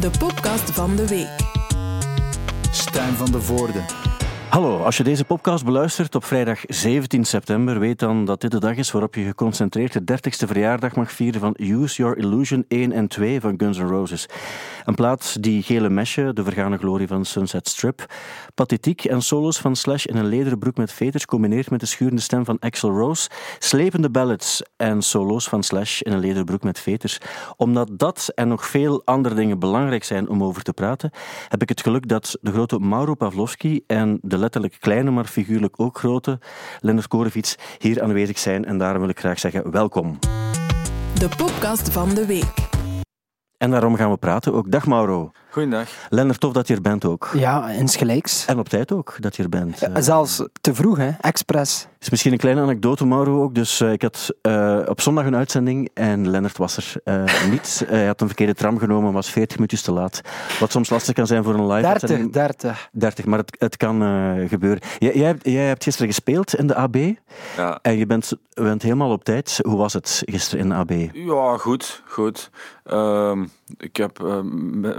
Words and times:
de 0.00 0.10
podcast 0.18 0.70
van 0.70 0.96
de 0.96 1.06
week. 1.08 1.28
Stijn 2.70 3.14
van 3.14 3.30
de 3.30 3.40
Voorde. 3.40 4.13
Hallo, 4.54 4.82
als 4.82 4.96
je 4.96 5.02
deze 5.02 5.24
podcast 5.24 5.64
beluistert 5.64 6.14
op 6.14 6.24
vrijdag 6.24 6.60
17 6.66 7.24
september, 7.24 7.78
weet 7.78 7.98
dan 7.98 8.24
dat 8.24 8.40
dit 8.40 8.50
de 8.50 8.60
dag 8.60 8.76
is 8.76 8.90
waarop 8.90 9.14
je 9.14 9.24
geconcentreerd 9.24 10.06
de 10.06 10.12
30ste 10.12 10.46
verjaardag 10.46 10.94
mag 10.96 11.12
vieren 11.12 11.40
van 11.40 11.56
Use 11.58 11.96
Your 11.96 12.16
Illusion 12.16 12.64
1 12.68 12.92
en 12.92 13.08
2 13.08 13.40
van 13.40 13.54
Guns 13.56 13.78
N' 13.78 13.86
Roses. 13.86 14.28
Een 14.84 14.94
plaat 14.94 15.42
die 15.42 15.62
gele 15.62 15.88
mesje, 15.88 16.32
de 16.32 16.44
vergane 16.44 16.78
glorie 16.78 17.06
van 17.06 17.24
Sunset 17.24 17.68
Strip, 17.68 18.06
pathetiek 18.54 19.04
en 19.04 19.22
solos 19.22 19.58
van 19.58 19.76
Slash 19.76 20.04
in 20.04 20.16
een 20.16 20.26
lederen 20.26 20.58
broek 20.58 20.76
met 20.76 20.92
veters 20.92 21.26
combineert 21.26 21.70
met 21.70 21.80
de 21.80 21.86
schurende 21.86 22.22
stem 22.22 22.44
van 22.44 22.58
Axl 22.58 22.86
Rose, 22.86 23.30
slepende 23.58 24.10
ballads 24.10 24.62
en 24.76 25.02
solo's 25.02 25.48
van 25.48 25.62
Slash 25.62 26.00
in 26.00 26.12
een 26.12 26.20
lederen 26.20 26.44
broek 26.44 26.62
met 26.62 26.80
veters. 26.80 27.18
Omdat 27.56 27.88
dat 27.92 28.32
en 28.34 28.48
nog 28.48 28.66
veel 28.66 29.02
andere 29.04 29.34
dingen 29.34 29.58
belangrijk 29.58 30.04
zijn 30.04 30.28
om 30.28 30.42
over 30.42 30.62
te 30.62 30.72
praten, 30.72 31.10
heb 31.48 31.62
ik 31.62 31.68
het 31.68 31.80
geluk 31.80 32.08
dat 32.08 32.38
de 32.40 32.52
grote 32.52 32.78
Mauro 32.78 33.14
Pavlovski 33.14 33.80
en 33.86 34.18
de 34.22 34.42
letterlijk 34.44 34.76
kleine, 34.80 35.10
maar 35.10 35.24
figuurlijk 35.24 35.80
ook 35.80 35.98
grote 35.98 36.38
Lennart 36.80 37.08
Korevits 37.08 37.56
hier 37.78 38.02
aanwezig 38.02 38.38
zijn. 38.38 38.64
En 38.64 38.78
daarom 38.78 39.00
wil 39.00 39.10
ik 39.10 39.18
graag 39.18 39.38
zeggen 39.38 39.70
welkom. 39.70 40.18
De 41.18 41.28
podcast 41.36 41.92
van 41.92 42.14
de 42.14 42.26
week. 42.26 42.54
En 43.56 43.70
daarom 43.70 43.94
gaan 43.96 44.10
we 44.10 44.16
praten 44.16 44.52
ook. 44.52 44.70
Dag 44.70 44.86
Mauro. 44.86 45.30
Goeiedag. 45.54 45.88
Lennart, 46.08 46.40
tof 46.40 46.52
dat 46.52 46.68
je 46.68 46.74
er 46.74 46.80
bent 46.80 47.04
ook. 47.04 47.30
Ja, 47.34 47.70
insgelijks. 47.70 48.44
En 48.46 48.58
op 48.58 48.68
tijd 48.68 48.92
ook 48.92 49.16
dat 49.20 49.36
je 49.36 49.42
er 49.42 49.48
bent. 49.48 49.80
Ja, 49.80 50.00
zelfs 50.00 50.42
te 50.60 50.74
vroeg, 50.74 50.96
hè? 50.96 51.10
Express. 51.20 51.86
is 52.00 52.10
misschien 52.10 52.32
een 52.32 52.38
kleine 52.38 52.60
anekdote, 52.60 53.06
Mauro 53.06 53.42
ook. 53.42 53.54
Dus 53.54 53.80
uh, 53.80 53.92
ik 53.92 54.02
had 54.02 54.34
uh, 54.42 54.80
op 54.86 55.00
zondag 55.00 55.24
een 55.24 55.36
uitzending 55.36 55.90
en 55.94 56.30
Lennart 56.30 56.56
was 56.56 56.76
er 56.76 56.92
uh, 57.04 57.50
niet. 57.50 57.84
hij 57.88 58.06
had 58.06 58.20
een 58.20 58.26
verkeerde 58.26 58.54
tram 58.54 58.78
genomen, 58.78 59.12
was 59.12 59.30
40 59.30 59.56
minuutjes 59.56 59.82
te 59.82 59.92
laat. 59.92 60.20
Wat 60.60 60.70
soms 60.70 60.90
lastig 60.90 61.14
kan 61.14 61.26
zijn 61.26 61.44
voor 61.44 61.54
een 61.54 61.66
live 61.66 61.80
30, 61.80 61.90
uitzending. 61.90 62.32
30. 62.32 62.88
30, 62.92 63.24
maar 63.24 63.38
het, 63.38 63.56
het 63.58 63.76
kan 63.76 64.00
gebeuren. 64.48 64.82
Jij, 64.98 65.14
jij, 65.14 65.36
jij, 65.42 65.66
hebt 65.66 65.84
gisteren 65.84 66.08
gespeeld 66.08 66.54
in 66.54 66.66
de 66.66 66.74
AB. 66.74 66.96
Ja. 67.56 67.78
En 67.82 67.96
je 67.96 68.06
bent, 68.06 68.32
bent 68.54 68.82
helemaal 68.82 69.10
op 69.10 69.24
tijd. 69.24 69.58
Hoe 69.62 69.76
was 69.76 69.92
het 69.92 70.22
gisteren 70.24 70.64
in 70.64 70.68
de 70.68 70.74
AB? 70.74 70.92
Ja, 71.12 71.56
goed. 71.56 72.02
goed. 72.06 72.50
Ehm, 72.84 73.44
ik 73.76 73.96
heb 73.96 74.18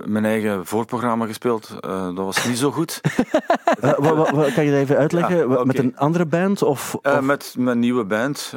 mijn 0.06 0.26
eigen 0.26 0.66
voorprogramma 0.66 1.26
gespeeld. 1.26 1.76
Uh, 1.86 2.06
dat 2.06 2.26
was 2.26 2.48
niet 2.48 2.58
zo 2.58 2.72
goed. 2.72 3.02
uh, 3.84 3.98
wat, 3.98 4.54
kan 4.54 4.66
je 4.66 4.72
dat 4.72 4.80
even 4.80 4.98
uitleggen? 4.98 5.38
Ja, 5.38 5.46
okay. 5.46 5.64
Met 5.64 5.80
een 5.80 5.98
andere 5.98 6.26
band? 6.26 6.62
Of, 6.62 6.96
of? 6.96 7.22
met 7.22 7.56
mijn 7.58 7.80
nieuwe 7.80 8.06
band, 8.06 8.54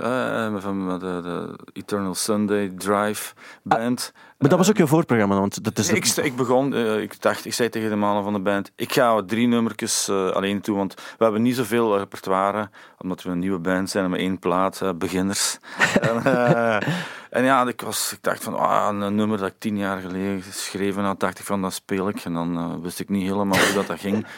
van 0.59 0.99
de, 0.99 1.21
de, 1.23 1.59
Eternal 1.73 2.15
Sunday 2.15 2.69
Drive 2.69 3.35
band. 3.63 4.13
Maar 4.39 4.49
dat 4.49 4.59
was 4.59 4.69
ook 4.71 4.77
je 4.77 4.87
voorprogramma? 4.87 5.39
Want 5.39 5.65
dat 5.65 5.79
is 5.79 5.89
ik, 5.89 6.07
ik 6.07 6.37
begon, 6.37 6.75
ik 7.01 7.23
dacht, 7.23 7.45
ik 7.45 7.55
zei 7.55 7.69
tegen 7.69 7.91
de 7.91 7.97
mannen 7.97 8.25
van 8.25 8.33
de 8.33 8.41
band, 8.41 8.71
ik 8.77 8.93
ga 8.93 9.23
drie 9.23 9.47
nummertjes 9.47 10.09
alleen 10.09 10.61
toe, 10.61 10.77
want 10.77 10.95
we 10.95 11.25
hebben 11.25 11.43
niet 11.43 11.57
zoveel 11.57 11.99
repertoire, 11.99 12.71
omdat 12.99 13.23
we 13.23 13.31
een 13.31 13.39
nieuwe 13.39 13.59
band 13.59 13.91
zijn 13.91 14.11
met 14.11 14.21
één 14.21 14.39
plaat, 14.39 14.83
beginners. 14.99 15.59
en, 16.01 16.23
en 17.31 17.45
ja, 17.45 17.67
ik, 17.67 17.81
was, 17.81 18.13
ik 18.13 18.23
dacht 18.23 18.45
van, 18.45 18.59
ah, 18.59 18.89
een 18.89 19.15
nummer 19.15 19.39
dat 19.39 19.49
ik 19.49 19.59
tien 19.59 19.77
jaar 19.77 20.01
geleden 20.01 20.43
geschreven 20.43 21.05
had, 21.05 21.21
dacht 21.21 21.39
ik 21.39 21.45
van, 21.45 21.63
dat 21.63 21.73
speel 21.73 22.09
ik. 22.09 22.25
En 22.25 22.33
dan 22.33 22.81
wist 22.83 23.01
ik 23.01 23.09
niet 23.09 23.23
helemaal 23.23 23.59
hoe 23.59 23.75
dat, 23.75 23.87
dat 23.87 24.01
ging. 24.01 24.27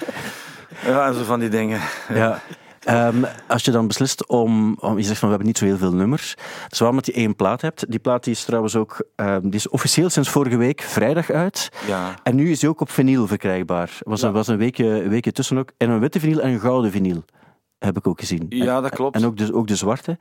Ja, 0.84 1.06
en 1.06 1.14
zo 1.14 1.24
van 1.24 1.40
die 1.40 1.48
dingen. 1.48 1.80
Ja. 2.08 2.42
Um, 2.90 3.26
als 3.48 3.64
je 3.64 3.70
dan 3.70 3.86
beslist 3.86 4.26
om, 4.26 4.76
om, 4.80 4.96
je 4.98 5.04
zegt 5.04 5.18
van 5.18 5.28
we 5.28 5.34
hebben 5.34 5.46
niet 5.46 5.58
zo 5.58 5.64
heel 5.64 5.76
veel 5.78 5.94
nummers, 5.94 6.34
zowel 6.68 6.90
omdat 6.90 7.06
je 7.06 7.12
één 7.12 7.36
plaat 7.36 7.60
hebt. 7.60 7.90
Die 7.90 7.98
plaat 7.98 8.24
die 8.24 8.32
is 8.32 8.44
trouwens 8.44 8.76
ook, 8.76 9.04
um, 9.16 9.40
die 9.42 9.54
is 9.54 9.68
officieel 9.68 10.10
sinds 10.10 10.28
vorige 10.28 10.56
week 10.56 10.80
vrijdag 10.80 11.30
uit. 11.30 11.68
Ja. 11.86 12.14
En 12.22 12.34
nu 12.34 12.50
is 12.50 12.58
die 12.58 12.68
ook 12.68 12.80
op 12.80 12.90
vinyl 12.90 13.26
verkrijgbaar. 13.26 13.98
Was, 13.98 14.20
Ja. 14.20 14.30
was 14.30 14.48
een 14.48 14.56
weekje, 14.56 15.08
weekje 15.08 15.32
tussen 15.32 15.58
ook. 15.58 15.70
En 15.76 15.90
een 15.90 16.00
witte 16.00 16.20
vinyl 16.20 16.40
en 16.40 16.50
een 16.50 16.60
gouden 16.60 16.90
vinyl. 16.90 17.24
Heb 17.80 17.96
ik 17.96 18.06
ook 18.06 18.20
gezien. 18.20 18.46
Ja, 18.48 18.80
dat 18.80 18.90
klopt. 18.90 19.16
En 19.16 19.24
ook 19.24 19.36
de, 19.36 19.54
ook 19.54 19.66
de 19.66 19.76
zwarte. 19.76 20.18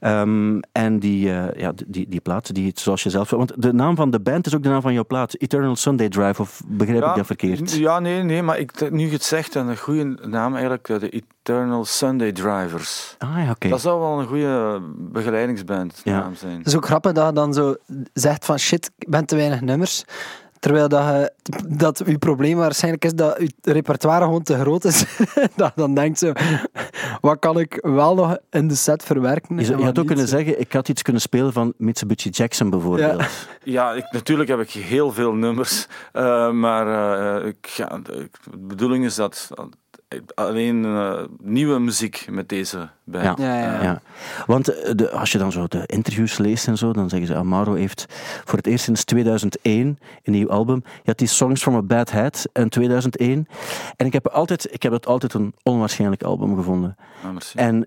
Um, 0.00 0.60
en 0.72 0.98
die, 0.98 1.28
uh, 1.28 1.44
ja, 1.56 1.72
die, 1.86 2.08
die 2.08 2.20
plaat, 2.20 2.54
die, 2.54 2.72
zoals 2.74 3.02
je 3.02 3.10
zelf... 3.10 3.30
Want 3.30 3.62
de 3.62 3.72
naam 3.72 3.96
van 3.96 4.10
de 4.10 4.20
band 4.20 4.46
is 4.46 4.54
ook 4.54 4.62
de 4.62 4.68
naam 4.68 4.80
van 4.80 4.92
jouw 4.92 5.04
plaat. 5.04 5.34
Eternal 5.38 5.76
Sunday 5.76 6.08
Drive, 6.08 6.40
of 6.40 6.62
begrijp 6.66 7.02
ja, 7.02 7.10
ik 7.10 7.16
dat 7.16 7.26
verkeerd? 7.26 7.72
Ja, 7.72 7.98
nee, 7.98 8.22
nee, 8.22 8.42
maar 8.42 8.58
ik, 8.58 8.90
nu 8.90 9.06
je 9.06 9.12
het 9.12 9.22
zegt, 9.22 9.54
een 9.54 9.76
goede 9.76 10.04
naam 10.28 10.52
eigenlijk, 10.52 10.86
de 10.86 11.08
Eternal 11.08 11.84
Sunday 11.84 12.32
Drivers. 12.32 13.14
Ah 13.18 13.28
ja, 13.34 13.42
oké. 13.42 13.50
Okay. 13.50 13.70
Dat 13.70 13.80
zou 13.80 14.00
wel 14.00 14.20
een 14.20 14.26
goede 14.26 14.80
begeleidingsband 14.96 16.00
Ja. 16.04 16.18
naam 16.18 16.34
zijn. 16.34 16.58
Het 16.58 16.66
is 16.66 16.76
ook 16.76 16.86
grappig 16.86 17.12
dat 17.12 17.26
je 17.26 17.32
dan 17.32 17.54
zo 17.54 17.76
zegt 18.12 18.44
van 18.44 18.58
shit, 18.58 18.90
ik 18.98 19.08
ben 19.08 19.24
te 19.24 19.36
weinig 19.36 19.60
nummers. 19.60 20.04
Terwijl 20.62 20.88
dat, 20.88 21.04
je, 21.04 21.32
dat 21.68 22.04
uw 22.04 22.18
probleem 22.18 22.56
waarschijnlijk 22.56 23.04
is 23.04 23.14
dat 23.14 23.38
uw 23.38 23.48
repertoire 23.62 24.24
gewoon 24.24 24.42
te 24.42 24.58
groot 24.58 24.84
is. 24.84 25.04
dat 25.56 25.72
dan 25.74 25.94
denkt 25.94 26.18
zo, 26.18 26.32
wat 27.20 27.38
kan 27.38 27.58
ik 27.58 27.78
wel 27.80 28.14
nog 28.14 28.38
in 28.50 28.68
de 28.68 28.74
set 28.74 29.02
verwerken? 29.02 29.58
Je, 29.58 29.74
had 29.74 29.88
ook 29.88 29.96
niet? 29.96 30.06
kunnen 30.06 30.28
zeggen, 30.28 30.60
ik 30.60 30.72
had 30.72 30.88
iets 30.88 31.02
kunnen 31.02 31.22
spelen 31.22 31.52
van 31.52 31.74
Mitsubishi 31.76 32.30
Jackson 32.30 32.70
bijvoorbeeld. 32.70 33.20
Ja. 33.20 33.28
Ja, 33.64 33.92
ik, 33.92 34.04
natuurlijk 34.10 34.48
heb 34.48 34.60
ik 34.60 34.70
heel 34.70 35.12
veel 35.12 35.32
nummers, 35.32 35.86
uh, 36.12 36.50
maar 36.50 36.86
uh, 37.42 37.46
ik, 37.46 37.66
ja, 37.66 37.98
de 38.02 38.30
bedoeling 38.58 39.04
is 39.04 39.14
dat 39.14 39.50
alleen 40.34 40.84
uh, 40.84 41.20
nieuwe 41.40 41.78
muziek 41.78 42.26
met 42.30 42.48
deze 42.48 42.88
band. 43.04 43.38
Ja, 43.38 43.58
ja, 43.58 43.72
ja. 43.72 43.82
Ja. 43.82 44.02
Want 44.46 44.64
de, 44.98 45.10
als 45.10 45.32
je 45.32 45.38
dan 45.38 45.52
zo 45.52 45.66
de 45.66 45.82
interviews 45.86 46.38
leest 46.38 46.66
en 46.66 46.76
zo, 46.76 46.92
dan 46.92 47.08
zeggen 47.08 47.28
ze, 47.28 47.34
Amaro 47.34 47.74
heeft 47.74 48.06
voor 48.44 48.58
het 48.58 48.66
eerst 48.66 48.84
sinds 48.84 49.04
2001 49.04 49.98
een 50.22 50.32
nieuw 50.32 50.50
album. 50.50 50.82
Je 50.84 51.00
had 51.04 51.18
die 51.18 51.28
Songs 51.28 51.62
from 51.62 51.74
a 51.74 51.82
Bad 51.82 52.10
Head 52.10 52.48
in 52.52 52.68
2001. 52.68 53.46
En 53.96 54.06
ik 54.06 54.12
heb, 54.12 54.28
altijd, 54.28 54.68
ik 54.72 54.82
heb 54.82 54.92
het 54.92 55.06
altijd 55.06 55.34
een 55.34 55.54
onwaarschijnlijk 55.62 56.22
album 56.22 56.56
gevonden. 56.56 56.96
Ah, 57.24 57.32
merci. 57.32 57.58
En 57.58 57.86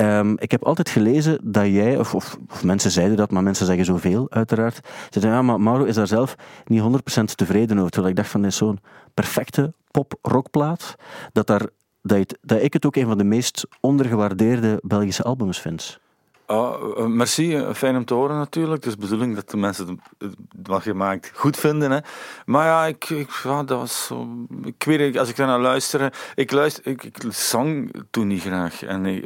Um, 0.00 0.38
ik 0.38 0.50
heb 0.50 0.64
altijd 0.64 0.88
gelezen 0.88 1.38
dat 1.42 1.66
jij, 1.66 1.98
of, 1.98 2.14
of, 2.14 2.38
of, 2.50 2.64
mensen 2.64 2.90
zeiden 2.90 3.16
dat, 3.16 3.30
maar 3.30 3.42
mensen 3.42 3.66
zeggen 3.66 3.84
zoveel, 3.84 4.26
uiteraard. 4.30 4.74
Ze 4.74 5.20
zeiden, 5.20 5.32
ja, 5.32 5.42
maar 5.42 5.60
Mauro 5.60 5.84
is 5.84 5.94
daar 5.94 6.06
zelf 6.06 6.34
niet 6.64 6.82
100% 7.20 7.24
tevreden 7.34 7.78
over. 7.78 7.90
Terwijl 7.90 8.12
ik 8.12 8.18
dacht 8.18 8.30
van, 8.30 8.42
dit 8.42 8.50
is 8.50 8.56
zo'n 8.56 8.80
perfecte 9.14 9.72
pop-rockplaat, 9.94 10.94
dat, 11.32 11.46
daar, 11.46 11.66
dat, 12.02 12.62
ik 12.62 12.72
het 12.72 12.86
ook 12.86 12.96
een 12.96 13.06
van 13.06 13.18
de 13.18 13.24
meest 13.24 13.66
ondergewaardeerde 13.80 14.80
Belgische 14.82 15.22
albums 15.22 15.60
vind. 15.60 15.98
Oh, 16.46 16.98
uh, 16.98 17.06
merci, 17.06 17.56
uh, 17.56 17.74
fijn 17.74 17.96
om 17.96 18.04
te 18.04 18.14
horen 18.14 18.36
natuurlijk. 18.36 18.84
Is 18.84 18.92
de 18.92 18.98
bedoeling 18.98 19.34
dat 19.34 19.50
de 19.50 19.56
mensen 19.56 20.00
het 20.18 20.34
wat 20.62 20.84
je 20.84 20.94
maakt 20.94 21.30
goed 21.34 21.56
vinden. 21.56 21.90
Hè. 21.90 21.98
Maar 22.44 22.66
ja, 22.66 22.86
ik, 22.86 23.10
ik, 23.10 23.30
ja, 23.44 23.62
dat 23.62 23.78
was 23.78 24.06
zo, 24.06 24.28
ik 24.64 24.84
weet 24.84 24.98
niet, 24.98 25.18
als 25.18 25.28
ik 25.28 25.36
daar 25.36 25.46
naar 25.46 25.60
luister, 25.60 26.12
ik, 26.34 26.50
luister, 26.50 26.86
ik, 26.86 27.04
ik 27.04 27.16
zang 27.28 27.94
toen 28.10 28.26
niet 28.26 28.40
graag. 28.40 28.82
En 28.82 29.22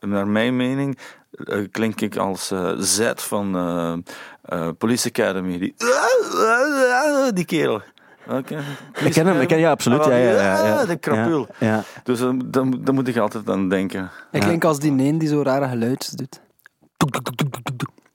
naar 0.00 0.28
mijn 0.28 0.56
mening 0.56 0.98
uh, 1.30 1.66
klink 1.70 2.00
ik 2.00 2.16
als 2.16 2.52
Z 2.78 3.12
van 3.14 4.04
Police 4.78 5.08
Academy. 5.08 5.58
Die, 5.58 5.74
die 7.38 7.44
kerel. 7.44 7.82
Okay. 8.28 8.62
Ik 9.04 9.12
ken 9.12 9.26
hem, 9.26 9.40
ik 9.40 9.48
ken, 9.48 9.58
ja, 9.58 9.70
absoluut. 9.70 10.04
Ja, 10.04 10.16
ja, 10.16 10.30
ja, 10.30 10.66
ja. 10.66 10.84
De 10.84 10.96
krapul. 10.96 11.46
Ja, 11.58 11.66
ja. 11.66 11.82
Dus 12.02 12.18
dan, 12.18 12.42
dan, 12.46 12.80
dan 12.84 12.94
moet 12.94 13.08
ik 13.08 13.16
altijd 13.16 13.48
aan 13.48 13.68
denken. 13.68 14.10
Ik 14.32 14.40
klink 14.40 14.64
als 14.64 14.78
die 14.78 14.90
neen 14.90 15.18
die 15.18 15.28
zo 15.28 15.42
rare 15.42 15.68
geluidjes 15.68 16.12
doet. 16.12 16.40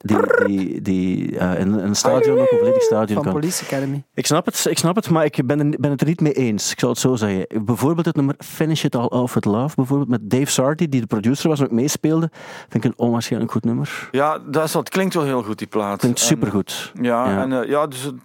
Die, 0.06 0.18
die, 0.46 0.82
die 0.82 1.32
uh, 1.32 1.60
in 1.60 1.74
een 1.74 1.96
stadion, 1.96 2.40
ook 2.40 2.52
een 2.52 2.58
volledig 2.58 2.82
stadion 2.82 3.16
Van 3.16 3.24
kan. 3.24 3.34
Police 3.34 3.64
Academy. 3.64 4.04
Ik 4.14 4.26
snap 4.26 4.46
het, 4.46 4.66
ik 4.70 4.78
snap 4.78 4.96
het, 4.96 5.10
maar 5.10 5.26
ik 5.26 5.46
ben, 5.46 5.76
ben 5.80 5.92
het 5.92 6.02
er 6.02 6.08
niet 6.08 6.22
mee 6.22 6.34
eens. 6.34 6.72
Ik 6.72 6.80
zal 6.80 6.90
het 6.90 6.98
zo 6.98 7.16
zeggen. 7.16 7.46
Bijvoorbeeld 7.66 8.06
het 8.06 8.16
nummer 8.16 8.36
Finish 8.40 8.84
It 8.84 8.96
All 8.96 9.06
Off 9.06 9.34
With 9.34 9.46
Love, 9.46 9.76
bijvoorbeeld 9.76 10.10
met 10.10 10.30
Dave 10.30 10.46
Sarty, 10.52 10.90
die 10.90 11.02
de 11.02 11.08
producer 11.08 11.50
was 11.50 11.60
en 11.60 11.66
ook 11.66 11.72
meespeelde. 11.72 12.30
Vind 12.70 12.84
ik 12.84 12.92
een 12.92 12.98
onwaarschijnlijk 12.98 13.52
goed 13.52 13.64
nummer. 13.66 14.10
Ja, 14.12 14.40
dat 14.48 14.64
is, 14.64 14.74
het 14.74 14.90
klinkt 14.90 15.14
wel 15.14 15.24
heel 15.24 15.44
goed, 15.44 15.58
die 15.58 15.68
plaat. 15.68 16.00
Klinkt 16.00 16.20
supergoed. 16.20 16.92
Ja, 17.02 17.30
Ja. 17.30 17.42
en 17.42 17.52
uh, 17.52 17.70
ja, 17.70 17.88
dus 17.88 18.04
het- 18.04 18.16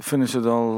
Finish 0.00 0.34
It 0.34 0.46
All 0.46 0.68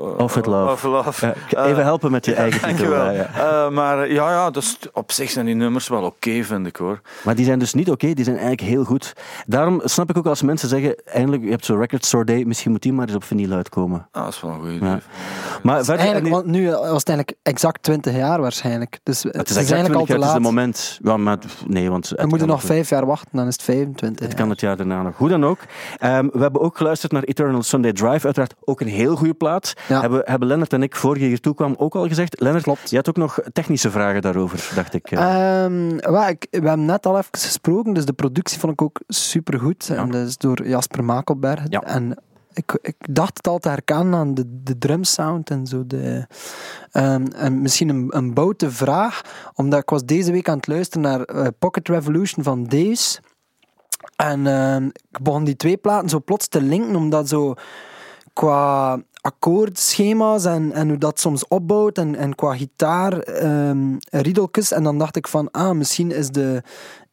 uh, 0.00 0.18
Off 0.18 0.34
With 0.34 0.46
Love. 0.46 0.72
Off 0.72 0.82
With 0.82 0.92
Love. 0.92 1.34
Ja, 1.48 1.64
even 1.66 1.82
helpen 1.82 2.10
met 2.10 2.24
je 2.24 2.34
eigen 2.34 2.60
titel. 2.60 2.76
Dankjewel. 2.76 3.04
Ja, 3.12 3.28
ja. 3.36 3.64
Uh, 3.66 3.70
maar 3.70 4.12
ja, 4.12 4.30
ja 4.30 4.50
dus 4.50 4.78
op 4.92 5.12
zich 5.12 5.30
zijn 5.30 5.46
die 5.46 5.54
nummers 5.54 5.88
wel 5.88 6.02
oké, 6.02 6.42
vind 6.42 6.66
ik 6.66 6.76
hoor. 6.76 7.00
Maar 7.24 7.34
die 7.34 7.44
zijn 7.44 7.58
dus 7.58 7.74
niet 7.74 7.90
oké, 7.90 8.12
die 8.12 8.24
zijn 8.24 8.36
eigenlijk 8.36 8.68
heel 8.68 8.84
goed. 8.84 9.12
Daarom 9.46 9.69
snap 9.84 10.10
ik 10.10 10.16
ook 10.18 10.26
als 10.26 10.42
mensen 10.42 10.68
zeggen, 10.68 10.96
eindelijk, 11.04 11.42
je 11.44 11.50
hebt 11.50 11.64
zo'n 11.64 11.78
Record 11.78 12.04
Store 12.04 12.24
Day, 12.24 12.44
misschien 12.44 12.70
moet 12.70 12.82
die 12.82 12.92
maar 12.92 13.06
eens 13.06 13.14
op 13.16 13.24
vinyl 13.24 13.52
uitkomen. 13.52 14.08
Ah, 14.12 14.24
dat 14.24 14.32
is 14.32 14.40
wel 14.40 14.50
een 14.50 14.58
goede 14.60 14.72
Ja. 14.72 14.76
idee. 14.78 14.98
Maar 15.62 15.76
Dus 15.78 15.86
verder, 15.86 16.28
want 16.30 16.46
nu 16.46 16.70
was 16.70 16.78
het 16.80 17.08
eigenlijk 17.08 17.32
exact 17.42 17.82
20 17.82 18.14
jaar 18.16 18.40
waarschijnlijk. 18.40 18.98
Dus 19.02 19.22
het 19.22 19.36
het 19.36 19.50
is, 19.50 19.56
is 19.56 19.62
exact 19.62 19.72
eigenlijk 19.80 20.00
al 20.00 20.06
20 20.06 20.06
te 20.06 20.36
jaar, 20.36 20.36
het 20.36 20.44
is 20.44 20.52
laat. 20.52 20.64
het 20.64 20.72
moment. 20.72 20.98
Ja, 21.02 21.16
maar 21.16 21.38
nee, 21.66 21.90
want 21.90 22.08
We 22.08 22.14
het 22.20 22.28
moeten 22.28 22.48
nog 22.48 22.62
vijf 22.62 22.88
jaar 22.88 23.06
wachten, 23.06 23.36
dan 23.36 23.46
is 23.46 23.52
het 23.52 23.62
25 23.62 24.18
Het 24.20 24.28
jaar. 24.28 24.40
kan 24.40 24.50
het 24.50 24.60
jaar 24.60 24.76
daarna 24.76 25.02
nog. 25.02 25.16
Hoe 25.16 25.28
dan 25.28 25.44
ook. 25.44 25.58
Ehm, 25.98 26.26
we 26.32 26.38
hebben 26.40 26.60
ook 26.60 26.76
geluisterd 26.76 27.12
naar 27.12 27.22
Eternal 27.22 27.62
Sunday 27.62 27.92
Drive. 27.92 28.24
Uiteraard 28.24 28.54
ook 28.64 28.80
een 28.80 28.86
heel 28.88 29.16
goede 29.16 29.34
plaat. 29.34 29.74
Ja. 29.88 30.00
Hebben, 30.00 30.22
hebben 30.24 30.48
Lennart 30.48 30.72
en 30.72 30.82
ik, 30.82 30.96
voor 30.96 31.18
je 31.18 31.24
hier 31.26 31.40
toe 31.40 31.54
kwam, 31.54 31.74
ook 31.78 31.94
al 31.94 32.08
gezegd. 32.08 32.40
Lennart, 32.40 32.64
Klopt. 32.64 32.90
je 32.90 32.96
had 32.96 33.08
ook 33.08 33.16
nog 33.16 33.38
technische 33.52 33.90
vragen 33.90 34.22
daarover, 34.22 34.70
dacht 34.74 34.94
ik. 34.94 35.10
eh. 35.10 35.62
Ehm, 35.64 35.96
wel, 35.96 36.28
ik, 36.28 36.46
we 36.50 36.56
hebben 36.68 36.84
net 36.84 37.06
al 37.06 37.16
even 37.18 37.28
gesproken, 37.30 37.92
dus 37.94 38.04
de 38.04 38.12
productie 38.12 38.58
vond 38.58 38.72
ik 38.72 38.82
ook 38.82 39.00
Ja. 39.78 39.96
En 39.96 40.10
dat 40.10 40.26
is 40.26 40.36
door 40.36 40.66
Jasper 40.66 41.04
Makelberg. 41.04 41.62
Ja. 41.68 41.82
En 41.82 42.16
Ik, 42.52 42.78
ik 42.82 43.14
dacht 43.14 43.36
het 43.36 43.46
al 43.48 43.58
te 43.58 43.68
herkennen 43.68 44.18
aan 44.18 44.34
de, 44.34 44.44
de 44.62 44.78
drumsound 44.78 45.50
en 45.50 45.66
zo. 45.66 45.86
De, 45.86 46.26
ehm, 46.92 47.26
en 47.26 47.62
misschien 47.62 47.88
een, 47.88 48.06
een 48.08 48.34
boute 48.34 48.70
vraag, 48.70 49.22
omdat 49.54 49.80
ik 49.80 49.90
was 49.90 50.04
deze 50.04 50.32
week 50.32 50.48
aan 50.48 50.56
het 50.56 50.66
luisteren 50.66 51.02
naar 51.02 51.20
eh, 51.22 51.46
Pocket 51.58 51.88
Revolution 51.88 52.44
van 52.44 52.64
Deus. 52.64 53.20
En 54.16 54.46
ehm, 54.46 54.84
ik 54.86 55.22
begon 55.22 55.44
die 55.44 55.56
twee 55.56 55.76
platen 55.76 56.08
zo 56.08 56.20
plots 56.20 56.48
te 56.48 56.60
linken, 56.62 56.96
omdat 56.96 57.28
zo 57.28 57.54
qua 58.32 58.98
akkoordschema's 59.20 60.44
en, 60.44 60.72
en 60.72 60.88
hoe 60.88 60.98
dat 60.98 61.20
soms 61.20 61.48
opbouwt 61.48 61.98
en, 61.98 62.14
en 62.14 62.34
qua 62.34 62.56
gitaar 62.56 63.18
ehm 63.18 63.96
riedeltjes. 64.10 64.72
En 64.72 64.82
dan 64.82 64.98
dacht 64.98 65.16
ik 65.16 65.28
van, 65.28 65.50
ah, 65.50 65.76
misschien 65.76 66.12
is 66.12 66.30
de 66.30 66.62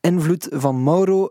invloed 0.01 0.47
van 0.51 0.83
Mauro 0.83 1.29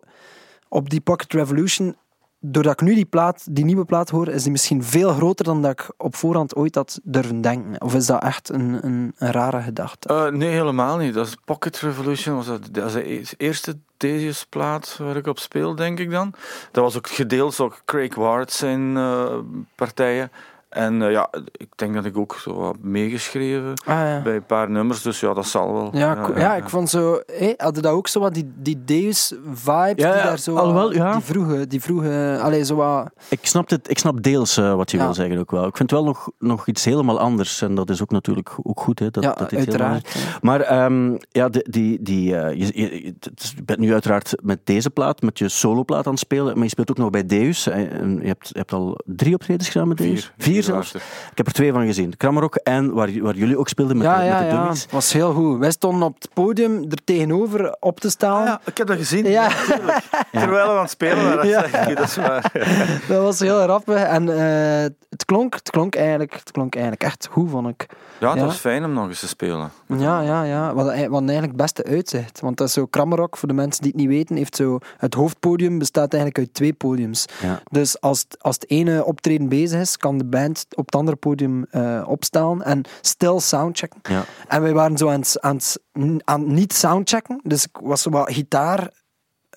op 0.76 0.90
die 0.90 1.00
Pocket 1.00 1.32
Revolution 1.32 1.96
doordat 2.40 2.72
ik 2.72 2.80
nu 2.80 2.94
die, 2.94 3.08
die 3.50 3.64
nieuwe 3.64 3.84
plaat 3.84 4.10
hoor, 4.10 4.28
is 4.28 4.42
die 4.42 4.52
misschien 4.52 4.84
veel 4.84 5.12
groter 5.12 5.44
dan 5.44 5.62
dat 5.62 5.70
ik 5.70 5.90
op 5.96 6.16
voorhand 6.16 6.56
ooit 6.56 6.74
had 6.74 7.00
durven 7.02 7.40
denken. 7.40 7.80
Of 7.80 7.94
is 7.94 8.06
dat 8.06 8.22
echt 8.22 8.48
een, 8.48 8.84
een, 8.84 9.14
een 9.18 9.32
rare 9.32 9.60
gedachte? 9.60 10.08
Eh, 10.08 10.26
nee, 10.26 10.48
helemaal 10.48 10.96
niet. 10.96 11.14
Dat 11.14 11.26
is 11.26 11.36
Pocket 11.44 11.76
Revolution. 11.76 12.36
Was 12.36 12.46
dat, 12.46 12.68
dat 12.70 12.92
de 12.92 13.12
e- 13.12 13.22
eerste 13.36 13.78
Theseus-plaat 13.96 14.96
waar 14.98 15.16
ik 15.16 15.26
op 15.26 15.38
speel, 15.38 15.74
denk 15.74 15.98
ik 15.98 16.10
dan. 16.10 16.34
Dat 16.72 16.84
was 16.84 16.96
ook 16.96 17.08
gedeeld 17.08 17.56
door 17.56 17.80
Craig 17.84 18.14
Ward 18.14 18.52
zijn 18.52 18.96
eh, 18.96 19.38
partijen. 19.74 20.30
En 20.76 21.02
eh, 21.02 21.10
ja, 21.10 21.28
ik 21.52 21.68
denk 21.76 21.94
dat 21.94 22.04
ik 22.04 22.16
ook 22.16 22.34
zo 22.34 22.54
wat 22.54 22.76
meegeschreven 22.80 23.72
Ah, 23.84 23.96
ja. 23.96 24.20
bij 24.22 24.34
een 24.34 24.46
paar 24.46 24.70
nummers. 24.70 25.02
Dus 25.02 25.20
ja, 25.20 25.34
dat 25.34 25.46
zal 25.46 25.72
wel. 25.72 25.88
Ja, 25.92 26.14
cool. 26.22 26.38
ja, 26.38 26.54
ik 26.56 26.68
vond 26.68 26.90
zo... 26.90 27.20
Hé, 27.26 27.52
hadden 27.56 27.82
dat 27.82 27.92
ook 27.92 28.08
zo 28.08 28.20
wat 28.20 28.34
die, 28.34 28.52
die 28.56 28.84
Deus-vibes 28.84 30.04
Ja, 30.04 30.12
die 30.12 30.22
daar 30.22 30.38
zo... 30.38 30.56
alhoewel, 30.56 30.92
ja. 30.92 31.12
Die 31.12 31.20
vroege... 31.22 31.66
Die 31.66 31.80
vroege 31.82 32.38
allee, 32.42 32.64
zo 32.64 32.74
wat... 32.74 33.10
Ik 33.28 33.38
snap, 33.46 33.70
het, 33.70 33.90
ik 33.90 33.98
snap 33.98 34.22
deels 34.22 34.56
eh, 34.56 34.74
wat 34.74 34.90
je 34.90 34.96
Ja. 34.96 35.04
wil 35.04 35.14
zeggen 35.14 35.38
ook 35.38 35.50
wel. 35.50 35.66
Ik 35.66 35.76
vind 35.76 35.90
wel 35.90 36.04
nog, 36.04 36.30
nog 36.38 36.66
iets 36.66 36.84
helemaal 36.84 37.18
anders. 37.20 37.62
En 37.62 37.74
dat 37.74 37.90
is 37.90 38.02
ook 38.02 38.10
natuurlijk 38.10 38.50
ook 38.62 38.80
goed. 38.80 38.98
Hè, 38.98 39.10
dat, 39.10 39.22
ja, 39.22 39.32
dat 39.34 39.54
uiteraard. 39.54 40.12
ja. 40.12 40.20
Maar 40.40 40.60
ehm, 40.60 41.16
ja, 41.30 41.48
die, 41.48 41.64
die, 41.70 42.02
die, 42.02 42.36
eh, 42.36 42.50
je, 42.58 42.80
je, 42.82 43.04
je- 43.04 43.14
het 43.20 43.54
bent 43.64 43.78
nu 43.78 43.92
uiteraard 43.92 44.34
met 44.42 44.58
deze 44.64 44.90
plaat, 44.90 45.22
met 45.22 45.38
je 45.38 45.48
soloplaat 45.48 46.04
aan 46.06 46.10
het 46.12 46.20
spelen, 46.20 46.54
maar 46.54 46.62
je 46.64 46.68
speelt 46.70 46.90
ook 46.90 46.96
nog 46.98 47.10
bij 47.10 47.26
Deus. 47.26 47.66
eh, 47.66 47.92
en 47.92 48.18
Je 48.20 48.26
hebt, 48.26 48.48
je 48.48 48.58
hebt 48.58 48.72
al 48.72 48.98
drie 49.04 49.34
optredens 49.34 49.68
gedaan 49.68 49.88
met 49.88 49.96
Deus? 49.96 50.32
Vier. 50.36 50.44
Vier 50.52 50.62
zelfs? 50.66 50.94
Ik 50.94 51.00
heb 51.34 51.46
er 51.46 51.52
twee 51.52 51.72
van 51.72 51.86
gezien. 51.86 52.16
Krammerok 52.16 52.54
en 52.54 52.92
waar, 52.92 53.08
waar 53.20 53.34
jullie 53.34 53.58
ook 53.58 53.68
speelden 53.68 53.96
met 53.96 54.06
ja, 54.06 54.18
de, 54.18 54.24
ja, 54.24 54.40
met 54.40 54.50
de 54.50 54.56
dummies. 54.56 54.86
Was 54.90 55.12
heel 55.12 55.32
goed. 55.32 55.58
Wij 55.58 55.70
stonden 55.70 56.02
op 56.08 56.14
het 56.18 56.28
podium 56.34 56.82
er 56.90 57.04
tegenover 57.04 57.76
op 57.80 58.00
te 58.00 58.10
staan. 58.10 58.40
Ah, 58.40 58.46
ja, 58.46 58.60
ik 58.64 58.78
heb 58.78 58.86
dat 58.86 58.96
gezien. 58.96 59.24
Ja. 59.26 59.48
Terwijl 60.32 60.66
we 60.66 60.72
aan 60.72 60.80
het 60.80 60.90
spelen 60.90 61.24
waren, 61.24 61.48
Ja. 61.48 61.60
dat 61.60 61.70
zeg 61.70 61.88
ik, 61.88 61.96
dat 61.96 62.06
is 62.08 62.16
waar. 62.16 62.52
Dat 63.08 63.22
was 63.22 63.38
heel 63.40 63.62
grappig. 63.62 64.02
En 64.02 64.28
eh, 64.38 64.82
het, 65.10 65.24
klonk, 65.24 65.54
het, 65.54 65.70
klonk 65.70 65.94
eigenlijk, 65.94 66.32
het 66.32 66.50
klonk 66.50 66.74
eigenlijk 66.74 67.04
echt 67.04 67.28
goed, 67.30 67.50
vond 67.50 67.68
ik. 67.68 67.86
Ja, 68.20 68.28
het 68.30 68.38
Ja. 68.38 68.44
was 68.44 68.56
fijn 68.56 68.84
om 68.84 68.92
nog 68.92 69.08
eens 69.08 69.20
te 69.20 69.28
spelen. 69.28 69.70
Ja, 69.86 70.20
ja, 70.20 70.42
ja. 70.42 70.74
Wat, 70.74 70.84
wat 70.84 70.94
eigenlijk 70.96 71.46
het 71.46 71.56
beste 71.56 71.84
uitzicht. 71.84 72.40
Want 72.40 72.56
dat 72.56 72.68
is 72.68 72.72
zo 72.74 72.86
Krammerok, 72.86 73.36
voor 73.36 73.48
de 73.48 73.54
mensen 73.54 73.82
die 73.82 73.90
het 73.90 74.00
niet 74.00 74.08
weten, 74.08 74.36
heeft 74.36 74.56
zo... 74.56 74.78
Het 74.96 75.14
hoofdpodium 75.14 75.78
bestaat 75.78 76.12
eigenlijk 76.12 76.38
uit 76.38 76.54
twee 76.54 76.72
podiums. 76.72 77.24
Ja. 77.42 77.60
Dus 77.70 78.00
als 78.00 78.20
het, 78.28 78.42
als 78.42 78.54
het 78.54 78.70
ene 78.70 79.04
optreden 79.04 79.48
bezig 79.48 79.80
is, 79.80 79.96
kan 79.96 80.18
de 80.18 80.24
band 80.24 80.45
op 80.76 80.84
het 80.86 80.94
andere 80.94 81.16
podium 81.16 81.66
eh, 81.70 82.04
opstaan 82.06 82.62
en 82.62 82.82
stil 83.00 83.40
soundchecken. 83.40 84.00
Ja. 84.02 84.24
En 84.48 84.62
wij 84.62 84.72
waren 84.72 84.96
zo 84.96 85.08
aan 85.08 85.20
het, 85.20 85.36
aan 85.40 85.56
het, 85.56 85.80
aan 86.24 86.40
het 86.40 86.48
niet 86.48 86.72
soundchecken. 86.72 87.40
Dus 87.42 87.64
ik 87.64 87.78
was 87.82 88.02
zo 88.02 88.10
wat 88.10 88.32
gitaar 88.32 88.90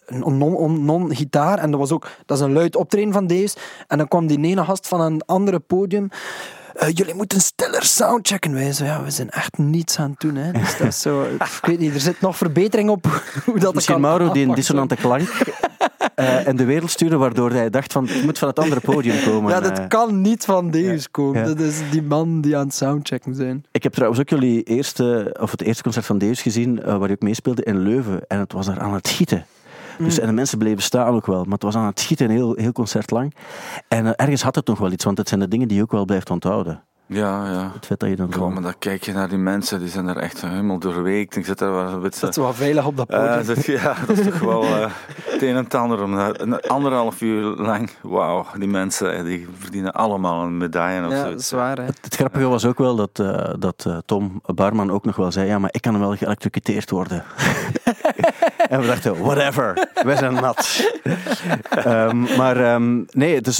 non- 0.07 0.85
non-gitaar. 0.85 1.57
en 1.59 1.71
dat 1.71 1.79
was 1.79 1.91
ook 1.91 2.07
dat 2.25 2.37
is 2.37 2.43
een 2.43 2.53
luid 2.53 2.75
optreden 2.75 3.13
van 3.13 3.27
deze. 3.27 3.55
En 3.87 3.97
dan 3.97 4.07
kwam 4.07 4.27
die 4.27 4.39
ene 4.43 4.63
gast 4.63 4.87
van 4.87 5.01
een 5.01 5.21
andere 5.25 5.59
podium. 5.59 6.09
"Eh, 6.73 6.89
jullie 6.93 7.13
moeten 7.13 7.41
stiller 7.41 7.83
soundchecken. 7.83 8.53
Wij 8.53 8.73
zo, 8.73 8.83
ja, 8.85 9.03
we 9.03 9.11
zijn 9.11 9.29
echt 9.29 9.57
niets 9.57 9.99
aan 9.99 10.09
het 10.11 10.19
doen. 10.19 10.35
Hè. 10.35 10.51
Dus 10.51 10.77
dat 10.77 10.87
is 10.87 11.01
zo, 11.01 11.23
ik 11.23 11.59
weet 11.65 11.79
niet, 11.79 11.93
er 11.93 11.99
zit 11.99 12.21
nog 12.21 12.37
verbetering 12.37 12.89
op 12.89 13.05
hoe 13.45 13.59
dat 13.59 13.73
Misschien 13.73 14.01
kan 14.01 14.03
Mauro 14.03 14.31
die 14.31 14.45
een 14.47 14.55
dissonante 14.55 14.95
klank 14.95 15.29
eh 16.19 16.47
en 16.47 16.55
de 16.55 16.65
wereld 16.65 16.91
stuurde, 16.91 17.17
waardoor 17.17 17.51
hij 17.51 17.69
dacht 17.69 17.91
van 17.91 18.07
het 18.07 18.23
moet 18.23 18.37
van 18.37 18.47
het 18.47 18.59
andere 18.59 18.81
podium 18.81 19.23
komen. 19.29 19.51
Ja, 19.51 19.59
dat 19.59 19.79
eh. 19.79 19.87
kan 19.87 20.21
niet 20.21 20.45
van 20.45 20.71
Deus 20.71 21.11
komen. 21.11 21.39
Ja. 21.39 21.47
Dat 21.47 21.59
is 21.59 21.81
die 21.91 22.01
man 22.01 22.41
die 22.41 22.57
aan 22.57 22.65
het 22.65 22.75
soundchecken 22.75 23.35
zijn. 23.35 23.65
Ik 23.71 23.83
heb 23.83 23.93
trouwens 23.93 24.21
ook 24.21 24.29
jullie 24.29 24.63
eerste, 24.63 25.35
of 25.39 25.51
het 25.51 25.61
eerste 25.61 25.83
concert 25.83 26.05
van 26.05 26.17
Deus 26.17 26.41
gezien, 26.41 26.81
eh, 26.81 26.97
waar 26.97 27.07
je 27.07 27.13
ook 27.13 27.21
meespeelde 27.21 27.63
in 27.63 27.79
Leuven. 27.79 28.21
En 28.27 28.39
het 28.39 28.53
was 28.53 28.65
daar 28.65 28.79
aan 28.79 28.93
het 28.93 29.07
gieten. 29.07 29.45
Dus, 29.97 30.19
en 30.19 30.27
de 30.27 30.33
mensen 30.33 30.57
bleven 30.57 30.83
staan 30.83 31.13
ook 31.13 31.25
wel, 31.25 31.43
maar 31.43 31.53
het 31.53 31.63
was 31.63 31.75
aan 31.75 31.85
het 31.85 31.99
schieten 31.99 32.29
een 32.29 32.35
heel, 32.35 32.53
heel 32.55 32.71
concert 32.71 33.11
lang. 33.11 33.35
En 33.87 34.15
ergens 34.15 34.41
had 34.41 34.55
het 34.55 34.67
nog 34.67 34.79
wel 34.79 34.91
iets, 34.91 35.03
want 35.03 35.17
het 35.17 35.27
zijn 35.27 35.39
de 35.39 35.47
dingen 35.47 35.67
die 35.67 35.77
je 35.77 35.83
ook 35.83 35.91
wel 35.91 36.05
blijft 36.05 36.29
onthouden. 36.29 36.83
Ja, 37.09 37.51
ja. 37.51 37.71
Het 37.73 37.85
feit 37.85 37.99
dat 37.99 38.09
je 38.09 38.15
dan. 38.15 38.33
Goh, 38.33 38.53
maar 38.53 38.61
dan 38.61 38.77
kijk 38.79 39.03
je 39.03 39.13
naar 39.13 39.29
die 39.29 39.37
mensen, 39.37 39.79
die 39.79 39.89
zijn 39.89 40.07
er 40.07 40.17
echt 40.17 40.41
helemaal 40.41 40.79
doorweekt. 40.79 41.35
Ik 41.35 41.45
zit 41.45 41.57
daar 41.57 41.71
wel 41.71 41.87
een 41.87 42.01
beetje... 42.01 42.19
Dat 42.19 42.29
is 42.29 42.35
wel 42.35 42.53
veilig 42.53 42.85
op 42.85 42.97
dat 42.97 43.07
podium. 43.07 43.45
Dat, 43.45 43.65
ja, 43.65 43.95
dat 44.07 44.17
is 44.17 44.25
toch 44.25 44.39
wel 44.39 44.63
eh, 44.63 44.91
het 45.25 45.41
een 45.41 45.55
en 45.55 45.63
het 45.63 45.73
ander. 45.73 46.03
Om, 46.03 46.11
naar- 46.11 46.39
een 46.41 46.59
anderhalf 46.59 47.21
uur 47.21 47.43
lang, 47.43 47.89
wauw, 48.01 48.45
die 48.57 48.67
mensen 48.67 49.25
die 49.25 49.47
verdienen 49.57 49.93
allemaal 49.93 50.43
een 50.43 50.57
medaille 50.57 51.05
of 51.05 51.11
ja, 51.11 51.23
zo. 51.23 51.29
dat 51.29 51.39
is 51.39 51.51
waar. 51.51 51.77
Hè. 51.77 51.83
Het, 51.83 51.99
het 52.01 52.15
grappige 52.15 52.47
was 52.47 52.65
ook 52.65 52.77
wel 52.77 52.95
dat, 52.95 53.19
eh, 53.19 53.53
dat 53.59 53.85
eh, 53.87 53.97
Tom 54.05 54.41
Barman 54.45 54.91
ook 54.91 55.05
nog 55.05 55.15
wel 55.15 55.31
zei, 55.31 55.47
ja, 55.47 55.59
maar 55.59 55.69
ik 55.73 55.81
kan 55.81 55.99
wel 55.99 56.15
geëlectrocuteerd 56.15 56.89
worden. 56.89 57.23
en 58.69 58.79
we 58.79 58.87
dachten, 58.87 59.21
whatever, 59.21 59.89
wij 60.03 60.15
zijn 60.15 60.33
nat. 60.33 60.91
Ehm, 61.69 62.37
maar 62.37 62.57
ehm, 62.57 63.03
nee, 63.11 63.41
dus, 63.41 63.59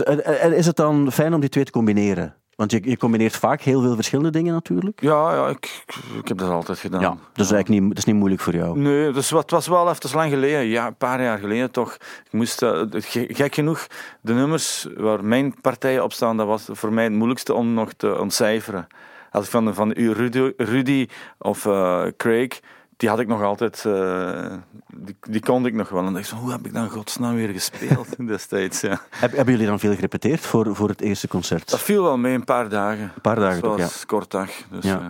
is 0.52 0.66
het 0.66 0.76
dan 0.76 1.12
fijn 1.12 1.34
om 1.34 1.40
die 1.40 1.50
twee 1.50 1.64
te 1.64 1.72
combineren? 1.72 2.34
Want 2.60 2.72
je, 2.72 2.80
je 2.84 2.98
combineert 2.98 3.36
vaak 3.36 3.62
heel 3.62 3.82
veel 3.82 3.96
verschillende 3.96 4.32
dingen 4.32 4.54
natuurlijk. 4.54 5.02
Ja, 5.02 5.34
ja 5.34 5.48
ik, 5.48 5.84
ik 6.22 6.28
heb 6.28 6.38
dat 6.38 6.50
altijd 6.50 6.80
gedaan. 6.80 7.02
Ja, 7.02 7.18
dus 7.34 7.52
eigenlijk 7.52 7.82
niet, 7.82 7.90
dat 7.90 7.98
is 7.98 8.04
niet 8.04 8.16
moeilijk 8.16 8.42
voor 8.42 8.56
jou. 8.56 8.80
Nee, 8.80 9.12
dus 9.12 9.30
wat 9.30 9.50
was 9.50 9.68
wel 9.68 9.90
even 9.90 10.16
lang 10.16 10.32
geleden, 10.32 10.66
ja, 10.66 10.88
een 10.88 10.96
paar 10.96 11.22
jaar 11.22 11.38
geleden 11.38 11.72
toch. 11.72 11.94
Ik 11.94 12.32
moest, 12.32 12.62
eh, 12.62 12.82
gek 13.28 13.54
genoeg, 13.54 13.88
de 14.22 14.34
nummers 14.34 14.88
waar 14.98 15.24
mijn 15.24 15.62
partijen 15.62 16.04
op 16.04 16.14
staan, 16.14 16.38
dat 16.38 16.48
was 16.48 16.68
voor 16.72 16.94
mij 16.94 17.04
het 17.04 17.14
moeilijkste 17.14 17.54
om 17.54 17.74
nog 17.74 17.94
te 17.94 18.20
ontcijferen. 18.20 18.88
Als 19.32 19.46
ik 19.46 19.52
van, 19.52 19.74
van 19.74 19.94
u, 19.96 20.12
Rudy, 20.12 20.52
Rudy 20.58 21.08
of 21.38 21.66
eh, 21.66 22.06
Craig, 22.18 22.60
die 23.00 23.10
had 23.10 23.20
ik 23.20 23.28
nog 23.28 23.42
altijd, 23.44 23.86
eh, 23.86 24.54
die, 24.96 25.16
die 25.30 25.42
kon 25.42 25.66
ik 25.66 25.74
nog 25.74 25.90
wel. 25.90 26.00
En 26.00 26.06
dan 26.06 26.14
dacht 26.14 26.26
ik, 26.26 26.32
zo, 26.32 26.42
hoe 26.42 26.52
heb 26.52 26.66
ik 26.66 26.74
dan 26.74 26.90
godsnaam 26.90 27.36
weer 27.36 27.50
gespeeld 27.50 28.08
destijds? 28.28 28.82
Ja. 28.82 29.02
Heb, 29.10 29.36
hebben 29.36 29.54
jullie 29.54 29.68
dan 29.70 29.80
veel 29.80 29.94
gerepeteerd 29.96 30.40
voor, 30.40 30.76
voor 30.76 30.90
het 30.90 31.02
eerste 31.02 31.28
concert? 31.28 31.70
Dat 31.70 31.80
viel 31.82 32.04
wel 32.04 32.18
mee, 32.18 32.34
een 32.34 32.44
paar 32.44 32.70
dagen. 32.70 33.04
Een 33.16 33.22
paar 33.22 33.36
dagen 33.36 33.62
toch, 33.62 33.78
ja. 33.78 33.84
was 33.84 34.06
kort 34.06 34.32
dag. 34.32 34.50
Dus, 34.72 34.84
Ja. 34.86 35.00
eh, 35.00 35.06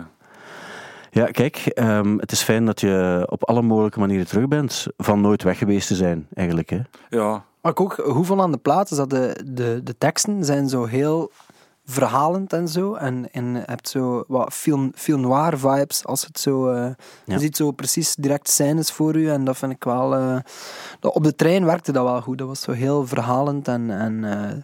Ja, 1.10 1.26
kijk, 1.26 1.56
ehm, 1.56 2.18
het 2.18 2.32
is 2.32 2.42
fijn 2.42 2.66
dat 2.66 2.80
je 2.80 3.26
op 3.30 3.44
alle 3.48 3.62
mogelijke 3.62 3.98
manieren 3.98 4.26
terug 4.26 4.48
bent, 4.48 4.86
van 4.96 5.20
nooit 5.20 5.42
weg 5.42 5.58
geweest 5.58 5.86
te 5.88 5.94
zijn, 5.94 6.26
eigenlijk. 6.34 6.70
Hè? 6.70 6.80
ja, 7.08 7.44
ik 7.62 7.80
ook 7.80 8.02
vond 8.04 8.40
aan 8.40 8.50
de 8.52 8.58
plaat 8.58 8.90
is 8.90 8.96
dat 8.96 9.10
de, 9.10 9.40
de, 9.46 9.80
de 9.84 9.98
teksten 9.98 10.44
zijn 10.44 10.68
zo 10.68 10.84
heel 10.84 11.30
verhalend 11.90 12.52
en 12.52 12.68
zo. 12.68 12.94
En, 12.94 13.32
en 13.32 13.52
je 13.54 13.62
hebt 13.66 13.88
zo 13.88 14.24
wat 14.28 14.52
film, 14.52 14.92
film 14.94 15.20
noir 15.20 15.58
vibes 15.58 16.04
als 16.04 16.26
het 16.26 16.40
zo... 16.40 16.68
eh, 16.70 16.82
Ja. 16.84 16.94
Je 17.24 17.38
ziet 17.38 17.56
zo 17.56 17.70
precies 17.70 18.14
direct 18.14 18.48
scènes 18.48 18.92
voor 18.92 19.16
u 19.16 19.28
en 19.30 19.44
dat 19.44 19.56
vind 19.56 19.72
ik 19.72 19.84
wel... 19.84 20.14
eh, 20.16 20.36
dat- 21.00 21.14
op 21.14 21.24
de 21.24 21.34
trein 21.34 21.64
werkte 21.64 21.92
dat 21.92 22.04
wel 22.04 22.22
goed. 22.22 22.38
Dat 22.38 22.46
was 22.48 22.60
zo 22.60 22.72
heel 22.72 23.06
verhalend 23.06 23.68
en, 23.68 23.90
en 23.90 24.24
eh, 24.24 24.56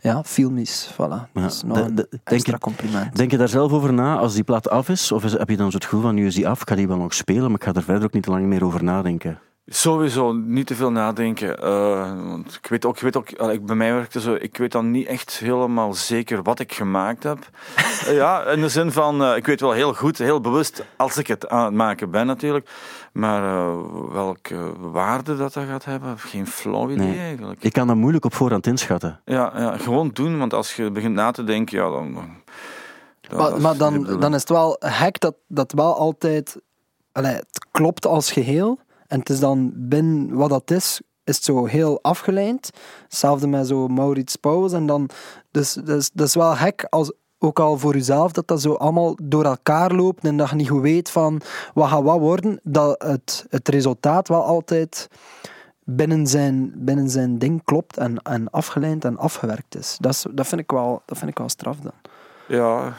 ja, 0.00 0.22
filmisch. 0.24 0.90
Voilà. 0.92 1.30
Ja, 1.32 1.44
is 1.44 1.62
nog 1.62 1.76
de- 1.76 1.82
een 1.82 1.94
de- 1.94 2.08
extra 2.24 2.52
je- 2.52 2.58
compliment. 2.58 3.16
Denk 3.16 3.30
je 3.30 3.36
daar 3.38 3.48
zelf 3.48 3.72
over 3.72 3.92
na 3.92 4.16
als 4.18 4.34
die 4.34 4.44
plaat 4.44 4.68
af 4.70 4.88
is? 4.88 5.12
Of 5.12 5.24
is, 5.24 5.32
heb 5.32 5.48
je 5.48 5.56
dan 5.56 5.70
zo 5.70 5.76
het 5.76 5.84
gevoel 5.86 6.00
van, 6.02 6.14
nu 6.14 6.26
is 6.26 6.34
die 6.34 6.48
af, 6.48 6.60
ik 6.60 6.68
ga 6.68 6.74
die 6.74 6.88
wel 6.88 6.96
nog 6.96 7.14
spelen, 7.14 7.42
maar 7.50 7.60
ik 7.60 7.64
ga 7.64 7.72
er 7.72 7.82
verder 7.82 8.04
ook 8.04 8.12
niet 8.12 8.22
te 8.22 8.30
lang 8.30 8.46
meer 8.46 8.64
over 8.64 8.84
nadenken? 8.84 9.38
Sowieso 9.66 10.32
niet 10.32 10.66
te 10.66 10.74
veel 10.74 10.90
nadenken. 10.90 11.58
eh, 11.62 12.26
want 12.28 12.54
ik 12.62 12.66
weet 12.66 12.84
ook, 12.84 12.94
ik 12.96 13.02
weet 13.02 13.16
ook 13.16 13.28
eh, 13.28 13.52
ik, 13.52 13.66
bij 13.66 13.76
mij 13.76 13.92
werkte 13.92 14.20
zo, 14.20 14.34
ik 14.34 14.56
weet 14.56 14.72
dan 14.72 14.90
niet 14.90 15.06
echt 15.06 15.38
helemaal 15.38 15.94
zeker 15.94 16.42
wat 16.42 16.58
ik 16.60 16.72
gemaakt 16.72 17.22
heb. 17.22 17.38
Eh, 18.02 18.14
ja, 18.14 18.44
in 18.44 18.60
de 18.60 18.68
zin 18.68 18.92
van, 18.92 19.22
eh, 19.22 19.36
ik 19.36 19.46
weet 19.46 19.60
wel 19.60 19.72
heel 19.72 19.94
goed, 19.94 20.18
heel 20.18 20.40
bewust, 20.40 20.84
als 20.96 21.16
ik 21.16 21.26
het 21.26 21.48
aan 21.48 21.64
het 21.64 21.74
maken 21.74 22.10
ben 22.10 22.26
natuurlijk. 22.26 22.70
Maar 23.12 23.42
eh, 23.42 23.76
welke 24.12 24.72
waarde 24.90 25.36
dat 25.36 25.52
dat 25.52 25.64
gaat 25.64 25.84
hebben, 25.84 26.18
geen 26.18 26.46
flauw 26.46 26.90
idee 26.90 27.06
Nee. 27.06 27.18
eigenlijk. 27.18 27.62
Ik 27.62 27.72
kan 27.72 27.86
dat 27.86 27.96
moeilijk 27.96 28.24
op 28.24 28.34
voorhand 28.34 28.66
inschatten. 28.66 29.20
Ja, 29.24 29.52
ja, 29.56 29.76
gewoon 29.76 30.10
doen, 30.12 30.38
want 30.38 30.54
als 30.54 30.76
je 30.76 30.90
begint 30.90 31.14
na 31.14 31.30
te 31.30 31.44
denken, 31.44 31.78
ja, 31.78 31.90
dan... 31.90 32.14
dan 33.20 33.60
Maar, 33.62 33.76
dan, 33.76 34.20
dan 34.20 34.34
is 34.34 34.40
het 34.40 34.48
wel 34.50 34.76
hek 34.78 35.20
dat 35.20 35.34
dat 35.48 35.72
wel 35.72 35.96
altijd... 35.96 36.56
Allee, 37.12 37.34
het 37.34 37.66
klopt 37.70 38.06
als 38.06 38.32
geheel. 38.32 38.78
En 39.12 39.18
het 39.18 39.30
is 39.30 39.40
dan 39.40 39.72
binnen 39.74 40.34
wat 40.34 40.50
dat 40.50 40.70
is, 40.70 41.00
is 41.24 41.36
het 41.36 41.44
zo 41.44 41.64
heel 41.64 42.02
afgeleid. 42.02 42.70
Hetzelfde 43.02 43.46
met 43.46 43.66
zo 43.66 43.88
Maurits 43.88 44.36
Pauwels. 44.36 44.72
En 44.72 44.86
dan, 44.86 45.08
dus 45.50 45.72
dat 45.72 45.98
is, 45.98 46.10
dat 46.14 46.26
is 46.26 46.34
wel 46.34 46.56
hek, 46.56 46.86
als, 46.88 47.12
ook 47.38 47.58
al 47.58 47.78
voor 47.78 47.94
jezelf, 47.94 48.32
dat 48.32 48.48
dat 48.48 48.60
zo 48.60 48.72
allemaal 48.72 49.16
door 49.22 49.44
elkaar 49.44 49.92
loopt 49.92 50.24
en 50.24 50.36
dat 50.36 50.50
je 50.50 50.56
niet 50.56 50.68
goed 50.68 50.80
weet 50.80 51.10
van 51.10 51.40
wat 51.74 51.88
gaat 51.88 52.02
wat 52.02 52.18
worden, 52.18 52.60
dat 52.62 53.02
het, 53.02 53.46
het 53.48 53.68
resultaat 53.68 54.28
wel 54.28 54.44
altijd 54.44 55.08
binnen 55.84 56.26
zijn, 56.26 56.72
binnen 56.76 57.10
zijn 57.10 57.38
ding 57.38 57.64
klopt 57.64 57.96
en, 57.96 58.16
en 58.22 58.50
afgeleid 58.50 59.04
en 59.04 59.18
afgewerkt 59.18 59.76
is. 59.76 59.96
Dat, 60.00 60.12
is, 60.12 60.26
dat, 60.30 60.46
vind 60.46 60.60
ik 60.60 60.70
wel, 60.70 61.02
dat 61.06 61.18
vind 61.18 61.30
ik 61.30 61.38
wel 61.38 61.48
straf 61.48 61.76
dan. 61.76 61.92
Ja, 62.48 62.94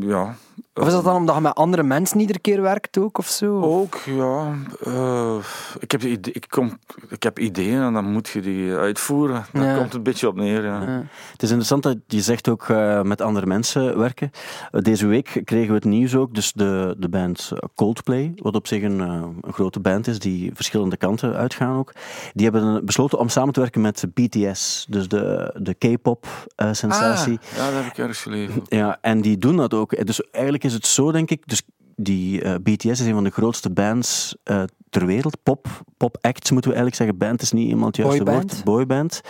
ja. 0.00 0.34
Of 0.74 0.86
is 0.86 0.92
dat 0.92 1.04
dan 1.04 1.16
omdat 1.16 1.34
je 1.34 1.40
met 1.40 1.54
andere 1.54 1.82
mensen 1.82 2.20
iedere 2.20 2.38
keer 2.38 2.62
werkt 2.62 2.98
ook 2.98 3.18
of 3.18 3.26
zo? 3.26 3.60
Ook, 3.60 3.94
ja. 4.06 4.54
eh, 4.84 5.36
ik, 5.78 5.90
heb 5.90 6.02
ik, 6.02 6.44
kom, 6.48 6.78
ik 7.08 7.22
heb 7.22 7.38
ideeën 7.38 7.80
en 7.82 7.92
dan 7.92 8.12
moet 8.12 8.28
je 8.28 8.40
die 8.40 8.74
uitvoeren. 8.74 9.44
Daar 9.52 9.64
Ja. 9.64 9.72
komt 9.72 9.84
het 9.84 9.94
een 9.94 10.02
beetje 10.02 10.28
op 10.28 10.36
neer, 10.36 10.64
ja. 10.64 10.80
Ja. 10.82 11.04
Het 11.32 11.42
is 11.42 11.48
interessant 11.48 11.82
dat 11.82 11.96
je 12.06 12.20
zegt 12.20 12.48
ook 12.48 12.68
eh, 12.68 13.02
met 13.02 13.20
andere 13.20 13.46
mensen 13.46 13.98
werken. 13.98 14.30
Deze 14.70 15.06
week 15.06 15.40
kregen 15.44 15.68
we 15.68 15.74
het 15.74 15.84
nieuws 15.84 16.14
ook, 16.14 16.34
dus 16.34 16.52
de, 16.52 16.94
de 16.98 17.08
band 17.08 17.52
Coldplay, 17.74 18.32
wat 18.36 18.54
op 18.54 18.66
zich 18.66 18.82
een, 18.82 19.00
eh, 19.00 19.22
een 19.40 19.52
grote 19.52 19.80
band 19.80 20.06
is, 20.06 20.18
die 20.18 20.50
verschillende 20.54 20.96
kanten 20.96 21.34
uitgaan 21.34 21.78
ook. 21.78 21.92
Die 22.32 22.48
hebben 22.50 22.84
besloten 22.84 23.18
om 23.18 23.28
samen 23.28 23.52
te 23.52 23.60
werken 23.60 23.80
met 23.80 24.04
BTS, 24.14 24.86
dus 24.88 25.08
de, 25.08 25.54
de 25.58 25.74
K-pop 25.74 26.26
eh, 26.56 26.68
sensatie. 26.72 27.38
Ah, 27.42 27.56
ja, 27.56 27.64
dat 27.70 27.82
heb 27.82 27.92
ik 27.92 27.98
ergens 27.98 28.20
gelezen. 28.20 28.62
Ja, 28.68 28.98
en 29.00 29.20
die 29.20 29.38
doen 29.38 29.56
dat 29.56 29.74
ook. 29.74 30.06
Dus 30.06 30.20
eigenlijk 30.30 30.51
is 30.60 30.72
het 30.72 30.86
zo, 30.86 31.12
denk 31.12 31.30
ik. 31.30 31.42
Dus 31.48 31.62
die 31.96 32.42
eh, 32.42 32.54
BTS 32.62 32.84
is 32.84 33.00
een 33.00 33.14
van 33.14 33.24
de 33.24 33.30
grootste 33.30 33.70
bands 33.70 34.36
eh, 34.44 34.62
ter 34.90 35.06
wereld. 35.06 35.36
Pop, 35.42 35.66
pop 35.96 36.16
acts 36.20 36.50
moeten 36.50 36.70
we 36.70 36.76
eigenlijk 36.76 36.96
zeggen. 36.96 37.18
Band 37.18 37.42
is 37.42 37.52
niet 37.52 37.68
iemand 37.68 37.96
het 37.96 38.06
juiste 38.06 38.24
Boyband. 38.24 38.52
woord. 38.52 38.64
Boyband. 38.64 39.20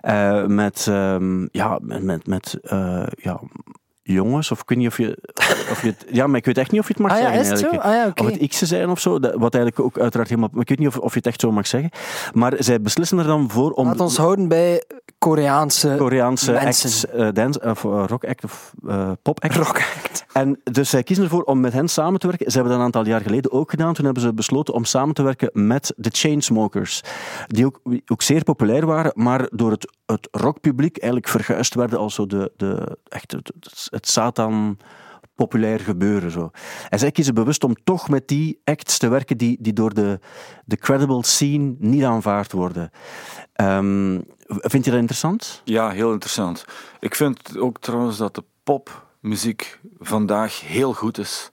Eh, 0.00 0.46
met, 0.46 0.86
ehm, 0.88 1.46
ja, 1.50 1.78
met, 1.82 2.02
met, 2.02 2.26
met 2.26 2.58
ja, 3.16 3.40
jongens, 4.02 4.50
of 4.50 4.60
ik 4.60 4.68
weet 4.68 4.78
niet 4.78 4.86
of 4.86 4.96
je, 4.98 5.18
of 5.70 5.82
je 5.82 5.88
het, 5.88 6.06
ja, 6.10 6.26
maar 6.26 6.36
ik 6.36 6.44
weet 6.44 6.58
echt 6.58 6.70
niet 6.70 6.80
of 6.80 6.86
je 6.88 6.92
het 6.92 7.02
mag 7.02 7.12
Ah 7.12 7.18
ja, 7.18 7.24
zeggen. 7.24 7.42
is 7.42 7.48
het 7.48 7.58
zo? 7.58 7.64
eigenlijk. 7.66 8.18
Ah 8.18 8.24
ja. 8.24 8.30
Of 8.34 8.38
het 8.40 8.48
X'en 8.48 8.66
zijn 8.66 8.88
of 8.90 9.00
zo, 9.00 9.18
dat- 9.18 9.34
wat 9.34 9.54
eigenlijk 9.54 9.84
ook 9.84 9.98
uiteraard 9.98 10.28
helemaal... 10.28 10.50
Maar 10.52 10.62
ik 10.62 10.68
weet 10.68 10.78
niet 10.78 10.88
of, 10.88 10.98
of 10.98 11.10
je 11.12 11.16
het 11.18 11.26
echt 11.26 11.40
zo 11.40 11.52
mag 11.52 11.66
zeggen. 11.66 11.90
Maar 12.32 12.54
zij 12.58 12.80
beslissen 12.80 13.18
er 13.18 13.24
dan 13.24 13.50
voor 13.50 13.70
om... 13.70 13.86
Laat 13.86 14.00
ons 14.00 14.16
houden 14.16 14.48
bij 14.48 14.82
Koreaanse 15.18 15.94
Koreaanse 15.98 16.52
mensen. 16.52 16.88
acts, 16.88 17.06
eh, 17.06 17.28
dance, 17.32 17.60
of 17.60 17.84
eh, 17.84 18.04
rock 18.06 18.24
act 18.24 18.44
of 18.44 18.72
eh, 18.86 19.10
pop 19.22 19.42
act. 19.44 19.56
rock 19.56 19.76
act. 19.76 20.26
En 20.32 20.60
dus 20.64 20.90
zij 20.90 21.02
kiezen 21.02 21.24
ervoor 21.24 21.42
om 21.42 21.60
met 21.60 21.72
hen 21.72 21.88
samen 21.88 22.20
te 22.20 22.26
werken. 22.26 22.50
Ze 22.50 22.52
hebben 22.52 22.70
dat 22.70 22.80
een 22.80 22.86
aantal 22.86 23.06
jaar 23.06 23.20
geleden 23.20 23.52
ook 23.52 23.70
gedaan. 23.70 23.94
Toen 23.94 24.04
hebben 24.04 24.22
ze 24.22 24.34
besloten 24.34 24.74
om 24.74 24.84
samen 24.84 25.14
te 25.14 25.22
werken 25.22 25.50
met 25.52 25.92
de 25.96 26.10
Chainsmokers. 26.12 27.00
Die 27.46 27.66
ook, 27.66 27.80
ook 28.06 28.22
zeer 28.22 28.42
populair 28.42 28.86
waren, 28.86 29.12
maar 29.14 29.48
door 29.50 29.70
het, 29.70 29.92
het 30.06 30.28
rockpubliek 30.30 30.98
eigenlijk 30.98 31.32
verguisd 31.32 31.74
werden 31.74 31.98
als 31.98 32.14
zo 32.14 32.26
de, 32.26 32.52
de, 32.56 32.98
echt 33.08 33.32
het, 33.32 33.52
het, 33.60 33.88
het 33.90 34.08
Satan 34.08 34.78
populair 35.34 35.80
gebeuren. 35.80 36.30
Zo. 36.30 36.50
En 36.88 36.98
zij 36.98 37.10
kiezen 37.10 37.34
bewust 37.34 37.64
om 37.64 37.74
toch 37.84 38.08
met 38.08 38.28
die 38.28 38.60
acts 38.64 38.98
te 38.98 39.08
werken 39.08 39.38
die, 39.38 39.56
die 39.60 39.72
door 39.72 39.94
de, 39.94 40.18
de 40.64 40.76
credible 40.76 41.24
scene 41.24 41.74
niet 41.78 42.04
aanvaard 42.04 42.52
worden. 42.52 42.90
Ehm, 43.52 44.20
vind 44.48 44.84
je 44.84 44.90
dat 44.90 45.00
interessant? 45.00 45.60
Ja, 45.64 45.90
heel 45.90 46.12
interessant. 46.12 46.64
Ik 47.00 47.14
vind 47.14 47.58
ook 47.58 47.78
trouwens 47.78 48.16
dat 48.16 48.34
de 48.34 48.44
popmuziek 48.62 49.80
vandaag 49.98 50.60
heel 50.60 50.94
goed 50.94 51.18
is. 51.18 51.50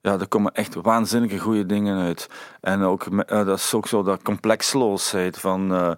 Ja, 0.00 0.18
er 0.20 0.28
komen 0.28 0.52
echt 0.52 0.74
waanzinnige 0.74 1.38
goede 1.38 1.66
dingen 1.66 1.98
uit. 1.98 2.28
En 2.60 2.82
ook, 2.82 3.06
eh, 3.06 3.46
dat 3.46 3.58
is 3.58 3.74
ook 3.74 3.88
zo 3.88 4.02
dat 4.02 4.22
complexloosheid 4.22 5.38
van... 5.38 5.74
eh, 5.74 5.90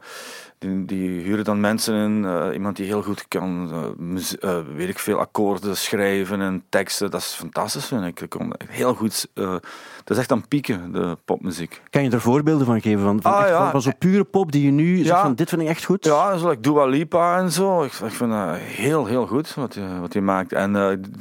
die, 0.61 0.85
die 0.85 1.21
huren 1.21 1.45
dan 1.45 1.61
mensen 1.61 1.95
in, 1.95 2.25
eh, 2.25 2.47
iemand 2.55 2.77
die 2.77 2.87
heel 2.87 3.03
goed 3.03 3.25
kan, 3.29 3.71
eh, 3.73 4.51
eh, 4.51 4.65
weet 4.75 4.89
ik 4.89 4.99
veel, 4.99 5.19
akkoorden 5.19 5.77
schrijven 5.77 6.41
en 6.41 6.63
teksten. 6.69 7.11
Dat 7.11 7.21
is 7.21 7.27
fantastisch, 7.27 7.87
vind 7.87 8.05
ik. 8.05 8.19
Dat 8.19 8.29
komt 8.29 8.57
echt 8.57 8.71
heel 8.71 8.95
goed. 8.95 9.27
dat 9.35 9.63
is 10.05 10.19
echt 10.19 10.33
aan 10.33 10.49
pieken, 10.49 10.93
de 10.93 11.17
popmuziek. 11.25 11.83
Kan 11.91 12.03
je 12.05 12.11
er 12.11 12.21
voorbeelden 12.21 12.67
van 12.67 12.81
geven? 12.81 13.01
Van, 13.03 13.23
van, 13.23 13.33
Ah, 13.33 13.41
echt 13.41 13.49
ja. 13.49 13.71
van, 13.71 13.83
zo'n 13.83 13.99
pure 13.99 14.25
pop 14.25 14.53
die 14.53 14.65
je 14.65 14.71
nu 14.71 15.05
zegt 15.05 15.21
van 15.21 15.35
dit 15.35 15.49
vind 15.49 15.63
ik 15.63 15.69
echt 15.69 15.85
goed? 15.85 16.05
Ja, 16.05 16.37
zo 16.37 16.49
like 16.49 16.61
Dua 16.61 16.85
Lipa 16.87 17.39
en 17.39 17.53
zo. 17.53 17.83
Ik, 17.83 17.93
ik 17.93 18.11
vind 18.13 18.31
dat 18.31 18.57
heel, 18.57 19.07
heel 19.07 19.27
goed 19.27 19.55
wat 19.55 19.75
hij, 19.75 19.99
wat 20.01 20.13
hij 20.13 20.23
maakt. 20.23 20.53
En 20.53 20.73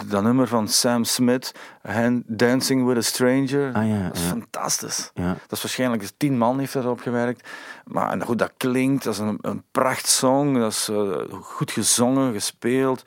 dat 0.08 0.24
nummer 0.24 0.48
van 0.48 0.68
Sam 0.68 1.04
Smith, 1.04 1.52
Hand- 1.82 2.24
Dancing 2.28 2.86
with 2.88 2.98
a 2.98 3.02
Stranger, 3.02 3.74
Ah, 3.74 3.88
ja, 3.88 4.04
dat 4.08 4.16
is 4.16 4.22
fantastisch. 4.22 5.12
Dat 5.14 5.52
is 5.52 5.62
waarschijnlijk, 5.62 6.02
dus 6.02 6.14
tien 6.18 6.38
man 6.38 6.60
heeft 6.60 6.74
daarop 6.74 7.00
gewerkt. 7.00 7.48
Maar 7.90 8.24
hoe 8.26 8.36
dat 8.36 8.52
klinkt, 8.58 9.04
dat 9.04 9.14
is 9.14 9.20
een, 9.20 9.38
een 9.42 9.64
prachtsong. 9.72 10.58
Dat 10.58 10.72
is 10.72 10.90
eh, 10.90 11.18
goed 11.42 11.72
gezongen, 11.72 12.34
gespeeld. 12.34 13.04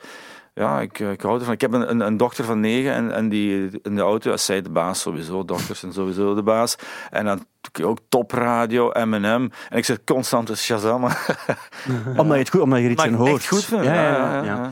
Ja, 0.53 0.81
ik, 0.81 0.99
eh, 0.99 1.11
ik 1.11 1.21
hou 1.21 1.39
ervan. 1.39 1.53
Ik 1.53 1.61
heb 1.61 1.73
een, 1.73 1.89
een, 1.89 1.99
een 1.99 2.17
dochter 2.17 2.45
van 2.45 2.59
negen 2.59 2.93
en, 2.93 3.11
en 3.11 3.29
die 3.29 3.79
in 3.81 3.95
de 3.95 4.01
auto, 4.01 4.37
zij 4.37 4.61
de 4.61 4.69
baas 4.69 5.01
sowieso, 5.01 5.45
dochters 5.45 5.79
zijn 5.79 5.93
sowieso 5.93 6.35
de 6.35 6.43
baas. 6.43 6.75
En 7.09 7.25
dan 7.25 7.45
ook 7.83 7.97
topradio, 8.09 8.91
M&M. 9.05 9.23
En 9.69 9.77
ik 9.77 9.85
zit 9.85 10.01
constant 10.05 10.47
te 10.47 10.55
shazammen. 10.57 11.11
Omdat, 12.17 12.33
je 12.33 12.39
het 12.39 12.49
goed, 12.49 12.61
omdat 12.61 12.79
je 12.79 12.85
er 12.85 12.91
iets 12.91 13.05
in 13.05 13.13
hoort. 13.13 13.31
echt 13.33 13.47
goed 13.47 13.65
vind. 13.65 13.83
Ja, 13.83 13.93
ja, 13.93 14.33
ja, 14.35 14.43
ja. 14.43 14.71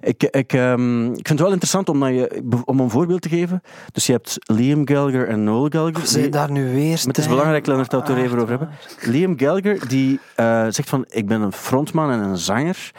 Ik, 0.00 0.22
ik, 0.22 0.52
ehm, 0.52 1.06
ik 1.06 1.14
vind 1.14 1.28
het 1.28 1.40
wel 1.40 1.50
interessant 1.50 1.88
omdat 1.88 2.08
je, 2.08 2.42
om 2.64 2.80
een 2.80 2.90
voorbeeld 2.90 3.22
te 3.22 3.28
geven. 3.28 3.62
Dus 3.92 4.06
je 4.06 4.12
hebt 4.12 4.36
Liam 4.40 4.88
Gallagher 4.88 5.28
en 5.28 5.44
Noel 5.44 5.66
Gallagher. 5.68 6.06
Zijn 6.06 6.22
die- 6.22 6.30
daar 6.30 6.50
nu 6.50 6.72
weer? 6.72 6.88
Maar 6.96 7.06
het 7.06 7.18
is 7.18 7.28
belangrijk, 7.28 7.66
Leonard, 7.66 7.90
dat 7.90 8.00
we 8.02 8.08
het 8.08 8.18
er 8.18 8.24
even 8.24 8.38
over 8.38 8.48
hebben. 8.50 8.70
Liam 9.00 9.38
Gallagher 9.38 9.88
die 9.88 10.20
eh, 10.34 10.66
zegt 10.68 10.88
van, 10.88 11.04
ik 11.08 11.26
ben 11.26 11.40
een 11.40 11.52
frontman 11.52 12.10
en 12.10 12.18
een 12.18 12.36
zanger, 12.36 12.90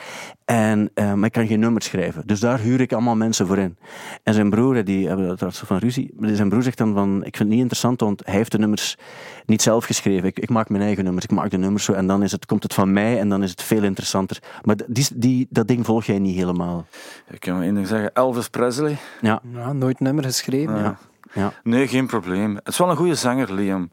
en, 0.45 0.89
eh, 0.93 1.13
maar 1.13 1.25
ik 1.25 1.31
kan 1.31 1.47
geen 1.47 1.59
nummers 1.59 1.85
schrijven. 1.85 2.23
Dus 2.25 2.39
daar 2.39 2.59
huur 2.59 2.81
ik 2.81 2.93
allemaal 2.93 3.15
mensen 3.15 3.47
voor 3.47 3.57
in. 3.57 3.77
En 4.23 4.33
zijn 4.33 4.49
broer, 4.49 4.83
die 4.83 5.07
hebben 5.07 5.37
daar 5.37 5.53
zo 5.53 5.65
van 5.65 5.77
ruzie, 5.77 6.13
maar 6.17 6.29
zijn 6.35 6.49
broer 6.49 6.63
zegt 6.63 6.77
dan 6.77 6.93
van, 6.93 7.15
ik 7.15 7.21
vind 7.21 7.37
het 7.37 7.47
niet 7.47 7.59
interessant, 7.59 7.99
want 8.01 8.21
hij 8.25 8.33
heeft 8.35 8.51
de 8.51 8.57
nummers 8.59 8.97
niet 9.45 9.61
zelf 9.61 9.85
geschreven. 9.85 10.27
Ik, 10.27 10.39
ik 10.39 10.49
maak 10.49 10.69
mijn 10.69 10.83
eigen 10.83 11.03
nummers, 11.03 11.25
ik 11.25 11.31
maak 11.31 11.49
de 11.49 11.57
nummers 11.57 11.83
zo, 11.83 11.93
en 11.93 12.07
dan 12.07 12.23
is 12.23 12.31
het, 12.31 12.45
komt 12.45 12.63
het 12.63 12.73
van 12.73 12.93
mij 12.93 13.19
en 13.19 13.29
dan 13.29 13.43
is 13.43 13.49
het 13.51 13.61
veel 13.61 13.83
interessanter. 13.83 14.39
Maar 14.61 14.75
die, 14.87 15.07
die, 15.15 15.47
dat 15.49 15.67
ding 15.67 15.85
volg 15.85 16.05
jij 16.05 16.19
niet 16.19 16.35
helemaal. 16.35 16.85
Ik 17.29 17.39
kan 17.39 17.53
maar 17.53 17.63
één 17.63 17.73
ding 17.73 17.87
zeggen. 17.87 18.13
Elvis 18.13 18.49
Presley? 18.49 18.97
Ja, 19.21 19.41
Ja, 19.53 19.73
nooit 19.73 19.99
nummer 19.99 20.23
geschreven. 20.23 20.77
Ja. 20.77 20.97
ja. 21.33 21.53
Nee, 21.63 21.87
geen 21.87 22.07
probleem. 22.07 22.55
Het 22.55 22.67
is 22.67 22.77
wel 22.77 22.89
een 22.89 22.95
goede 22.95 23.15
zanger, 23.15 23.53
Liam. 23.53 23.89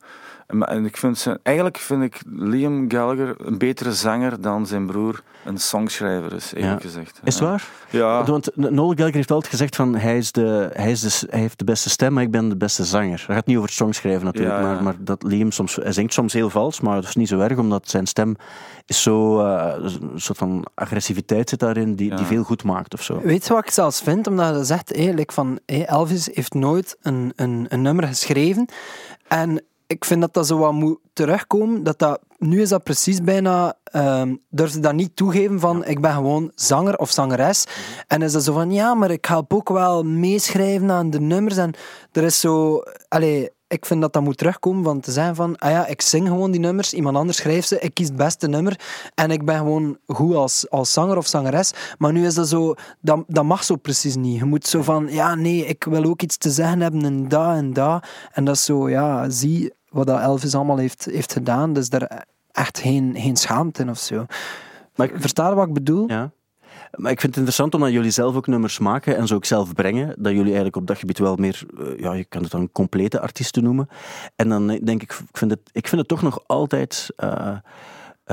En- 0.51 0.63
En 0.69 0.85
ik 0.85 0.97
vind 0.97 1.19
zijn, 1.19 1.39
eigenlijk 1.43 1.77
vind 1.79 2.03
ik 2.03 2.21
Liam 2.27 2.91
Gallagher 2.91 3.35
een 3.39 3.59
betere 3.59 3.93
zanger 3.93 4.41
dan 4.41 4.67
zijn 4.67 4.87
broer 4.87 5.23
een 5.45 5.59
songschrijver 5.59 6.33
is, 6.35 6.53
eerlijk 6.55 6.83
Ja. 6.83 6.89
gezegd. 6.89 7.21
Is 7.25 7.35
het 7.35 7.43
Ja. 7.43 7.49
waar? 7.51 7.69
Ja. 7.91 8.25
Want 8.25 8.57
Noel 8.57 8.89
Gallagher 8.91 9.15
heeft 9.15 9.31
altijd 9.31 9.53
gezegd 9.53 9.77
van 9.77 9.95
hij, 9.97 10.17
is 10.17 10.33
de, 10.33 10.71
hij, 10.73 10.91
is 10.91 11.01
de, 11.01 11.27
hij 11.31 11.41
heeft 11.41 11.59
de 11.59 11.65
beste 11.65 11.91
stem, 11.91 12.13
maar 12.13 12.23
ik 12.23 12.31
ben 12.31 12.49
de 12.49 12.57
beste 12.57 12.85
zanger. 12.85 13.25
Dat 13.27 13.37
gaat 13.37 13.47
niet 13.47 13.57
over 13.57 13.69
het 13.69 13.79
songschrijven 13.79 14.25
natuurlijk, 14.25 14.55
Ja, 14.55 14.61
ja. 14.61 14.73
Maar, 14.75 14.83
maar 14.83 14.95
dat 14.99 15.23
Liam 15.23 15.51
soms, 15.51 15.77
hij 15.77 15.93
zingt 15.93 16.13
soms 16.13 16.33
heel 16.33 16.51
vals, 16.51 16.81
maar 16.81 16.95
dat 16.95 17.05
is 17.05 17.15
niet 17.17 17.29
zo 17.29 17.39
erg, 17.41 17.59
omdat 17.59 17.89
zijn 17.89 18.07
stem 18.07 18.37
is 18.87 19.03
zo, 19.03 19.41
eh, 19.41 19.73
een 19.79 20.11
soort 20.21 20.39
van 20.39 20.67
agressiviteit 20.75 21.49
zit 21.49 21.59
daarin, 21.59 21.95
die, 21.95 22.15
die 22.15 22.27
veel 22.27 22.43
goed 22.43 22.65
maakt 22.65 22.95
of 22.95 23.03
zo. 23.03 23.21
Weet 23.23 23.47
je 23.47 23.53
wat 23.53 23.65
ik 23.65 23.71
zelfs 23.71 24.01
vind? 24.01 24.27
Omdat 24.27 24.57
je 24.57 24.65
zegt 24.65 24.95
eigenlijk 24.95 25.33
van 25.33 25.59
hey, 25.67 25.87
Elvis 25.87 26.29
heeft 26.35 26.55
nooit 26.55 26.97
een, 27.03 27.33
een, 27.37 27.67
een 27.69 27.83
nummer 27.83 28.07
geschreven. 28.07 28.69
En 29.29 29.63
ik 29.91 30.05
vind 30.05 30.21
dat 30.21 30.35
dat 30.35 30.47
zo 30.47 30.59
wat 30.59 30.73
moet 30.73 30.99
terugkomen. 31.13 31.83
Dat 31.83 31.99
dat, 31.99 32.21
nu 32.39 32.61
is 32.61 32.69
dat 32.69 32.83
precies 32.83 33.21
bijna, 33.21 33.75
durf 34.51 34.71
ze 34.71 34.81
dat 34.81 34.95
niet 34.95 35.17
toegeven 35.17 35.61
van 35.61 35.85
ik 35.85 36.01
ben 36.01 36.13
gewoon 36.13 36.53
zanger 36.55 36.97
of 36.99 37.11
zangeres. 37.11 37.65
En 38.07 38.23
is 38.23 38.33
dat 38.33 38.45
zo 38.45 38.53
van 38.53 38.73
ja, 38.73 38.95
maar 38.95 39.11
ik 39.11 39.25
help 39.25 39.55
ook 39.55 39.69
wel 39.69 40.03
meeschrijven 40.03 40.91
aan 40.91 41.11
de 41.11 41.21
nummers. 41.21 41.57
En 41.57 41.75
er 42.13 42.23
is 42.23 42.41
zo, 42.41 42.83
allee, 43.09 43.51
ik 43.69 43.87
vind 43.87 44.01
dat 44.01 44.13
dat 44.13 44.23
moet 44.23 44.37
terugkomen 44.37 44.85
van 44.85 45.01
te 45.01 45.13
zeggen 45.13 45.35
van 45.35 45.59
ah 45.59 45.71
ja, 45.71 45.87
ik 45.87 46.01
zing 46.01 46.29
gewoon 46.29 46.51
die 46.51 46.61
nummers, 46.61 46.95
iemand 46.95 47.17
anders 47.17 47.37
schrijft 47.37 47.69
ze, 47.69 47.79
ik 47.79 47.95
kies 47.95 48.07
het 48.07 48.17
beste 48.17 48.49
nummer 48.49 48.81
en 49.15 49.31
ik 49.31 49.45
ben 49.45 49.57
gewoon 49.57 49.99
goed 50.07 50.35
als, 50.35 50.71
als 50.71 50.93
zanger 50.93 51.17
of 51.17 51.27
zangeres. 51.27 51.73
Maar 51.99 52.13
nu 52.13 52.27
is 52.27 52.35
dat 52.35 52.49
zo, 52.49 52.75
dat, 53.01 53.25
dat 53.27 53.45
mag 53.45 53.65
zo 53.65 53.77
precies 53.77 54.17
niet. 54.17 54.39
Je 54.39 54.45
moet 54.45 54.67
zo 54.67 54.83
van, 54.83 55.09
ja 55.09 55.35
nee, 55.35 55.67
ik 55.67 55.85
wil 55.85 56.05
ook 56.05 56.23
iets 56.23 56.37
te 56.37 56.51
zeggen 56.51 56.81
hebben 56.81 57.05
en 57.05 57.29
dat 57.29 57.55
en 57.55 57.73
dat. 57.73 58.07
En 58.33 58.45
dat 58.45 58.55
is 58.55 58.65
zo, 58.65 58.89
ja, 58.89 59.31
zie 59.31 59.73
wat 59.91 60.07
dat 60.07 60.21
Elvis 60.21 60.55
allemaal 60.55 60.77
heeft, 60.77 61.05
heeft 61.05 61.33
gedaan. 61.33 61.73
Dus 61.73 61.89
daar 61.89 62.27
echt 62.53 62.79
geen, 62.79 63.15
geen 63.19 63.37
schaamte 63.37 63.83
in 63.83 63.91
of 63.91 63.99
zo. 63.99 64.27
Maar 64.95 65.07
ik- 65.07 65.21
Versta 65.21 65.49
je 65.49 65.55
wat 65.55 65.67
ik 65.67 65.73
bedoel? 65.75 66.09
Ja. 66.09 66.31
Maar 66.97 67.11
ik 67.11 67.21
vind 67.21 67.35
het 67.35 67.37
interessant 67.37 67.75
omdat 67.75 67.91
jullie 67.91 68.11
zelf 68.11 68.37
ook 68.37 68.47
nummers 68.47 68.79
maken 68.79 69.17
en 69.17 69.27
ze 69.27 69.35
ook 69.35 69.45
zelf 69.45 69.73
brengen. 69.75 70.07
Dat 70.09 70.33
jullie 70.33 70.45
eigenlijk 70.45 70.77
op 70.77 70.87
dat 70.87 70.99
gebied 70.99 71.19
wel 71.19 71.37
meer, 71.37 71.63
eh, 71.79 71.99
ja, 71.99 72.13
je 72.13 72.25
kan 72.25 72.43
het 72.43 72.51
dan 72.51 72.73
complete 72.73 73.21
artiesten 73.21 73.63
noemen. 73.63 73.89
En 74.37 74.49
dan 74.49 74.71
eh, 74.71 74.81
denk 74.85 75.03
ik, 75.03 75.13
ik 75.13 75.37
vind 75.37 75.51
het, 75.51 75.61
ik 75.73 75.89
vind 75.89 76.01
het 76.01 76.09
toch 76.11 76.23
nog 76.23 76.41
altijd 76.47 77.09
eh, 77.17 77.57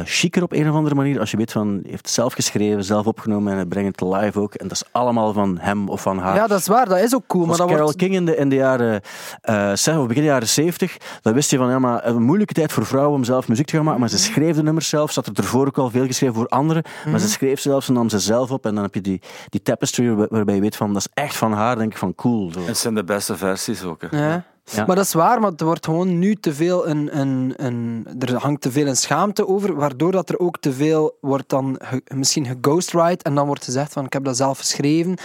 chiquer 0.06 0.44
op 0.44 0.52
een 0.52 0.70
of 0.70 0.76
andere 0.76 0.96
manier. 0.96 1.20
Als 1.20 1.32
je 1.32 1.38
weet 1.38 1.52
van, 1.52 1.68
hij 1.68 1.80
heeft 1.84 2.06
het 2.06 2.10
zelf 2.16 2.34
geschreven, 2.34 2.84
zelf 2.84 3.06
opgenomen 3.06 3.52
en 3.52 3.58
hij 3.58 3.66
brengt 3.66 4.00
het 4.00 4.10
live 4.14 4.40
ook. 4.40 4.54
En 4.54 4.68
dat 4.68 4.78
is 4.78 4.84
allemaal 4.92 5.34
van 5.34 5.58
hem 5.60 5.90
of 5.90 6.02
van 6.02 6.18
haar. 6.20 6.36
Ja, 6.36 6.48
dat 6.48 6.60
is 6.60 6.68
waar, 6.68 6.88
dat 6.90 7.00
is 7.00 7.16
ook 7.16 7.24
cool. 7.28 7.42
Maar 7.46 7.50
Was 7.50 7.58
dat 7.58 7.68
Carole 7.68 7.86
wordt... 7.86 7.98
King 8.02 8.14
in 8.14 8.26
de, 8.26 8.36
in 8.36 8.50
de 8.50 8.56
jaren 8.56 9.02
uh, 9.50 10.00
of 10.00 10.08
begin 10.08 10.24
jaren 10.24 10.48
70, 10.48 10.98
dan 11.22 11.34
wist 11.34 11.52
je 11.52 11.58
van 11.58 11.70
ja, 11.70 11.80
maar 11.80 12.06
een 12.06 12.22
moeilijke 12.24 12.54
tijd 12.54 12.72
voor 12.72 12.86
vrouwen 12.86 13.16
om 13.16 13.24
zelf 13.24 13.48
muziek 13.48 13.66
te 13.68 13.76
gaan 13.76 13.84
maken. 13.86 14.00
Maar 14.00 14.10
ze 14.10 14.18
schreef 14.18 14.56
de 14.56 14.64
nummers 14.64 14.90
zelf. 14.90 15.12
Ze 15.12 15.20
had 15.26 15.38
er 15.38 15.44
ervoor 15.44 15.68
ook 15.68 15.78
al 15.78 15.90
veel 15.90 16.06
geschreven 16.06 16.36
voor 16.36 16.48
anderen. 16.48 16.84
Maar 17.10 17.20
ze 17.20 17.30
schreef 17.30 17.60
ze 17.60 17.70
zelfs 17.70 17.88
en 17.88 17.94
nam 17.94 18.10
ze 18.10 18.20
zelf 18.20 18.52
op. 18.52 18.66
En 18.66 18.74
dan 18.76 18.84
heb 18.84 18.94
je 18.94 19.02
die, 19.02 19.22
die 19.50 19.62
tapestry 19.62 20.10
waar- 20.14 20.28
waarbij 20.30 20.56
je 20.56 20.62
weet 20.62 20.76
van 20.76 20.94
dat 20.94 21.02
is 21.02 21.24
echt 21.24 21.36
van 21.36 21.52
haar. 21.54 21.78
denk 21.78 21.92
ik 21.92 21.98
van 21.98 22.16
cool. 22.16 22.52
Zo. 22.52 22.60
Het 22.66 22.78
zijn 22.78 22.96
de 22.96 23.04
beste 23.04 23.38
versies 23.38 23.84
ook. 23.84 24.02
Hè. 24.10 24.28
Ja. 24.28 24.44
Maar 24.76 24.96
dat 24.96 25.06
is 25.06 25.14
waar, 25.14 25.40
maar 25.40 25.52
er 25.58 25.66
wordt 25.66 25.86
gewoon 25.86 26.20
nu 26.20 26.36
te 26.36 26.54
veel 26.54 26.88
een, 26.88 27.20
een, 27.20 27.54
een... 27.56 28.08
Er 28.20 28.36
hangt 28.36 28.62
te 28.62 28.72
veel 28.72 28.88
een 28.88 28.98
schaamte 28.98 29.48
over, 29.48 29.76
waardoor 29.76 30.12
dat 30.12 30.30
er 30.30 30.40
ook 30.40 30.58
te 30.60 30.74
veel 30.74 31.18
wordt 31.22 31.50
dan 31.50 31.80
misschien 32.14 32.46
geghostwrite 32.46 33.24
en 33.24 33.36
dan 33.36 33.48
wordt 33.48 33.64
gezegd 33.64 33.94
van 33.94 34.06
ik 34.06 34.14
heb 34.14 34.24
dat 34.24 34.38
zelf 34.38 34.58
geschreven. 34.58 35.18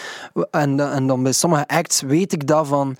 En, 0.50 0.92
en 0.92 1.06
dan 1.06 1.22
bij 1.22 1.32
sommige 1.32 1.68
acts 1.68 2.00
weet 2.00 2.32
ik 2.32 2.46
dat 2.46 2.66
van... 2.66 2.96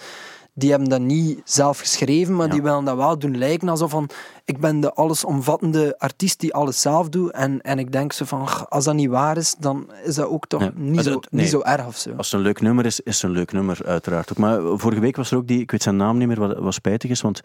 Die 0.54 0.71
hebben 0.71 0.88
dat 0.88 1.00
niet 1.00 1.40
zelf 1.44 1.78
geschreven, 1.78 2.37
maar 2.37 2.47
Ja. 2.47 2.52
die 2.52 2.62
willen 2.62 2.85
dat 2.85 2.97
wel 2.97 3.18
doen 3.18 3.38
lijken 3.38 3.68
alsof 3.68 3.90
van 3.90 4.09
ik 4.44 4.59
ben 4.61 4.80
de 4.80 4.92
allesomvattende 4.94 5.94
artiest 5.99 6.40
die 6.40 6.54
alles 6.54 6.80
zelf 6.80 7.09
doet. 7.09 7.30
En, 7.30 7.61
en 7.61 7.78
ik 7.78 7.92
denk 7.92 8.12
zo 8.12 8.25
van, 8.25 8.40
"Ach, 8.40 8.71
als 8.71 8.85
dat 8.85 8.94
niet 8.94 9.09
waar 9.09 9.37
is, 9.37 9.54
dan 9.59 9.90
is 10.04 10.14
dat 10.14 10.26
ook 10.26 10.47
toch 10.47 10.62
Ja. 10.62 10.71
niet, 10.75 11.04
zo, 11.04 11.11
nee. 11.11 11.21
niet 11.30 11.49
zo 11.50 11.61
erg 11.61 11.87
of 11.87 11.97
zo. 11.97 12.11
Als 12.16 12.30
het 12.30 12.40
een 12.40 12.47
leuk 12.47 12.61
nummer 12.61 12.87
is, 12.87 13.00
is 13.00 13.14
het 13.14 13.25
een 13.30 13.37
leuk 13.37 13.52
nummer, 13.52 13.78
uiteraard. 13.87 14.30
Ook. 14.30 14.38
Maar 14.38 14.61
vorige 14.75 15.00
week 15.00 15.16
was 15.16 15.30
er 15.30 15.37
ook 15.37 15.47
die, 15.47 15.61
ik 15.61 15.71
weet 15.71 15.82
zijn 15.82 15.97
naam 15.97 16.18
niet 16.18 16.28
meer, 16.28 16.38
wat, 16.40 16.59
wat 16.59 16.75
spijtig 16.75 17.11
is, 17.11 17.21
want 17.21 17.40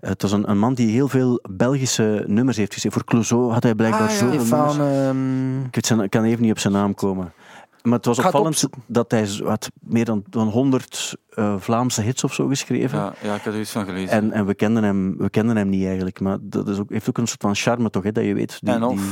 het 0.00 0.22
was 0.22 0.32
een, 0.32 0.50
een 0.50 0.58
man 0.58 0.74
die 0.74 0.90
heel 0.90 1.08
veel 1.08 1.40
Belgische 1.50 2.24
nummers 2.26 2.56
heeft 2.56 2.72
geschreven. 2.72 2.98
Voor 3.00 3.08
Clouseau 3.08 3.52
had 3.52 3.62
hij 3.62 3.74
blijkbaar 3.74 4.08
Ah, 4.08 4.32
ja. 4.32 4.40
Van, 4.40 4.80
ehm, 4.80 5.64
Ik, 5.64 5.74
weet 5.74 5.86
zijn, 5.86 6.00
ik 6.00 6.10
kan 6.10 6.24
even 6.24 6.42
niet 6.42 6.50
op 6.52 6.58
zijn 6.58 6.72
naam 6.72 6.94
komen. 6.94 7.32
Maar 7.82 7.92
het 7.92 8.04
was 8.06 8.18
opvallend 8.18 8.68
dat 8.86 9.10
hij 9.10 9.28
had 9.44 9.70
meer 9.80 10.04
dan, 10.04 10.24
dan 10.28 10.48
100 10.48 11.16
eh, 11.30 11.54
Vlaamse 11.58 12.02
hits 12.02 12.24
of 12.24 12.34
zo 12.34 12.46
geschreven. 12.46 12.98
Ja, 12.98 13.12
ja, 13.22 13.34
ik 13.34 13.40
had 13.42 13.54
er 13.54 13.60
iets 13.60 13.70
van 13.70 13.84
gelezen. 13.84 14.08
En, 14.10 14.32
en 14.32 14.46
we, 14.46 14.54
kenden 14.54 14.82
hem, 14.82 15.16
we 15.18 15.30
kenden 15.30 15.56
hem 15.56 15.68
niet 15.68 15.86
eigenlijk. 15.86 16.20
Maar 16.20 16.38
dat 16.40 16.68
is 16.68 16.78
ook, 16.78 16.90
heeft 16.90 17.08
ook 17.08 17.18
een 17.18 17.26
soort 17.26 17.42
van 17.42 17.54
charme 17.54 17.90
toch, 17.90 18.02
hè, 18.02 18.12
dat 18.12 18.24
je 18.24 18.34
weet. 18.34 18.58
Die, 18.60 18.74
En 18.74 18.82
of- 18.82 18.94
die, 19.00 19.10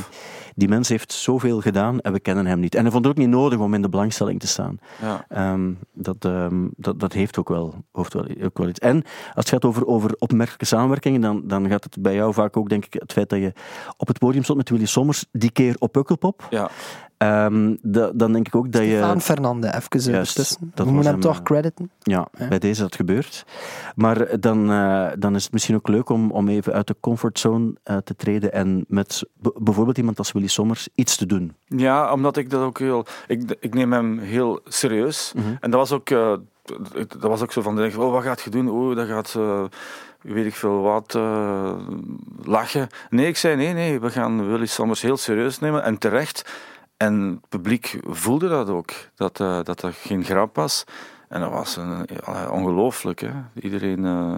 die 0.55 0.69
mens 0.69 0.89
heeft 0.89 1.13
zoveel 1.13 1.61
gedaan 1.61 2.01
en 2.01 2.13
we 2.13 2.21
kennen 2.21 2.47
hem 2.47 2.61
niet. 2.61 2.75
En 2.75 2.83
hij 2.83 2.91
vond 2.91 3.05
het 3.05 3.13
ook 3.15 3.19
niet 3.21 3.29
nodig 3.29 3.59
om 3.59 3.75
in 3.75 3.83
de 3.83 3.89
belangstelling 3.89 4.41
te 4.41 4.47
staan. 4.47 4.79
ja. 5.01 5.25
Ehm, 5.29 5.73
dat, 5.93 6.25
ehm, 6.25 6.67
dat, 6.77 7.01
dat 7.01 7.13
heeft 7.13 7.39
ook 7.39 7.49
wel, 7.49 7.75
heeft 7.93 8.13
wel, 8.15 8.27
ook 8.43 8.59
wel 8.59 8.69
iets. 8.69 8.79
En 8.79 8.97
als 9.03 9.05
het 9.35 9.49
gaat 9.49 9.65
over, 9.65 9.87
over 9.87 10.15
opmerkelijke 10.19 10.65
samenwerkingen, 10.67 11.21
dan, 11.21 11.43
dan 11.45 11.69
gaat 11.69 11.85
het 11.85 12.03
bij 12.03 12.15
jou 12.15 12.33
vaak 12.35 12.57
ook, 12.57 12.69
denk 12.69 12.85
ik, 12.85 12.93
het 12.93 13.13
feit 13.13 13.29
dat 13.29 13.39
je 13.39 13.53
op 13.97 14.09
het 14.09 14.19
podium 14.19 14.43
stond 14.43 14.59
met 14.59 14.71
Willy 14.71 14.87
Sommers, 14.87 15.25
die 15.33 15.51
keer 15.51 15.77
op 15.79 15.93
Pukkelpop. 15.93 16.47
ja. 16.51 16.71
Ehm, 17.19 17.75
da- 17.83 18.11
dan 18.15 18.33
denk 18.33 18.47
ik 18.47 18.55
ook 18.55 18.73
dat 18.73 18.83
je... 18.83 18.89
Stefan 18.89 19.21
Fernande, 19.21 19.67
even 19.75 20.11
Juist, 20.13 20.31
ertussen. 20.39 20.73
dat 20.75 20.87
We 20.87 20.93
moeten 20.93 21.11
hem 21.13 21.21
hem, 21.21 21.31
toch 21.31 21.39
eh, 21.39 21.43
crediten. 21.45 21.91
Ja, 22.03 22.29
Ja. 22.39 22.49
bij 22.49 22.59
deze 22.59 22.81
dat 22.83 22.95
gebeurt. 22.97 23.45
Maar 23.97 24.41
dan, 24.41 24.71
eh, 24.71 25.07
dan 25.19 25.35
is 25.35 25.43
het 25.45 25.53
misschien 25.53 25.75
ook 25.75 25.89
leuk 25.89 26.09
om, 26.09 26.31
om 26.31 26.49
even 26.49 26.73
uit 26.73 26.87
de 26.87 26.97
comfortzone 27.01 27.75
eh, 27.83 27.97
te 27.97 28.17
treden 28.17 28.53
en 28.53 28.85
met 28.89 29.23
bijvoorbeeld 29.57 29.99
iemand 29.99 30.19
als 30.19 30.33
Willy 30.33 30.47
Sommers 30.47 30.89
iets 30.95 31.17
te 31.17 31.27
doen. 31.27 31.53
Ja, 31.67 32.13
omdat 32.13 32.37
ik 32.37 32.51
dat 32.51 32.63
ook 32.63 32.79
heel... 32.79 33.07
Ik, 33.27 33.57
ik 33.61 33.75
neem 33.75 33.93
hem 33.93 34.19
heel 34.19 34.61
serieus. 34.65 35.33
En 35.61 35.71
dat 35.71 35.81
was 35.81 35.93
ook... 35.93 36.11
eh, 36.11 36.33
dat 37.09 37.23
was 37.23 37.43
ook 37.43 37.53
zo 37.53 37.63
van, 37.63 37.77
denk, 37.77 37.99
oh, 37.99 38.13
wat 38.13 38.23
gaat 38.23 38.41
je 38.41 38.51
doen? 38.51 38.71
Oh, 38.71 38.97
dat 38.97 39.07
gaat... 39.09 39.35
eh, 39.37 39.65
weet 40.23 40.47
ik 40.47 40.55
veel 40.55 40.81
wat, 40.81 41.15
eh, 41.15 41.77
lachen. 42.43 42.89
Nee, 43.11 43.27
ik 43.27 43.37
zei 43.37 43.57
nee, 43.57 43.73
nee, 43.73 44.01
we 44.01 44.11
gaan 44.11 44.49
Willy 44.49 44.67
Sommers 44.67 45.03
heel 45.03 45.17
serieus 45.17 45.59
nemen 45.59 45.83
en 45.83 45.99
terecht. 45.99 46.51
En 46.99 47.39
het 47.41 47.49
publiek 47.49 47.99
voelde 48.07 48.49
dat 48.49 48.69
ook, 48.69 48.93
dat 49.15 49.41
eh, 49.41 49.63
dat, 49.63 49.81
dat 49.81 49.95
geen 49.95 50.25
grap 50.25 50.57
was. 50.57 50.85
En 51.29 51.41
dat 51.41 51.51
was 51.51 51.79
ongelooflijk. 52.51 53.21
Hè? 53.21 53.31
Iedereen, 53.55 54.05
eh, 54.05 54.35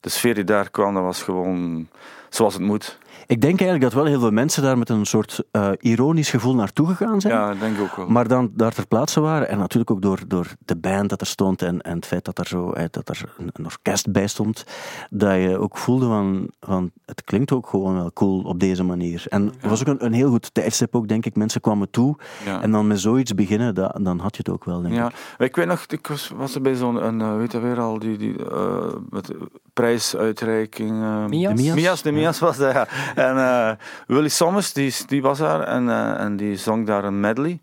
de 0.00 0.08
sfeer 0.08 0.34
die 0.34 0.44
daar 0.44 0.70
kwam, 0.70 0.94
dat 0.94 1.02
was 1.02 1.22
gewoon 1.22 1.88
zoals 2.28 2.54
het 2.54 2.62
moet. 2.62 2.98
Ik 3.28 3.40
denk 3.40 3.60
eigenlijk 3.60 3.82
dat 3.82 4.02
wel 4.02 4.10
heel 4.10 4.20
veel 4.20 4.30
mensen 4.30 4.62
daar 4.62 4.78
met 4.78 4.88
een 4.88 5.04
soort 5.04 5.42
eh, 5.50 5.70
ironisch 5.80 6.30
gevoel 6.30 6.54
naartoe 6.54 6.86
gegaan 6.86 7.20
zijn. 7.20 7.34
Ja, 7.34 7.50
ik 7.50 7.60
denk 7.60 7.80
ook 7.80 7.96
wel. 7.96 8.08
Maar 8.08 8.28
dan 8.28 8.50
daar 8.54 8.74
ter 8.74 8.86
plaatse 8.86 9.20
waren, 9.20 9.48
en 9.48 9.58
natuurlijk 9.58 9.90
ook 9.90 10.02
door, 10.02 10.20
door 10.26 10.46
de 10.64 10.76
band 10.76 11.08
dat 11.08 11.20
er 11.20 11.26
stond 11.26 11.62
en, 11.62 11.80
en 11.80 11.96
het 11.96 12.06
feit 12.06 12.24
dat 12.24 12.38
er, 12.38 12.46
zo, 12.46 12.72
eh, 12.72 12.84
dat 12.90 13.08
er 13.08 13.34
een, 13.38 13.50
een 13.52 13.64
orkest 13.64 14.12
bij 14.12 14.26
stond, 14.26 14.64
dat 15.10 15.34
je 15.34 15.58
ook 15.58 15.76
voelde 15.76 16.06
van, 16.06 16.50
van 16.60 16.90
het 17.04 17.24
klinkt 17.24 17.52
ook 17.52 17.66
gewoon 17.68 17.94
wel 17.94 18.12
cool 18.12 18.42
op 18.42 18.60
deze 18.60 18.82
manier. 18.82 19.24
En 19.28 19.46
het 19.46 19.70
was 19.70 19.80
ook 19.80 19.86
een, 19.86 20.04
een 20.04 20.12
heel 20.12 20.30
goed 20.30 20.54
tijdstip 20.54 20.96
ook, 20.96 21.08
denk 21.08 21.26
ik. 21.26 21.36
Mensen 21.36 21.60
kwamen 21.60 21.90
toe 21.90 22.16
ja. 22.44 22.62
en 22.62 22.70
dan 22.70 22.86
met 22.86 23.00
zoiets 23.00 23.34
beginnen, 23.34 23.74
dat, 23.74 23.98
dan 24.02 24.18
had 24.18 24.36
je 24.36 24.42
het 24.44 24.52
ook 24.54 24.64
wel, 24.64 24.82
denk 24.82 24.94
Ja, 24.94 25.06
ik. 25.06 25.46
ik 25.46 25.56
weet 25.56 25.66
nog, 25.66 25.84
ik 25.86 26.06
was, 26.06 26.32
was 26.36 26.54
er 26.54 26.60
bij 26.60 26.74
zo'n, 26.74 27.06
een, 27.06 27.20
eh, 27.20 27.36
weet 27.36 27.52
je 27.52 27.60
weer 27.60 27.80
al, 27.80 27.98
die, 27.98 28.18
die 28.18 28.48
eh, 28.50 28.92
met 29.10 29.30
prijsuitreiking. 29.72 30.90
Mias? 31.28 31.54
De 31.54 31.62
Mias? 31.62 31.74
Mias, 31.74 32.02
de 32.02 32.12
Mias 32.12 32.38
was 32.38 32.56
daar, 32.56 32.74
ja. 32.74 32.86
En 33.26 33.36
eh, 33.36 33.70
Willy 34.06 34.28
Sommers, 34.28 34.72
die, 34.72 34.94
die 35.06 35.22
was 35.22 35.38
daar 35.38 35.60
en, 35.60 35.88
eh, 35.88 36.20
en 36.20 36.36
die 36.36 36.56
zong 36.56 36.86
daar 36.86 37.04
een 37.04 37.20
medley. 37.20 37.60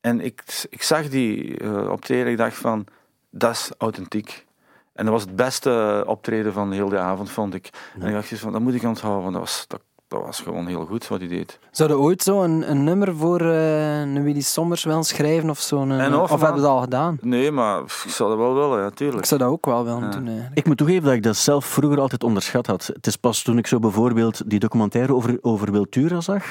En 0.00 0.20
ik, 0.20 0.66
ik 0.70 0.82
zag 0.82 1.08
die 1.08 1.58
eh, 1.58 1.90
optreden, 1.90 2.32
ik 2.32 2.36
dacht 2.36 2.56
van, 2.56 2.86
dat 3.30 3.52
is 3.52 3.70
authentiek. 3.78 4.46
En 4.92 5.04
dat 5.04 5.14
was 5.14 5.22
het 5.22 5.36
beste 5.36 6.04
optreden 6.06 6.52
van 6.52 6.72
heel 6.72 6.88
de 6.88 6.98
avond, 6.98 7.30
vond 7.30 7.54
ik. 7.54 7.70
En 8.00 8.06
ik 8.06 8.12
dacht 8.12 8.28
dus 8.28 8.40
van, 8.40 8.52
dat 8.52 8.60
moet 8.60 8.74
ik 8.74 8.82
onthouden, 8.82 9.22
want 9.22 9.34
dat 9.34 9.44
was, 9.44 9.64
dat, 9.68 9.80
dat 10.14 10.24
was 10.24 10.40
gewoon 10.40 10.66
heel 10.66 10.84
goed 10.86 11.08
wat 11.08 11.18
hij 11.20 11.28
deed. 11.28 11.58
Zou 11.70 11.88
je 11.90 11.98
ooit 11.98 12.22
zo 12.22 12.42
een, 12.42 12.70
een 12.70 12.84
nummer 12.84 13.16
voor 13.16 13.40
eh, 13.40 14.00
een 14.00 14.22
Willy 14.22 14.40
Sommers 14.40 14.84
willen 14.84 15.04
schrijven? 15.04 15.50
Of, 15.50 15.58
zo'n, 15.60 15.92
eh, 15.92 16.04
En 16.04 16.14
of, 16.14 16.32
of 16.32 16.40
hebben 16.40 16.54
we 16.60 16.66
dat 16.66 16.70
al 16.76 16.80
gedaan? 16.80 17.18
Nee, 17.20 17.50
maar 17.50 17.82
pff, 17.84 18.04
ik 18.04 18.10
zou 18.10 18.28
dat 18.28 18.38
wel 18.38 18.54
willen, 18.54 18.78
ja, 18.80 18.86
Ik 18.86 18.94
tuurlijk. 18.94 19.26
zou 19.26 19.40
dat 19.40 19.50
ook 19.50 19.66
wel 19.66 19.84
willen 19.84 20.00
Ja. 20.02 20.08
doen. 20.10 20.26
Eigenlijk. 20.26 20.58
Ik 20.58 20.66
moet 20.66 20.76
toegeven 20.76 21.04
dat 21.04 21.12
ik 21.12 21.22
dat 21.22 21.36
zelf 21.36 21.64
vroeger 21.64 22.00
altijd 22.00 22.24
onderschat 22.24 22.66
had. 22.66 22.86
Het 22.86 23.06
is 23.06 23.16
pas 23.16 23.42
toen 23.42 23.58
ik 23.58 23.66
zo 23.66 23.78
bijvoorbeeld 23.78 24.42
die 24.50 24.58
documentaire 24.58 25.14
over, 25.14 25.38
over 25.40 25.72
Wiltura 25.72 26.20
zag, 26.20 26.44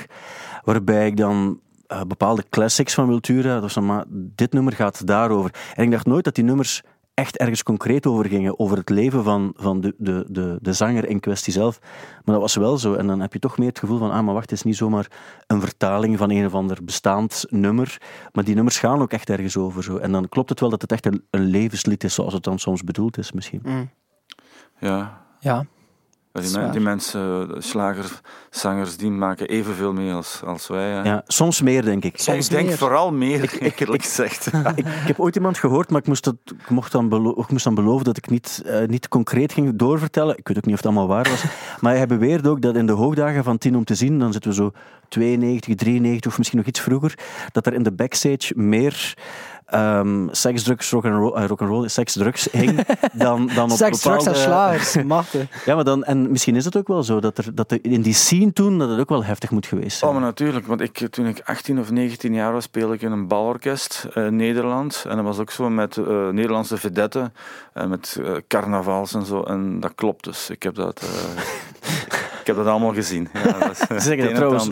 waarbij 0.64 1.08
ik 1.08 1.18
dan 1.18 1.60
eh, 1.88 2.02
bepaalde 2.08 2.44
classics 2.50 2.94
van 2.94 3.08
Wiltura, 3.08 3.54
dat 3.54 3.62
was 3.62 3.74
dan 3.74 3.86
maar, 3.86 4.04
dit 4.10 4.54
nummer 4.54 4.74
gaat 4.74 5.08
daarover. 5.08 5.52
En 5.76 5.84
ik 5.84 5.92
dacht 5.92 6.06
nooit 6.06 6.24
dat 6.24 6.36
die 6.36 6.44
nummers 6.44 6.82
echt 7.14 7.38
ergens 7.38 7.64
concreet 7.64 8.06
over 8.06 8.26
gingen, 8.26 8.60
over 8.60 8.78
het 8.78 8.90
leven 8.90 9.24
van, 9.24 9.54
van 9.56 9.82
de, 9.82 9.96
de, 9.98 10.26
de, 10.30 10.58
de 10.62 10.74
zanger 10.74 11.10
in 11.10 11.20
kwestie 11.20 11.54
zelf. 11.54 11.80
Maar 12.26 12.36
dat 12.36 12.40
was 12.40 12.56
wel 12.56 12.78
zo. 12.78 12.94
En 12.94 13.08
dan 13.08 13.20
heb 13.20 13.34
je 13.34 13.40
toch 13.40 13.58
meer 13.58 13.68
het 13.68 13.80
gevoel 13.80 13.98
van, 13.98 14.12
ah, 14.12 14.24
maar 14.24 14.34
wacht, 14.34 14.50
het 14.50 14.60
is 14.60 14.66
niet 14.66 14.76
zomaar 14.76 15.08
een 15.48 15.62
vertaling 15.62 16.18
van 16.18 16.30
een 16.30 16.46
of 16.46 16.54
ander 16.54 16.84
bestaand 16.84 17.46
nummer, 17.50 18.02
maar 18.32 18.44
die 18.44 18.56
nummers 18.56 18.80
gaan 18.80 19.02
ook 19.02 19.12
echt 19.12 19.30
ergens 19.30 19.58
over. 19.58 19.84
Zo. 19.84 19.98
En 19.98 20.12
dan 20.12 20.30
klopt 20.30 20.50
het 20.50 20.60
wel 20.60 20.70
dat 20.70 20.82
het 20.82 20.92
echt 20.92 21.06
een, 21.06 21.24
een 21.30 21.46
levenslied 21.46 22.04
is, 22.04 22.14
zoals 22.14 22.34
het 22.34 22.44
dan 22.44 22.60
soms 22.60 22.84
bedoeld 22.84 23.18
is 23.18 23.32
misschien. 23.32 23.62
Mm. 23.64 23.90
Ja, 24.80 25.22
Ja, 25.40 25.66
Ja, 25.66 25.66
die, 26.42 26.70
die 26.70 26.82
mensen, 26.82 27.48
de 27.48 27.62
slagerzangers, 27.62 28.98
die 28.98 29.12
maken 29.12 29.48
evenveel 29.48 29.94
mee 29.94 30.14
als, 30.14 30.42
als 30.46 30.68
wij. 30.68 30.90
hè. 30.90 31.02
Ja, 31.02 31.22
soms 31.28 31.62
meer, 31.62 31.84
denk 31.84 32.04
ik. 32.04 32.18
Ja, 32.18 32.34
ik 32.34 32.50
denk 32.50 32.68
meer. 32.68 32.78
vooral 32.78 33.12
meer, 33.12 33.58
eerlijk 33.78 34.04
gezegd. 34.04 34.48
ik, 34.76 34.78
ik 34.78 34.86
heb 34.86 35.20
ooit 35.20 35.36
iemand 35.36 35.58
gehoord, 35.58 35.90
maar 35.90 36.00
ik 36.00 36.08
moest, 36.08 36.24
dat, 36.24 36.36
ik 36.46 36.70
mocht 36.70 36.92
dan 36.92 37.36
ik 37.38 37.50
moest 37.50 37.64
dan 37.64 37.76
beloven 37.76 38.06
dat 38.06 38.18
ik 38.18 38.30
niet, 38.30 38.62
eh, 38.66 38.88
niet 38.88 39.08
concreet 39.08 39.54
ging 39.54 39.76
doorvertellen. 39.76 40.38
Ik 40.38 40.48
weet 40.48 40.58
ook 40.58 40.66
niet 40.66 40.76
of 40.76 40.82
het 40.82 40.92
allemaal 40.92 41.08
waar 41.08 41.30
was. 41.30 41.44
maar 41.82 41.96
hij 41.96 42.08
beweerde 42.08 42.50
ook 42.50 42.62
dat 42.62 42.76
in 42.76 42.86
de 42.86 42.92
hoogdagen 42.92 43.44
van 43.44 43.58
Tien 43.58 43.76
om 43.76 43.84
te 43.84 43.96
zien, 43.96 44.20
dan 44.20 44.32
zitten 44.32 44.50
we 44.52 44.56
zo 44.56 44.72
92, 45.10 45.76
93 45.76 46.32
of 46.32 46.38
misschien 46.38 46.58
nog 46.58 46.68
iets 46.68 46.80
vroeger, 46.80 47.18
dat 47.52 47.66
er 47.66 47.74
in 47.74 47.84
de 47.84 47.92
backstage 47.92 48.54
meer 48.56 49.14
ehm 49.74 50.28
seks, 50.32 50.64
drugs, 50.64 50.92
rock'n'roll, 50.92 51.42
uh, 51.42 51.48
rock'n'roll, 51.48 51.88
seks, 51.88 52.14
drugs 52.14 52.48
hing 52.52 52.86
dan, 53.14 53.50
dan 53.56 53.72
op 53.72 53.78
Seks, 53.78 54.00
drugs 54.00 54.26
en 54.26 54.34
bepaalde... 54.34 54.80
slagers. 54.80 54.94
Ja, 55.66 55.76
maar 55.76 55.84
dan, 55.84 56.04
en 56.04 56.32
misschien 56.32 56.56
is 56.56 56.66
het 56.66 56.78
ook 56.78 56.88
wel 56.88 57.04
zo, 57.04 57.20
dat, 57.20 57.38
er, 57.38 57.56
dat 57.56 57.72
er 57.72 57.80
in 57.82 58.02
die 58.02 58.14
scene 58.14 58.54
toen, 58.54 58.78
dat 58.78 58.90
het 58.90 59.00
ook 59.00 59.10
wel 59.10 59.24
heftig 59.24 59.52
moet 59.52 59.66
geweest 59.66 59.98
zijn. 59.98 60.12
Oh, 60.12 60.18
maar 60.18 60.26
natuurlijk, 60.26 60.68
want 60.68 60.82
ik, 60.82 61.08
toen 61.10 61.26
ik 61.26 61.42
18 61.46 61.80
of 61.80 61.92
19 61.92 62.34
jaar 62.34 62.54
was, 62.54 62.64
speelde 62.64 62.94
ik 62.94 63.02
in 63.02 63.12
een 63.12 63.28
balorkest 63.28 64.08
eh, 64.14 64.26
in 64.26 64.36
Nederland. 64.36 65.06
En 65.10 65.16
dat 65.16 65.26
was 65.26 65.40
ook 65.40 65.52
zo 65.52 65.70
met 65.70 65.98
eh, 65.98 66.30
Nederlandse 66.30 66.78
vedetten, 66.78 67.34
en 67.74 67.90
met 67.90 68.20
eh, 68.24 68.32
carnavals 68.48 69.14
en 69.14 69.26
zo. 69.26 69.42
En 69.42 69.80
dat 69.80 69.96
klopt 69.96 70.24
dus. 70.24 70.50
Ik 70.50 70.64
heb 70.64 70.76
dat, 70.76 71.02
eh, 71.02 71.44
ik 72.44 72.50
heb 72.56 72.56
dat 72.56 72.68
allemaal 72.68 72.94
gezien. 72.94 73.30
Ja, 73.34 73.60
dat 73.60 73.72
is, 73.72 73.78
zeggen 74.06 74.12
een 74.12 74.20
dat 74.20 74.30
en 74.30 74.36
trouwens 74.36 74.70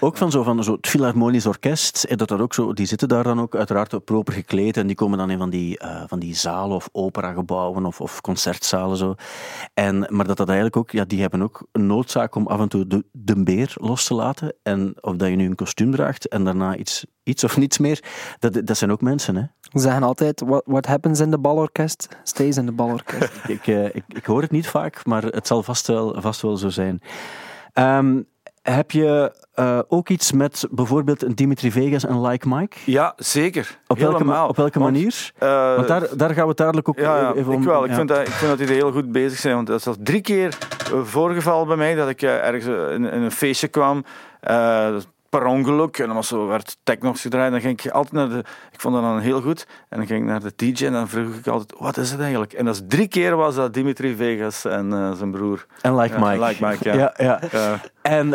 ook 0.00 0.16
van, 0.16 0.30
zo, 0.30 0.42
van 0.42 0.64
zo 0.64 0.72
het 0.72 0.86
Philharmonisch 0.86 1.46
Orkest, 1.46 2.04
en 2.04 2.16
dat 2.16 2.28
dat 2.28 2.40
ook 2.40 2.54
zo, 2.54 2.72
die 2.72 2.86
zitten 2.86 3.08
daar 3.08 3.24
dan 3.24 3.40
ook 3.40 3.56
uiteraard 3.56 4.04
proper 4.04 4.32
gekleed 4.32 4.76
en 4.76 4.86
die 4.86 4.96
komen 4.96 5.18
dan 5.18 5.30
in 5.30 5.38
van 5.38 5.50
die, 5.50 5.78
eh, 5.78 6.02
van 6.06 6.18
die 6.18 6.34
zalen 6.34 6.76
of 6.76 6.88
operagebouwen 6.92 7.86
of, 7.86 8.00
of 8.00 8.20
concertzalen 8.20 8.96
zo. 8.96 9.14
En, 9.74 10.06
maar 10.08 10.26
dat 10.26 10.36
dat 10.36 10.46
eigenlijk 10.46 10.76
ook, 10.76 10.90
ja, 10.90 11.04
die 11.04 11.20
hebben 11.20 11.42
ook 11.42 11.66
een 11.72 11.86
noodzaak 11.86 12.34
om 12.34 12.46
af 12.46 12.60
en 12.60 12.68
toe 12.68 12.86
de, 12.86 13.04
de 13.12 13.42
beer 13.42 13.72
los 13.74 14.04
te 14.06 14.14
laten. 14.14 14.54
En 14.62 14.94
of 15.00 15.16
dat 15.16 15.28
je 15.28 15.36
nu 15.36 15.46
een 15.46 15.54
kostuum 15.54 15.90
draagt 15.90 16.28
en 16.28 16.44
daarna 16.44 16.76
iets, 16.76 17.06
iets 17.24 17.44
of 17.44 17.56
niets 17.56 17.78
meer, 17.78 18.02
dat, 18.38 18.60
dat 18.66 18.76
zijn 18.76 18.92
ook 18.92 19.00
mensen. 19.00 19.36
Hè. 19.36 19.42
Ze 19.60 19.78
zeggen 19.80 20.02
altijd, 20.02 20.40
what, 20.46 20.62
what 20.66 20.86
happens 20.86 21.20
in 21.20 21.30
the 21.30 21.38
balorkest, 21.38 22.08
stays 22.22 22.56
in 22.56 22.66
the 22.66 22.72
balorkest. 22.72 23.30
Ik, 23.48 23.66
eh, 23.66 23.84
ik, 23.84 24.04
ik 24.08 24.24
hoor 24.24 24.42
het 24.42 24.50
niet 24.50 24.68
vaak, 24.68 25.04
maar 25.06 25.22
het 25.22 25.46
zal 25.46 25.62
vast 25.62 25.86
wel, 25.86 26.16
vast 26.20 26.42
wel 26.42 26.56
zo 26.56 26.68
zijn. 26.68 27.02
Ehm, 27.72 28.20
heb 28.62 28.90
je 28.90 29.34
eh, 29.54 29.78
ook 29.88 30.08
iets 30.08 30.32
met 30.32 30.66
bijvoorbeeld 30.70 31.22
een 31.22 31.34
Dimitri 31.34 31.70
Vegas 31.72 32.04
en 32.06 32.20
Like 32.26 32.48
Mike? 32.48 32.76
Ja, 32.84 33.12
zeker. 33.16 33.78
Op 33.86 33.98
welke, 33.98 34.12
ma- 34.12 34.18
Helemaal. 34.24 34.48
op 34.48 34.56
welke 34.56 34.78
Want, 34.78 34.92
manier? 34.92 35.32
eh, 35.38 35.74
Want 35.76 35.88
daar, 35.88 36.16
daar 36.16 36.30
gaan 36.34 36.42
we 36.42 36.48
het 36.48 36.56
dadelijk 36.56 36.88
ook 36.88 36.98
Ja, 36.98 37.20
ja 37.20 37.34
even 37.34 37.52
om... 37.52 37.58
ik 37.60 37.66
wel. 37.66 37.84
Ik, 37.84 37.92
vind 37.94 38.08
dat, 38.08 38.18
ik 38.20 38.28
vind 38.32 38.50
dat 38.50 38.58
die 38.58 38.66
er 38.68 38.74
heel 38.74 38.92
goed 38.92 39.12
bezig 39.12 39.38
zijn. 39.38 39.54
Want 39.54 39.66
dat 39.66 39.78
is 39.80 39.86
al 39.86 39.96
drie 39.98 40.20
keer 40.20 40.58
voorgevallen 41.02 41.66
bij 41.66 41.76
mij 41.76 41.94
dat 41.94 42.08
ik 42.08 42.22
ergens 42.22 42.64
in, 42.94 43.04
in 43.12 43.22
een 43.22 43.30
feestje 43.30 43.68
kwam. 43.68 44.04
eh, 44.40 44.96
per 45.38 45.46
ongeluk. 45.46 45.98
En 45.98 46.06
dan 46.06 46.14
was 46.14 46.28
zo, 46.28 46.46
werd 46.46 46.76
techno's 46.82 47.20
gedraaid. 47.20 47.50
Dan 47.50 47.60
ging 47.60 47.82
ik 47.82 47.90
altijd 47.90 48.12
naar 48.12 48.28
de... 48.28 48.38
Ik 48.72 48.80
vond 48.80 48.94
dat 48.94 49.02
dan 49.02 49.18
heel 49.18 49.40
goed. 49.40 49.66
En 49.88 49.98
dan 49.98 50.06
ging 50.06 50.20
ik 50.20 50.26
naar 50.28 50.40
de 50.40 50.52
DJ 50.56 50.84
en 50.86 50.92
dan 50.92 51.08
vroeg 51.08 51.34
ik 51.34 51.46
altijd, 51.46 51.74
wat 51.78 51.96
is 51.96 52.10
het 52.10 52.20
eigenlijk? 52.20 52.52
En 52.52 52.64
dat 52.64 52.74
is 52.74 52.82
drie 52.88 53.08
keer 53.08 53.36
was 53.36 53.54
dat 53.54 53.74
Dimitri 53.74 54.16
Vegas 54.16 54.64
en 54.64 54.92
eh, 54.92 55.12
zijn 55.12 55.30
broer. 55.30 55.66
En 55.80 55.96
Like 55.96 56.18
Ja, 56.18 56.30
Mike. 56.30 56.44
Like 56.46 56.66
Mike, 56.66 56.88
ja. 56.88 56.94
ja, 56.94 57.12
ja. 57.16 57.40
Ja. 57.52 57.80
En 58.02 58.30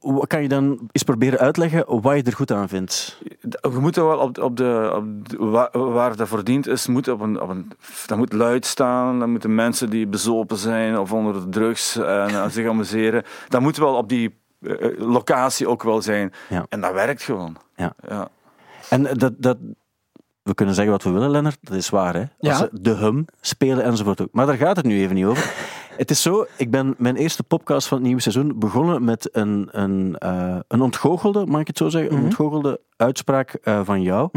w- 0.00 0.26
kan 0.26 0.42
je 0.42 0.48
dan 0.48 0.78
eens 0.92 1.02
proberen 1.02 1.38
uitleggen 1.38 1.84
wat 2.02 2.16
je 2.16 2.22
er 2.22 2.32
goed 2.32 2.52
aan 2.52 2.68
vindt? 2.68 3.18
Je 3.62 3.68
moet 3.80 3.96
er 3.96 4.06
wel 4.06 4.18
op, 4.18 4.38
op 4.38 4.56
de, 4.56 4.92
op 4.94 5.28
de- 5.28 5.36
waar, 5.38 5.68
waar 5.72 6.16
dat 6.16 6.28
verdiend 6.28 6.66
is, 6.68 6.86
moet 6.86 7.08
op 7.08 7.20
een, 7.20 7.40
op 7.40 7.48
een, 7.48 7.72
dat 8.06 8.18
moet 8.18 8.32
luid 8.32 8.66
staan. 8.66 9.18
Dan 9.18 9.30
moeten 9.30 9.54
mensen 9.54 9.90
die 9.90 10.06
bezopen 10.06 10.56
zijn 10.56 10.98
of 10.98 11.12
onder 11.12 11.32
de 11.32 11.48
drugs 11.48 11.96
en 11.96 12.28
eh, 12.28 12.44
zich 12.48 12.68
amuseren. 12.68 13.22
Dat 13.48 13.60
moet 13.60 13.76
wel 13.76 13.94
op 13.94 14.08
die 14.08 14.40
locatie 14.98 15.68
ook 15.68 15.82
wel 15.82 16.02
zijn. 16.02 16.32
Ja. 16.48 16.66
En 16.68 16.80
dat 16.80 16.92
werkt 16.92 17.22
gewoon. 17.22 17.56
Ja. 17.76 17.94
Ja. 18.08 18.28
En 18.90 19.02
dat, 19.02 19.32
dat, 19.38 19.56
we 20.42 20.54
kunnen 20.54 20.74
zeggen 20.74 20.92
wat 20.92 21.02
we 21.02 21.10
willen, 21.10 21.30
Lennart. 21.30 21.58
Dat 21.60 21.76
is 21.76 21.88
waar, 21.90 22.14
hè? 22.14 22.20
Als 22.20 22.58
Ja. 22.58 22.68
de 22.72 22.90
hum 22.94 23.24
spelen 23.40 23.84
enzovoort 23.84 24.20
ook. 24.20 24.28
Maar 24.32 24.46
daar 24.46 24.56
gaat 24.56 24.76
het 24.76 24.86
nu 24.86 24.98
even 25.00 25.14
niet 25.14 25.24
over. 25.24 25.52
Het 25.96 26.10
is 26.10 26.22
zo, 26.22 26.46
ik 26.56 26.70
ben 26.70 26.94
mijn 26.98 27.16
eerste 27.16 27.42
podcast 27.42 27.88
van 27.88 27.96
het 27.96 28.06
nieuwe 28.06 28.20
seizoen 28.22 28.58
begonnen 28.58 29.04
met 29.04 29.28
een, 29.32 29.68
een, 29.70 30.16
eh, 30.18 30.56
een 30.68 30.80
ontgoochelde, 30.80 31.46
mag 31.46 31.60
ik 31.60 31.66
het 31.66 31.76
zo 31.76 31.88
zeggen? 31.88 32.10
Een 32.10 32.16
Mhm. 32.16 32.24
ontgoochelde 32.26 32.80
uitspraak 32.96 33.52
eh, 33.54 33.80
van 33.84 34.02
jou. 34.02 34.28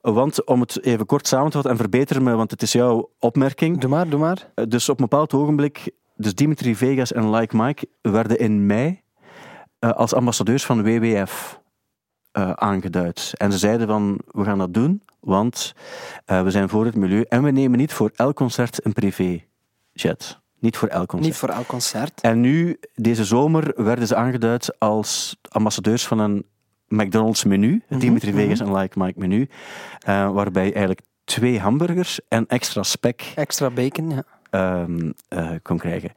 Want 0.00 0.44
om 0.46 0.60
het 0.60 0.82
even 0.84 1.06
kort 1.06 1.26
samen 1.26 1.46
te 1.46 1.52
vatten 1.52 1.70
en 1.70 1.76
verbeter 1.76 2.22
me, 2.22 2.34
want 2.34 2.50
het 2.50 2.62
is 2.62 2.72
jouw 2.72 3.10
opmerking. 3.18 3.80
Doe 3.80 3.90
maar, 3.90 4.08
doe 4.08 4.20
maar. 4.20 4.48
Eh, 4.54 4.64
Dus 4.68 4.88
op 4.88 5.00
een 5.00 5.06
bepaald 5.08 5.34
ogenblik, 5.34 5.90
dus 6.16 6.34
Dimitri 6.34 6.76
Vegas 6.76 7.12
en 7.12 7.30
Like 7.30 7.56
Mike 7.56 7.86
werden 8.02 8.38
in 8.38 8.66
mei 8.66 9.02
eh, 9.78 9.90
als 9.90 10.14
ambassadeurs 10.14 10.64
van 10.64 10.82
WWF 10.82 11.60
eh, 12.30 12.50
aangeduid. 12.50 13.32
En 13.36 13.52
ze 13.52 13.58
zeiden 13.58 13.86
van, 13.86 14.20
we 14.26 14.44
gaan 14.44 14.58
dat 14.58 14.74
doen, 14.74 15.02
want 15.20 15.74
eh, 16.24 16.42
we 16.42 16.50
zijn 16.50 16.68
voor 16.68 16.84
het 16.84 16.94
milieu 16.94 17.24
en 17.28 17.42
we 17.42 17.50
nemen 17.50 17.78
niet 17.78 17.92
voor 17.92 18.10
elk 18.16 18.36
concert 18.36 18.84
een 18.84 18.92
privéjet. 18.92 20.38
Niet 20.60 20.76
voor 20.76 20.88
elk 20.88 21.08
concert. 21.08 21.30
Niet 21.30 21.38
voor 21.38 21.48
elk 21.48 21.66
concert. 21.66 22.20
En 22.20 22.40
nu, 22.40 22.78
deze 22.94 23.24
zomer, 23.24 23.72
werden 23.84 24.06
ze 24.06 24.16
aangeduid 24.16 24.78
als 24.78 25.36
ambassadeurs 25.48 26.06
van 26.06 26.18
een 26.18 26.46
McDonald's 26.88 27.44
menu, 27.44 27.82
het 27.86 28.00
Dimitri 28.00 28.32
Vegas 28.32 28.60
en 28.60 28.76
Like 28.76 28.98
Mike 28.98 29.18
menu, 29.18 29.48
waarbij 30.04 30.62
eigenlijk 30.62 31.00
twee 31.24 31.60
hamburgers 31.60 32.20
en 32.28 32.46
extra 32.46 32.82
spek 32.82 33.32
Extra 33.34 33.70
bacon, 33.70 34.10
ja. 34.10 34.24
Eh, 34.50 35.48
kon 35.62 35.78
krijgen. 35.78 36.10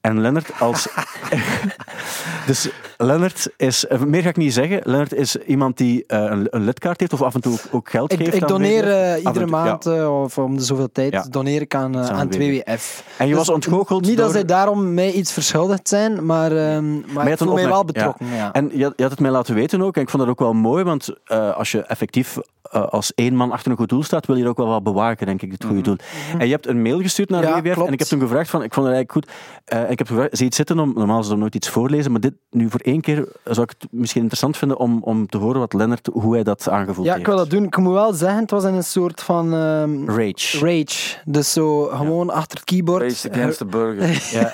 En 0.00 0.20
Lennart 0.20 0.50
als... 0.60 0.88
dus 2.46 2.68
Lennart 2.96 3.48
is... 3.56 3.86
Meer 4.06 4.22
ga 4.22 4.28
ik 4.28 4.36
niet 4.36 4.52
zeggen. 4.52 4.80
Lennart 4.84 5.12
is 5.14 5.36
iemand 5.36 5.76
die 5.76 6.04
eh, 6.06 6.18
een, 6.22 6.46
een 6.50 6.64
lidkaart 6.64 7.00
heeft 7.00 7.12
of 7.12 7.22
af 7.22 7.34
en 7.34 7.40
toe 7.40 7.52
ook, 7.52 7.60
ook 7.70 7.90
geld 7.90 8.12
Ik, 8.12 8.18
geeft 8.18 8.34
ik 8.34 8.48
doneer 8.48 8.88
eh, 8.92 9.16
iedere 9.16 9.38
toe, 9.38 9.46
maand 9.46 9.86
of 10.08 10.38
om 10.38 10.56
de 10.56 10.62
zoveel 10.62 10.92
tijd 10.92 11.12
Ja. 11.12 11.24
doneer 11.30 11.60
ik 11.60 11.74
aan, 11.74 11.96
aan 11.98 12.18
het 12.28 12.36
WWF. 12.36 12.62
WWF. 12.64 13.04
En 13.16 13.26
je 13.26 13.34
Dus 13.34 13.46
was 13.46 13.54
ontgoocheld 13.54 14.06
Niet 14.06 14.16
dat 14.16 14.32
zij 14.32 14.44
daarom 14.44 14.94
mij 14.94 15.12
iets 15.12 15.32
verschuldigd 15.32 15.88
zijn, 15.88 16.26
maar, 16.26 16.52
ehm, 16.52 17.12
maar, 17.12 17.24
je 17.26 17.32
ik 17.32 17.38
voel 17.38 17.54
mij 17.54 17.68
wel 17.68 17.84
betrokken. 17.84 18.26
Ja. 18.26 18.52
En 18.52 18.70
je, 18.72 18.82
had- 18.84 18.92
je 18.96 19.02
had 19.02 19.10
het 19.10 19.20
mij 19.20 19.30
laten 19.30 19.54
weten 19.54 19.82
ook, 19.82 19.96
en 19.96 20.02
ik 20.02 20.10
vond 20.10 20.22
dat 20.22 20.32
ook 20.32 20.38
wel 20.38 20.52
mooi, 20.54 20.84
want 20.84 21.08
als 21.56 21.72
je 21.72 21.82
effectief 21.82 22.38
als 22.70 23.14
één 23.14 23.34
man 23.34 23.52
achter 23.52 23.70
een 23.70 23.76
goed 23.76 23.88
doel 23.88 24.02
staat, 24.02 24.26
wil 24.26 24.36
je 24.36 24.42
er 24.42 24.48
ook 24.48 24.56
wel 24.56 24.66
wat 24.66 24.82
bewaken, 24.82 25.26
denk 25.26 25.42
ik, 25.42 25.52
het 25.52 25.64
goede 25.64 25.80
doel. 25.80 25.96
En 26.38 26.46
je 26.46 26.52
hebt 26.52 26.66
een 26.66 26.82
mail 26.82 27.00
gestuurd 27.00 27.28
naar 27.30 27.42
Mhm. 27.42 27.62
WWF. 27.62 27.74
En 27.86 27.92
ik 27.92 27.98
heb 27.98 28.08
toen 28.08 28.20
gevraagd, 28.20 28.50
van, 28.50 28.62
ik 28.62 28.74
vond 28.74 28.86
het 28.86 28.94
eigenlijk 28.94 29.26
goed, 29.26 29.36
eh, 29.64 29.90
ik 29.90 29.98
heb 29.98 30.06
gevraagd, 30.06 30.30
zie 30.30 30.38
je 30.38 30.44
het 30.44 30.54
zitten, 30.54 30.78
om, 30.78 30.92
normaal 30.94 31.22
zou 31.22 31.34
ik 31.34 31.40
nooit 31.40 31.54
iets 31.54 31.68
voorlezen, 31.68 32.10
maar 32.10 32.20
dit 32.20 32.34
nu 32.50 32.70
voor 32.70 32.80
één 32.80 33.00
keer 33.00 33.28
zou 33.44 33.62
ik 33.62 33.74
het 33.78 33.88
misschien 33.90 34.20
interessant 34.20 34.56
vinden 34.56 34.78
om, 34.78 35.02
om 35.02 35.26
te 35.26 35.38
horen 35.38 35.60
wat 35.60 35.72
Lennart, 35.72 36.08
hoe 36.12 36.34
hij 36.34 36.42
dat 36.42 36.68
aangevoeld 36.68 37.06
ja, 37.06 37.12
heeft. 37.12 37.26
ik 37.26 37.32
wil 37.32 37.36
dat 37.36 37.50
doen. 37.50 37.64
Ik 37.64 37.76
moet 37.76 37.92
wel 37.92 38.12
zeggen, 38.12 38.40
het 38.40 38.50
was 38.50 38.64
in 38.64 38.74
een 38.74 38.84
soort 38.84 39.22
van 39.22 39.54
ehm, 39.54 40.04
Rage. 40.06 40.58
rage. 40.58 41.16
Dus 41.24 41.52
zo 41.52 41.84
gewoon 41.84 42.30
achter 42.30 42.58
het 42.58 42.66
keyboard. 42.66 43.02
Race 43.02 43.30
against 43.30 43.58
the 43.58 43.64
burger. 43.64 44.06
Ja. 44.38 44.52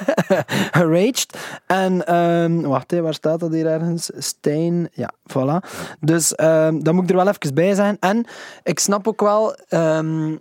geraged. 0.71 1.39
En, 1.67 2.07
ehm, 2.07 2.61
wacht, 2.61 2.91
hè, 2.91 3.01
waar 3.01 3.15
staat 3.15 3.41
dat 3.41 3.53
hier 3.53 3.67
ergens? 3.67 4.11
Steen, 4.17 4.89
ja, 4.93 5.11
voilà. 5.29 5.69
Dus 6.01 6.35
ehm 6.35 6.83
dat 6.83 6.95
moet 6.95 7.03
ik 7.03 7.11
er 7.11 7.17
wel 7.17 7.29
even 7.29 7.55
bij 7.55 7.75
zeggen. 7.75 7.97
En 8.01 8.27
ik 8.63 8.79
snap 8.79 9.09
ook 9.09 9.21
wel, 9.21 9.55
ehm, 9.69 10.37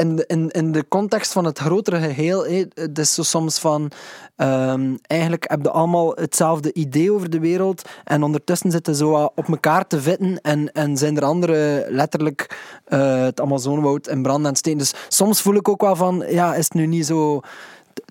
in, 0.00 0.24
in, 0.26 0.50
in 0.50 0.72
de 0.72 0.88
context 0.88 1.32
van 1.32 1.44
het 1.44 1.58
grotere 1.58 2.00
geheel, 2.00 2.44
het 2.74 2.98
is 2.98 3.14
zo 3.14 3.22
soms 3.22 3.58
van, 3.58 3.90
ehm, 4.36 4.96
eigenlijk 5.02 5.44
heb 5.50 5.62
je 5.62 5.70
allemaal 5.70 6.12
hetzelfde 6.14 6.72
idee 6.72 7.12
over 7.12 7.30
de 7.30 7.40
wereld 7.40 7.88
en 8.04 8.22
ondertussen 8.22 8.70
zitten 8.70 8.94
zo 8.94 9.10
wat 9.10 9.32
op 9.34 9.48
elkaar 9.48 9.86
te 9.86 10.00
vitten 10.00 10.40
en, 10.40 10.72
en 10.72 10.96
zijn 10.96 11.16
er 11.16 11.24
andere 11.24 11.86
letterlijk 11.88 12.58
eh, 12.84 13.22
het 13.22 13.40
Amazonewoud 13.40 14.08
in 14.08 14.22
brand 14.22 14.46
en 14.46 14.56
steen. 14.56 14.78
Dus 14.78 14.94
soms 15.08 15.42
voel 15.42 15.54
ik 15.54 15.68
ook 15.68 15.80
wel 15.80 15.96
van, 15.96 16.24
ja, 16.28 16.54
is 16.54 16.64
het 16.64 16.74
nu 16.74 16.86
niet 16.86 17.06
zo 17.06 17.40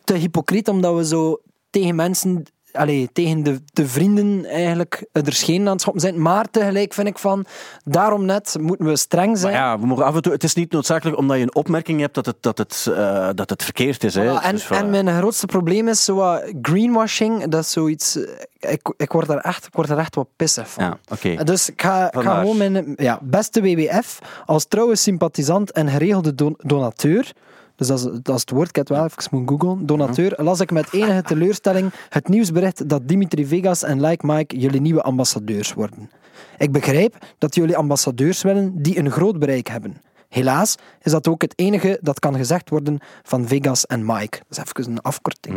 te 0.03 0.13
hypocriet 0.13 0.67
omdat 0.67 0.95
we 0.95 1.05
zo 1.05 1.41
tegen 1.69 1.95
mensen, 1.95 2.43
allee, 2.71 3.09
tegen 3.13 3.43
de, 3.43 3.61
de 3.73 3.87
vrienden 3.87 4.45
eigenlijk 4.45 5.05
er 5.11 5.33
scheen 5.33 5.65
aan 5.65 5.71
het 5.71 5.81
schoppen 5.81 6.01
zijn. 6.01 6.21
Maar 6.21 6.49
tegelijk 6.51 6.93
vind 6.93 7.07
ik 7.07 7.19
van, 7.19 7.45
daarom 7.83 8.25
net 8.25 8.55
moeten 8.59 8.85
we 8.85 8.97
streng 8.97 9.37
zijn. 9.37 9.53
Maar 9.53 9.61
ja, 9.61 9.79
we 9.79 9.85
mogen 9.85 10.05
af 10.05 10.15
en 10.15 10.21
toe, 10.21 10.31
het 10.33 10.43
is 10.43 10.53
niet 10.53 10.71
noodzakelijk 10.71 11.17
omdat 11.17 11.37
je 11.37 11.43
een 11.43 11.55
opmerking 11.55 11.99
hebt 11.99 12.13
dat 12.15 12.25
het, 12.25 12.35
dat 12.39 12.57
het, 12.57 12.87
eh, 12.95 13.29
dat 13.35 13.49
het 13.49 13.63
verkeerd 13.63 14.03
is. 14.03 14.15
Hè. 14.15 14.35
En, 14.39 14.51
Dus 14.51 14.65
voilà. 14.65 14.69
en 14.69 14.89
mijn 14.89 15.17
grootste 15.17 15.45
probleem 15.45 15.87
is 15.87 16.03
zo 16.03 16.37
greenwashing. 16.61 17.47
Dat 17.47 17.63
is 17.63 17.71
zoiets. 17.71 18.15
eh, 18.15 18.71
Ik, 18.71 18.93
ik, 18.97 19.11
word 19.11 19.27
daar 19.27 19.37
echt, 19.37 19.65
ik 19.65 19.73
word 19.73 19.89
er 19.89 19.97
echt 19.97 20.15
wat 20.15 20.27
pissig 20.35 20.69
van. 20.69 20.97
Ja. 21.21 21.43
Dus 21.43 21.69
ik 21.69 21.81
ga, 21.81 22.05
ik 22.07 22.13
ga 22.13 22.21
Vandaar. 22.21 22.39
gewoon 22.39 22.57
mijn 22.57 22.93
ja, 22.95 23.19
beste 23.21 23.61
WWF 23.61 24.19
als 24.45 24.65
trouwe 24.67 24.95
sympathisant 24.95 25.71
en 25.71 25.89
geregelde 25.89 26.35
don- 26.35 26.57
donateur. 26.57 27.31
Dus 27.79 27.87
dat 27.87 27.99
is, 28.35 28.41
het 28.41 28.49
woord, 28.49 28.77
ik 28.77 28.87
wel 28.87 29.03
even 29.03 29.23
moeten 29.31 29.59
googlen. 29.59 29.85
Donateur, 29.85 30.33
las 30.37 30.59
ik 30.59 30.71
met 30.71 30.93
enige 30.93 31.21
teleurstelling 31.21 31.91
het 32.09 32.27
nieuwsbericht 32.27 32.89
dat 32.89 33.07
Dimitri 33.07 33.45
Vegas 33.45 33.83
en 33.83 34.01
Like 34.01 34.25
Mike 34.25 34.59
jullie 34.59 34.81
nieuwe 34.81 35.01
ambassadeurs 35.01 35.73
worden. 35.73 36.09
Ik 36.57 36.71
begrijp 36.71 37.17
dat 37.37 37.55
jullie 37.55 37.77
ambassadeurs 37.77 38.41
willen 38.41 38.81
die 38.81 38.97
een 38.97 39.11
groot 39.11 39.39
bereik 39.39 39.67
hebben. 39.67 40.01
Helaas 40.29 40.75
is 41.01 41.11
dat 41.11 41.27
ook 41.27 41.41
het 41.41 41.53
enige 41.55 41.99
dat 42.01 42.19
kan 42.19 42.35
gezegd 42.35 42.69
worden 42.69 42.99
van 43.23 43.47
Vegas 43.47 43.85
en 43.85 44.05
Mike. 44.05 44.39
Dat 44.47 44.57
is 44.57 44.57
even 44.57 44.91
een 44.91 45.01
afkorting. 45.01 45.55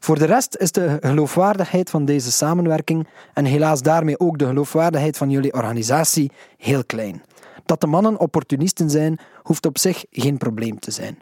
Voor 0.00 0.18
de 0.18 0.24
rest 0.24 0.56
is 0.56 0.72
de 0.72 0.96
geloofwaardigheid 1.00 1.90
van 1.90 2.04
deze 2.04 2.32
samenwerking 2.32 3.08
en 3.32 3.44
helaas 3.44 3.82
daarmee 3.82 4.20
ook 4.20 4.38
de 4.38 4.46
geloofwaardigheid 4.46 5.16
van 5.16 5.30
jullie 5.30 5.52
organisatie 5.52 6.30
heel 6.58 6.84
klein. 6.84 7.22
Dat 7.64 7.80
de 7.80 7.86
mannen 7.86 8.20
opportunisten 8.20 8.90
zijn, 8.90 9.18
hoeft 9.42 9.66
op 9.66 9.78
zich 9.78 10.04
geen 10.10 10.38
probleem 10.38 10.78
te 10.78 10.90
zijn. 10.90 11.18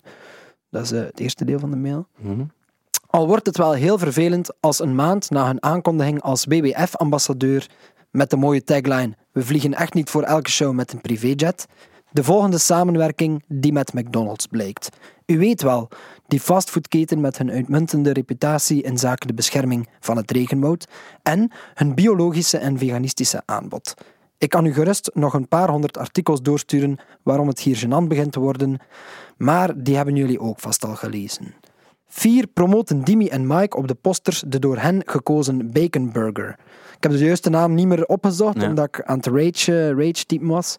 Dat 0.73 0.83
is 0.83 0.93
eh, 0.93 1.01
het 1.01 1.21
eerste 1.21 1.45
deel 1.45 1.59
van 1.59 1.71
de 1.71 1.77
mail. 1.77 2.07
Al 3.07 3.27
wordt 3.27 3.47
het 3.47 3.57
wel 3.57 3.73
heel 3.73 3.99
vervelend 3.99 4.51
als 4.61 4.81
een 4.81 4.95
maand 4.95 5.31
na 5.31 5.47
hun 5.47 5.63
aankondiging 5.63 6.23
als 6.23 6.45
WWF-ambassadeur 6.45 7.71
met 8.11 8.31
de 8.31 8.37
mooie 8.37 8.65
tagline 8.65 9.17
We 9.33 9.45
vliegen 9.45 9.75
echt 9.75 9.95
niet 9.95 10.11
voor 10.11 10.23
elke 10.23 10.51
show 10.51 10.75
met 10.75 10.93
een 10.93 11.01
privéjet, 11.01 11.67
de 12.11 12.25
volgende 12.25 12.59
samenwerking 12.59 13.45
die 13.49 13.73
met 13.73 13.93
McDonald's 13.93 14.47
blijkt. 14.47 14.89
U 15.27 15.39
weet 15.39 15.63
wel, 15.63 15.89
die 16.27 16.41
fastfoodketen 16.41 17.21
met 17.21 17.39
hun 17.39 17.51
uitmuntende 17.51 18.13
reputatie 18.13 18.83
in 18.83 18.99
zaken 18.99 19.27
de 19.27 19.35
bescherming 19.35 19.89
van 20.01 20.17
het 20.17 20.31
regenwoud 20.31 20.87
en 21.23 21.51
hun 21.75 21.95
biologische 21.95 22.59
en 22.59 22.79
veganistische 22.79 23.43
aanbod. 23.45 23.95
Ik 24.43 24.49
kan 24.49 24.67
u 24.67 24.73
gerust 24.73 25.11
nog 25.15 25.35
een 25.35 25.49
paar 25.49 25.69
honderd 25.71 25.99
artikels 25.99 26.43
doorsturen 26.43 26.99
waarom 27.23 27.49
het 27.49 27.61
hier 27.61 27.85
gênant 27.85 28.09
begint 28.09 28.33
te 28.33 28.41
worden, 28.41 28.79
maar 29.37 29.83
die 29.83 29.97
hebben 29.97 30.17
jullie 30.17 30.41
ook 30.41 30.61
vast 30.61 30.85
al 30.85 30.95
gelezen. 30.95 31.55
4 32.09 32.47
promoten 32.47 33.05
Dimi 33.05 33.29
en 33.29 33.47
Mike 33.47 33.77
op 33.77 33.89
de 33.89 33.95
posters 33.95 34.45
de 34.47 34.59
door 34.59 34.79
hen 34.79 35.03
gekozen 35.05 35.73
Bacon 35.73 36.13
Burger. 36.13 36.57
Ik 36.97 37.03
heb 37.03 37.13
de 37.13 37.19
juiste 37.25 37.51
naam 37.51 37.75
niet 37.75 37.87
meer 37.87 38.07
opgezocht, 38.07 38.61
Ja. 38.61 38.69
omdat 38.69 38.85
ik 38.85 39.03
aan 39.03 39.17
het 39.17 39.27
rage, 39.27 39.95
rage 39.95 40.25
typen 40.27 40.49
was. 40.49 40.79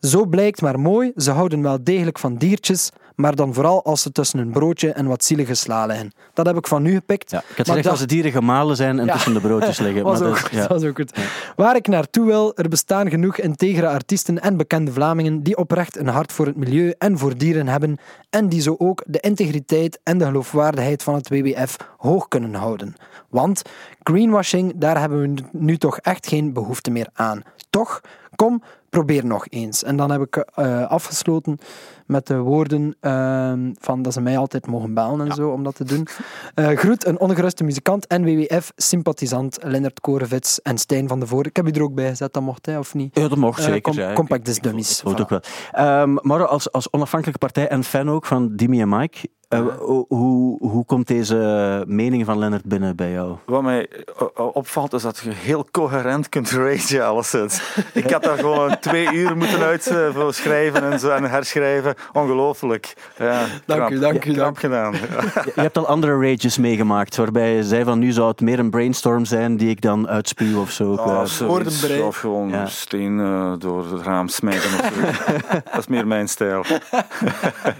Zo 0.00 0.26
blijkt 0.26 0.60
maar 0.60 0.80
mooi, 0.80 1.12
ze 1.16 1.30
houden 1.30 1.62
wel 1.62 1.84
degelijk 1.84 2.18
van 2.18 2.36
diertjes, 2.36 2.90
maar 3.14 3.34
dan 3.34 3.54
vooral 3.54 3.84
als 3.84 4.02
ze 4.02 4.12
tussen 4.12 4.38
een 4.38 4.50
broodje 4.50 4.92
en 4.92 5.06
wat 5.06 5.24
zielige 5.24 5.54
sla 5.54 5.86
liggen. 5.86 6.12
Dat 6.32 6.46
heb 6.46 6.56
ik 6.56 6.66
van 6.66 6.82
nu 6.82 6.94
gepikt. 6.94 7.30
Ja, 7.30 7.38
ik 7.38 7.44
had 7.46 7.56
gezegd 7.66 7.82
dat- 7.82 7.92
als 7.92 8.00
de 8.00 8.06
dieren 8.06 8.32
gemalen 8.32 8.76
zijn 8.76 8.98
en 8.98 9.06
Ja. 9.06 9.12
tussen 9.12 9.34
de 9.34 9.40
broodjes 9.40 9.78
liggen. 9.78 10.02
was, 10.04 10.18
maar 10.20 10.28
ook, 10.28 10.40
dat, 10.40 10.50
ja. 10.50 10.66
was 10.66 10.82
ook 10.84 10.96
goed. 10.96 11.12
Waar 11.56 11.76
ik 11.76 11.86
naartoe 11.88 12.26
wil, 12.26 12.56
er 12.56 12.68
bestaan 12.68 13.10
genoeg 13.10 13.36
integere 13.38 13.88
artiesten 13.88 14.40
en 14.40 14.56
bekende 14.56 14.92
Vlamingen 14.92 15.42
die 15.42 15.56
oprecht 15.56 15.96
een 15.98 16.08
hart 16.08 16.32
voor 16.32 16.46
het 16.46 16.56
milieu 16.56 16.94
en 16.98 17.18
voor 17.18 17.36
dieren 17.38 17.68
hebben 17.68 17.98
en 18.30 18.48
die 18.48 18.60
zo 18.60 18.74
ook 18.78 19.02
de 19.06 19.20
integriteit 19.20 20.00
en 20.02 20.18
de 20.18 20.24
geloofwaardigheid 20.24 21.02
van 21.02 21.14
het 21.14 21.28
WWF 21.28 21.76
hoog 21.96 22.28
kunnen 22.28 22.54
houden. 22.54 22.94
Want 23.28 23.62
greenwashing, 24.02 24.72
daar 24.76 25.00
hebben 25.00 25.20
we 25.34 25.42
nu 25.52 25.76
toch 25.76 25.98
echt 25.98 26.26
geen 26.26 26.52
behoefte 26.52 26.90
meer 26.90 27.08
aan. 27.12 27.42
Toch, 27.70 28.00
kom, 28.36 28.62
probeer 28.94 29.26
nog 29.26 29.46
eens. 29.48 29.82
En 29.82 29.96
dan 29.96 30.10
heb 30.10 30.20
ik 30.20 30.36
eh, 30.36 30.86
afgesloten 30.86 31.58
met 32.06 32.26
de 32.26 32.36
woorden 32.38 32.96
ehm, 33.00 33.72
van 33.80 34.02
dat 34.02 34.12
ze 34.12 34.20
mij 34.20 34.38
altijd 34.38 34.66
mogen 34.66 34.94
bellen 34.94 35.26
en 35.28 35.34
zo 35.34 35.48
om 35.50 35.64
dat 35.64 35.74
te 35.76 35.84
doen. 35.84 36.06
Eh, 36.54 36.68
groet 36.68 37.06
een 37.06 37.18
ongeruste 37.20 37.64
muzikant 37.64 38.06
en 38.06 38.24
WWF-sympathisant 38.24 39.58
Lennart 39.62 40.00
Korevits 40.00 40.62
en 40.62 40.78
Stijn 40.78 41.08
van 41.08 41.20
de 41.20 41.26
Voorde. 41.26 41.48
Ik 41.48 41.56
heb 41.56 41.66
u 41.66 41.70
er 41.70 41.82
ook 41.82 41.94
bij 41.94 42.08
gezet, 42.08 42.32
dat 42.32 42.42
mocht 42.42 42.66
hij, 42.66 42.78
of 42.78 42.94
niet? 42.94 43.18
Ja, 43.18 43.28
dat 43.28 43.38
mocht 43.38 43.58
Eh, 43.58 43.64
zeker. 43.64 43.80
com- 43.80 43.94
ja. 43.94 44.12
Compact 44.12 44.48
ik- 44.48 44.62
Dummies, 44.62 45.04
ook 45.04 45.28
wel. 45.28 45.40
Ehm, 45.72 46.16
maar 46.22 46.46
als, 46.46 46.72
als 46.72 46.90
onafhankelijke 46.90 47.40
partij 47.40 47.68
en 47.68 47.84
fan 47.84 48.10
ook 48.10 48.26
van 48.26 48.56
Dimi 48.56 48.80
en 48.80 48.88
Mike, 48.88 49.28
eh, 49.48 49.60
hoe, 49.78 50.04
hoe, 50.08 50.68
hoe 50.68 50.84
komt 50.84 51.06
deze 51.06 51.84
mening 51.86 52.24
van 52.24 52.38
Lennart 52.38 52.64
binnen 52.64 52.96
bij 52.96 53.10
jou? 53.12 53.36
Wat 53.46 53.62
mij 53.62 53.88
eh, 54.36 54.46
opvalt 54.52 54.92
is 54.92 55.02
dat 55.02 55.18
je 55.18 55.30
heel 55.30 55.66
coherent 55.70 56.28
kunt 56.28 56.50
ragen 56.50 57.06
alles 57.06 57.32
het. 57.32 57.62
Ik 57.92 58.10
had 58.10 58.22
daar 58.22 58.38
gewoon 58.38 58.78
twee 58.80 59.12
uur 59.12 59.36
moeten 59.36 59.60
uitschrijven 59.60 60.92
en 60.92 60.98
zo 60.98 61.08
en 61.10 61.24
herschrijven. 61.24 61.94
Ongelooflijk. 62.12 62.94
Ja, 63.18 63.44
Dank 63.66 63.90
u, 63.90 63.98
dank 63.98 64.24
u, 64.24 64.32
dank 64.32 64.58
gedaan. 64.58 64.92
Je, 65.44 65.52
je 65.54 65.60
hebt 65.60 65.78
al 65.78 65.86
andere 65.86 66.18
rages 66.28 66.58
meegemaakt, 66.58 67.16
waarbij 67.16 67.54
je 67.54 67.64
zei 67.64 67.84
van 67.84 67.98
nu 67.98 68.12
zou 68.12 68.28
het 68.28 68.40
meer 68.40 68.58
een 68.58 68.70
brainstorm 68.70 69.24
zijn 69.24 69.56
die 69.56 69.68
ik 69.70 69.80
dan 69.80 70.08
uitspuw 70.08 70.60
of 70.60 70.70
zo. 70.70 70.94
Eh, 70.94 71.06
zoiets. 71.14 71.38
woordenbrei. 71.40 72.02
Of 72.02 72.16
gewoon 72.16 72.48
Ja. 72.48 72.66
steen 72.66 73.20
eh, 73.20 73.52
door 73.58 73.92
het 73.92 74.02
raam 74.02 74.28
smijten 74.28 74.70
of 74.78 74.92
zo. 74.94 75.00
dat 75.70 75.78
is 75.78 75.86
meer 75.86 76.06
mijn 76.06 76.28
stijl. 76.28 76.64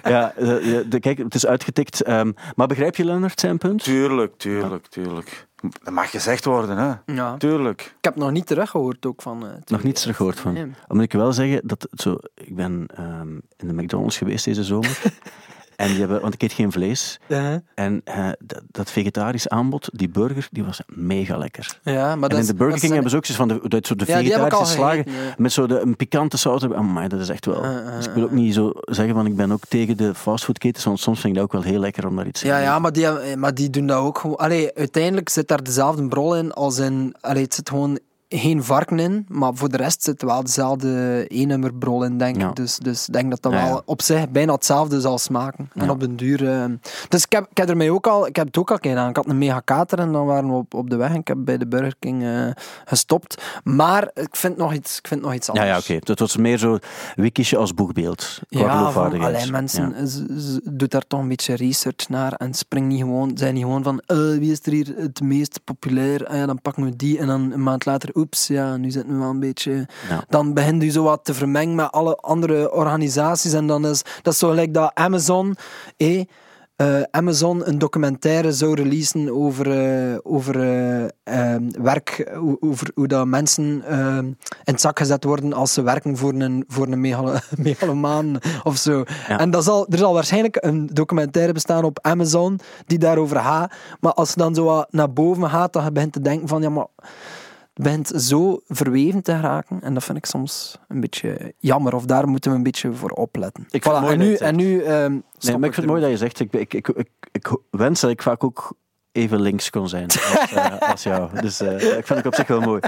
ja, 0.04 0.32
eh, 0.36 0.46
de, 0.46 0.84
de- 0.88 1.00
kijk, 1.00 1.18
het 1.18 1.34
is 1.34 1.46
uitgetikt. 1.64 2.02
ehm, 2.02 2.32
maar 2.56 2.66
begrijp 2.66 2.96
je 2.96 3.04
Lennart 3.04 3.40
zijn 3.40 3.58
punt? 3.58 3.82
Tuurlijk, 3.82 4.36
tuurlijk, 4.38 4.86
tuurlijk. 4.86 5.46
Dat 5.82 5.94
mag 5.94 6.10
gezegd 6.10 6.44
worden, 6.44 6.76
hè. 6.78 7.12
Ja. 7.14 7.36
Tuurlijk. 7.36 7.80
Ik 7.98 8.04
heb 8.04 8.16
nog 8.16 8.30
niet 8.30 8.46
teruggehoord 8.46 9.06
ook 9.06 9.22
van... 9.22 9.46
eh, 9.46 9.52
Nog 9.66 9.82
niets 9.82 10.00
teruggehoord 10.00 10.40
van. 10.40 10.52
Nee. 10.52 10.62
Dan 10.64 10.96
moet 10.96 11.02
ik 11.04 11.12
wel 11.12 11.32
zeggen 11.32 11.66
dat 11.66 11.88
zo. 11.92 12.16
Ik 12.34 12.56
ben 12.56 12.86
ehm, 12.94 13.32
in 13.56 13.68
de 13.68 13.72
McDonald's 13.82 14.16
geweest 14.18 14.44
deze 14.44 14.64
zomer. 14.64 14.98
en 15.76 15.88
die 15.88 15.98
hebben, 15.98 16.20
want 16.20 16.34
ik 16.34 16.42
eet 16.42 16.52
geen 16.52 16.72
vlees. 16.72 17.20
En 17.74 18.00
eh, 18.04 18.28
dat, 18.38 18.62
dat 18.70 18.90
vegetarisch 18.90 19.48
aanbod, 19.48 19.88
die 19.92 20.08
burger, 20.08 20.48
die 20.50 20.64
was 20.64 20.80
mega 20.86 21.36
lekker. 21.36 21.78
ja, 21.82 22.16
maar 22.16 22.30
en 22.30 22.36
dat 22.36 22.38
in 22.38 22.46
de 22.46 22.54
Burger 22.54 22.66
King 22.80 22.80
zijn- 22.80 22.92
hebben 22.92 23.10
ze 23.10 23.16
ook 23.16 23.24
zoiets 23.26 23.44
van 23.44 23.68
de, 23.68 23.68
de 23.96 24.04
Ja, 24.06 24.16
al 24.16 24.22
vegetarische 24.22 24.74
slagen. 24.74 25.02
gegeten, 25.04 25.24
ja. 25.26 25.34
Met 25.36 25.52
zo 25.52 25.66
de, 25.66 25.78
een 25.80 25.96
pikante 25.96 26.36
saus. 26.36 26.62
Oh, 26.64 26.94
my, 26.94 27.08
dat 27.08 27.20
is 27.20 27.28
echt 27.28 27.46
wel. 27.46 27.64
Uh, 27.64 27.70
uh, 27.70 27.96
dus 27.96 28.06
ik 28.06 28.12
wil 28.12 28.24
ook 28.24 28.30
niet 28.30 28.54
zo 28.54 28.72
zeggen 28.74 29.14
van 29.14 29.26
ik 29.26 29.36
ben 29.36 29.52
ook 29.52 29.62
tegen 29.68 29.96
de 29.96 30.14
fastfoodketens, 30.14 30.84
want 30.84 31.00
soms 31.00 31.20
vind 31.20 31.32
ik 31.32 31.40
dat 31.40 31.44
ook 31.54 31.62
wel 31.62 31.72
heel 31.72 31.80
lekker 31.80 32.06
om 32.06 32.16
daar 32.16 32.26
iets 32.26 32.40
te 32.40 32.46
Ja, 32.46 32.58
ja 32.58 32.78
maar, 32.78 32.92
die, 32.92 33.06
eh, 33.06 33.36
maar 33.36 33.54
die 33.54 33.70
doen 33.70 33.86
dat 33.86 33.98
ook 33.98 34.18
gewoon. 34.18 34.36
Allee, 34.36 34.74
uiteindelijk 34.74 35.28
zit 35.28 35.48
daar 35.48 35.62
dezelfde 35.62 36.08
brol 36.08 36.36
in 36.36 36.52
als 36.52 36.78
in. 36.78 37.14
Allee, 37.20 37.42
het 37.42 37.54
zit 37.54 37.68
gewoon 37.68 37.98
geen 38.28 38.64
varken 38.64 38.98
in, 38.98 39.26
maar 39.28 39.54
voor 39.54 39.68
de 39.68 39.76
rest 39.76 40.02
zit 40.02 40.22
wel 40.22 40.42
dezelfde 40.44 41.24
één-nummer 41.28 41.74
brol 41.74 42.04
in, 42.04 42.18
denk 42.18 42.36
Ja. 42.40 42.48
ik. 42.48 42.56
Dus, 42.56 42.76
dus 42.78 43.06
ik 43.06 43.12
denk 43.12 43.30
dat 43.30 43.42
dat 43.42 43.52
Ja, 43.52 43.58
ja. 43.58 43.68
wel 43.68 43.82
op 43.84 44.02
zich 44.02 44.28
bijna 44.30 44.52
hetzelfde 44.52 45.00
zal 45.00 45.18
smaken. 45.18 45.70
En 45.74 45.84
Ja. 45.84 45.90
op 45.90 46.00
den 46.00 46.16
duur. 46.16 46.48
eh, 46.52 46.64
Dus 47.08 47.24
ik 47.24 47.32
heb, 47.32 47.46
ik 47.50 47.56
heb 47.56 47.68
er 47.68 47.76
mij 47.76 47.90
ook 47.90 48.06
al, 48.06 48.26
ik 48.26 48.36
heb 48.36 48.46
het 48.46 48.58
ook 48.58 48.70
al 48.70 48.78
gedaan. 48.80 49.08
Ik 49.08 49.16
had 49.16 49.26
een 49.28 49.38
mega 49.38 49.60
kater 49.60 49.98
en 49.98 50.12
dan 50.12 50.26
waren 50.26 50.48
we 50.48 50.54
op, 50.54 50.74
op 50.74 50.90
de 50.90 50.96
weg 50.96 51.08
en 51.10 51.16
ik 51.20 51.28
heb 51.28 51.38
bij 51.40 51.58
de 51.58 51.66
Burger 51.66 51.94
King 51.98 52.22
eh, 52.24 52.46
gestopt. 52.84 53.42
Maar 53.64 54.10
ik 54.14 54.36
vind 54.36 54.56
nog 54.56 54.72
iets, 54.72 54.98
ik 54.98 55.06
vind 55.08 55.20
nog 55.22 55.34
iets 55.34 55.46
Ja, 55.46 55.52
anders. 55.52 55.86
ja, 55.86 55.94
oké. 55.94 56.04
Dat 56.06 56.18
was 56.18 56.36
meer 56.36 56.58
zo 56.58 56.78
wikisje 57.14 57.56
als 57.56 57.74
boegbeeld. 57.74 58.40
Qua 58.48 58.60
Ja, 58.60 58.68
van, 58.68 58.76
geloofwaardigheid. 58.78 59.34
allee, 59.36 59.50
mensen, 59.50 59.94
Ja. 59.98 60.06
z- 60.06 60.24
z- 60.36 60.58
doet 60.64 60.90
daar 60.90 61.06
toch 61.06 61.20
een 61.20 61.28
beetje 61.28 61.54
research 61.54 62.08
naar 62.08 62.32
en 62.32 62.54
spring 62.54 62.86
niet 62.86 63.00
gewoon, 63.00 63.30
zijn 63.34 63.54
niet 63.54 63.62
gewoon 63.62 63.82
van 63.82 64.00
eh, 64.06 64.16
wie 64.16 64.50
is 64.52 64.60
er 64.62 64.72
hier 64.72 64.94
het 64.96 65.20
meest 65.20 65.60
populair? 65.64 66.26
Ah 66.26 66.36
ja, 66.36 66.46
dan 66.46 66.60
pakken 66.62 66.84
we 66.84 66.96
die 66.96 67.18
en 67.18 67.26
dan 67.26 67.52
een 67.52 67.62
maand 67.62 67.84
later, 67.84 68.08
oeps, 68.14 68.46
ja, 68.46 68.76
nu 68.76 68.90
zitten 68.90 69.12
we 69.12 69.18
wel 69.18 69.30
een 69.30 69.40
beetje... 69.40 69.86
Ja. 70.08 70.24
Dan 70.28 70.54
begint 70.54 70.82
u 70.82 70.90
zo 70.90 71.02
wat 71.02 71.24
te 71.24 71.34
vermengen 71.34 71.74
met 71.74 71.92
alle 71.92 72.16
andere 72.16 72.72
organisaties 72.72 73.52
en 73.52 73.66
dan 73.66 73.86
is 73.86 74.02
dat 74.22 74.32
is 74.32 74.38
zo 74.38 74.48
gelijk 74.48 74.74
dat 74.74 74.90
Amazon... 74.94 75.56
Eh, 76.76 77.02
Amazon 77.10 77.68
een 77.68 77.78
documentaire 77.78 78.52
zou 78.52 78.74
releasen 78.74 79.30
over, 79.34 79.70
eh, 79.70 80.18
over 80.22 80.60
eh, 80.60 81.04
ehm, 81.24 81.70
werk, 81.82 82.36
over 82.60 82.90
hoe 82.94 83.06
dat 83.06 83.26
mensen 83.26 83.82
ehm, 83.86 84.26
in 84.26 84.36
het 84.64 84.80
zak 84.80 84.98
gezet 84.98 85.24
worden 85.24 85.52
als 85.52 85.72
ze 85.72 85.82
werken 85.82 86.16
voor 86.16 86.32
een, 86.32 86.64
voor 86.68 86.86
een 86.86 87.00
megalo- 87.00 87.38
megalomaan 87.56 88.38
of 88.62 88.76
zo. 88.76 89.04
Ja. 89.28 89.38
En 89.38 89.50
dat 89.50 89.64
zal, 89.64 89.86
er 89.88 89.98
zal 89.98 90.12
waarschijnlijk 90.14 90.56
een 90.60 90.86
documentaire 90.92 91.52
bestaan 91.52 91.84
op 91.84 91.98
Amazon 92.02 92.60
die 92.86 92.98
daarover 92.98 93.40
gaat. 93.40 93.72
Maar 94.00 94.12
als 94.12 94.30
je 94.30 94.36
dan 94.36 94.54
zo 94.54 94.64
wat 94.64 94.92
naar 94.92 95.12
boven 95.12 95.50
gaat, 95.50 95.72
dan 95.72 95.92
begint 95.92 96.12
te 96.12 96.20
denken 96.20 96.48
van 96.48 96.62
ja, 96.62 96.68
maar 96.68 96.86
begint 97.74 98.12
zo 98.16 98.60
verweven 98.66 99.22
te 99.22 99.34
geraken. 99.34 99.82
En 99.82 99.94
dat 99.94 100.04
vind 100.04 100.18
ik 100.18 100.26
soms 100.26 100.78
een 100.88 101.00
beetje 101.00 101.54
jammer. 101.58 101.94
Of 101.94 102.04
daar 102.04 102.28
moeten 102.28 102.50
we 102.50 102.56
een 102.56 102.62
beetje 102.62 102.92
voor 102.92 103.10
opletten. 103.10 103.66
Ik 103.70 103.82
vind 103.82 103.94
het 103.94 104.04
Voilà, 104.04 104.06
mooi 104.06 104.12
en 104.12 104.18
dat 104.18 104.28
nu, 104.28 104.34
en 104.46 104.56
nu 104.56 104.82
ehm, 104.82 105.10
Nee, 105.40 105.58
maar 105.58 105.68
ik 105.68 105.74
vind 105.74 105.76
het 105.76 105.86
mooi 105.86 106.00
dat 106.00 106.10
je 106.10 106.16
zegt, 106.16 106.40
ik, 106.40 106.52
ik, 106.52 106.74
ik, 106.74 106.88
ik, 106.88 107.08
ik 107.32 107.56
wens 107.70 108.00
dat 108.00 108.10
ik 108.10 108.22
vaak 108.22 108.44
ook 108.44 108.76
even 109.12 109.40
links 109.40 109.70
kon 109.70 109.88
zijn 109.88 110.04
als, 110.06 110.52
eh, 110.52 110.78
als 110.90 111.02
jou. 111.02 111.40
Dus 111.40 111.60
eh, 111.60 111.96
ik 111.98 112.06
vind 112.06 112.18
het 112.18 112.26
op 112.26 112.34
zich 112.34 112.46
wel 112.46 112.60
mooi. 112.60 112.80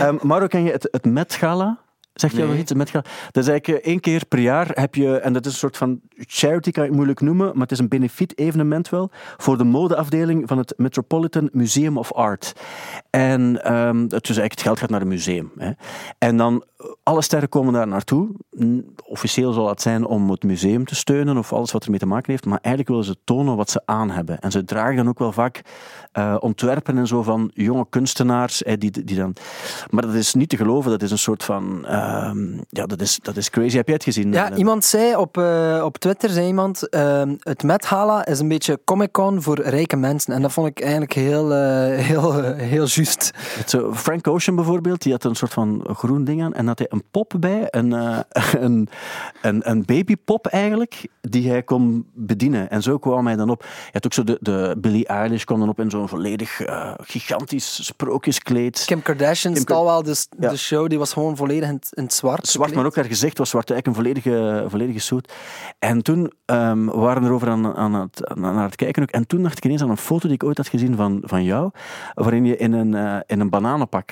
Ehm 0.00 0.16
Maro, 0.22 0.46
ken 0.46 0.62
je 0.62 0.70
het, 0.70 0.88
het 0.90 1.04
Met 1.04 1.34
Gala? 1.34 1.78
Zeg 2.14 2.30
je 2.30 2.36
Nee. 2.36 2.46
nog 2.46 2.56
iets? 2.56 2.68
Het 2.68 2.78
Met 2.78 2.90
Gala? 2.90 3.04
Dat 3.30 3.42
is 3.44 3.50
eigenlijk 3.50 3.84
eh, 3.84 3.90
één 3.90 4.00
keer 4.00 4.26
per 4.26 4.38
jaar 4.38 4.70
heb 4.74 4.94
je, 4.94 5.16
en 5.18 5.32
dat 5.32 5.46
is 5.46 5.52
een 5.52 5.58
soort 5.58 5.76
van 5.76 6.00
charity, 6.16 6.70
kan 6.70 6.82
ik 6.82 6.88
het 6.88 6.96
moeilijk 6.96 7.20
noemen, 7.20 7.46
maar 7.46 7.62
het 7.62 7.72
is 7.72 7.78
een 7.78 7.88
benefiet 7.88 8.38
evenement 8.38 8.88
wel, 8.88 9.10
voor 9.36 9.58
de 9.58 9.64
modeafdeling 9.64 10.48
van 10.48 10.58
het 10.58 10.74
Metropolitan 10.76 11.48
Museum 11.52 11.98
of 11.98 12.12
Art. 12.12 12.52
En 13.16 13.62
ehm, 13.64 14.00
het, 14.00 14.10
dus 14.10 14.36
eigenlijk 14.36 14.52
het 14.52 14.60
geld 14.62 14.78
gaat 14.78 14.90
naar 14.90 15.00
een 15.00 15.08
museum. 15.08 15.52
Hè. 15.56 15.70
En 16.18 16.36
dan, 16.36 16.64
alle 17.02 17.22
sterren 17.22 17.48
komen 17.48 17.72
daar 17.72 17.88
naartoe. 17.88 18.28
Officieel 19.04 19.52
zal 19.52 19.68
het 19.68 19.82
zijn 19.82 20.06
om 20.06 20.30
het 20.30 20.42
museum 20.42 20.84
te 20.84 20.94
steunen 20.94 21.36
of 21.36 21.52
alles 21.52 21.72
wat 21.72 21.84
ermee 21.84 21.98
te 21.98 22.06
maken 22.06 22.30
heeft, 22.30 22.44
maar 22.44 22.58
eigenlijk 22.62 22.88
willen 22.88 23.04
ze 23.04 23.24
tonen 23.24 23.56
wat 23.56 23.70
ze 23.70 23.80
aan 23.84 24.10
hebben. 24.10 24.38
En 24.40 24.50
ze 24.50 24.64
dragen 24.64 24.96
dan 24.96 25.08
ook 25.08 25.18
wel 25.18 25.32
vaak 25.32 25.60
eh, 26.12 26.36
ontwerpen 26.40 26.98
en 26.98 27.06
zo 27.06 27.22
van 27.22 27.50
jonge 27.54 27.86
kunstenaars. 27.90 28.62
eh, 28.62 28.74
die, 28.78 28.90
die 29.04 29.16
dan... 29.16 29.36
Maar 29.90 30.02
dat 30.02 30.14
is 30.14 30.34
niet 30.34 30.48
te 30.48 30.56
geloven, 30.56 30.90
dat 30.90 31.02
is 31.02 31.10
een 31.10 31.18
soort 31.18 31.44
van... 31.44 31.86
ehm, 31.86 32.52
ja, 32.68 32.86
dat 32.86 33.00
is, 33.00 33.18
dat 33.22 33.36
is 33.36 33.50
crazy. 33.50 33.76
Heb 33.76 33.86
jij 33.86 33.94
het 33.94 34.04
gezien? 34.04 34.32
Ja, 34.32 34.50
Eh, 34.50 34.58
iemand 34.58 34.84
zei 34.84 35.16
op, 35.16 35.38
eh, 35.38 35.82
op 35.84 35.98
Twitter, 35.98 36.30
zei 36.30 36.46
iemand, 36.46 36.88
ehm, 36.88 37.34
het 37.38 37.62
Met 37.62 37.86
Gala 37.86 38.26
is 38.26 38.38
een 38.38 38.48
beetje 38.48 38.80
Comic-Con 38.84 39.42
voor 39.42 39.60
rijke 39.60 39.96
mensen. 39.96 40.34
En 40.34 40.42
dat 40.42 40.52
vond 40.52 40.68
ik 40.68 40.80
eigenlijk 40.80 41.12
heel, 41.12 41.52
heel, 41.52 42.42
heel 42.54 42.86
juist. 42.86 43.05
Zo, 43.66 43.94
Frank 43.94 44.26
Ocean 44.28 44.56
bijvoorbeeld, 44.56 45.02
die 45.02 45.12
had 45.12 45.24
een 45.24 45.34
soort 45.34 45.52
van 45.52 45.84
groen 45.92 46.24
ding 46.24 46.42
aan 46.42 46.54
en 46.54 46.66
had 46.66 46.78
hij 46.78 46.86
een 46.90 47.02
pop 47.10 47.32
bij, 47.40 47.66
een, 47.70 47.92
eh, 47.92 48.18
een, 48.64 48.88
een, 49.42 49.70
een 49.70 49.84
babypop 49.84 50.46
eigenlijk, 50.46 51.08
die 51.20 51.48
hij 51.50 51.62
kon 51.62 52.06
bedienen. 52.14 52.70
En 52.70 52.82
zo 52.82 52.98
kwam 52.98 53.26
hij 53.26 53.36
dan 53.36 53.50
op. 53.50 53.62
Je 53.62 53.90
had 53.92 54.04
ook 54.04 54.12
zo 54.12 54.24
de, 54.24 54.38
de 54.40 54.74
Billie 54.78 55.06
Eilish 55.06 55.44
kwam 55.44 55.58
dan 55.58 55.68
op 55.68 55.80
in 55.80 55.90
zo'n 55.90 56.08
volledig 56.08 56.60
eh, 56.60 56.92
gigantisch 56.98 57.84
sprookjeskleed. 57.86 58.82
Kim 58.86 59.02
Kardashian 59.02 59.52
Kim 59.52 59.62
stal 59.62 59.84
wel 59.84 60.02
de, 60.02 60.24
Ja. 60.38 60.48
de 60.48 60.56
show, 60.56 60.88
die 60.88 60.98
was 60.98 61.12
gewoon 61.12 61.36
volledig 61.36 61.68
in, 61.68 61.74
het- 61.74 61.90
in 61.94 62.02
het 62.02 62.12
zwart. 62.12 62.46
Zwart, 62.46 62.74
maar 62.74 62.84
ook 62.86 62.94
haar 62.96 63.04
gezicht 63.04 63.38
was 63.38 63.50
zwart, 63.50 63.70
eigenlijk 63.70 63.98
een 63.98 64.04
volledige, 64.04 64.64
volledige 64.68 64.98
suit. 64.98 65.32
En 65.78 66.02
toen 66.02 66.32
ehm, 66.44 66.84
waren 66.84 67.22
we 67.22 67.28
erover 67.28 67.48
aan, 67.48 67.74
aan, 67.76 67.94
het, 67.94 68.26
aan, 68.28 68.44
aan 68.44 68.58
het 68.58 68.76
kijken 68.76 69.02
ook. 69.02 69.10
En 69.10 69.26
toen 69.26 69.42
dacht 69.42 69.56
ik 69.56 69.64
ineens 69.64 69.82
aan 69.82 69.90
een 69.90 69.96
foto 69.96 70.26
die 70.26 70.36
ik 70.36 70.44
ooit 70.44 70.56
had 70.56 70.68
gezien 70.68 70.96
van, 70.96 71.22
van 71.24 71.44
jou, 71.44 71.70
waarin 72.14 72.44
je 72.44 72.56
in 72.56 72.72
een, 72.72 72.92
eh, 72.96 73.16
in 73.26 73.40
een 73.40 73.50
bananenpak 73.50 74.10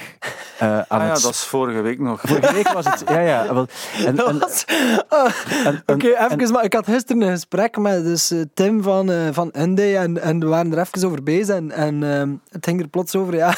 eh, 0.59 0.69
aan 0.79 0.85
Ah 0.89 1.01
ja, 1.07 1.13
het... 1.13 1.23
dat 1.23 1.31
is 1.31 1.45
vorige 1.45 1.81
week 1.81 1.99
nog. 1.99 2.21
Vorige 2.27 2.53
week 2.53 2.69
was 2.69 2.85
het... 2.85 3.03
Ja, 3.09 3.21
ja. 3.21 3.47
En, 3.47 3.67
en, 4.07 4.43
ah, 5.09 5.31
en- 5.65 5.83
Oké, 5.87 6.09
en- 6.09 6.41
even, 6.41 6.53
maar 6.53 6.65
ik 6.65 6.73
had 6.73 6.85
gisteren 6.85 7.23
een 7.23 7.31
gesprek 7.31 7.77
met 7.79 8.05
dus, 8.05 8.31
eh, 8.31 8.41
Tim 8.55 8.83
van, 8.83 9.11
eh 9.11 9.29
van 9.33 9.51
Hyundai 9.53 9.95
en, 9.95 10.23
en 10.23 10.41
we 10.41 10.47
waren 10.47 10.73
er 10.73 10.79
even 10.79 11.07
over 11.09 11.23
bezig 11.23 11.55
en, 11.57 11.71
en 11.71 12.03
ehm, 12.03 12.31
het 12.51 12.67
ging 12.67 12.81
er 12.81 12.89
plots 12.89 13.17
over, 13.17 13.35
ja, 13.35 13.55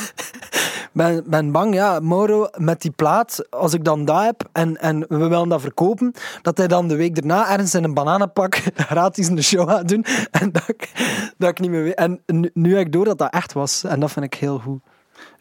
ben, 0.93 1.25
ben 1.27 1.53
bang, 1.53 1.75
ja, 1.75 2.01
Mauro, 2.01 2.49
met 2.57 2.83
die 2.83 2.91
plaat, 2.91 3.47
als 3.51 3.75
ik 3.75 3.85
dan 3.85 4.05
dat 4.05 4.23
heb 4.23 4.49
en, 4.53 4.81
en 4.81 5.05
we 5.09 5.29
willen 5.29 5.49
dat 5.49 5.61
verkopen, 5.61 6.13
dat 6.43 6.59
hij 6.59 6.67
dan 6.69 6.89
de 6.89 6.97
week 6.97 7.15
daarna 7.15 7.51
ergens 7.51 7.75
in 7.75 7.85
een 7.85 7.95
bananenpak 7.95 8.63
gratis 8.77 9.29
een 9.29 9.43
show 9.43 9.69
gaat 9.69 9.89
doen 9.89 10.05
en 10.31 10.53
dat 10.53 10.69
ik, 10.69 10.91
dat 11.39 11.51
ik 11.51 11.61
niet 11.61 11.71
meer 11.71 11.83
weet. 11.83 11.95
En 11.95 12.21
nu, 12.27 12.51
nu 12.55 12.77
heb 12.77 12.87
ik 12.87 12.93
door 12.93 13.05
dat 13.05 13.19
dat 13.19 13.33
echt 13.33 13.53
was 13.53 13.85
en 13.85 14.01
dat 14.01 14.13
vind 14.13 14.25
ik 14.25 14.35
heel 14.35 14.59
goed. 14.59 14.81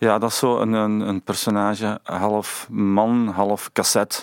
Ja, 0.05 0.17
dat 0.19 0.29
is 0.29 0.37
zo 0.37 0.57
een, 0.59 0.73
een, 0.73 0.99
een 0.99 1.21
personage, 1.23 1.99
half 2.03 2.67
man, 2.71 3.27
half 3.27 3.69
cassette. 3.73 4.17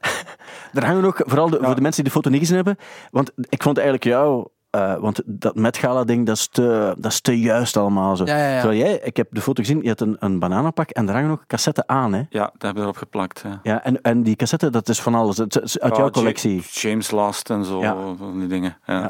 er 0.74 0.84
hangen 0.86 1.04
ook, 1.04 1.22
vooral 1.26 1.50
de, 1.50 1.58
voor 1.62 1.74
de 1.74 1.80
mensen 1.80 2.02
die 2.04 2.12
de 2.12 2.18
foto 2.18 2.30
niet 2.30 2.40
gezien 2.40 2.56
hebben, 2.56 2.76
want 3.10 3.30
ik 3.48 3.62
vond 3.62 3.76
eigenlijk 3.76 4.06
jou... 4.06 4.48
eh, 4.70 4.94
want 4.96 5.20
dat 5.24 5.54
Met 5.54 5.76
Gala 5.76 6.04
ding, 6.04 6.26
dat 6.26 6.36
is 6.36 6.48
te, 6.48 6.94
dat 6.98 7.12
is 7.12 7.20
te 7.20 7.40
juist 7.40 7.76
allemaal 7.76 8.16
zo. 8.16 8.24
Ja, 8.24 8.36
ja, 8.36 8.48
ja. 8.48 8.60
Terwijl 8.60 8.80
jij, 8.80 9.00
ik 9.02 9.16
heb 9.16 9.28
de 9.30 9.40
foto 9.40 9.62
gezien, 9.62 9.82
je 9.82 9.88
had 9.88 10.00
een, 10.00 10.16
een 10.18 10.38
bananenpak 10.38 10.90
en 10.90 11.08
er 11.08 11.14
hangen 11.14 11.30
ook 11.30 11.46
cassetten 11.46 11.88
aan, 11.88 12.12
hè? 12.12 12.22
Ja, 12.30 12.42
dat 12.52 12.62
hebben 12.62 12.74
we 12.74 12.80
erop 12.88 12.96
geplakt. 12.96 13.42
Ja. 13.44 13.60
Ja, 13.62 13.84
en, 13.84 14.00
en 14.02 14.22
die 14.22 14.36
cassette, 14.36 14.70
dat 14.70 14.88
is 14.88 15.00
van 15.00 15.14
alles. 15.14 15.36
Het 15.36 15.62
is 15.62 15.80
uit 15.80 15.92
Ja, 15.92 15.98
jouw 16.00 16.10
collectie. 16.10 16.62
James 16.70 17.10
Last 17.10 17.50
en 17.50 17.64
zo, 17.64 17.80
Ja. 17.80 17.96
van 18.18 18.38
die 18.38 18.48
dingen. 18.48 18.76
Ja. 18.86 19.06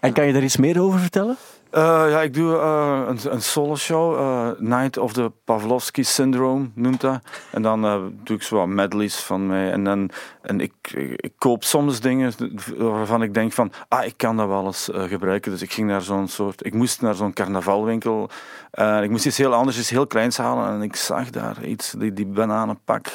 En 0.00 0.12
kan 0.12 0.26
je 0.26 0.32
daar 0.32 0.42
iets 0.42 0.56
meer 0.56 0.80
over 0.80 0.98
vertellen? 1.00 1.36
Eh, 1.74 2.10
ja, 2.10 2.22
ik 2.22 2.34
doe 2.34 2.56
eh, 2.56 3.02
een, 3.06 3.18
een 3.32 3.42
solo 3.42 3.76
show. 3.76 4.14
eh, 4.18 4.48
Night 4.58 4.96
of 4.96 5.12
the 5.12 5.32
Pavlovsky 5.44 6.02
Syndrome 6.02 6.70
noemt 6.74 7.00
dat. 7.00 7.20
En 7.50 7.62
dan 7.62 7.80
doe 8.24 8.36
ik 8.36 8.42
zo 8.42 8.56
wat 8.56 8.66
medleys 8.66 9.16
van 9.16 9.46
mij. 9.46 9.70
En, 9.72 9.84
dan, 9.84 10.10
en 10.42 10.60
ik, 10.60 10.72
ik, 11.16 11.32
koop 11.38 11.64
soms 11.64 12.00
dingen 12.00 12.32
waarvan 12.76 13.22
ik 13.22 13.34
denk 13.34 13.52
van, 13.52 13.72
ah, 13.88 14.04
ik 14.04 14.14
kan 14.16 14.36
dat 14.36 14.48
wel 14.48 14.66
eens 14.66 14.88
gebruiken. 14.92 15.50
Dus 15.50 15.62
ik 15.62 15.72
ging 15.72 15.88
naar 15.88 16.02
zo'n 16.02 16.28
soort, 16.28 16.66
ik 16.66 16.74
moest 16.74 17.00
naar 17.00 17.14
zo'n 17.14 17.32
carnavalwinkel. 17.32 18.28
Eh, 18.74 19.02
ik 19.02 19.10
moest 19.10 19.26
iets 19.26 19.38
heel 19.38 19.54
anders, 19.54 19.78
iets 19.78 19.90
heel 19.90 20.06
kleins 20.06 20.36
halen. 20.36 20.68
En 20.74 20.82
ik 20.82 20.96
zag 20.96 21.30
daar 21.30 21.64
iets, 21.64 21.90
die, 21.98 22.12
die 22.12 22.26
bananenpak 22.26 23.06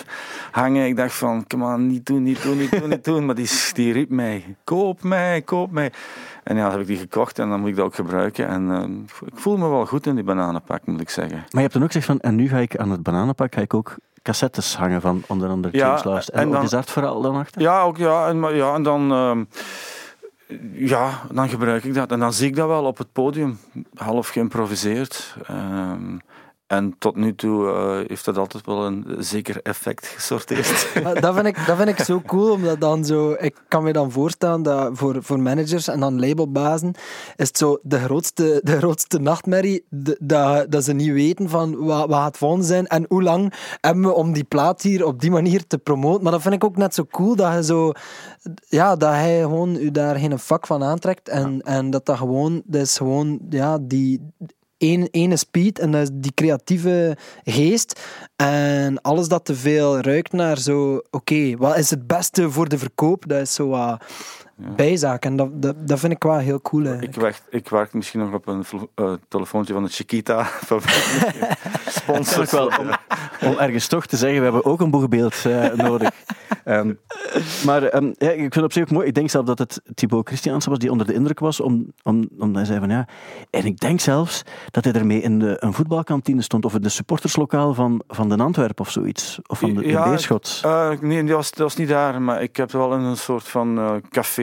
hangen. 0.51 0.85
Ik 0.85 0.95
dacht 0.95 1.13
van, 1.13 1.47
come 1.47 1.73
on, 1.73 1.87
niet 1.87 2.05
doen, 2.05 2.23
niet 2.23 2.41
doen, 2.43 2.57
niet 2.57 2.71
doen, 2.79 2.89
niet 2.89 3.03
doen. 3.03 3.25
Maar 3.25 3.35
die, 3.35 3.49
die 3.73 3.93
riep 3.93 4.09
mij, 4.09 4.55
koop 4.63 5.03
mij, 5.03 5.41
koop 5.41 5.71
mij. 5.71 5.91
En 6.43 6.55
ja, 6.55 6.61
dan 6.61 6.71
heb 6.71 6.79
ik 6.81 6.87
die 6.87 6.97
gekocht 6.97 7.39
en 7.39 7.49
dan 7.49 7.59
moet 7.59 7.69
ik 7.69 7.75
dat 7.75 7.85
ook 7.85 7.95
gebruiken. 7.95 8.47
En 8.47 8.71
eh, 8.71 9.27
ik 9.27 9.39
voel 9.39 9.57
me 9.57 9.67
wel 9.69 9.85
goed 9.85 10.05
in 10.05 10.15
die 10.15 10.23
bananenpak, 10.23 10.85
moet 10.85 11.01
ik 11.01 11.09
zeggen. 11.09 11.37
Maar 11.37 11.47
je 11.51 11.59
hebt 11.59 11.73
dan 11.73 11.81
ook 11.81 11.87
gezegd 11.91 12.05
van, 12.05 12.19
en 12.19 12.35
nu 12.35 12.49
ga 12.49 12.57
ik 12.57 12.77
aan 12.77 12.91
het 12.91 13.03
bananenpak 13.03 13.53
ga 13.55 13.61
ik 13.61 13.73
ook 13.73 13.95
cassettes 14.23 14.75
hangen 14.75 15.01
van 15.01 15.23
onder 15.27 15.49
andere 15.49 15.77
Ja, 15.77 15.85
James 15.87 16.03
Last. 16.03 16.27
En, 16.27 16.51
dan- 16.51 16.63
is 16.63 16.69
dat 16.69 16.91
verhaal 16.91 17.21
dan 17.21 17.35
achter? 17.35 17.61
Ja, 17.61 17.81
ook 17.81 17.97
ja. 17.97 18.27
En, 18.27 18.39
maar 18.39 18.55
ja, 18.55 18.73
en 18.73 18.83
dan, 18.83 19.11
ehm, 19.11 19.43
ja, 20.73 21.21
dan 21.31 21.49
gebruik 21.49 21.83
ik 21.83 21.93
dat. 21.93 22.11
En 22.11 22.19
dan 22.19 22.33
zie 22.33 22.47
ik 22.47 22.55
dat 22.55 22.67
wel 22.67 22.85
op 22.85 22.97
het 22.97 23.11
podium, 23.11 23.59
half 23.95 24.27
geïmproviseerd. 24.27 25.35
Ehm, 25.45 26.17
en 26.69 26.95
tot 26.97 27.15
nu 27.15 27.35
toe 27.35 27.67
eh, 27.67 28.07
heeft 28.07 28.25
dat 28.25 28.37
altijd 28.37 28.65
wel 28.65 28.85
een 28.85 29.05
zeker 29.17 29.61
effect 29.61 30.07
gesorteerd. 30.07 30.87
Dat, 31.21 31.33
vind 31.33 31.45
ik, 31.45 31.65
dat 31.65 31.77
vind 31.77 31.89
ik 31.89 31.99
zo 31.99 32.21
cool, 32.25 32.51
omdat 32.51 32.79
dan 32.79 33.05
zo... 33.05 33.35
Ik 33.39 33.55
kan 33.67 33.83
me 33.83 33.93
dan 33.93 34.11
voorstellen 34.11 34.63
dat 34.63 34.89
voor, 34.93 35.23
voor 35.23 35.39
managers 35.39 35.87
en 35.87 35.99
dan 35.99 36.19
labelbazen 36.19 36.93
is 37.35 37.47
het 37.47 37.57
zo 37.57 37.79
de 37.81 37.99
grootste, 37.99 38.59
de 38.63 38.77
grootste 38.77 39.19
nachtmerrie 39.19 39.85
dat, 40.19 40.71
dat 40.71 40.83
ze 40.83 40.93
niet 40.93 41.11
weten 41.11 41.49
van 41.49 41.85
wat, 41.85 42.09
wat 42.09 42.23
het 42.23 42.37
volgende 42.37 42.65
zijn 42.65 42.87
en 42.87 43.05
hoe 43.07 43.23
lang 43.23 43.53
hebben 43.81 44.03
we 44.03 44.13
om 44.13 44.33
die 44.33 44.43
plaat 44.43 44.81
hier 44.81 45.05
op 45.05 45.21
die 45.21 45.31
manier 45.31 45.67
te 45.67 45.77
promoten. 45.77 46.23
Maar 46.23 46.31
dat 46.31 46.41
vind 46.41 46.53
ik 46.53 46.63
ook 46.63 46.77
net 46.77 46.93
zo 46.93 47.05
cool 47.11 47.35
dat 47.35 47.53
je 47.53 47.63
zo... 47.63 47.91
Ja, 48.67 48.95
dat 48.95 49.11
hij 49.11 49.39
gewoon 49.39 49.75
u 49.75 49.91
daar 49.91 50.15
geen 50.15 50.39
vak 50.39 50.67
van 50.67 50.83
aantrekt 50.83 51.29
en, 51.29 51.61
en 51.61 51.89
dat 51.89 52.05
dat 52.05 52.17
gewoon... 52.17 52.61
Dat 52.65 52.81
is 52.81 52.97
gewoon, 52.97 53.39
ja, 53.49 53.77
die 53.81 54.21
één, 54.79 55.37
speed 55.37 55.79
en 55.79 56.09
die 56.13 56.33
creatieve 56.33 57.17
geest. 57.43 57.99
En 58.35 59.01
alles 59.01 59.27
dat 59.27 59.45
te 59.45 59.55
veel 59.55 59.99
ruikt 59.99 60.31
naar 60.31 60.57
zo, 60.57 61.01
oké, 61.11 61.57
wat 61.57 61.77
is 61.77 61.89
het 61.89 62.07
beste 62.07 62.51
voor 62.51 62.69
de 62.69 62.77
verkoop? 62.77 63.27
Dat 63.27 63.41
is 63.41 63.53
zo 63.53 63.67
wat 63.67 64.03
bijzaak. 64.75 65.25
En 65.25 65.35
dat, 65.35 65.61
dat, 65.61 65.87
dat 65.87 65.99
vind 65.99 66.13
ik 66.13 66.23
wel 66.23 66.37
heel 66.37 66.61
cool. 66.61 66.85
ik, 66.85 67.15
wacht, 67.15 67.43
ik 67.49 67.69
wacht 67.69 67.93
misschien 67.93 68.19
nog 68.19 68.33
op 68.33 68.47
een 68.47 68.63
eh, 68.95 69.13
telefoontje 69.27 69.73
van 69.73 69.83
de 69.83 69.89
Chiquita. 69.89 70.47
Sponsor. 71.87 72.47
wel 72.51 72.67
om, 72.79 72.89
om 73.41 73.57
ergens 73.57 73.87
toch 73.87 74.05
te 74.05 74.17
zeggen, 74.17 74.37
we 74.37 74.43
hebben 74.43 74.65
ook 74.65 74.79
een 74.79 74.91
boegbeeld 74.91 75.45
eh, 75.45 75.73
nodig. 75.73 76.09
Ehm, 76.63 76.93
maar 77.65 77.83
ehm, 77.83 78.11
ja, 78.17 78.29
ik 78.29 78.39
vind 78.39 78.53
het 78.53 78.63
op 78.63 78.73
zich 78.73 78.83
ook 78.83 78.91
mooi. 78.91 79.07
Ik 79.07 79.13
denk 79.13 79.29
zelf 79.29 79.45
dat 79.45 79.59
het 79.59 79.81
Thibaut 79.93 80.27
Christiansen 80.27 80.69
was 80.69 80.79
die 80.79 80.91
onder 80.91 81.07
de 81.07 81.13
indruk 81.13 81.39
was, 81.39 81.59
om, 81.59 81.93
om, 82.03 82.29
omdat 82.37 82.55
hij 82.55 82.65
zei 82.65 82.79
van 82.79 82.89
ja. 82.89 83.07
En 83.49 83.65
ik 83.65 83.79
denk 83.79 83.99
zelfs 83.99 84.43
dat 84.71 84.83
hij 84.83 84.93
ermee 84.93 85.21
in 85.21 85.39
de, 85.39 85.55
een 85.59 85.73
voetbalkantine 85.73 86.41
stond, 86.41 86.65
of 86.65 86.73
in 86.73 86.81
de 86.81 86.89
supporterslokaal 86.89 87.73
van, 87.73 88.01
van 88.07 88.29
de 88.29 88.37
Antwerp 88.37 88.79
of 88.79 88.91
zoiets. 88.91 89.39
Of 89.47 89.59
van 89.59 89.73
de 89.73 89.87
Ja, 89.87 90.09
Beerschot. 90.09 90.61
Eh, 90.63 90.89
nee, 91.01 91.23
dat 91.23 91.35
was, 91.35 91.49
dat 91.49 91.59
was 91.59 91.75
niet 91.75 91.87
daar, 91.87 92.21
maar 92.21 92.41
ik 92.41 92.55
heb 92.55 92.71
wel 92.71 92.93
in 92.93 92.99
een 92.99 93.17
soort 93.17 93.47
van 93.47 93.77
eh, 93.77 93.93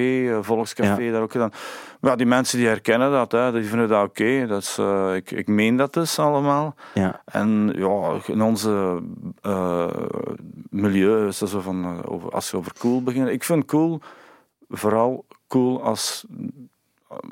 café, 0.06 0.36
eh, 0.36 0.42
volkscafé, 0.42 1.02
Ja. 1.02 1.12
daar 1.12 1.22
ook 1.22 1.32
gedaan. 1.32 1.52
Maar 2.00 2.10
ja, 2.10 2.16
die 2.16 2.26
mensen 2.26 2.58
die 2.58 2.66
herkennen 2.66 3.10
dat, 3.10 3.32
hè, 3.32 3.52
die 3.52 3.64
vinden 3.64 3.88
dat 3.88 4.04
oké. 4.08 4.46
Dat 4.46 4.62
is, 4.62 4.78
eh, 4.78 5.14
ik, 5.14 5.30
ik 5.30 5.46
meen 5.48 5.76
dat 5.76 5.92
dus 5.92 6.18
allemaal. 6.18 6.74
ja. 6.94 7.22
En 7.24 7.72
ja, 7.76 8.18
in 8.26 8.42
onze 8.42 9.02
eh, 9.42 9.86
milieu 10.70 11.26
is 11.26 11.38
dat 11.38 11.48
zo 11.48 11.60
van, 11.60 11.84
eh, 11.84 12.12
over, 12.12 12.30
als 12.30 12.50
je 12.50 12.56
over 12.56 12.72
cool 12.78 13.02
begint. 13.02 13.28
Ik 13.28 13.44
vind 13.44 13.64
cool 13.64 14.00
vooral 14.68 15.24
cool 15.48 15.82
als, 15.82 16.24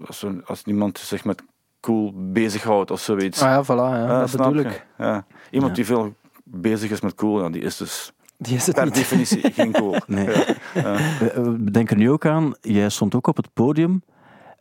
als, 0.06 0.24
als 0.46 0.62
iemand 0.64 0.98
zich 0.98 1.24
met 1.24 1.42
cool 1.80 2.12
bezighoudt 2.16 2.90
of 2.90 3.00
zoiets. 3.00 3.42
Ah 3.42 3.48
ja, 3.48 3.64
voilà, 3.64 3.68
ja, 3.96 4.02
Eh, 4.04 4.18
dat 4.20 4.30
bedoel 4.30 4.54
je? 4.62 4.68
ik. 4.68 4.86
Ja. 4.98 5.24
Iemand 5.50 5.74
die 5.74 5.84
veel 5.86 6.14
bezig 6.44 6.90
is 6.90 7.00
met 7.00 7.14
cool, 7.14 7.42
ja, 7.42 7.48
die 7.50 7.62
is 7.62 7.76
dus 7.76 8.12
Die 8.36 8.56
is 8.56 8.66
het 8.66 8.74
per 8.74 8.84
niet. 8.84 8.94
definitie 8.94 9.52
geen 9.52 9.72
cool. 9.72 9.96
Nee. 10.06 10.26
Ja. 10.74 10.94
We, 11.18 11.32
we 11.58 11.70
denken 11.70 11.98
nu 11.98 12.10
ook 12.10 12.26
aan, 12.26 12.54
jij 12.60 12.88
stond 12.88 13.14
ook 13.14 13.26
op 13.26 13.36
het 13.36 13.48
podium 13.52 14.02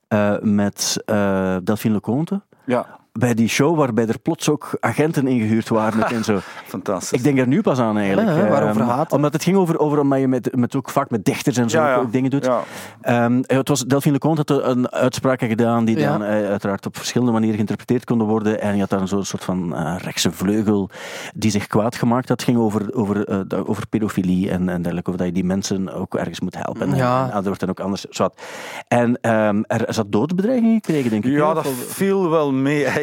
eh, 0.08 0.40
met 0.42 1.02
eh 1.06 1.58
Delphine 1.64 1.94
Leconte. 1.94 2.42
ja, 2.66 3.00
Bij 3.20 3.34
die 3.34 3.48
show 3.48 3.78
waarbij 3.78 4.08
er 4.08 4.20
plots 4.20 4.50
ook 4.50 4.78
agenten 4.80 5.28
ingehuurd 5.28 5.70
waren 5.70 6.06
en 6.16 6.24
zo. 6.24 6.40
fantastisch. 6.66 7.12
Ik 7.18 7.24
denk 7.24 7.40
er 7.40 7.48
nu 7.48 7.62
pas 7.62 7.80
aan 7.80 7.98
eigenlijk. 7.98 8.28
Ja, 8.28 8.48
waarover 8.48 8.82
Ehm, 8.82 8.90
gaat 8.90 9.00
het? 9.04 9.12
Omdat 9.12 9.34
het 9.34 9.44
ging 9.44 9.58
over, 9.58 9.80
over 9.80 10.00
omdat 10.00 10.20
je 10.20 10.28
met, 10.28 10.56
met 10.56 10.76
ook 10.76 10.90
vaak 10.90 11.10
met 11.10 11.26
dichters 11.26 11.58
en 11.58 11.70
zo 11.70 11.78
ja, 11.80 11.90
ja. 11.90 11.96
ook 11.96 12.12
dingen 12.12 12.30
doet. 12.30 12.46
Ja. 12.46 12.62
Ehm, 13.02 13.42
het 13.46 13.68
was 13.68 13.80
Delphine 13.82 14.14
Leconte 14.14 14.54
had 14.54 14.66
een 14.66 14.92
uitspraak 14.92 15.40
gedaan 15.40 15.86
die 15.86 15.96
dan 15.96 16.24
eh, 16.24 16.30
uiteraard 16.30 16.86
op 16.86 16.98
verschillende 16.98 17.32
manieren 17.32 17.56
geïnterpreteerd 17.56 18.06
konden 18.06 18.28
worden. 18.28 18.62
En 18.62 18.74
je 18.74 18.80
had 18.80 18.90
daar 18.90 19.08
zo'n 19.08 19.26
soort 19.26 19.44
van 19.44 19.76
eh, 19.76 19.96
rechtse 20.02 20.32
vleugel 20.32 20.90
die 21.36 21.52
zich 21.52 21.68
kwaad 21.68 21.96
gemaakt 21.96 22.28
had. 22.30 22.40
Het 22.40 22.50
ging 22.50 22.58
over, 22.62 22.94
over, 22.94 23.46
over 23.68 23.88
pedofilie 23.88 24.50
en, 24.50 24.70
en 24.70 24.82
dergelijke. 24.82 25.10
Of 25.12 25.16
dat 25.18 25.26
je 25.28 25.34
die 25.34 25.44
mensen 25.46 25.94
ook 25.94 26.16
ergens 26.16 26.40
moet 26.40 26.56
helpen. 26.56 26.90
En, 26.92 26.96
Ja. 26.96 27.26
en, 27.26 27.32
dat 27.34 27.46
wordt 27.46 27.60
dan 27.60 27.70
ook 27.70 27.80
anders. 27.80 28.06
Zwat. 28.10 28.42
En 28.88 29.18
ehm, 29.22 29.62
er 29.68 29.86
zat 29.94 30.12
doodbedreiging 30.12 30.74
gekregen, 30.74 31.10
denk 31.10 31.26
ik. 31.26 31.32
Ja, 31.32 31.54
dat 31.54 31.68
viel 31.88 32.30
wel 32.30 32.52
mee 32.52 32.76
eigenlijk. 32.84 33.02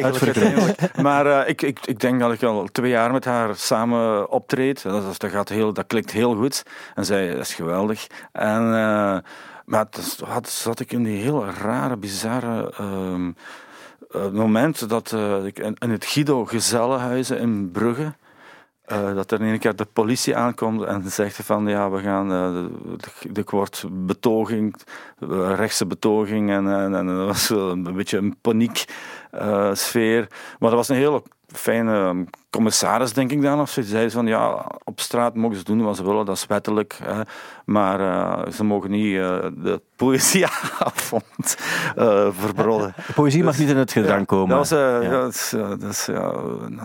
Maar 1.01 1.25
eh, 1.25 1.49
ik, 1.49 1.61
ik, 1.61 1.79
ik 1.85 1.99
denk 1.99 2.19
dat 2.19 2.33
ik 2.33 2.43
al 2.43 2.67
twee 2.71 2.89
jaar 2.91 3.11
met 3.11 3.25
haar 3.25 3.55
samen 3.55 4.29
optreed. 4.29 4.83
Dat, 4.83 5.19
dat, 5.19 5.31
gaat 5.31 5.49
heel, 5.49 5.73
dat 5.73 5.87
klikt 5.87 6.11
heel 6.11 6.35
goed. 6.35 6.63
En 6.95 7.05
zij 7.05 7.29
dat 7.31 7.39
is 7.39 7.53
geweldig. 7.53 8.07
En, 8.31 8.61
eh, 8.61 9.17
maar 9.65 9.85
had, 10.25 10.49
zat 10.49 10.79
ik 10.79 10.91
in 10.91 11.03
die 11.03 11.21
heel 11.21 11.45
rare, 11.45 11.97
bizarre 11.97 12.73
eh, 12.77 14.29
moment 14.31 14.89
dat 14.89 15.15
ik 15.45 15.59
in, 15.59 15.89
het 15.89 16.05
Guido 16.05 16.45
Gezellenhuizen 16.45 17.39
in 17.39 17.71
Brugge. 17.71 18.13
dat 19.15 19.31
er 19.31 19.41
in 19.41 19.47
een 19.47 19.59
keer 19.59 19.75
de 19.75 19.87
politie 19.93 20.35
aankomt 20.35 20.83
en 20.83 21.11
zegt 21.11 21.35
van 21.35 21.67
ja, 21.67 21.89
we 21.89 22.01
gaan, 22.01 22.27
de- 22.29 23.29
er 23.33 23.43
wordt 23.45 23.85
betoging, 23.89 24.75
rechtse 25.55 25.85
betoging 25.85 26.49
en, 26.49 26.67
en, 26.67 26.95
en 26.95 27.07
dat 27.07 27.27
was 27.27 27.49
een 27.49 27.93
beetje 27.93 28.17
een 28.17 28.35
paniek 28.41 28.85
sfeer. 29.73 30.27
Maar 30.59 30.69
dat 30.69 30.79
was 30.79 30.89
een 30.89 30.95
hele 30.95 31.23
fijne 31.47 32.25
commissaris, 32.49 33.13
denk 33.13 33.31
ik 33.31 33.41
dan. 33.41 33.59
Of 33.59 33.69
ze 33.69 33.83
zei 33.83 34.09
van 34.09 34.27
ja, 34.27 34.65
op 34.83 34.99
straat 34.99 35.35
mogen 35.35 35.57
ze 35.57 35.63
doen 35.63 35.81
wat 35.83 35.95
ze 35.95 36.03
willen, 36.03 36.25
dat 36.25 36.35
is 36.35 36.45
wettelijk. 36.45 36.99
Hè, 37.03 37.21
maar 37.65 37.99
eh, 37.99 38.51
ze 38.51 38.63
mogen 38.63 38.91
niet 38.91 39.15
eh, 39.15 39.37
de 39.57 39.81
poëzieavond 39.95 41.57
eh 41.95 42.27
verbrodden. 42.39 42.93
De 43.07 43.13
poëzie 43.13 43.43
mag 43.43 43.57
niet 43.57 43.69
in 43.69 43.77
het 43.77 43.91
gedrang 43.91 44.19
Ja, 44.19 44.25
komen. 44.25 44.49
Dat 44.49 44.57
was, 44.57 44.71
eh, 44.71 44.77
Ja. 44.79 45.01
ja. 45.01 45.09
dat 45.09 45.33
is, 45.33 45.49
ja, 45.51 45.67
dat 45.75 45.89
is, 45.91 46.05
ja, 46.05 46.33
en, 46.65 46.79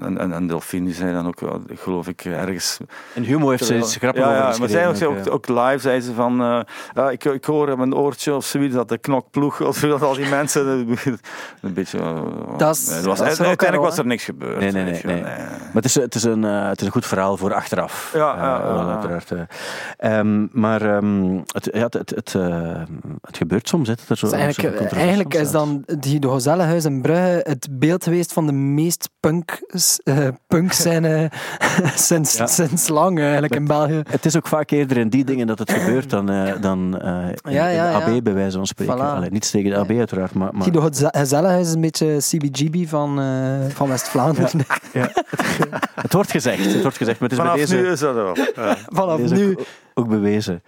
en, 0.00 0.18
en, 0.18 0.32
en 0.32 0.46
Delphine 0.46 0.84
die 0.84 0.94
zei 0.94 1.12
dan 1.12 1.26
ook, 1.26 1.38
geloof 1.74 2.08
ik, 2.08 2.24
ergens 2.24 2.78
En 3.14 3.22
Humo 3.22 3.50
heeft 3.50 3.64
ze 3.64 3.82
grappig 3.82 4.22
ja, 4.22 4.32
ja, 4.34 4.58
maar 4.58 4.68
zij 4.68 5.06
ook, 5.06 5.30
ook, 5.30 5.48
live 5.48 5.78
zei 5.78 6.00
ze 6.00 6.14
van, 6.14 6.40
eh, 6.40 6.60
ja, 6.94 7.10
ik, 7.10 7.24
ik 7.24 7.44
hoor 7.44 7.68
in 7.68 7.78
mijn 7.78 7.94
oortje 7.94 8.34
of 8.34 8.44
zoiets 8.44 8.74
dat 8.74 8.88
de 8.88 8.98
knokploeg 8.98 9.60
of 9.60 9.80
dat 9.80 10.02
al 10.02 10.14
die 10.14 10.28
mensen 10.28 10.66
een 11.62 11.74
beetje. 11.74 11.89
Eh, 11.94 12.22
Dat 12.56 12.74
is- 12.76 12.86
nee, 12.88 12.96
er 12.98 13.04
dat 13.04 13.18
was, 13.18 13.28
is 13.28 13.34
er 13.38 13.40
ook 13.42 13.46
uiteindelijk 13.48 13.88
was 13.88 13.98
er 13.98 14.06
niks 14.06 14.24
gebeurd. 14.24 14.58
Nee, 14.60 14.72
nee, 14.72 15.00
nee. 15.04 15.22
Maar 15.22 15.70
het 15.72 15.84
is, 15.84 15.94
het, 15.94 16.14
is 16.14 16.22
een, 16.22 16.44
eh, 16.44 16.68
het 16.68 16.80
is 16.80 16.86
een 16.86 16.92
goed 16.92 17.06
verhaal 17.06 17.36
voor 17.36 17.54
achteraf. 17.54 18.10
Ja, 18.14 18.34
Eh, 18.34 18.40
ja, 18.40 18.56
ja, 18.58 18.72
wel 18.74 18.82
ja. 18.86 18.92
uiteraard. 18.92 19.30
eh. 19.30 20.18
Ehm, 20.18 20.46
maar 20.52 20.82
ehm, 20.96 21.36
het, 21.46 21.68
ja, 21.72 21.82
het, 21.84 21.94
het, 21.94 22.10
het, 22.10 22.34
eh, 22.34 22.82
het 23.22 23.36
gebeurt 23.36 23.68
soms. 23.68 23.88
Hè, 23.88 23.94
dat 23.94 24.08
er 24.08 24.16
zo, 24.16 24.28
Dus 24.28 24.38
eigenlijk, 24.38 24.92
eigenlijk 24.92 25.34
is 25.34 25.50
dan 25.50 25.84
die 25.98 26.20
de 26.20 26.28
Gezellenhuis 26.28 26.84
in 26.84 27.02
Brugge 27.02 27.40
het 27.42 27.68
beeld 27.70 28.04
geweest 28.04 28.32
van 28.32 28.46
de 28.46 28.52
meest 28.52 29.08
punk, 29.20 29.60
uh, 30.04 30.28
punk 30.46 30.72
scène 30.72 31.30
sinds, 31.94 32.36
Ja. 32.36 32.46
sinds 32.46 32.88
lang 32.88 33.18
eigenlijk 33.20 33.54
in 33.54 33.64
België. 33.66 34.02
Het 34.08 34.24
is 34.24 34.36
ook 34.36 34.46
vaak 34.46 34.70
eerder 34.70 34.96
in 34.96 35.08
die 35.08 35.24
dingen 35.24 35.46
dat 35.46 35.58
het 35.58 35.72
gebeurt 35.72 36.10
dan, 36.10 36.30
eh, 36.30 36.52
dan 36.60 37.00
eh, 37.00 37.12
in, 37.42 37.52
Ja, 37.52 37.68
ja, 37.68 37.86
in 37.86 37.98
de 37.98 38.04
AB, 38.04 38.14
ja. 38.14 38.20
bij 38.22 38.34
wijze 38.34 38.56
van 38.56 38.66
spreken. 38.66 38.96
Voilà. 38.96 39.00
Allee, 39.00 39.30
niets 39.30 39.50
tegen 39.50 39.70
de 39.70 39.76
AB, 39.76 39.90
uiteraard. 39.90 40.34
Maar, 40.34 40.48
maar 40.52 40.62
Guido 40.62 40.82
het 40.82 41.08
Gezellenhuis 41.12 41.68
is 41.68 41.76
een 41.82 41.90
beetje 41.90 42.16
CBGB 42.38 42.88
van, 42.88 43.20
eh, 43.20 43.74
van 43.74 43.88
West-Vlaanderen. 43.88 44.50
ja, 44.92 45.10
het 45.94 46.12
wordt 46.12 46.30
gezegd. 46.30 46.64
Het 46.64 46.82
wordt 46.82 46.96
gezegd 46.96 47.20
maar 47.20 47.28
het 47.28 47.38
is 47.38 47.44
Vanaf 47.44 47.56
bij 47.56 47.66
deze, 47.66 47.82
nu 47.82 47.90
is 47.90 48.00
dat 48.00 48.14
wel. 48.14 48.36
Ja. 48.54 48.76
Vanaf 48.86 49.20
deze 49.20 49.34
nu. 49.34 49.50
ook, 49.50 49.66
ook 49.94 50.08
bewezen. 50.08 50.62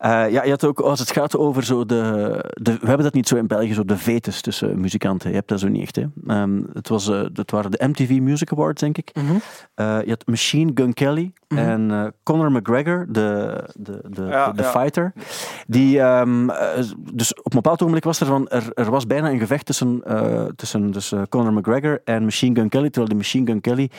Eh, 0.00 0.30
ja, 0.30 0.44
je 0.44 0.50
had 0.50 0.64
ook, 0.64 0.80
als 0.80 0.98
het 0.98 1.10
gaat 1.10 1.36
over 1.36 1.64
zo 1.64 1.86
de, 1.86 2.44
de... 2.52 2.72
We 2.72 2.86
hebben 2.86 3.04
dat 3.04 3.14
niet 3.14 3.28
zo 3.28 3.36
in 3.36 3.46
België, 3.46 3.72
zo 3.74 3.84
de 3.84 3.96
vetes 3.96 4.40
tussen 4.40 4.80
muzikanten. 4.80 5.28
Je 5.28 5.34
hebt 5.36 5.48
dat 5.48 5.60
zo 5.60 5.68
niet 5.68 5.82
echt, 5.82 5.96
hè. 5.96 6.04
Ehm, 6.26 6.60
het, 6.72 6.88
was, 6.88 7.08
eh, 7.08 7.20
dat 7.32 7.50
waren 7.50 7.70
de 7.70 7.88
MTV 7.88 8.18
Music 8.20 8.52
Awards, 8.52 8.80
denk 8.80 8.98
ik. 8.98 9.10
Mhm. 9.14 9.32
Eh, 9.74 9.98
je 10.04 10.08
had 10.08 10.26
Machine 10.26 10.70
Gun 10.74 10.92
Kelly 10.94 11.32
en 11.48 11.90
eh, 11.90 12.06
Conor 12.22 12.52
McGregor, 12.52 13.06
de, 13.08 13.62
de, 13.74 14.00
de, 14.08 14.22
Ja, 14.24 14.50
de, 14.50 14.56
de 14.56 14.62
ja. 14.62 14.70
fighter. 14.70 15.12
Die, 15.66 16.00
ehm, 16.00 16.50
eh, 16.50 16.84
dus 17.12 17.34
op 17.34 17.44
een 17.44 17.60
bepaald 17.60 17.80
ogenblik 17.80 18.04
was 18.04 18.20
er 18.20 18.26
van, 18.26 18.48
er, 18.48 18.70
er 18.74 18.90
was 18.90 19.06
bijna 19.06 19.30
een 19.30 19.38
gevecht 19.38 19.66
tussen, 19.66 20.00
eh, 20.04 20.44
tussen 20.56 20.90
dus, 20.90 21.12
Conor 21.28 21.52
McGregor 21.52 22.00
en 22.04 22.22
Machine 22.24 22.54
Gun 22.54 22.68
Kelly. 22.68 22.90
Terwijl 22.90 23.08
de 23.08 23.14
Machine 23.16 23.46
Gun 23.46 23.60
Kelly, 23.60 23.90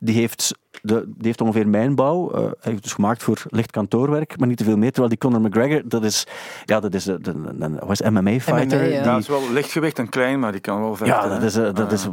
die 0.00 0.14
heeft, 0.14 0.54
de, 0.82 1.02
die 1.06 1.26
heeft 1.26 1.40
ongeveer 1.40 1.68
mijn 1.68 1.94
bouw. 1.94 2.30
eh, 2.30 2.40
hij 2.40 2.52
heeft 2.60 2.82
dus 2.82 2.92
gemaakt 2.92 3.22
voor 3.22 3.42
licht 3.48 3.70
kantoorwerk, 3.70 4.38
maar 4.38 4.48
niet 4.48 4.56
te 4.56 4.64
veel 4.64 4.76
meer. 4.76 4.90
Terwijl 4.90 5.08
die 5.08 5.18
Conor 5.18 5.40
McGregor, 5.46 5.82
dat 5.88 6.04
is, 6.04 6.26
ja, 6.64 6.80
dat 6.80 6.94
is 6.94 7.04
de- 7.04 7.78
was 7.86 8.00
MMA-fighter. 8.00 8.78
MMA, 8.80 8.88
ja. 8.88 9.02
Ja, 9.04 9.12
het 9.14 9.22
is 9.22 9.28
wel 9.28 9.52
lichtgewicht 9.52 9.98
en 9.98 10.08
klein, 10.08 10.40
maar 10.40 10.52
die 10.52 10.60
kan 10.60 10.80
wel 10.80 10.96
vechten. 10.96 11.16
Ja, 11.16 11.28
dat 11.28 11.42
is, 11.42 11.56
eh, 11.56 11.62
dat 11.74 11.86
Ah. 11.86 11.92
is. 11.92 12.08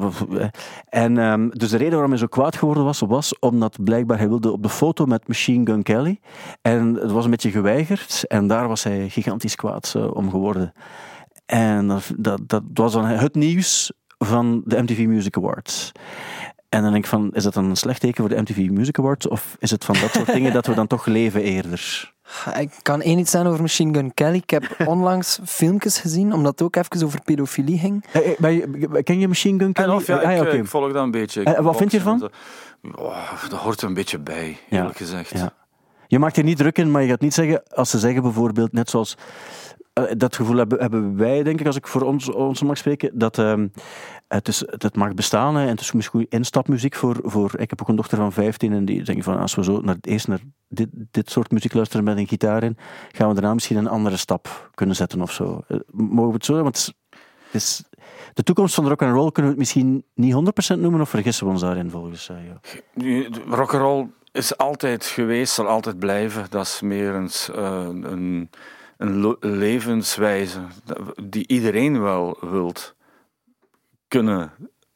En 0.89 1.17
ehm, 1.17 1.49
dus 1.49 1.69
de 1.69 1.77
reden 1.77 1.91
waarom 1.93 2.09
hij 2.09 2.19
zo 2.19 2.27
kwaad 2.27 2.55
geworden 2.55 2.83
was, 2.83 2.99
was 2.99 3.39
omdat 3.39 3.83
blijkbaar 3.83 4.17
hij 4.17 4.27
wilde 4.27 4.51
op 4.51 4.63
de 4.63 4.69
foto 4.69 5.05
met 5.05 5.27
Machine 5.27 5.65
Gun 5.65 5.83
Kelly. 5.83 6.19
En 6.61 6.93
het 6.93 7.11
was 7.11 7.25
een 7.25 7.31
beetje 7.31 7.51
geweigerd. 7.51 8.23
En 8.27 8.47
daar 8.47 8.67
was 8.67 8.83
hij 8.83 9.09
gigantisch 9.09 9.55
kwaad 9.55 9.93
eh, 9.95 10.15
om 10.15 10.29
geworden. 10.29 10.73
En 11.45 11.87
dat, 11.87 12.11
dat, 12.17 12.39
dat 12.49 12.63
was 12.73 12.93
dan 12.93 13.05
het 13.05 13.35
nieuws 13.35 13.91
van 14.17 14.61
de 14.65 14.81
MTV 14.81 15.05
Music 15.05 15.37
Awards. 15.37 15.91
En 16.69 16.81
dan 16.81 16.91
denk 16.91 17.03
ik 17.03 17.09
van, 17.09 17.31
is 17.33 17.43
dat 17.43 17.53
dan 17.53 17.65
een 17.69 17.75
slecht 17.75 17.99
teken 18.01 18.23
voor 18.27 18.35
de 18.35 18.41
MTV 18.41 18.69
Music 18.69 18.99
Awards? 18.99 19.27
Of 19.27 19.55
is 19.59 19.71
het 19.71 19.85
van 19.85 19.95
dat 20.01 20.11
soort 20.13 20.33
dingen 20.37 20.53
dat 20.53 20.65
we 20.65 20.73
dan 20.73 20.87
toch 20.87 21.05
leven 21.05 21.41
eerder? 21.41 22.12
Ik 22.59 22.69
kan 22.81 23.01
één 23.01 23.17
iets 23.19 23.31
zeggen 23.31 23.49
over 23.49 23.61
Machine 23.61 23.93
Gun 23.93 24.13
Kelly. 24.13 24.35
Ik 24.37 24.49
heb 24.49 24.75
onlangs 24.85 25.39
filmpjes 25.45 25.99
gezien, 25.99 26.33
omdat 26.33 26.51
het 26.51 26.61
ook 26.61 26.75
even 26.75 27.05
over 27.05 27.21
pedofilie 27.21 27.79
ging. 27.79 28.05
Eh, 28.11 28.27
eh, 28.43 28.57
je- 28.79 29.03
ken 29.03 29.19
je 29.19 29.27
Machine 29.27 29.59
Gun 29.59 29.73
Kelly? 29.73 29.87
En 29.89 29.95
of, 29.95 30.07
ja, 30.07 30.17
Ah, 30.17 30.35
ik, 30.35 30.41
oké. 30.41 30.49
ik 30.55 30.67
volg 30.67 30.93
dat 30.93 31.03
een 31.03 31.11
beetje. 31.11 31.43
Eh, 31.43 31.59
wat 31.63 31.77
vind 31.77 31.91
je 31.91 31.97
ervan? 31.97 32.29
Oh, 32.95 33.43
dat 33.49 33.59
hoort 33.59 33.81
er 33.81 33.87
een 33.87 33.93
beetje 33.93 34.19
bij, 34.19 34.57
Ja, 34.69 34.77
eerlijk 34.77 34.97
gezegd. 34.97 35.29
Ja. 35.29 35.53
Je 36.07 36.19
maakt 36.19 36.37
er 36.37 36.43
niet 36.43 36.57
druk 36.57 36.77
in, 36.77 36.91
maar 36.91 37.01
je 37.01 37.07
gaat 37.09 37.21
niet 37.21 37.33
zeggen, 37.33 37.63
als 37.69 37.89
ze 37.89 37.99
zeggen 37.99 38.21
bijvoorbeeld, 38.21 38.71
net 38.73 38.89
zoals 38.89 39.17
eh, 39.17 39.23
dat 40.17 40.35
gevoel 40.35 40.57
hebben, 40.57 40.79
hebben 40.79 41.17
wij, 41.17 41.43
denk 41.43 41.59
ik, 41.59 41.65
als 41.65 41.75
ik 41.75 41.87
voor 41.87 42.01
ons, 42.01 42.31
ons 42.31 42.61
mag 42.61 42.77
spreken, 42.77 43.11
dat 43.13 43.37
ehm, 43.37 43.67
het, 44.27 44.47
is, 44.47 44.63
het 44.65 44.95
mag 44.95 45.13
bestaan 45.13 45.55
hè, 45.55 45.63
en 45.63 45.69
het 45.69 45.79
is 45.79 45.91
misschien 45.91 46.25
instapmuziek 46.29 46.95
voor, 46.95 47.19
voor. 47.23 47.51
Ik 47.57 47.69
heb 47.69 47.81
ook 47.81 47.87
een 47.87 47.95
dochter 47.95 48.17
van 48.17 48.31
15 48.31 48.73
en 48.73 48.85
die 48.85 49.03
denkt 49.03 49.23
van 49.23 49.39
als 49.39 49.55
we 49.55 49.63
zo 49.63 49.81
naar, 49.81 49.95
eerst 50.01 50.27
naar 50.27 50.39
dit, 50.67 50.89
dit 51.11 51.29
soort 51.29 51.51
muziek 51.51 51.73
luisteren 51.73 52.05
met 52.05 52.17
een 52.17 52.27
gitaar 52.27 52.63
in, 52.63 52.77
gaan 53.11 53.27
we 53.27 53.33
daarna 53.33 53.53
misschien 53.53 53.77
een 53.77 53.87
andere 53.87 54.17
stap 54.17 54.69
kunnen 54.73 54.95
zetten 54.95 55.21
of 55.21 55.31
zo. 55.31 55.61
Eh, 55.67 55.77
mogen 55.91 56.27
we 56.27 56.33
het 56.33 56.45
zo? 56.45 56.63
Want 56.63 56.93
het 57.45 57.61
is, 57.61 57.83
de 58.33 58.43
toekomst 58.43 58.75
van 58.75 58.87
rock 58.87 59.01
and 59.01 59.15
roll 59.15 59.31
kunnen 59.31 59.51
we 59.51 59.57
het 59.57 59.73
misschien 59.73 60.05
niet 60.13 60.33
100% 60.75 60.79
noemen 60.79 61.01
of 61.01 61.09
vergissen 61.09 61.45
we 61.45 61.51
ons 61.51 61.61
daarin 61.61 61.89
volgens 61.89 62.25
jou? 62.25 62.39
Nu, 62.93 63.29
de 63.29 63.41
Rock'n'roll 63.49 64.07
is 64.31 64.57
altijd 64.57 65.05
geweest, 65.05 65.53
zal 65.53 65.67
altijd 65.67 65.99
blijven. 65.99 66.45
Dat 66.49 66.65
is 66.65 66.81
meer 66.81 67.13
eh, 67.15 67.87
een, 67.91 68.49
een 69.03 69.35
levenswijze 69.39 70.59
die 71.23 71.47
iedereen 71.47 72.01
wel 72.01 72.37
wilt 72.51 72.95
kunnen 74.07 74.51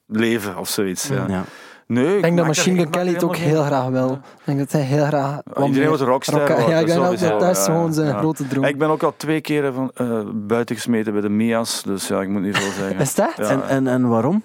leven 0.06 0.58
of 0.58 0.70
zoiets. 0.70 1.08
Ja. 1.08 1.26
Ja. 1.28 1.44
Nee, 1.88 2.16
Ik 2.16 2.22
denk 2.22 2.38
dat 2.38 2.46
Machine 2.46 2.80
Gun 2.80 2.90
Kelly 2.90 3.14
het 3.14 3.24
ook 3.24 3.36
heel 3.36 3.64
graag 3.64 3.88
wil. 3.88 4.12
Ik 4.12 4.20
denk 4.44 4.60
dat 4.60 4.72
hij 4.72 4.82
heel 4.82 5.06
graag... 5.06 5.40
Iedereen 5.66 5.88
wordt 5.88 6.02
een 6.02 6.08
rockster 6.08 6.40
Rock- 6.40 6.48
worden, 6.48 6.70
Ja, 6.70 6.80
ik 6.80 6.86
denk 6.86 7.20
dat, 7.40 7.58
is 7.58 7.64
gewoon 7.64 7.94
zijn 7.94 8.08
ja. 8.08 8.18
grote 8.18 8.48
droom. 8.48 8.64
Ik 8.64 8.78
ben 8.78 8.90
ook 8.90 9.04
al 9.04 9.14
twee 9.18 9.42
keren 9.42 9.74
van, 9.74 9.92
eh, 9.94 10.22
buiten 10.34 10.76
gesmeten 10.76 11.14
bij 11.14 11.22
de 11.22 11.30
Mia's, 11.30 11.84
dus 11.84 12.08
ja, 12.08 12.22
ik 12.22 12.30
moet 12.30 12.42
niet 12.42 12.58
veel 12.58 12.72
zeggen. 12.72 13.00
Is 13.08 13.16
dat? 13.16 13.34
Ja, 13.38 13.50
En, 13.50 13.68
en, 13.68 13.88
en 13.88 14.08
waarom? 14.08 14.44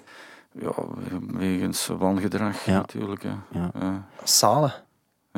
ja, 0.59 0.71
wegens 1.37 1.89
wangedrag 1.97 2.65
Ja. 2.65 2.73
natuurlijk. 2.73 3.23
Ja. 3.23 3.43
Ja. 3.51 3.71
Ja. 3.79 4.73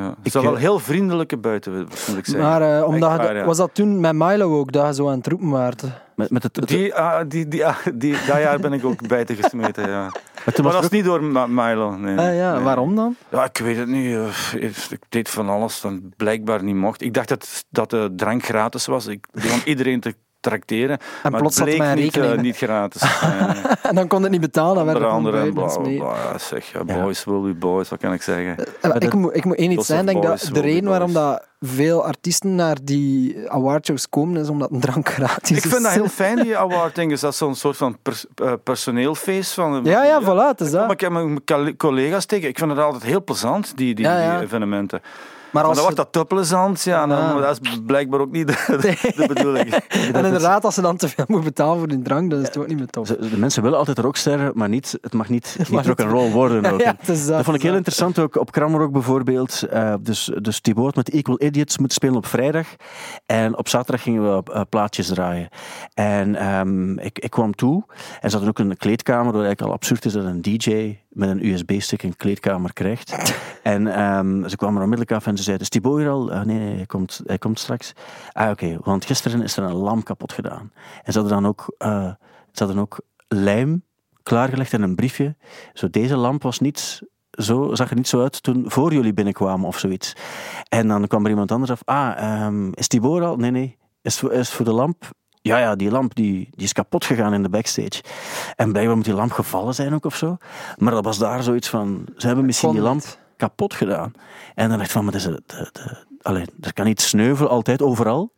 Ja. 0.01 0.07
Ik, 0.09 0.15
Het 0.23 0.31
zijn 0.31 0.43
wel 0.43 0.53
eh, 0.55 0.59
heel 0.59 0.79
vriendelijke 0.79 1.37
buiten, 1.37 1.73
moet 1.77 2.17
ik 2.17 2.25
zeggen. 2.25 2.39
Maar 2.39 2.77
eh, 2.77 2.87
omdat 2.87 3.19
Echt 3.19 3.31
je- 3.31 3.43
was 3.43 3.57
dat 3.57 3.69
toen 3.73 3.99
met 3.99 4.13
Milo 4.13 4.59
ook, 4.59 4.71
dat 4.71 4.85
je 4.87 4.93
zo 4.93 5.09
aan 5.09 5.17
het 5.17 5.27
roepen 5.27 5.49
waart? 5.49 5.83
Met, 6.15 6.29
met 6.29 6.43
het, 6.43 6.55
het, 6.55 6.67
Die, 6.67 6.95
ah, 6.95 7.23
die, 7.27 7.47
die, 7.47 7.65
ah, 7.65 7.77
die, 7.93 8.11
dat 8.11 8.37
jaar 8.37 8.59
ben 8.59 8.73
ik 8.73 8.85
ook 8.85 9.07
buiten 9.15 9.35
gesmeten, 9.35 9.89
ja. 9.89 10.11
Maar 10.63 10.71
dat 10.71 10.83
is 10.83 10.89
niet 10.89 11.05
door 11.05 11.23
Ma- 11.23 11.47
Milo, 11.47 11.97
nee. 11.97 12.17
Ah, 12.17 12.35
ja, 12.35 12.53
Nee. 12.53 12.63
waarom 12.63 12.95
dan? 12.95 13.15
Ja, 13.29 13.43
ik 13.43 13.57
weet 13.57 13.77
het 13.77 13.87
niet. 13.87 14.15
eh, 14.15 14.63
Ik 14.89 14.99
deed 15.09 15.29
van 15.29 15.49
alles 15.49 15.81
dat 15.81 15.93
blijkbaar 16.17 16.63
niet 16.63 16.75
mocht. 16.75 17.01
Ik 17.01 17.13
dacht 17.13 17.27
dat, 17.29 17.63
dat 17.69 17.89
de 17.89 18.13
drank 18.15 18.45
gratis 18.45 18.85
was. 18.85 19.07
Ik 19.07 19.25
begon 19.31 19.59
iedereen 19.65 19.99
te 19.99 20.15
tracteren. 20.49 20.97
En 21.23 21.31
maar 21.31 21.39
plots 21.41 21.61
bleek 21.61 21.77
hij 21.77 21.91
een 21.91 21.97
niet, 21.99 22.17
eh, 22.17 22.37
niet 22.37 22.57
gratis. 22.57 23.01
En 23.81 23.95
dan 23.95 24.07
kon 24.07 24.21
het 24.23 24.31
niet 24.31 24.41
betalen, 24.41 24.75
dan 24.75 24.85
werd 24.85 24.97
Onder 24.97 25.33
het 25.33 25.43
andere, 25.43 25.69
gewoon 25.69 25.97
bla, 25.97 26.13
bla. 26.31 26.37
Zeg, 26.37 26.71
ja, 26.71 26.83
boys 26.83 27.23
will 27.23 27.41
be 27.41 27.53
boys, 27.53 27.89
wat 27.89 27.99
kan 27.99 28.13
ik 28.13 28.21
zeggen? 28.21 28.55
Eh, 28.81 28.91
ik, 28.99 29.13
moet, 29.13 29.35
ik 29.35 29.45
moet 29.45 29.57
één 29.57 29.71
iets 29.71 29.85
zijn. 29.87 30.05
denk 30.05 30.23
dat 30.23 30.49
de 30.53 30.61
reden 30.61 30.89
waarom 30.89 31.13
dat 31.13 31.43
veel 31.61 32.05
artiesten 32.05 32.55
naar 32.55 32.77
die 32.83 33.37
awardshows 33.51 34.09
komen, 34.09 34.41
is 34.41 34.49
omdat 34.49 34.71
een 34.71 34.79
drank 34.79 35.09
gratis 35.09 35.57
is. 35.57 35.63
Ik 35.65 35.71
vind 35.71 35.83
dat 35.83 35.91
heel 35.91 36.07
fijn, 36.23 36.35
die 36.43 36.57
award 36.57 36.95
ding. 36.95 37.11
Is 37.11 37.19
dat 37.19 37.35
zo'n 37.35 37.55
soort 37.55 37.77
van 37.77 37.97
pers- 38.01 38.25
eh, 38.35 38.53
personeelfeest? 38.63 39.53
Van, 39.53 39.81
Ja, 39.83 40.03
ja, 40.03 40.21
voilà, 40.21 40.47
het 40.47 40.61
is 40.61 40.71
Maar 40.71 40.81
dat. 40.81 40.91
ik 40.91 40.99
heb 40.99 41.11
mijn 41.11 41.43
colle- 41.43 41.75
collega's 41.75 42.25
tegen. 42.25 42.49
Ik 42.49 42.57
vind 42.57 42.71
het 42.71 42.79
altijd 42.79 43.03
heel 43.03 43.23
plezant, 43.23 43.77
die, 43.77 43.95
die, 43.95 44.05
Ja, 44.05 44.19
ja. 44.21 44.35
die 44.37 44.45
evenementen. 44.45 45.01
Maar 45.55 45.63
dan 45.73 45.81
wordt 45.81 45.95
dat 45.95 46.11
te 46.11 46.25
plezant, 46.25 46.83
ja, 46.83 47.07
dan, 47.07 47.17
Ja. 47.17 47.39
dat 47.39 47.59
is 47.61 47.79
blijkbaar 47.85 48.19
ook 48.19 48.31
niet 48.31 48.47
de, 48.47 48.53
de, 48.67 49.13
de 49.15 49.27
bedoeling. 49.33 49.73
En 50.13 50.25
inderdaad, 50.25 50.65
als 50.65 50.73
ze 50.75 50.81
dan 50.81 50.97
te 50.97 51.07
veel 51.07 51.25
moeten 51.27 51.47
betalen 51.47 51.77
voor 51.77 51.87
die 51.87 52.01
drank, 52.01 52.29
dan 52.29 52.39
is 52.39 52.47
het 52.47 52.57
ook 52.57 52.67
niet 52.67 52.77
meer 52.77 52.87
tof. 52.87 53.07
De 53.07 53.37
mensen 53.37 53.63
willen 53.63 53.77
altijd 53.77 53.99
rocksterren, 53.99 54.51
maar 54.53 54.69
niet, 54.69 54.97
het 55.01 55.13
mag 55.13 55.29
niet, 55.29 55.55
niet 55.57 55.69
niet- 55.69 55.85
rock'n'roll 55.85 56.31
worden. 56.31 56.65
Ook. 56.73 56.83
Dat, 56.83 57.25
dat 57.27 57.43
vond 57.43 57.55
ik 57.57 57.61
heel 57.63 57.75
interessant, 57.75 58.19
ook 58.19 58.35
op 58.35 58.51
Kramrock 58.51 58.91
bijvoorbeeld. 58.91 59.63
Eh, 59.63 59.93
dus, 59.99 60.31
dus 60.41 60.59
Thibaut 60.59 60.85
had 60.85 60.95
met 60.95 61.09
Equal 61.09 61.41
Idiots 61.41 61.77
moeten 61.77 61.95
spelen 61.95 62.15
op 62.15 62.25
vrijdag. 62.25 62.67
En 63.25 63.57
op 63.57 63.67
zaterdag 63.67 64.01
gingen 64.03 64.35
we 64.35 64.51
eh, 64.53 64.61
plaatjes 64.69 65.07
draaien. 65.07 65.49
En 65.93 66.35
ehm, 66.35 66.97
ik, 66.99 67.19
ik 67.19 67.29
kwam 67.29 67.55
toe 67.55 67.83
en 68.21 68.29
ze 68.29 68.37
hadden 68.37 68.49
ook 68.49 68.59
een 68.59 68.77
kleedkamer, 68.77 69.25
wat 69.25 69.33
eigenlijk 69.43 69.61
al 69.61 69.71
absurd 69.73 70.05
is 70.05 70.13
dat 70.13 70.25
een 70.25 70.41
DJ 70.41 70.97
met 71.15 71.29
een 71.29 71.45
USB-stick 71.45 72.03
een 72.03 72.15
kleedkamer 72.15 72.73
krijgt. 72.73 73.35
en 73.63 73.87
ehm, 73.87 74.47
ze 74.47 74.55
kwamen 74.55 74.75
er 74.75 74.83
onmiddellijk 74.83 75.11
af 75.11 75.27
en 75.27 75.37
ze 75.37 75.43
zeiden, 75.43 75.65
is 75.65 75.71
Thibaut 75.71 75.97
hier 75.97 76.09
al? 76.09 76.31
Ah, 76.31 76.45
nee, 76.45 76.57
nee, 76.57 76.75
hij 76.75 76.85
komt, 76.85 77.21
hij 77.25 77.37
komt 77.37 77.59
straks. 77.59 77.93
Ah, 78.31 78.49
oké, 78.49 78.77
want 78.81 79.05
gisteren 79.05 79.41
is 79.41 79.57
er 79.57 79.63
een 79.63 79.73
lamp 79.73 80.05
kapot 80.05 80.33
gedaan. 80.33 80.71
En 81.03 81.13
ze 81.13 81.19
hadden 81.19 81.41
dan 81.41 81.47
ook, 81.47 81.75
eh, 81.77 82.11
ze 82.51 82.63
hadden 82.63 82.77
ook 82.77 82.99
lijm 83.27 83.83
klaargelegd 84.23 84.73
en 84.73 84.81
een 84.81 84.95
briefje. 84.95 85.35
Zo, 85.73 85.89
deze 85.89 86.15
lamp 86.15 86.43
was 86.43 86.59
niet 86.59 87.01
zo, 87.31 87.75
zag 87.75 87.89
er 87.89 87.95
niet 87.95 88.07
zo 88.07 88.21
uit 88.21 88.43
toen 88.43 88.63
voor 88.67 88.93
jullie 88.93 89.13
binnenkwamen 89.13 89.67
of 89.67 89.79
zoiets. 89.79 90.15
En 90.69 90.87
dan 90.87 91.07
kwam 91.07 91.23
er 91.23 91.29
iemand 91.29 91.51
anders 91.51 91.71
af. 91.71 91.81
Ah, 91.85 92.17
ehm, 92.17 92.71
is 92.73 92.87
Tibor 92.87 93.23
al? 93.23 93.35
Nee, 93.35 93.51
nee. 93.51 93.77
Is, 94.01 94.23
is 94.23 94.49
voor 94.49 94.65
de 94.65 94.71
lamp? 94.71 95.09
Ja, 95.45 95.57
ja, 95.57 95.75
die 95.75 95.91
lamp 95.91 96.15
die, 96.15 96.49
die 96.51 96.65
is 96.65 96.73
kapot 96.73 97.05
gegaan 97.05 97.33
in 97.33 97.43
de 97.43 97.49
backstage. 97.49 98.03
En 98.55 98.71
blijkbaar 98.71 98.95
moet 98.95 99.05
die 99.05 99.13
lamp 99.13 99.31
gevallen 99.31 99.75
zijn 99.75 99.93
ook 99.93 100.05
of 100.05 100.15
zo. 100.15 100.37
Maar 100.77 100.91
dat 100.91 101.03
was 101.03 101.17
daar 101.17 101.43
zoiets 101.43 101.69
van... 101.69 102.05
Ze 102.17 102.27
hebben 102.27 102.45
misschien 102.45 102.71
die 102.71 102.81
lamp 102.81 103.17
kapot 103.37 103.73
gedaan. 103.73 104.11
En 104.55 104.69
dan 104.69 104.77
dacht 104.77 104.89
ik 104.89 104.91
van, 104.91 105.03
maar 105.03 105.11
dat 105.11 105.21
is, 105.21 105.27
de, 105.27 105.41
de, 105.45 105.69
de, 105.71 106.05
allee, 106.21 106.45
er 106.61 106.73
kan 106.73 106.85
niet 106.85 107.01
sneuvelen 107.01 107.51
altijd, 107.51 107.81
overal. 107.81 108.31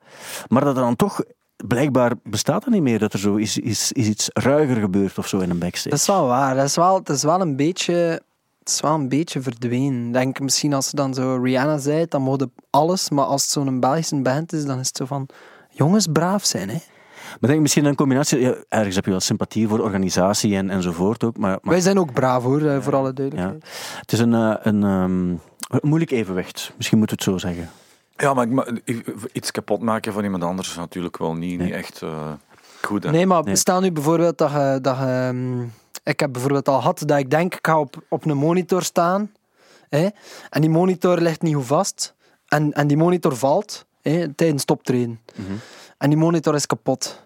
Maar 0.47 0.63
dat 0.63 0.75
er 0.75 0.81
dan 0.81 0.95
toch... 0.95 1.21
Blijkbaar 1.67 2.11
bestaat 2.23 2.63
dat 2.63 2.73
niet 2.73 2.81
meer, 2.81 2.99
dat 2.99 3.13
er 3.13 3.19
zo 3.19 3.35
is, 3.35 3.57
is, 3.57 3.91
is 3.91 4.07
iets 4.07 4.29
ruiger 4.33 4.75
gebeurt 4.75 5.17
of 5.17 5.27
zo 5.27 5.39
in 5.39 5.49
een 5.49 5.59
backstage. 5.59 5.89
Dat 5.89 5.99
is 5.99 6.07
wel 6.07 6.27
waar. 6.27 6.55
Dat 6.55 6.65
is 6.65 6.75
wel, 6.75 6.95
het 6.95 7.09
is 7.09 7.23
wel 7.23 7.41
een 7.41 7.55
beetje... 7.55 7.93
Het 8.59 8.69
is 8.69 8.81
wel 8.81 8.93
een 8.93 9.09
beetje 9.09 9.41
verdwenen. 9.41 10.11
Denk 10.11 10.39
misschien 10.39 10.73
als 10.73 10.89
ze 10.89 10.95
dan 10.95 11.13
zo 11.13 11.39
Rihanna 11.43 11.77
zei, 11.77 12.05
dan 12.07 12.21
mogen 12.21 12.53
alles. 12.69 13.09
Maar 13.09 13.25
als 13.25 13.41
het 13.41 13.51
zo'n 13.51 13.79
Belgische 13.79 14.21
band 14.21 14.53
is, 14.53 14.65
dan 14.65 14.79
is 14.79 14.87
het 14.87 14.97
zo 14.97 15.05
van... 15.05 15.29
Jongens, 15.69 16.07
braaf 16.11 16.45
zijn, 16.45 16.69
hè. 16.69 16.77
Maar 17.29 17.39
ik 17.41 17.47
denk 17.47 17.61
misschien 17.61 17.85
een 17.85 17.95
combinatie. 17.95 18.39
Ja, 18.39 18.55
ergens 18.69 18.95
heb 18.95 19.05
je 19.05 19.11
wel 19.11 19.19
sympathie 19.19 19.67
voor 19.67 19.79
organisatie 19.79 20.55
en, 20.55 20.69
enzovoort 20.69 21.23
ook. 21.23 21.37
Maar, 21.37 21.57
maar 21.61 21.73
Wij 21.73 21.81
zijn 21.81 21.99
ook 21.99 22.13
braaf, 22.13 22.43
hoor, 22.43 22.61
eh, 22.61 22.81
voor 22.81 22.95
alle 22.95 23.13
duidelijkheid. 23.13 23.63
het 23.99 24.11
is 24.11 24.19
een, 24.19 24.33
eh, 24.33 24.55
een, 24.61 24.83
ehm, 24.83 25.29
een 25.29 25.39
moeilijk 25.81 26.11
evenwicht. 26.11 26.71
Misschien 26.77 26.97
moet 26.97 27.11
het 27.11 27.23
zo 27.23 27.37
zeggen. 27.37 27.69
Ja, 28.17 28.33
maar 28.33 28.47
ik 28.83 29.29
iets 29.31 29.51
kapot 29.51 29.81
maken 29.81 30.13
van 30.13 30.23
iemand 30.23 30.43
anders 30.43 30.69
is 30.69 30.75
natuurlijk 30.75 31.17
wel 31.17 31.33
niet, 31.33 31.57
Nee. 31.57 31.67
niet 31.67 31.75
echt 31.75 32.01
eh, 32.01 32.31
goed. 32.81 33.03
Hè? 33.03 33.11
Nee, 33.11 33.25
maar 33.25 33.43
Nee. 33.43 33.55
stel 33.55 33.79
nu 33.81 33.91
bijvoorbeeld 33.91 34.37
dat 34.37 34.51
je... 34.51 34.79
Dat 34.81 34.97
je 34.97 35.03
ehm, 35.03 35.61
ik 36.03 36.19
heb 36.19 36.31
bijvoorbeeld 36.31 36.67
al 36.67 36.79
gehad 36.79 37.03
dat 37.05 37.17
ik 37.17 37.29
denk, 37.29 37.55
ik 37.55 37.65
ga 37.67 37.79
op, 37.79 37.95
op 38.09 38.25
een 38.25 38.37
monitor 38.37 38.83
staan. 38.83 39.31
Hè, 39.89 40.07
en 40.49 40.61
die 40.61 40.69
monitor 40.69 41.21
ligt 41.21 41.41
niet 41.41 41.55
goed 41.55 41.65
vast. 41.65 42.15
En, 42.47 42.73
en 42.73 42.87
die 42.87 42.97
monitor 42.97 43.35
valt 43.35 43.85
hè, 44.01 44.33
tijdens 44.33 44.61
het 44.61 44.71
optreden. 44.71 45.19
Mhm. 45.35 45.51
En 45.97 46.09
die 46.09 46.17
monitor 46.19 46.55
is 46.55 46.65
kapot. 46.65 47.25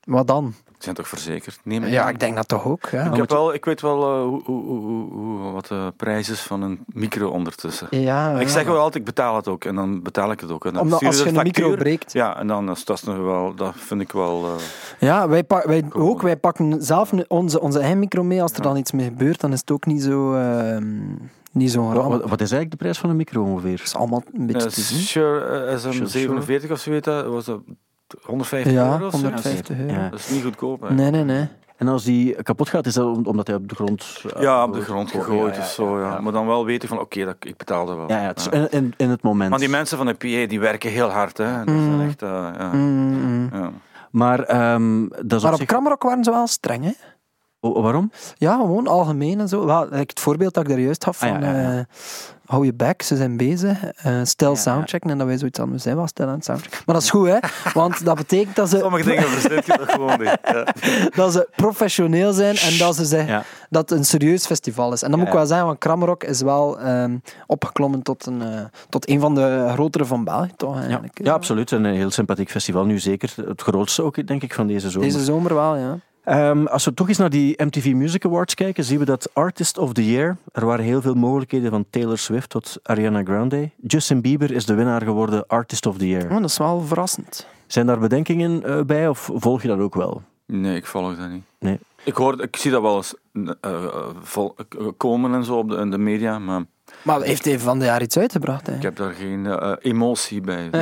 Wat 0.00 0.26
dan? 0.26 0.44
Die 0.64 0.74
zijn 0.78 0.94
toch 0.94 1.08
verzekerd? 1.08 1.60
Neem 1.64 1.84
Ja, 1.86 2.02
aan. 2.02 2.08
ik 2.08 2.20
denk 2.20 2.36
dat 2.36 2.48
toch 2.48 2.64
ook. 2.66 2.88
Ja. 2.90 3.04
Ik, 3.04 3.16
heb 3.16 3.30
wel, 3.30 3.54
ik 3.54 3.64
weet 3.64 3.80
wel 3.80 4.02
eh, 4.02 4.22
hoe, 4.22 4.42
hoe, 4.44 4.64
hoe, 4.66 5.10
hoe- 5.12 5.52
wat 5.52 5.66
de 5.66 5.92
prijs 5.96 6.28
is 6.28 6.40
van 6.40 6.62
een 6.62 6.84
micro 6.86 7.28
ondertussen. 7.30 7.86
Ja, 7.90 8.34
Ik 8.34 8.40
ja. 8.42 8.48
zeg 8.48 8.64
wel 8.64 8.76
altijd, 8.76 8.94
ik 8.94 9.04
betaal 9.04 9.36
het 9.36 9.48
ook. 9.48 9.64
En 9.64 9.74
dan 9.74 10.02
betaal 10.02 10.30
ik 10.30 10.40
het 10.40 10.50
ook. 10.50 10.64
En 10.64 10.72
dan 10.72 10.82
Omdat 10.82 11.02
als 11.04 11.16
je 11.18 11.22
de 11.22 11.28
een 11.28 11.34
micro 11.34 11.62
factuur. 11.62 11.76
breekt. 11.76 12.12
Ja, 12.12 12.36
en 12.38 12.46
dan 12.46 12.70
is 12.70 12.84
dat 12.84 13.02
nog 13.04 13.16
wel, 13.18 13.54
dat 13.54 13.72
vind 13.76 14.00
ik 14.00 14.12
wel... 14.12 14.44
eh, 14.44 14.52
Ja, 14.98 15.28
wij, 15.28 15.44
pa- 15.44 15.66
wij 15.66 15.84
ook. 15.92 16.22
Wij 16.22 16.36
pakken 16.36 16.82
zelf 16.82 17.12
onze, 17.28 17.60
onze 17.60 17.78
eigen 17.78 17.98
micro 17.98 18.22
mee. 18.22 18.42
Als 18.42 18.50
er 18.52 18.56
Ja. 18.56 18.62
dan 18.64 18.76
iets 18.76 18.92
mee 18.92 19.06
gebeurt, 19.06 19.40
dan 19.40 19.52
is 19.52 19.60
het 19.60 19.70
ook 19.70 19.86
niet 19.86 20.02
zo... 20.02 20.34
ehm 20.34 20.98
niet 21.52 21.70
zo'n 21.70 21.86
Wat, 21.86 21.96
ramp. 21.96 22.08
wat, 22.10 22.20
wat 22.20 22.40
is 22.40 22.50
eigenlijk 22.52 22.70
de 22.70 22.76
prijs 22.76 22.98
van 22.98 23.10
een 23.10 23.16
micro 23.16 23.42
ongeveer? 23.44 23.76
Dat 23.76 23.86
is 23.86 23.94
allemaal 23.94 24.22
een 24.32 24.46
beetje 24.46 24.62
eh, 24.62 24.68
te 24.72 24.80
zien. 24.80 24.98
Shure 25.00 25.66
eh, 25.66 25.78
Shure, 25.78 26.62
SM47 26.66 26.70
of 26.70 26.78
zo 26.78 26.90
weet 26.90 27.04
dat, 27.04 27.26
was 27.26 27.44
dat 27.44 27.60
150 28.22 28.72
Ja, 28.72 28.92
euro 28.92 29.06
of 29.06 29.12
zo? 29.12 29.18
150 29.20 29.78
euro. 29.78 29.92
Ja. 29.92 30.08
Dat 30.08 30.18
is 30.18 30.30
niet 30.30 30.42
goedkoop. 30.42 30.80
Hè? 30.80 30.94
Nee, 30.94 31.10
nee, 31.10 31.24
nee. 31.24 31.48
En 31.76 31.88
als 31.88 32.04
die 32.04 32.42
kapot 32.42 32.68
gaat, 32.68 32.86
is 32.86 32.94
dat 32.94 33.16
om- 33.16 33.26
omdat 33.26 33.46
hij 33.46 33.56
op 33.56 33.68
de 33.68 33.74
grond... 33.74 34.24
eh, 34.36 34.42
Ja, 34.42 34.64
op 34.64 34.72
de 34.72 34.80
grond 34.80 35.10
gegooid- 35.10 35.54
ja, 35.56 35.60
of 35.60 35.68
zo. 35.70 36.00
Ja. 36.00 36.06
ja. 36.14 36.20
Maar 36.20 36.32
dan 36.32 36.46
wel 36.46 36.64
weten 36.64 36.88
van, 36.88 36.98
oké, 37.00 37.24
dat 37.24 37.36
ik 37.40 37.56
betaalde 37.56 37.94
wel. 37.94 38.08
Ja, 38.08 38.20
ja, 38.20 38.26
het 38.26 38.38
is 38.38 38.44
Ja. 38.44 38.50
in, 38.52 38.68
in, 38.70 38.94
in 38.96 39.10
het 39.10 39.22
moment. 39.22 39.50
Maar 39.50 39.58
die 39.58 39.68
mensen 39.68 39.96
van 39.96 40.06
de 40.06 40.14
PA, 40.14 40.46
die 40.48 40.60
werken 40.60 40.90
heel 40.90 41.08
hard. 41.08 41.38
Hè. 41.38 41.64
Dat 41.64 41.74
Mm. 41.74 41.84
zijn 41.96 42.08
echt... 42.08 42.22
eh, 42.22 42.48
ja. 42.58 42.70
Mm, 42.72 43.20
mm. 43.24 43.48
Ja. 43.52 43.70
Maar 44.10 44.40
ehm, 44.42 45.08
dat 45.08 45.18
is 45.18 45.28
Maar 45.30 45.38
op 45.46 45.52
op 45.52 45.56
zich... 45.58 45.66
Kramrock 45.66 46.02
waren 46.02 46.24
ze 46.24 46.30
wel 46.30 46.46
streng, 46.46 46.84
hè? 46.84 46.90
O- 47.60 47.82
waarom? 47.82 48.10
Ja, 48.36 48.54
gewoon 48.56 48.86
algemeen 48.86 49.40
en 49.40 49.48
zo. 49.48 49.66
Wel, 49.66 49.90
het 49.90 50.20
voorbeeld 50.20 50.54
dat 50.54 50.62
ik 50.62 50.68
daar 50.68 50.78
juist 50.78 51.04
gaf 51.04 51.22
Ah, 51.22 51.28
van... 51.30 51.40
ja, 51.40 51.52
ja, 51.52 51.60
ja. 51.60 51.78
eh, 51.78 51.84
hou 52.46 52.64
je 52.64 52.72
back, 52.74 53.02
ze 53.02 53.16
zijn 53.16 53.36
bezig. 53.36 53.84
eh, 53.84 54.20
stel 54.22 54.50
Ja, 54.52 54.56
soundchecken. 54.58 55.10
En 55.10 55.18
dat 55.18 55.26
wij 55.26 55.38
zoiets 55.38 55.58
we 55.58 55.78
zijn 55.78 55.96
wel 55.96 56.06
stil 56.06 56.26
aan 56.26 56.32
het 56.34 56.44
soundchecken. 56.44 56.80
Maar 56.86 56.94
dat 56.94 57.04
is 57.04 57.10
goed, 57.10 57.26
hè? 57.28 57.38
Want 57.72 58.04
dat 58.04 58.16
betekent 58.16 58.56
dat 58.56 58.68
ze, 58.68 58.78
Sommige 58.78 59.04
dingen 59.04 59.28
verzet 59.28 59.66
je 59.66 59.72
toch 59.78 59.90
gewoon 59.92 60.18
niet. 60.20 60.38
Ja. 60.52 60.64
dat 61.14 61.32
ze 61.32 61.48
professioneel 61.56 62.32
zijn 62.32 62.56
en 62.56 62.78
dat 62.78 62.94
ze 62.96 63.04
zeggen 63.04 63.32
Ja. 63.32 63.42
dat 63.70 63.90
het 63.90 63.98
een 63.98 64.04
serieus 64.04 64.46
festival 64.46 64.92
is. 64.92 65.02
En 65.02 65.10
dan 65.10 65.18
moet 65.18 65.28
ik 65.28 65.34
Ja. 65.34 65.38
wel 65.38 65.48
zeggen, 65.48 65.66
want 65.66 65.78
Kramrock 65.78 66.24
is 66.24 66.40
wel 66.40 66.80
ehm, 66.80 67.16
opgeklommen 67.46 68.02
tot 68.02 68.26
een, 68.26 68.42
eh, 68.42 68.60
tot 68.88 69.08
een 69.08 69.20
van 69.20 69.34
de 69.34 69.66
grotere 69.72 70.04
van 70.04 70.24
België, 70.24 70.52
toch? 70.56 70.78
Eigenlijk. 70.80 71.20
ja, 71.24 71.32
absoluut. 71.32 71.70
Een 71.70 71.84
heel 71.84 72.10
sympathiek 72.10 72.50
festival. 72.50 72.84
Nu 72.84 72.98
zeker 72.98 73.32
het 73.46 73.62
grootste 73.62 74.02
ook, 74.02 74.26
denk 74.26 74.42
ik, 74.42 74.54
van 74.54 74.66
deze 74.66 74.90
zomer. 74.90 75.08
Deze 75.08 75.24
zomer 75.24 75.54
wel, 75.54 75.76
ja. 75.76 75.98
Ehm, 76.30 76.66
als 76.66 76.84
we 76.84 76.94
toch 76.94 77.08
eens 77.08 77.18
naar 77.18 77.30
die 77.30 77.62
MTV 77.64 77.92
Music 77.92 78.24
Awards 78.24 78.54
kijken, 78.54 78.84
zien 78.84 78.98
we 78.98 79.04
dat 79.04 79.30
Artist 79.32 79.78
of 79.78 79.92
the 79.92 80.10
Year, 80.10 80.36
er 80.52 80.66
waren 80.66 80.84
heel 80.84 81.00
veel 81.00 81.14
mogelijkheden 81.14 81.70
van 81.70 81.84
Taylor 81.90 82.18
Swift 82.18 82.50
tot 82.50 82.78
Ariana 82.82 83.22
Grande. 83.24 83.70
Justin 83.86 84.20
Bieber 84.20 84.50
is 84.50 84.66
de 84.66 84.74
winnaar 84.74 85.02
geworden 85.02 85.46
Artist 85.46 85.86
of 85.86 85.96
the 85.98 86.08
Year. 86.08 86.24
Oh, 86.24 86.40
dat 86.40 86.44
is 86.50 86.58
wel 86.58 86.80
verrassend. 86.80 87.46
Zijn 87.66 87.86
daar 87.86 87.98
bedenkingen 87.98 88.64
eh, 88.64 88.80
bij 88.82 89.08
of 89.08 89.30
volg 89.34 89.62
je 89.62 89.68
dat 89.68 89.78
ook 89.78 89.94
wel? 89.94 90.22
Nee, 90.46 90.76
ik 90.76 90.86
volg 90.86 91.16
dat 91.16 91.30
niet. 91.30 91.42
Nee. 91.58 91.78
Ik, 92.04 92.14
hoor, 92.14 92.42
ik 92.42 92.56
zie 92.56 92.70
dat 92.70 92.82
wel 92.82 92.96
eens 92.96 93.14
eh, 93.32 93.50
eh, 93.60 93.84
vol- 94.22 94.54
komen 94.96 95.34
en 95.34 95.44
zo 95.44 95.58
op 95.58 95.68
de, 95.68 95.76
in 95.76 95.90
de 95.90 95.98
media, 95.98 96.38
maar 96.38 96.62
Maar 97.02 97.20
heeft 97.20 97.44
hij 97.44 97.58
van 97.58 97.78
de 97.78 97.84
jaar 97.84 98.02
iets 98.02 98.18
uitgebracht, 98.18 98.66
hè? 98.66 98.74
ik 98.74 98.82
heb 98.82 98.96
daar 98.96 99.12
geen 99.12 99.46
eh, 99.46 99.72
emotie 99.80 100.40
bij. 100.40 100.70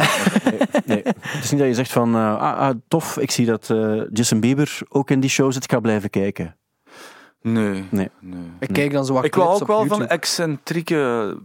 Nee. 0.86 1.02
Het 1.04 1.44
is 1.44 1.50
niet 1.50 1.60
dat 1.60 1.68
je 1.68 1.74
zegt 1.74 1.92
van, 1.92 2.14
eh, 2.14 2.36
ah, 2.36 2.58
ah, 2.58 2.74
tof, 2.88 3.18
ik 3.18 3.30
zie 3.30 3.46
dat 3.46 3.70
eh, 3.70 4.02
Justin 4.12 4.40
Bieber 4.40 4.78
ook 4.88 5.10
in 5.10 5.20
die 5.20 5.30
show 5.30 5.52
zit, 5.52 5.64
ik 5.64 5.70
ga 5.70 5.80
blijven 5.80 6.10
kijken. 6.10 6.56
Nee. 7.42 7.84
Nee. 7.90 8.10
nee. 8.20 8.40
Ik 8.58 8.72
kijk 8.72 8.92
dan 8.92 9.04
zo 9.04 9.12
wat 9.12 9.24
Ik 9.24 9.30
clips 9.30 9.48
ook 9.48 9.66
wel 9.66 9.86
van 9.86 10.06
excentrieke 10.06 11.36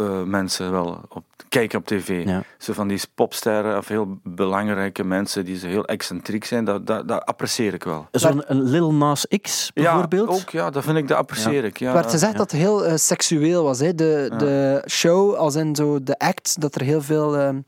eh, 0.00 0.22
mensen 0.22 0.70
wel 0.70 1.00
op, 1.08 1.24
kijken 1.48 1.78
op 1.78 1.86
tv. 1.86 2.24
Ja. 2.26 2.42
Zo 2.58 2.72
van 2.72 2.88
die 2.88 3.00
popsterren 3.14 3.76
of 3.76 3.88
heel 3.88 4.18
belangrijke 4.22 5.04
mensen 5.04 5.44
die 5.44 5.58
zo 5.58 5.66
heel 5.66 5.84
excentriek 5.84 6.44
zijn, 6.44 6.64
dat, 6.64 6.86
dat, 6.86 7.08
dat 7.08 7.24
apprecieer 7.24 7.74
ik 7.74 7.84
wel. 7.84 8.06
Zo'n 8.10 8.42
een 8.46 8.62
Lil 8.62 8.94
Nas 8.94 9.26
X 9.40 9.70
bijvoorbeeld. 9.74 10.28
Ja, 10.28 10.34
ook, 10.34 10.50
ja, 10.50 10.70
dat 10.70 10.84
vind 10.84 10.96
ik, 10.96 11.08
dat 11.08 11.18
apprecieer 11.18 11.64
ik. 11.64 11.78
Ja, 11.78 11.92
werd 11.92 12.10
gezegd 12.10 12.32
ja. 12.32 12.38
dat 12.38 12.50
het 12.50 12.60
heel 12.60 12.84
eh, 12.84 12.96
seksueel 12.96 13.64
was. 13.64 13.78
Hè? 13.78 13.94
De, 13.94 14.28
Ja. 14.30 14.36
de 14.36 14.84
show, 14.88 15.34
als 15.34 15.54
in 15.54 15.76
zo 15.76 16.02
de 16.02 16.18
act, 16.18 16.60
dat 16.60 16.74
er 16.74 16.82
heel 16.82 17.02
veel 17.02 17.36
ehm, 17.36 17.58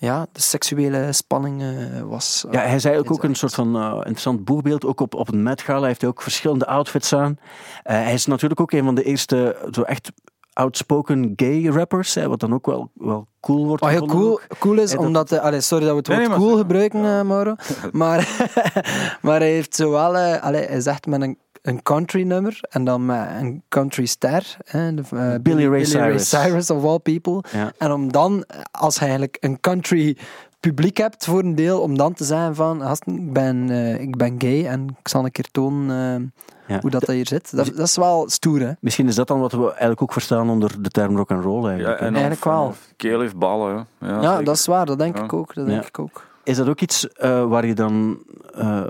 ja, 0.00 0.26
de 0.32 0.40
seksuele 0.40 1.12
spanning 1.12 1.62
eh, 1.62 2.00
was. 2.02 2.44
Ja, 2.50 2.60
hij 2.60 2.78
zei 2.78 2.98
ook, 2.98 3.10
ook 3.10 3.24
een 3.24 3.34
soort 3.34 3.54
van 3.54 3.76
eh, 3.76 3.92
interessant 3.94 4.44
boegbeeld. 4.44 4.84
Ook 4.84 5.00
op, 5.00 5.14
op 5.14 5.32
een 5.32 5.42
Met 5.42 5.60
Gala 5.60 5.86
heeft 5.86 6.00
hij 6.00 6.10
ook 6.10 6.22
verschillende 6.22 6.66
outfits 6.66 7.12
aan. 7.12 7.38
Eh, 7.82 7.94
hij 7.94 8.12
is 8.12 8.26
natuurlijk 8.26 8.60
ook 8.60 8.72
een 8.72 8.84
van 8.84 8.94
de 8.94 9.02
eerste 9.02 9.68
zo 9.70 9.82
echt 9.82 10.12
outspoken 10.60 11.32
gay 11.36 11.66
rappers. 11.66 12.14
Hè, 12.14 12.28
wat 12.28 12.40
dan 12.40 12.54
ook 12.54 12.66
wel, 12.66 12.90
wel 12.94 13.26
cool 13.40 13.66
wordt. 13.66 13.82
Wat 13.82 13.90
heel 13.90 14.00
gevonden 14.00 14.26
cool, 14.26 14.40
ook. 14.48 14.58
cool 14.58 14.78
is, 14.78 14.90
Ja, 14.90 14.96
dat- 14.96 15.06
omdat... 15.06 15.32
eh, 15.32 15.38
allee, 15.38 15.60
sorry 15.60 15.84
dat 15.84 15.92
we 15.92 15.98
het 15.98 16.08
Nee, 16.08 16.16
woord 16.18 16.28
nee, 16.38 16.38
cool 16.48 16.56
gebruiken, 16.56 17.02
Ja. 17.02 17.18
eh, 17.20 17.24
Mauro. 17.26 17.54
Maar, 17.92 18.48
maar 19.22 19.38
hij 19.40 19.50
heeft 19.52 19.74
zo 19.74 19.90
wel... 19.90 20.16
eh, 20.16 20.42
allee, 20.42 20.66
hij 20.66 20.80
zegt 20.80 21.06
met 21.06 21.22
een, 21.22 21.38
een 21.62 21.82
country 21.82 22.22
nummer 22.22 22.58
en 22.70 22.84
dan 22.84 23.06
met 23.06 23.28
een 23.40 23.62
country 23.68 24.06
ster. 24.06 24.56
Hè, 24.64 24.94
de, 24.94 25.38
Billy 25.42 25.66
Ray 25.68 25.84
Cyrus. 25.84 26.28
Cyrus, 26.28 26.70
of 26.70 26.84
all 26.84 26.98
people. 26.98 27.42
Ja. 27.52 27.72
En 27.78 27.92
om 27.92 28.12
dan, 28.12 28.44
als 28.70 28.94
je 28.94 29.00
eigenlijk 29.00 29.36
een 29.40 29.60
country 29.60 30.16
publiek 30.60 30.96
hebt 30.96 31.24
voor 31.24 31.38
een 31.42 31.54
deel, 31.54 31.80
om 31.80 31.96
dan 31.96 32.12
te 32.12 32.24
zeggen 32.24 32.54
van, 32.54 32.80
gasten, 32.80 33.14
ik 33.16 33.32
ben, 33.32 33.70
eh, 33.70 34.00
ik 34.00 34.16
ben 34.16 34.34
gay 34.38 34.66
en 34.66 34.86
ik 35.00 35.08
zal 35.08 35.24
een 35.24 35.30
keer 35.30 35.48
tonen 35.50 35.90
eh, 35.96 36.22
Ja. 36.22 36.59
Hoe 36.80 36.90
dat, 36.90 37.00
dat 37.00 37.14
hier 37.14 37.26
zit. 37.26 37.56
Dat, 37.56 37.66
dat 37.66 37.86
is 37.86 37.96
wel 37.96 38.28
stoer, 38.28 38.60
hè. 38.60 38.72
Misschien 38.80 39.08
is 39.08 39.14
dat 39.14 39.28
dan 39.28 39.40
wat 39.40 39.52
we 39.52 39.68
eigenlijk 39.68 40.02
ook 40.02 40.12
verstaan 40.12 40.50
onder 40.50 40.82
de 40.82 40.88
term 40.88 41.16
rock 41.16 41.30
and 41.30 41.44
roll. 41.44 41.62
Ja, 41.62 41.68
Eigenlijk. 41.68 42.00
hè. 42.00 42.06
en 42.06 42.14
Eigenlijk 42.14 42.44
of- 42.44 42.52
wel. 42.52 42.74
Keel 42.96 43.20
heeft 43.20 43.36
ballen. 43.38 43.86
hè. 43.98 44.08
Ja, 44.08 44.22
Ja, 44.22 44.42
dat 44.42 44.54
is 44.56 44.66
waar, 44.66 44.86
dat 44.86 44.98
denk 44.98 45.16
Ja. 45.16 45.24
ik 45.24 45.32
ook. 45.32 45.54
Dat 45.54 45.66
denk 45.66 45.80
Ja. 45.82 45.88
ik 45.88 45.98
ook. 45.98 46.28
Is 46.44 46.56
dat 46.56 46.68
ook 46.68 46.80
iets 46.80 47.08
eh, 47.08 47.44
waar 47.48 47.66
je 47.66 47.74
dan, 47.74 48.22
eh, 48.54 48.82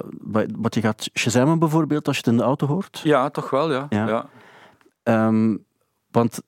wat 0.56 0.74
je 0.74 0.80
gaat 0.80 1.08
shazammen 1.14 1.58
bijvoorbeeld 1.58 2.06
als 2.06 2.16
je 2.16 2.22
het 2.24 2.32
in 2.32 2.38
de 2.38 2.44
auto 2.44 2.66
hoort? 2.66 3.00
ja, 3.04 3.30
toch 3.30 3.50
wel, 3.50 3.72
ja. 3.72 3.86
Ja. 3.88 4.06
ja. 4.08 4.26
Ehm, 5.02 5.56
want 6.10 6.40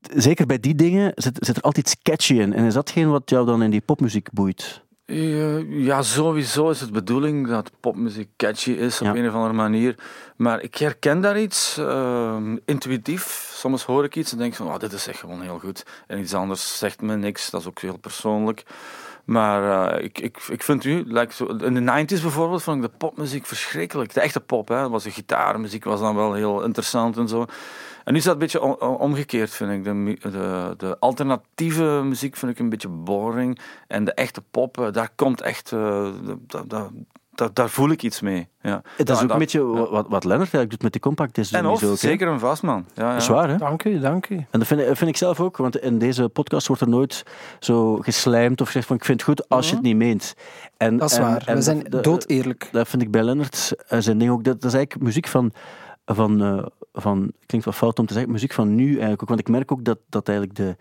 zeker 0.00 0.46
bij 0.46 0.60
die 0.60 0.74
dingen 0.74 1.12
zit, 1.14 1.36
zit 1.40 1.56
er 1.56 1.62
altijd 1.62 1.86
iets 1.86 2.02
catchy 2.02 2.34
in. 2.34 2.52
En 2.52 2.64
is 2.64 2.74
dat 2.74 2.90
geen 2.90 3.10
wat 3.10 3.30
jou 3.30 3.46
dan 3.46 3.62
in 3.62 3.70
die 3.70 3.80
popmuziek 3.80 4.32
boeit? 4.32 4.82
Ja, 5.12 5.62
ja, 5.68 6.02
sowieso 6.02 6.70
is 6.70 6.80
het 6.80 6.92
bedoeling 6.92 7.48
dat 7.48 7.70
popmuziek 7.80 8.28
catchy 8.36 8.70
is 8.70 9.00
op 9.00 9.06
Ja. 9.06 9.14
een 9.14 9.28
of 9.28 9.34
andere 9.34 9.52
manier. 9.54 9.94
Maar 10.36 10.60
ik 10.62 10.74
herken 10.76 11.20
daar 11.20 11.40
iets 11.40 11.76
ehm, 11.78 12.56
intuïtief. 12.64 13.50
Soms 13.54 13.84
hoor 13.84 14.04
ik 14.04 14.16
iets 14.16 14.32
en 14.32 14.38
denk 14.38 14.54
van, 14.54 14.66
oh, 14.66 14.78
dit 14.78 14.92
is 14.92 15.06
echt 15.06 15.18
gewoon 15.20 15.40
heel 15.42 15.58
goed. 15.58 15.84
En 16.06 16.18
iets 16.18 16.34
anders 16.34 16.78
zegt 16.78 17.00
me 17.02 17.16
niks, 17.16 17.50
dat 17.50 17.60
is 17.60 17.66
ook 17.66 17.80
heel 17.80 17.98
persoonlijk. 17.98 18.62
Maar 19.30 19.92
eh, 19.92 20.04
ik, 20.04 20.18
ik, 20.18 20.36
ik 20.50 20.62
vind 20.62 20.84
nu, 20.84 21.02
like 21.06 21.32
zo, 21.34 21.44
in 21.46 21.74
de 21.74 22.04
90s 22.04 22.22
bijvoorbeeld, 22.22 22.62
vond 22.62 22.84
ik 22.84 22.90
de 22.90 22.96
popmuziek 22.96 23.46
verschrikkelijk. 23.46 24.14
De 24.14 24.20
echte 24.20 24.40
pop, 24.40 24.68
hè. 24.68 24.80
Dat 24.80 24.90
was 24.90 25.04
de 25.04 25.10
gitaarmuziek, 25.10 25.84
was 25.84 26.00
dan 26.00 26.14
wel 26.16 26.32
heel 26.34 26.62
interessant 26.64 27.16
en 27.16 27.28
zo. 27.28 27.44
En 28.04 28.12
nu 28.12 28.18
is 28.18 28.24
dat 28.24 28.32
een 28.32 28.38
beetje 28.38 28.60
om- 28.60 28.76
om- 28.78 28.94
omgekeerd, 28.94 29.50
vind 29.50 29.70
ik. 29.70 29.84
De, 29.84 30.16
de, 30.30 30.74
de 30.76 30.96
alternatieve 30.98 32.00
muziek 32.04 32.36
vind 32.36 32.52
ik 32.52 32.58
een 32.58 32.68
beetje 32.68 32.88
boring. 32.88 33.58
En 33.86 34.04
de 34.04 34.12
echte 34.14 34.42
pop, 34.50 34.78
eh, 34.80 34.92
daar 34.92 35.10
komt 35.14 35.40
echt... 35.40 35.72
eh, 35.72 36.08
da- 37.40 37.50
daar 37.52 37.68
voel 37.70 37.90
ik 37.90 38.02
iets 38.02 38.20
mee. 38.20 38.48
Ja. 38.62 38.82
Dat 38.96 39.08
is 39.08 39.14
ook 39.14 39.20
dat- 39.20 39.30
een 39.30 39.38
beetje 39.38 39.62
wat, 39.64 39.90
wat 40.08 40.24
Lennart 40.24 40.30
eigenlijk 40.54 40.70
doet 40.70 40.82
met 40.82 40.92
die 40.92 41.00
compact 41.00 41.34
discs. 41.34 41.52
En 41.52 41.66
of, 41.66 41.82
ook, 41.84 41.96
zeker 41.98 42.28
een 42.28 42.38
vastman. 42.38 42.84
Ja, 42.94 43.04
ja. 43.06 43.12
Dat 43.12 43.22
is 43.22 43.28
waar, 43.28 43.48
hè? 43.48 43.56
Dank 43.56 43.84
u, 43.84 43.98
dank 43.98 44.28
u. 44.28 44.36
En 44.36 44.58
dat 44.58 44.66
vind, 44.66 44.80
ik- 44.80 44.96
vind 44.96 45.10
ik 45.10 45.16
zelf 45.16 45.40
ook, 45.40 45.56
want 45.56 45.76
in 45.78 45.98
deze 45.98 46.28
podcast 46.28 46.66
wordt 46.66 46.82
er 46.82 46.88
nooit 46.88 47.22
zo 47.60 47.96
geslijmd 47.96 48.60
of 48.60 48.66
gezegd 48.66 48.86
van 48.86 48.96
ik 48.96 49.04
vind 49.04 49.20
het 49.20 49.28
goed 49.30 49.48
als 49.48 49.68
je 49.68 49.74
het 49.74 49.84
niet 49.84 49.96
meent. 49.96 50.34
En, 50.76 50.96
Dat 50.96 51.10
is 51.10 51.16
en- 51.16 51.22
waar. 51.22 51.42
en 51.46 51.54
We 51.56 51.62
zijn 51.62 51.84
dood 52.00 52.24
eerlijk. 52.28 52.68
Dat 52.72 52.88
vind 52.88 53.02
ik 53.02 53.10
bij 53.10 53.22
Lennart 53.22 53.72
eh, 53.88 53.98
zijn 54.00 54.18
ding 54.18 54.30
ook. 54.30 54.44
Dat, 54.44 54.60
dat 54.60 54.70
is 54.70 54.76
eigenlijk 54.76 55.04
muziek 55.04 55.26
van, 55.26 55.52
van, 56.04 56.42
eh, 56.42 56.66
van, 56.92 57.32
klinkt 57.46 57.66
wel 57.66 57.74
fout 57.76 57.98
om 57.98 58.06
te 58.06 58.12
zeggen, 58.12 58.32
muziek 58.32 58.52
van 58.52 58.74
nu 58.74 58.90
eigenlijk 58.92 59.22
ook. 59.22 59.28
Want 59.28 59.40
ik 59.40 59.48
merk 59.48 59.72
ook 59.72 59.84
dat, 59.84 59.98
dat 60.08 60.28
eigenlijk 60.28 60.58
de, 60.58 60.76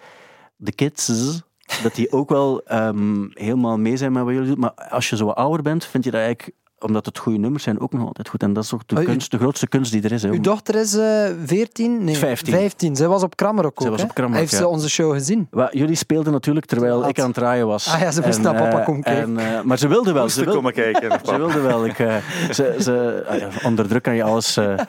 de 0.55 0.72
kids, 0.72 1.41
dat 1.84 1.95
die 1.95 2.11
ook 2.11 2.30
wel 2.30 2.63
ehm, 2.63 3.28
helemaal 3.34 3.78
mee 3.78 3.97
zijn 3.97 4.11
met 4.11 4.24
wat 4.24 4.34
jullie 4.34 4.47
doen. 4.49 4.59
Maar 4.59 4.74
als 4.89 5.09
je 5.09 5.15
zo 5.15 5.26
wat 5.26 5.36
ouder 5.36 5.61
bent, 5.61 5.86
vind 5.86 6.03
je 6.03 6.11
dat 6.11 6.22
eigenlijk, 6.22 6.55
omdat 6.80 7.05
het 7.05 7.17
goede 7.17 7.38
nummers 7.39 7.63
zijn, 7.63 7.80
ook 7.80 7.93
nog 7.93 8.05
altijd 8.07 8.30
goed. 8.30 8.43
En 8.43 8.53
dat 8.53 8.63
is 8.63 8.73
ook 8.73 8.82
de, 8.88 8.95
Oh, 8.99 9.03
kunst, 9.05 9.32
de 9.32 9.38
grootste 9.38 9.67
kunst 9.67 9.91
die 9.91 10.01
er 10.01 10.11
is. 10.11 10.23
Hè, 10.23 10.30
Uw 10.30 10.39
dochter 10.41 10.75
is 10.75 10.93
eh 10.97 11.30
14? 11.45 12.03
Nee, 12.03 12.15
15. 12.15 12.53
15. 12.53 12.95
Zij 12.95 13.07
was 13.07 13.23
op 13.23 13.36
Krammerok 13.36 13.71
ook, 13.71 13.82
Zij 13.82 13.89
was 13.91 14.01
op 14.03 14.13
Krammerok, 14.13 14.39
Heeft 14.41 14.51
ja. 14.51 14.57
ze 14.57 14.67
onze 14.67 14.89
show 14.89 15.13
gezien? 15.13 15.47
Jullie 15.71 15.95
speelden 15.95 16.34
natuurlijk 16.34 16.65
terwijl 16.65 16.99
Laat. 16.99 17.09
ik 17.09 17.19
aan 17.19 17.25
het 17.25 17.34
draaien 17.36 17.67
was. 17.67 17.93
Ah 17.93 17.99
ja, 17.99 18.11
ze 18.11 18.21
moest 18.25 18.41
naar 18.41 18.53
papa 18.55 18.80
eh, 18.80 18.86
komen 18.86 19.03
kijken. 19.03 19.38
En, 19.38 19.55
eh, 19.57 19.61
maar 19.61 19.77
ze 19.77 19.88
wilde 19.88 20.11
wel. 20.11 20.30
Ze 20.30 20.39
wilde, 20.39 20.55
komen 20.55 20.73
kijken. 20.73 21.19
ze 21.25 21.38
wilde 21.38 21.59
wel. 21.61 21.86
Ik, 21.86 21.99
eh, 21.99 22.15
ze, 22.57 22.75
ze, 22.80 23.23
ah 23.27 23.38
ja, 23.39 23.47
onder 23.63 23.88
druk 23.88 24.03
kan 24.03 24.15
je 24.15 24.23
alles. 24.23 24.57
eh, 24.57 24.80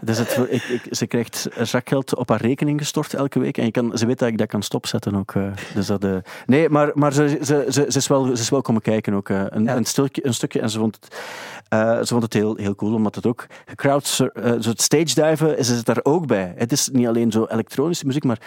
dus 0.00 0.18
het, 0.18 0.40
ik, 0.48 0.62
ik, 0.62 0.82
ze 0.90 1.06
krijgt 1.06 1.48
zakgeld 1.62 2.14
op 2.16 2.28
haar 2.28 2.40
rekening 2.40 2.78
gestort 2.80 3.14
elke 3.14 3.38
week. 3.38 3.58
En 3.58 3.64
je 3.64 3.70
kan, 3.70 3.98
ze 3.98 4.06
weet 4.06 4.18
dat 4.18 4.28
ik 4.28 4.38
dat 4.38 4.48
kan 4.48 4.62
stopzetten 4.62 5.14
ook. 5.16 5.32
eh. 5.34 5.42
dus 5.74 5.86
dat, 5.86 6.06
nee, 6.46 6.68
maar, 6.68 6.90
maar 6.94 7.12
ze, 7.12 7.38
ze, 7.42 7.64
ze, 7.68 7.84
ze, 7.88 7.98
is 7.98 8.06
wel, 8.06 8.24
ze 8.24 8.32
is 8.32 8.48
wel 8.50 8.62
komen 8.62 8.82
kijken 8.82 9.14
ook. 9.14 9.28
eh, 9.28 9.42
een, 9.48 9.64
Ja. 9.64 9.76
een, 9.76 9.84
stukje, 9.84 10.26
een 10.26 10.34
stukje. 10.34 10.60
En 10.60 10.70
ze 10.70 10.78
vond 10.78 10.98
het, 11.00 11.16
eh, 11.68 11.98
ze 11.98 12.06
vond 12.06 12.22
het 12.22 12.32
heel, 12.32 12.56
heel 12.56 12.74
cool, 12.74 12.94
omdat 12.94 13.14
het 13.14 13.26
ook 13.26 13.46
crowd, 13.74 14.06
zo 14.06 14.28
het 14.34 14.82
stage 14.82 15.14
diven 15.28 15.58
is 15.58 15.68
het 15.68 15.84
daar 15.84 16.00
ook 16.02 16.26
bij. 16.26 16.52
Het 16.56 16.72
is 16.72 16.88
niet 16.92 17.06
alleen 17.06 17.30
zo 17.32 17.46
elektronische 17.48 18.06
muziek, 18.06 18.24
maar 18.24 18.38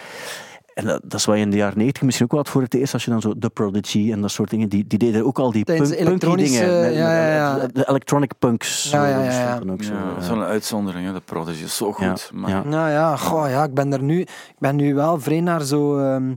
En 0.74 0.84
dat, 0.84 1.00
dat 1.04 1.18
is 1.20 1.24
wat 1.26 1.36
je 1.36 1.42
in 1.42 1.50
de 1.50 1.56
jaren 1.56 1.78
90 1.78 2.02
misschien 2.02 2.24
ook 2.26 2.32
wel 2.32 2.40
had 2.42 2.50
voor 2.50 2.62
het 2.62 2.74
eerst, 2.74 2.92
als 2.92 3.04
je 3.04 3.10
dan 3.10 3.20
zo 3.20 3.32
The 3.38 3.50
Prodigy 3.50 4.12
en 4.12 4.20
dat 4.20 4.30
soort 4.30 4.50
dingen, 4.50 4.68
die, 4.68 4.86
die 4.86 4.98
deden 4.98 5.24
ook 5.26 5.38
al 5.38 5.52
die 5.52 5.64
punk, 5.64 5.78
punky 5.96 6.34
dingen. 6.34 6.80
met- 6.80 6.94
ja, 6.94 7.16
ja, 7.26 7.34
ja. 7.34 7.66
De 7.72 7.88
electronic 7.88 8.32
punks. 8.38 8.90
Ja, 8.90 9.06
ja, 9.06 9.14
zo, 9.14 9.18
ja, 9.20 9.24
dat 9.24 9.34
ja. 9.34 9.46
stond 9.52 9.64
dan 9.66 9.72
ook 9.72 9.82
zo, 9.82 9.92
Ja, 9.92 9.98
ja. 9.98 10.14
dat 10.14 10.22
is 10.22 10.28
wel 10.28 10.36
een 10.36 10.44
uitzondering, 10.44 11.06
hè. 11.06 11.12
de 11.12 11.20
Prodigy 11.20 11.64
is 11.64 11.76
zo 11.76 11.92
goed. 11.92 12.04
Ja, 12.32 12.38
maar 12.38 12.50
ja. 12.50 12.62
Nou 12.64 12.90
ja, 12.90 13.16
goh, 13.16 13.48
ja, 13.50 13.64
ik 13.64 13.74
ben 13.74 13.92
er 13.92 14.02
nu, 14.02 14.20
ik 14.20 14.56
ben 14.58 14.76
nu 14.76 14.94
wel 14.94 15.20
vrij 15.20 15.40
naar 15.40 15.62
zo 15.62 15.98
ehm, 15.98 16.34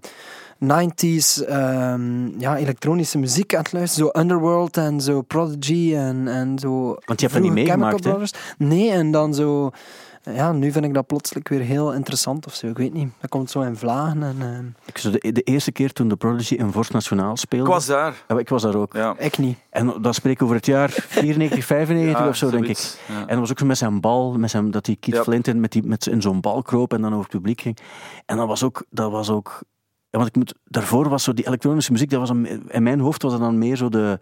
90s 0.63 1.45
ehm, 1.45 2.39
ja, 2.39 2.57
elektronische 2.57 3.17
muziek 3.17 3.55
aan 3.55 3.63
het 3.63 3.73
luisteren. 3.73 4.11
Zo 4.13 4.19
Underworld 4.19 4.77
en 4.77 5.01
zo 5.01 5.21
Prodigy 5.21 5.95
en, 5.95 6.27
en 6.27 6.59
zo. 6.59 6.85
Want 7.05 7.19
je 7.21 7.27
hebt 7.27 7.33
dat 7.33 7.41
niet 7.41 7.51
meegemaakt, 7.51 8.03
hè? 8.03 8.15
Nee, 8.57 8.91
en 8.91 9.11
dan 9.11 9.33
zo. 9.33 9.71
Ja, 10.33 10.51
nu 10.51 10.71
vind 10.71 10.85
ik 10.85 10.93
dat 10.93 11.07
plotseling 11.07 11.49
weer 11.49 11.59
heel 11.59 11.93
interessant 11.93 12.45
of 12.45 12.53
zo. 12.53 12.67
Ik 12.67 12.77
weet 12.77 12.93
niet. 12.93 13.09
Dat 13.19 13.29
komt 13.29 13.51
zo 13.51 13.61
in 13.61 13.75
vlagen. 13.75 14.23
En, 14.23 14.35
ehm, 14.41 14.65
Ik, 14.85 14.97
zo 14.97 15.11
de, 15.11 15.31
de 15.31 15.41
eerste 15.41 15.71
keer 15.71 15.93
toen 15.93 16.07
de 16.07 16.15
Prodigy 16.15 16.53
in 16.53 16.71
Vorst 16.71 16.93
Nationaal 16.93 17.37
speelde. 17.37 17.65
Ik 17.65 17.71
was 17.71 17.85
daar. 17.85 18.23
Ja, 18.27 18.37
ik 18.37 18.49
was 18.49 18.61
daar 18.61 18.75
ook. 18.75 18.93
Ja. 18.93 19.15
ik 19.17 19.37
niet. 19.37 19.57
En 19.69 19.93
dan 20.01 20.13
spreek 20.13 20.33
ik 20.33 20.41
over 20.41 20.55
het 20.55 20.65
jaar 20.65 20.89
94, 20.89 21.65
95 21.65 22.19
Ja, 22.19 22.27
of 22.27 22.35
zo, 22.35 22.49
denk 22.49 22.67
ik. 22.67 22.99
En 23.07 23.27
dat 23.27 23.39
was 23.39 23.51
ook 23.51 23.59
zo 23.59 23.65
met 23.65 23.77
zijn 23.77 24.01
bal, 24.01 24.37
met 24.37 24.49
zijn, 24.49 24.71
dat 24.71 24.85
die 24.85 24.95
Keith 24.95 25.17
Ja. 25.17 25.23
Flint 25.23 25.47
in, 25.47 25.59
met 25.59 25.71
die, 25.71 25.83
met, 25.83 26.07
in 26.07 26.21
zo'n 26.21 26.41
bal 26.41 26.61
kroop 26.61 26.93
en 26.93 27.01
dan 27.01 27.11
over 27.11 27.23
het 27.23 27.33
publiek 27.33 27.61
ging. 27.61 27.77
En 28.25 28.37
dat 28.37 28.47
was 28.47 28.63
ook... 28.63 28.85
Dat 28.89 29.11
was 29.11 29.29
ook 29.29 29.61
want 30.09 30.27
ik 30.27 30.35
moet, 30.35 30.53
daarvoor 30.63 31.09
was 31.09 31.23
zo 31.23 31.33
die 31.33 31.47
elektronische 31.47 31.91
muziek, 31.91 32.09
dat 32.09 32.19
was 32.19 32.29
een, 32.29 32.69
in 32.69 32.83
mijn 32.83 32.99
hoofd 32.99 33.21
was 33.21 33.31
dat 33.31 33.41
dan 33.41 33.57
meer 33.57 33.75
zo 33.75 33.89
de, 33.89 34.19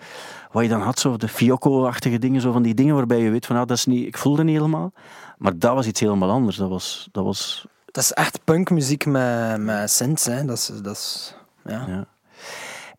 wat 0.52 0.64
je 0.64 0.70
dan 0.70 0.82
had, 0.82 1.00
zo 1.00 1.18
de 1.18 1.28
Fiocco-achtige 1.28 2.20
dingen, 2.20 2.42
zo 2.42 2.52
van 2.52 2.62
die 2.62 2.74
dingen 2.74 2.96
waarbij 2.96 3.20
je 3.20 3.30
weet 3.30 3.46
van, 3.46 3.56
nou, 3.56 3.68
dat 3.68 3.78
is 3.78 3.86
niet, 3.86 4.08
ik 4.08 4.18
voelde 4.18 4.44
niet 4.44 4.56
helemaal. 4.56 4.94
Maar 5.38 5.60
dat 5.60 5.74
was 5.74 5.88
iets 5.88 6.00
helemaal 6.00 6.30
anders. 6.32 6.56
Dat 6.56 6.70
was, 6.70 7.10
dat 7.12 7.24
was 7.24 7.68
Dat 7.86 8.04
is 8.04 8.14
echt 8.14 8.44
punkmuziek 8.44 9.06
met, 9.06 9.62
met 9.62 9.92
synths. 9.92 10.26
Hè. 10.26 10.46
Dat 10.46 10.58
is, 10.58 10.72
dat 10.82 10.96
is, 10.96 11.36
ja. 11.64 11.86
Ja. 11.88 12.06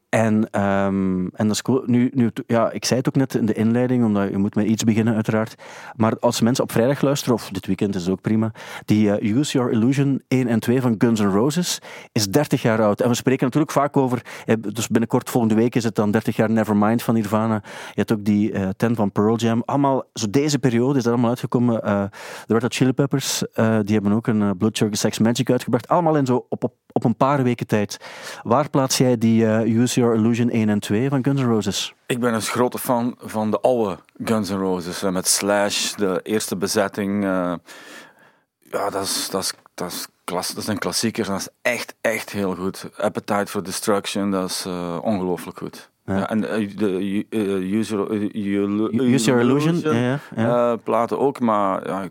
En, 0.09 0.50
ehm, 0.50 1.26
en 1.26 1.48
dat 1.48 1.50
is. 1.50 1.62
Nu, 1.86 2.11
nu, 2.14 2.30
ja, 2.46 2.70
ik 2.70 2.84
zei 2.84 2.98
het 2.98 3.09
ook 3.09 3.16
net 3.16 3.34
in 3.34 3.46
de 3.46 3.52
inleiding, 3.52 4.04
omdat 4.04 4.30
je 4.30 4.36
moet 4.36 4.54
met 4.54 4.66
iets 4.66 4.84
beginnen 4.84 5.14
uiteraard. 5.14 5.54
Maar 5.96 6.18
als 6.18 6.40
mensen 6.40 6.64
op 6.64 6.72
vrijdag 6.72 7.00
luisteren, 7.00 7.34
of 7.34 7.48
dit 7.52 7.66
weekend 7.66 7.94
is 7.94 8.02
het 8.02 8.11
ook 8.11 8.20
prima, 8.20 8.52
die 8.84 9.12
eh, 9.12 9.36
Use 9.36 9.52
Your 9.52 9.72
Illusion 9.72 10.22
1 10.28 10.48
en 10.48 10.61
2 10.61 10.80
van 10.80 10.94
Guns 10.98 11.20
N' 11.20 11.24
Roses 11.24 11.78
is 12.12 12.26
30 12.26 12.62
jaar 12.62 12.82
oud. 12.82 13.00
En 13.00 13.09
we 13.09 13.14
spreken 13.14 13.44
natuurlijk 13.44 13.72
vaak 13.72 13.96
over, 13.96 14.22
eh, 14.44 14.54
dus 14.72 14.88
binnenkort 14.88 15.30
volgende 15.30 15.54
week 15.54 15.74
is 15.74 15.84
het 15.84 15.94
dan 15.94 16.11
30 16.11 16.36
jaar 16.36 16.50
Nevermind 16.50 17.02
van 17.02 17.14
Nirvana. 17.14 17.62
Je 17.64 17.92
hebt 17.94 18.12
ook 18.12 18.24
die 18.24 18.52
eh 18.52 18.68
10 18.76 18.94
van 18.94 19.12
Pearl 19.12 19.36
Jam. 19.36 19.62
Allemaal, 19.64 20.04
zo 20.12 20.26
deze 20.30 20.59
periode 20.59 20.98
is 20.98 21.04
dat 21.04 21.12
allemaal 21.12 21.30
uitgekomen. 21.30 21.82
Eh, 21.82 22.04
de 22.46 22.52
Red 22.52 22.62
Hot 22.62 22.74
Chili 22.74 22.92
Peppers, 22.92 23.42
die 23.54 23.94
hebben 23.94 24.12
ook 24.12 24.26
een 24.26 24.57
Blood 24.57 24.76
Sugar 24.76 24.96
Sex 24.96 25.18
Magic 25.18 25.50
uitgebracht. 25.50 25.88
Allemaal 25.88 26.16
in 26.16 26.26
zo 26.26 26.46
op, 26.48 26.64
op, 26.64 26.74
op 26.92 27.04
een 27.04 27.16
paar 27.16 27.42
weken 27.42 27.66
tijd. 27.66 27.96
Waar 28.42 28.70
plaats 28.70 28.98
jij 28.98 29.18
die 29.18 29.44
Use 29.78 30.00
Your 30.00 30.05
Illusion 30.14 30.50
1 30.50 30.68
en 30.68 30.80
2 30.80 31.09
van 31.09 31.24
Guns 31.24 31.40
N' 31.40 31.44
Roses? 31.44 31.94
Ik 32.07 32.20
ben 32.20 32.34
een 32.34 32.40
grote 32.42 32.78
fan 32.78 33.14
van 33.20 33.50
de 33.50 33.61
oude 33.61 33.98
Guns 34.24 34.50
N' 34.50 34.54
Roses. 34.59 35.02
eh, 35.02 35.11
Met 35.11 35.28
Slash, 35.28 35.92
de 35.92 36.20
eerste 36.22 36.57
bezetting. 36.57 37.24
eh, 37.24 37.54
ja, 38.70 38.90
dat 38.90 39.02
is, 39.04 39.28
dat, 39.30 39.42
is, 39.42 39.52
dat, 39.74 39.90
is 39.92 40.07
klas, 40.24 40.54
dat. 40.54 41.26
Dat 41.26 41.40
is 41.40 41.48
echt, 41.62 41.94
echt 42.00 42.30
heel 42.30 42.54
goed. 42.54 42.88
Appetite 42.96 43.46
for 43.46 43.64
Destruction, 43.64 44.30
dat 44.30 44.50
is 44.50 44.64
eh, 44.66 44.98
ongelooflijk 45.02 45.59
goed. 45.59 45.90
Ja. 46.07 46.28
En 46.28 46.48
eh, 46.50 46.76
de 46.76 47.24
eh, 47.30 47.40
Illu- 48.32 49.14
Use 49.14 49.24
Your 49.24 49.40
Illusion, 49.40 49.80
ja, 49.94 50.18
ja, 50.36 50.72
eh, 50.72 50.78
platen 50.84 51.18
ook, 51.18 51.40
maar 51.40 51.86
ja, 51.88 52.04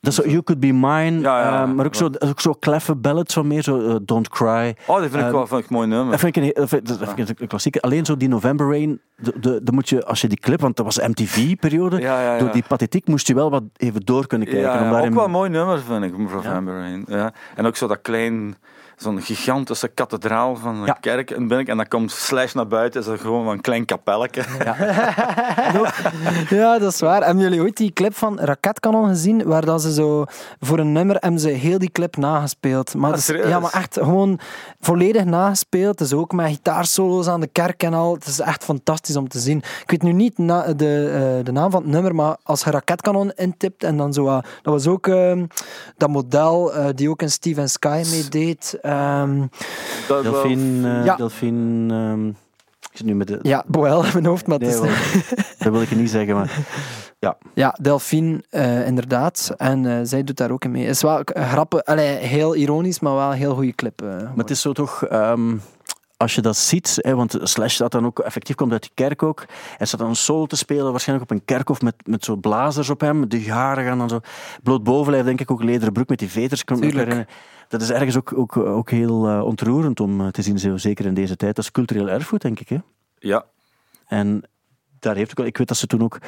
Dat 0.00 0.14
zo 0.14 0.22
You 0.22 0.42
Could 0.42 0.60
Be 0.60 0.72
Mine, 0.72 1.28
eh, 1.28 1.72
maar 1.72 1.86
ook 1.86 1.94
zo, 1.94 2.08
ook 2.18 2.40
zo 2.40 2.52
kleffe 2.52 2.94
ballads 2.94 3.34
van 3.34 3.46
meer, 3.46 3.62
zo 3.62 3.80
eh, 3.88 3.96
Don't 4.02 4.28
Cry. 4.28 4.76
oh, 4.86 5.00
die 5.00 5.08
vind 5.08 5.22
ik 5.22 5.28
Eh, 5.28 5.30
wel 5.30 5.46
vind 5.46 5.60
ik 5.62 5.70
een 5.70 5.76
mooi 5.76 5.88
nummer. 5.88 6.10
Dat 6.10 6.20
vind 6.20 6.36
ik 6.36 6.42
een, 6.56 6.82
dat 6.84 6.98
dat 7.38 7.46
klassieke. 7.46 7.80
Alleen 7.80 8.04
zo 8.04 8.16
die 8.16 8.28
November 8.28 8.68
Rain, 8.70 9.00
de, 9.16 9.60
moet 9.72 9.88
je, 9.88 10.04
als 10.04 10.20
je 10.20 10.28
die 10.28 10.38
clip, 10.40 10.60
want 10.60 10.76
dat 10.76 10.84
was 10.84 10.98
MTV-periode, 11.08 12.00
Ja, 12.00 12.20
ja, 12.22 12.32
ja. 12.32 12.38
door 12.38 12.52
die 12.52 12.64
pathetiek 12.68 13.06
moest 13.06 13.26
je 13.26 13.34
wel 13.34 13.50
wat 13.50 13.62
even 13.76 14.00
door 14.00 14.26
kunnen 14.26 14.46
kijken. 14.48 14.64
Ja, 14.70 15.00
ook 15.00 15.14
wel 15.14 15.24
een 15.24 15.30
mooi 15.30 15.50
nummer 15.50 15.78
vind 15.80 16.04
ik, 16.04 16.18
November 16.18 16.74
Rain. 16.74 17.04
Ja. 17.08 17.32
En 17.54 17.66
ook 17.66 17.76
zo 17.76 17.86
dat 17.86 18.00
klein, 18.02 18.56
zo'n 18.96 19.22
gigantische 19.22 19.88
kathedraal 19.88 20.56
van 20.56 20.76
een 20.76 20.86
Ja. 20.86 20.96
kerk 21.00 21.30
en 21.30 21.48
ben 21.48 21.58
ik 21.58 21.68
en 21.68 21.76
dan 21.76 21.88
komt 21.88 22.10
Slash 22.10 22.52
naar 22.52 22.66
buiten, 22.66 23.00
is 23.00 23.06
dat 23.06 23.20
gewoon 23.20 23.48
een 23.48 23.60
klein 23.60 23.84
kapelletje. 23.84 24.42
Ja, 26.48 26.78
dat 26.78 26.92
is 26.92 27.00
waar. 27.00 27.24
Hebben 27.24 27.42
jullie 27.42 27.60
ooit 27.60 27.76
die 27.76 27.92
clip 27.92 28.14
van 28.16 28.38
Raketkanon 28.40 29.08
gezien? 29.08 29.44
Waar 29.44 29.64
dat 29.64 29.82
ze 29.82 29.92
zo 29.92 30.24
voor 30.60 30.78
een 30.78 30.92
nummer 30.92 31.16
hebben 31.20 31.40
ze 31.40 31.48
heel 31.48 31.78
die 31.78 31.90
clip 31.90 32.16
nagespeeld. 32.16 32.94
Maar, 32.94 33.10
Ah, 33.12 33.16
is- 33.16 33.26
ja, 33.26 33.60
maar 33.60 33.72
echt 33.72 33.94
gewoon 33.94 34.38
volledig 34.80 35.24
nagespeeld. 35.24 35.98
Dus 35.98 36.12
ook 36.12 36.32
met 36.32 36.46
gitaarsolo's 36.46 37.26
aan 37.28 37.40
de 37.40 37.46
kerk 37.46 37.82
en 37.82 37.94
al. 37.94 38.14
Het 38.14 38.26
is 38.26 38.40
echt 38.40 38.64
fantastisch 38.64 39.16
om 39.16 39.28
te 39.28 39.38
zien. 39.38 39.58
Ik 39.58 39.90
weet 39.90 40.02
nu 40.02 40.12
niet 40.12 40.38
na, 40.38 40.72
de, 40.74 41.10
eh, 41.38 41.44
de 41.44 41.52
naam 41.52 41.70
van 41.70 41.82
het 41.82 41.90
nummer, 41.90 42.14
maar 42.14 42.36
als 42.42 42.62
je 42.64 42.70
Raketkanon 42.70 43.32
intipt 43.34 43.84
en 43.84 43.96
dan 43.96 44.12
zo. 44.12 44.24
dat 44.26 44.42
was 44.62 44.86
ook 44.86 45.06
ehm, 45.06 45.44
dat 45.96 46.08
model 46.08 46.74
eh, 46.74 46.86
die 46.94 47.10
ook 47.10 47.22
in 47.22 47.30
Steven 47.30 47.68
Sky 47.68 48.02
meedeed. 48.10 48.78
Ehm, 48.86 49.40
Dat 50.08 50.22
wel- 50.22 50.32
Delphine, 50.32 50.98
eh, 50.98 51.04
Ja. 51.04 51.16
Delphine 51.16 51.94
ehm, 51.94 52.28
ik 52.28 53.02
zit 53.02 53.06
nu 53.06 53.14
met 53.14 53.26
de... 53.26 53.38
ja, 53.42 53.64
Boel 53.66 54.04
in 54.04 54.12
mijn 54.12 54.26
hoofd, 54.26 54.46
maar 54.46 54.58
Nee, 54.58 54.70
wel, 54.72 54.82
dat 55.58 55.72
wil 55.72 55.82
ik 55.82 55.88
je 55.88 55.96
niet 55.96 56.10
zeggen, 56.10 56.34
maar... 56.34 56.58
Ja, 57.54 57.76
Delphine, 57.80 58.42
eh, 58.50 58.86
inderdaad. 58.86 59.54
En 59.56 59.86
eh, 59.86 59.98
zij 60.02 60.24
doet 60.24 60.36
daar 60.36 60.50
ook 60.50 60.64
in 60.64 60.70
mee. 60.70 60.82
Het 60.86 60.94
is 60.94 61.02
wel 61.02 61.18
een 61.24 61.44
grappig, 61.48 61.84
allee, 61.84 62.06
heel 62.16 62.54
ironisch, 62.56 63.00
maar 63.00 63.14
wel 63.14 63.30
een 63.30 63.36
heel 63.36 63.54
goede 63.54 63.74
clip. 63.74 64.02
eh, 64.02 64.08
Maar 64.08 64.32
het 64.36 64.50
is 64.50 64.60
zo 64.60 64.72
toch... 64.72 65.04
ehm, 65.04 65.56
als 66.16 66.34
je 66.34 66.40
dat 66.40 66.56
ziet, 66.56 66.98
hè, 67.00 67.14
want 67.14 67.38
Slash 67.42 67.74
staat 67.74 67.92
dan 67.92 68.06
ook 68.06 68.18
effectief, 68.18 68.54
komt 68.56 68.72
uit 68.72 68.82
die 68.82 68.90
kerk 68.94 69.22
ook. 69.22 69.44
Hij 69.76 69.86
staat 69.86 70.00
dan 70.00 70.08
een 70.08 70.16
solo 70.16 70.46
te 70.46 70.56
spelen, 70.56 70.90
waarschijnlijk 70.90 71.30
op 71.30 71.36
een 71.36 71.44
kerkhof 71.44 71.82
met, 71.82 71.94
met 72.04 72.24
zo 72.24 72.36
blazers 72.36 72.90
op 72.90 73.00
hem. 73.00 73.28
De 73.28 73.50
haren 73.50 73.84
gaan 73.84 73.98
dan 73.98 74.08
zo. 74.08 74.20
Bloot 74.62 74.82
bovenlijf, 74.84 75.24
denk 75.24 75.40
ik 75.40 75.50
ook, 75.50 75.62
lederen 75.62 75.92
broek 75.92 76.08
met 76.08 76.18
die 76.18 76.30
veters. 76.30 76.64
kan 76.64 76.76
ik 76.76 76.82
me 76.82 76.88
Tuurlijk. 76.88 77.08
herinneren. 77.10 77.40
Dat 77.68 77.80
is 77.80 77.90
ergens 77.90 78.16
ook, 78.16 78.38
ook, 78.38 78.56
ook 78.56 78.90
heel 78.90 79.28
eh, 79.28 79.44
ontroerend 79.44 80.00
om 80.00 80.20
eh, 80.20 80.28
te 80.28 80.42
zien, 80.42 80.58
zo, 80.58 80.76
zeker 80.76 81.06
in 81.06 81.14
deze 81.14 81.36
tijd. 81.36 81.56
Dat 81.56 81.64
is 81.64 81.70
cultureel 81.70 82.08
erfgoed, 82.08 82.42
denk 82.42 82.60
ik. 82.60 82.68
Hè? 82.68 82.78
Ja, 83.18 83.44
En 84.06 84.42
daar 84.98 85.16
heeft 85.16 85.30
ook 85.30 85.36
wel, 85.36 85.46
ik 85.46 85.56
weet 85.56 85.68
dat 85.68 85.76
ze 85.76 85.86
toen 85.86 86.02
ook, 86.02 86.18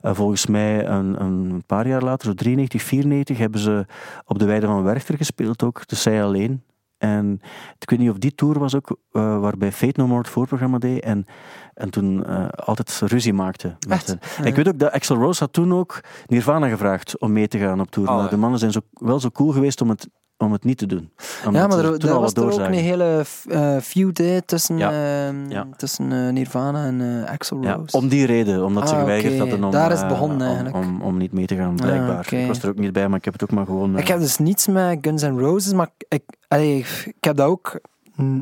eh, 0.00 0.14
volgens 0.14 0.46
mij 0.46 0.86
een, 0.86 1.20
een 1.20 1.62
paar 1.66 1.88
jaar 1.88 2.02
later, 2.02 2.26
zo 2.28 2.34
93, 2.34 2.82
94, 2.82 3.38
hebben 3.38 3.60
ze 3.60 3.86
op 4.24 4.38
de 4.38 4.44
Weide 4.44 4.66
van 4.66 4.82
Werchter 4.82 5.16
gespeeld 5.16 5.62
ook, 5.62 5.86
de 5.86 5.96
Zij 5.96 6.22
Alleen. 6.22 6.62
En 6.98 7.40
ik 7.78 7.90
weet 7.90 7.98
niet 7.98 8.10
of 8.10 8.18
die 8.18 8.34
tour 8.34 8.58
was 8.58 8.74
ook, 8.74 8.98
waarbij 9.10 9.72
Fate 9.72 10.00
No 10.00 10.06
More 10.06 10.18
het 10.20 10.28
voorprogramma 10.28 10.78
deed 10.78 11.02
en, 11.02 11.26
en 11.74 11.90
toen 11.90 12.26
altijd 12.56 13.00
ruzie 13.04 13.32
maakte. 13.32 13.76
met 13.88 14.06
hen. 14.06 14.46
Ik 14.46 14.54
weet 14.54 14.68
ook 14.68 14.78
dat 14.78 14.92
Axel 14.92 15.16
Rose 15.16 15.42
had 15.42 15.52
toen 15.52 15.72
ook 15.72 16.00
Nirvana 16.26 16.68
gevraagd 16.68 17.18
om 17.18 17.32
mee 17.32 17.48
te 17.48 17.58
gaan 17.58 17.80
op 17.80 17.90
tour. 17.90 18.08
Oh, 18.08 18.14
maar 18.14 18.24
ja. 18.24 18.30
de 18.30 18.36
mannen 18.36 18.58
zijn 18.58 18.72
zo, 18.72 18.80
wel 18.92 19.20
zo 19.20 19.30
cool 19.30 19.52
geweest 19.52 19.80
om 19.80 19.88
het, 19.88 20.08
om 20.44 20.52
het 20.52 20.64
niet 20.64 20.78
te 20.78 20.86
doen. 20.86 21.10
Omdat 21.46 21.62
Ja, 21.62 21.68
maar 21.68 21.78
er, 21.84 22.20
was 22.20 22.32
er 22.32 22.44
ook 22.52 22.58
een 22.58 22.72
hele 22.72 23.24
eh, 23.48 23.76
feud 23.78 24.18
hè, 24.18 24.42
tussen, 24.42 24.78
Ja. 24.78 24.90
ehm, 25.26 25.50
Ja. 25.50 25.66
tussen 25.76 26.12
eh, 26.12 26.32
Nirvana 26.32 26.84
en 26.84 27.00
eh, 27.00 27.34
Ja, 27.62 27.72
Rose. 27.74 27.96
om 27.96 28.08
die 28.08 28.26
reden, 28.26 28.64
omdat 28.64 28.88
ze 28.88 28.94
Ah, 28.94 29.00
geweigerd 29.00 29.38
hadden 29.38 29.64
om, 29.64 29.70
Daar 29.70 29.92
is 29.92 29.98
het 29.98 30.08
begonnen 30.08 30.36
om- 30.36 30.42
eigenlijk. 30.42 30.76
Om, 30.76 31.02
om 31.02 31.16
niet 31.18 31.32
mee 31.32 31.46
te 31.46 31.56
gaan, 31.56 31.74
blijkbaar. 31.76 32.18
oké. 32.18 32.36
Ik 32.36 32.46
was 32.46 32.62
er 32.62 32.68
ook 32.68 32.78
niet 32.78 32.92
bij, 32.92 33.08
maar 33.08 33.18
ik 33.18 33.24
heb 33.24 33.32
het 33.32 33.42
ook 33.42 33.50
maar 33.50 33.66
gewoon... 33.66 33.98
Ik 33.98 34.08
heb 34.08 34.18
dus 34.18 34.38
niets 34.38 34.66
met 34.66 34.98
Guns 35.00 35.22
N' 35.22 35.38
Roses, 35.38 35.72
maar 35.72 35.88
ik, 36.08 36.22
allee, 36.48 36.78
ik 37.04 37.14
heb 37.24 37.36
dat 37.36 37.46
ook 37.48 37.80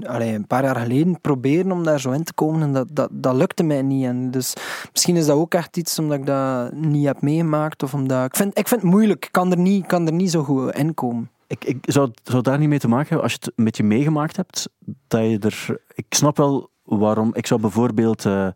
allee, 0.03 0.35
een 0.35 0.47
paar 0.47 0.63
jaar 0.65 0.77
geleden 0.77 1.21
proberen 1.21 1.73
om 1.73 1.85
daar 1.85 2.01
zo 2.01 2.11
in 2.11 2.25
te 2.25 2.33
komen 2.35 2.63
en 2.63 2.73
dat, 2.73 2.87
dat, 2.91 3.09
dat 3.13 3.35
lukte 3.35 3.63
mij 3.63 3.83
niet. 3.83 4.05
En 4.05 4.31
dus 4.31 4.55
misschien 4.93 5.17
is 5.17 5.27
dat 5.27 5.37
ook 5.37 5.55
echt 5.55 5.77
iets 5.77 5.99
omdat 5.99 6.19
ik 6.19 6.27
dat 6.27 6.73
niet 6.73 7.07
heb 7.07 7.21
meegemaakt 7.23 7.83
of 7.83 7.95
omdat... 7.95 8.25
Ik 8.25 8.37
vind, 8.37 8.59
ik 8.59 8.69
vind 8.69 8.83
het 8.83 8.91
moeilijk, 8.91 9.25
ik 9.25 9.33
kan 9.33 9.51
er 9.51 9.59
niet, 9.59 9.83
ik 9.83 9.89
kan 9.89 10.07
er 10.07 10.13
niet 10.13 10.31
zo 10.31 10.43
goed 10.43 10.75
in 10.75 10.95
komen. 10.95 11.31
Ik, 11.53 11.65
ik 11.65 11.77
zou, 11.83 12.11
zou 12.23 12.37
het 12.37 12.45
daar 12.45 12.59
niet 12.59 12.69
mee 12.69 12.79
te 12.79 12.89
maken 12.89 13.07
hebben 13.07 13.23
als 13.25 13.33
je 13.33 13.39
het 13.43 13.53
een 13.57 13.65
beetje 13.65 13.83
meegemaakt 13.85 14.37
hebt. 14.37 14.69
Dat 15.07 15.21
je 15.21 15.39
er, 15.39 15.79
ik 15.95 16.05
snap 16.09 16.37
wel 16.37 16.71
waarom. 16.83 17.31
Ik 17.35 17.47
zou 17.47 17.61
bijvoorbeeld 17.61 18.25
eh, 18.27 18.49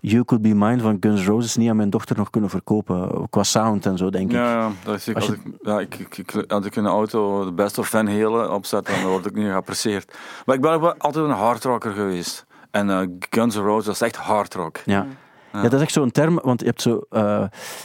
You 0.00 0.24
Could 0.24 0.42
Be 0.42 0.54
Mine 0.54 0.78
van 0.80 0.96
Guns 1.00 1.20
N' 1.22 1.26
Roses 1.26 1.56
niet 1.56 1.68
aan 1.70 1.76
mijn 1.76 1.90
dochter 1.90 2.16
nog 2.16 2.30
kunnen 2.30 2.50
verkopen. 2.50 3.26
Qua 3.30 3.42
sound 3.42 3.86
en 3.86 3.96
zo, 3.98 4.10
denk 4.10 4.24
ik. 4.30 4.36
ja, 4.36 4.52
ja, 4.52 4.70
dat 4.84 4.94
is, 4.94 5.08
ik, 5.08 5.14
Als 5.16 5.28
als 5.28 5.36
je- 5.44 5.48
ik, 5.50 5.58
ja 5.62 5.80
ik, 5.80 5.94
ik, 5.98 6.16
ik- 6.18 6.50
als 6.52 6.66
ik 6.66 6.76
in 6.76 6.82
de 6.82 6.88
auto 6.88 7.44
de 7.44 7.52
best 7.52 7.78
of 7.78 7.88
Van 7.88 8.08
Halen 8.08 8.52
opzet, 8.52 8.86
dan 8.86 9.02
word 9.10 9.26
ik 9.26 9.34
niet 9.34 9.46
geapprecieerd. 9.46 10.14
Maar 10.46 10.54
ik 10.54 10.60
ben 10.60 10.70
ook 10.72 10.80
wel 10.80 10.94
altijd 10.96 11.24
een 11.24 11.30
hardrocker 11.30 11.92
geweest. 11.92 12.46
En 12.70 12.90
eh, 12.90 13.00
Guns 13.30 13.54
N' 13.56 13.60
Roses, 13.60 13.84
dat 13.84 13.94
is 13.94 14.00
echt 14.00 14.16
hardrock. 14.16 14.78
Ja. 14.84 15.06
Ja, 15.52 15.62
dat 15.62 15.72
is 15.72 15.80
echt 15.80 15.92
zo'n 15.92 16.10
term, 16.10 16.40
want 16.42 16.60
je 16.60 16.66
hebt 16.66 16.82
zo... 16.82 17.00
eh, 17.10 17.42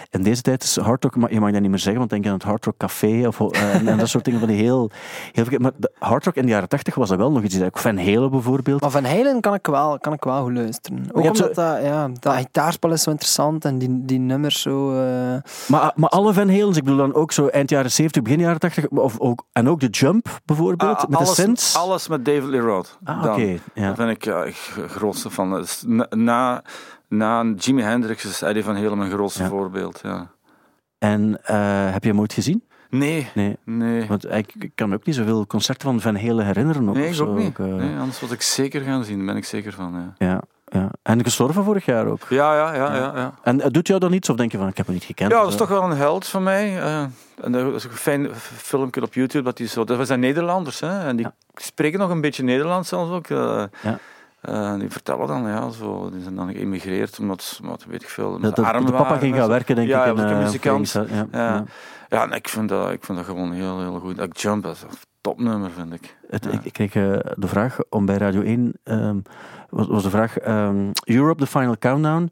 in 0.10 0.24
deze 0.24 0.42
tijd 0.42 0.64
is 0.64 0.78
hard 0.78 1.04
rock, 1.04 1.16
maar 1.16 1.34
je 1.34 1.40
mag 1.40 1.52
dat 1.52 1.62
niet 1.62 1.70
meer 1.70 1.80
zeggen, 1.80 1.98
want 2.00 2.10
denk 2.10 2.26
aan 2.28 2.34
het 2.34 2.44
hard 2.44 2.66
rock 2.66 2.78
café 2.78 3.28
of, 3.28 3.40
eh, 3.40 3.76
en, 3.76 3.88
en 3.88 3.98
dat 3.98 4.08
soort 4.08 4.26
dingen 4.26 4.40
van 4.40 4.50
die 4.50 4.58
heel... 4.58 4.90
heel 5.32 5.46
maar 5.58 5.72
de 5.78 5.92
hard 6.00 6.26
rock 6.26 6.36
in 6.36 6.46
de 6.46 6.52
jaren 6.52 6.70
tachtig 6.70 6.96
was 6.96 7.10
dat 7.10 7.18
wel 7.18 7.32
nog 7.32 7.44
iets. 7.44 7.62
Ook 7.62 7.78
Van 7.78 7.98
Halen 7.98 8.30
bijvoorbeeld. 8.32 8.82
Maar 8.82 8.90
Van 8.92 9.04
Heilen 9.04 9.42
kan 9.42 9.54
ik 9.54 9.68
wel, 9.68 10.00
kan 10.00 10.14
ik 10.14 10.24
wel 10.24 10.42
goed 10.44 10.54
luisteren. 10.54 11.00
Ook 11.12 11.22
je 11.22 11.28
hebt 11.28 11.40
omdat 11.42 11.56
dat, 11.56 11.82
ja, 11.84 12.10
dat 12.20 12.36
gitaarspel 12.36 12.92
is 12.92 13.02
zo 13.04 13.10
interessant 13.10 13.66
en 13.66 13.78
die, 13.78 14.06
die 14.06 14.20
nummers 14.20 14.62
zo... 14.62 14.92
eh, 14.92 15.42
Maar, 15.68 15.92
maar 15.96 16.10
alle 16.10 16.34
Van 16.34 16.50
Halens, 16.50 16.78
ik 16.78 16.84
bedoel 16.84 17.00
dan 17.00 17.14
ook 17.14 17.32
zo 17.32 17.48
eind 17.48 17.70
jaren 17.70 17.92
70, 17.92 18.22
begin 18.22 18.40
jaren 18.40 18.60
80, 18.60 18.88
of 18.90 19.20
ook, 19.20 19.46
en 19.52 19.70
ook 19.70 19.80
de 19.80 19.88
Jump 19.88 20.28
bijvoorbeeld, 20.46 20.98
Ah, 20.98 21.10
met 21.10 21.18
alles, 21.20 21.30
de 21.30 21.42
synths. 21.42 21.76
alles 21.78 22.08
met 22.08 22.26
David 22.26 22.44
Lee 22.44 22.60
Roth. 22.60 22.98
Ah, 23.04 23.24
oké, 23.26 23.58
ja. 23.74 23.88
Dat 23.88 23.96
vind 23.96 24.10
ik 24.10 24.24
ja, 24.26 24.44
ik 24.44 24.56
grootste 24.88 25.30
van. 25.30 25.66
na, 26.10 26.64
na 27.10 27.44
Jimi 27.58 27.82
Hendrix 27.82 28.26
is 28.26 28.42
Eddie 28.42 28.64
van 28.64 28.76
Halen 28.76 28.98
mijn 28.98 29.12
grootste 29.12 29.44
Ja. 29.44 29.50
voorbeeld. 29.50 30.00
Ja. 30.04 30.28
En 30.98 31.40
eh, 31.44 31.92
heb 31.92 32.04
je 32.04 32.10
hem 32.10 32.20
ooit 32.20 32.34
gezien? 32.34 32.64
Nee, 32.90 33.30
Nee. 33.34 33.58
nee. 33.64 34.08
Want 34.08 34.32
ik, 34.32 34.72
kan 34.76 34.90
me 34.90 34.96
ook 34.96 35.06
niet 35.06 35.16
zoveel 35.16 35.48
concerten 35.48 35.88
van 35.90 36.02
Van 36.02 36.16
Halen 36.18 36.46
herinneren. 36.46 36.90
Ook, 36.90 36.96
Nee, 36.96 37.10
ik 37.10 37.22
ook 37.22 37.38
niet. 37.38 37.60
eh, 37.60 37.66
Nee, 37.66 37.98
anders 37.98 38.20
was 38.20 38.32
ik 38.32 38.42
zeker 38.42 38.82
gaan 38.82 39.04
zien, 39.04 39.18
daar 39.18 39.26
ben 39.26 39.36
ik 39.38 39.46
zeker 39.46 39.74
van. 39.74 40.14
Ja, 40.18 40.26
ja, 40.28 40.42
ja. 40.66 40.92
En 41.04 41.24
gestorven 41.24 41.64
vorig 41.64 41.86
jaar 41.86 42.06
ook. 42.06 42.22
ja, 42.30 42.56
ja. 42.56 42.76
ja, 42.76 42.96
ja, 42.96 43.12
ja. 43.16 43.34
En 43.44 43.62
eh, 43.62 43.70
doet 43.72 43.88
jou 43.88 44.00
dan 44.00 44.14
iets? 44.14 44.30
Of 44.30 44.36
denk 44.36 44.52
je 44.52 44.58
van, 44.58 44.68
ik 44.68 44.78
heb 44.78 44.86
hem 44.86 44.96
niet 44.96 45.04
gekend? 45.04 45.32
Ja, 45.32 45.40
dat 45.42 45.50
is 45.50 45.56
toch 45.56 45.70
wel 45.70 45.84
een 45.84 45.98
held 45.98 46.28
van 46.28 46.44
mij. 46.44 46.80
en 47.42 47.52
dat 47.52 47.74
is 47.74 47.84
een 47.84 47.92
fijn 47.92 48.28
filmpje 48.36 49.02
op 49.02 49.14
YouTube. 49.14 49.44
Dat 49.44 49.58
die 49.58 49.68
zo, 49.68 49.84
dat 49.84 50.08
zijn 50.08 50.20
Nederlanders, 50.20 50.80
hè, 50.80 51.00
en 51.08 51.16
die 51.16 51.26
Ja. 51.26 51.34
spreken 51.56 52.00
nog 52.00 52.10
een 52.10 52.22
beetje 52.22 52.44
Nederlands 52.44 52.90
zelfs 52.90 53.12
ook. 53.12 53.28
Ja. 53.28 53.70
Eh, 54.48 54.76
die 54.80 54.90
vertellen 54.90 55.28
dan, 55.28 55.48
ja, 55.48 55.70
zo, 55.70 56.10
die 56.10 56.22
zijn 56.22 56.36
dan 56.36 56.52
geëmigreerd 56.54 57.20
omdat, 57.20 57.60
wat 57.64 57.86
weet 57.90 58.02
ik 58.02 58.10
veel, 58.10 58.34
ze 58.36 58.40
dat, 58.42 58.60
arm 58.60 58.86
de 58.86 58.92
papa 58.92 59.04
waren 59.04 59.20
ging 59.20 59.36
gaan 59.36 59.48
werken, 59.48 59.76
denk 59.76 59.88
Ja, 59.88 60.06
ik. 60.06 60.18
ja, 60.18 60.24
een 60.24 60.30
eh, 60.30 60.44
muzikant. 60.44 60.92
Ja, 60.92 61.06
Ja. 61.12 61.28
ja. 61.32 61.64
Ja, 62.10 62.24
en 62.24 62.32
ik 62.32 62.48
vind 62.50 62.70
dat, 62.70 62.92
ik 62.92 63.04
vind 63.04 63.18
dat 63.18 63.28
gewoon 63.28 63.52
heel, 63.52 63.80
heel 63.80 64.00
goed. 64.00 64.18
Dat 64.18 64.42
Jump 64.42 64.64
dat 64.64 64.76
is 64.76 64.82
een 64.82 64.90
topnummer, 65.22 65.72
vind 65.72 65.94
ik. 65.94 66.18
Het, 66.30 66.44
Ja. 66.46 66.52
ik, 66.52 66.66
ik 66.66 66.74
kreeg 66.74 66.96
eh, 66.96 67.04
de 67.36 67.48
vraag 67.48 67.78
om 67.90 68.06
bij 68.06 68.18
Radio 68.18 68.42
1, 68.42 68.74
ehm, 68.84 69.18
was, 69.70 69.88
was 69.88 70.04
de 70.04 70.10
vraag, 70.10 70.38
ehm, 70.38 70.92
Europe, 71.04 71.40
the 71.40 71.48
final 71.48 71.76
countdown, 71.80 72.32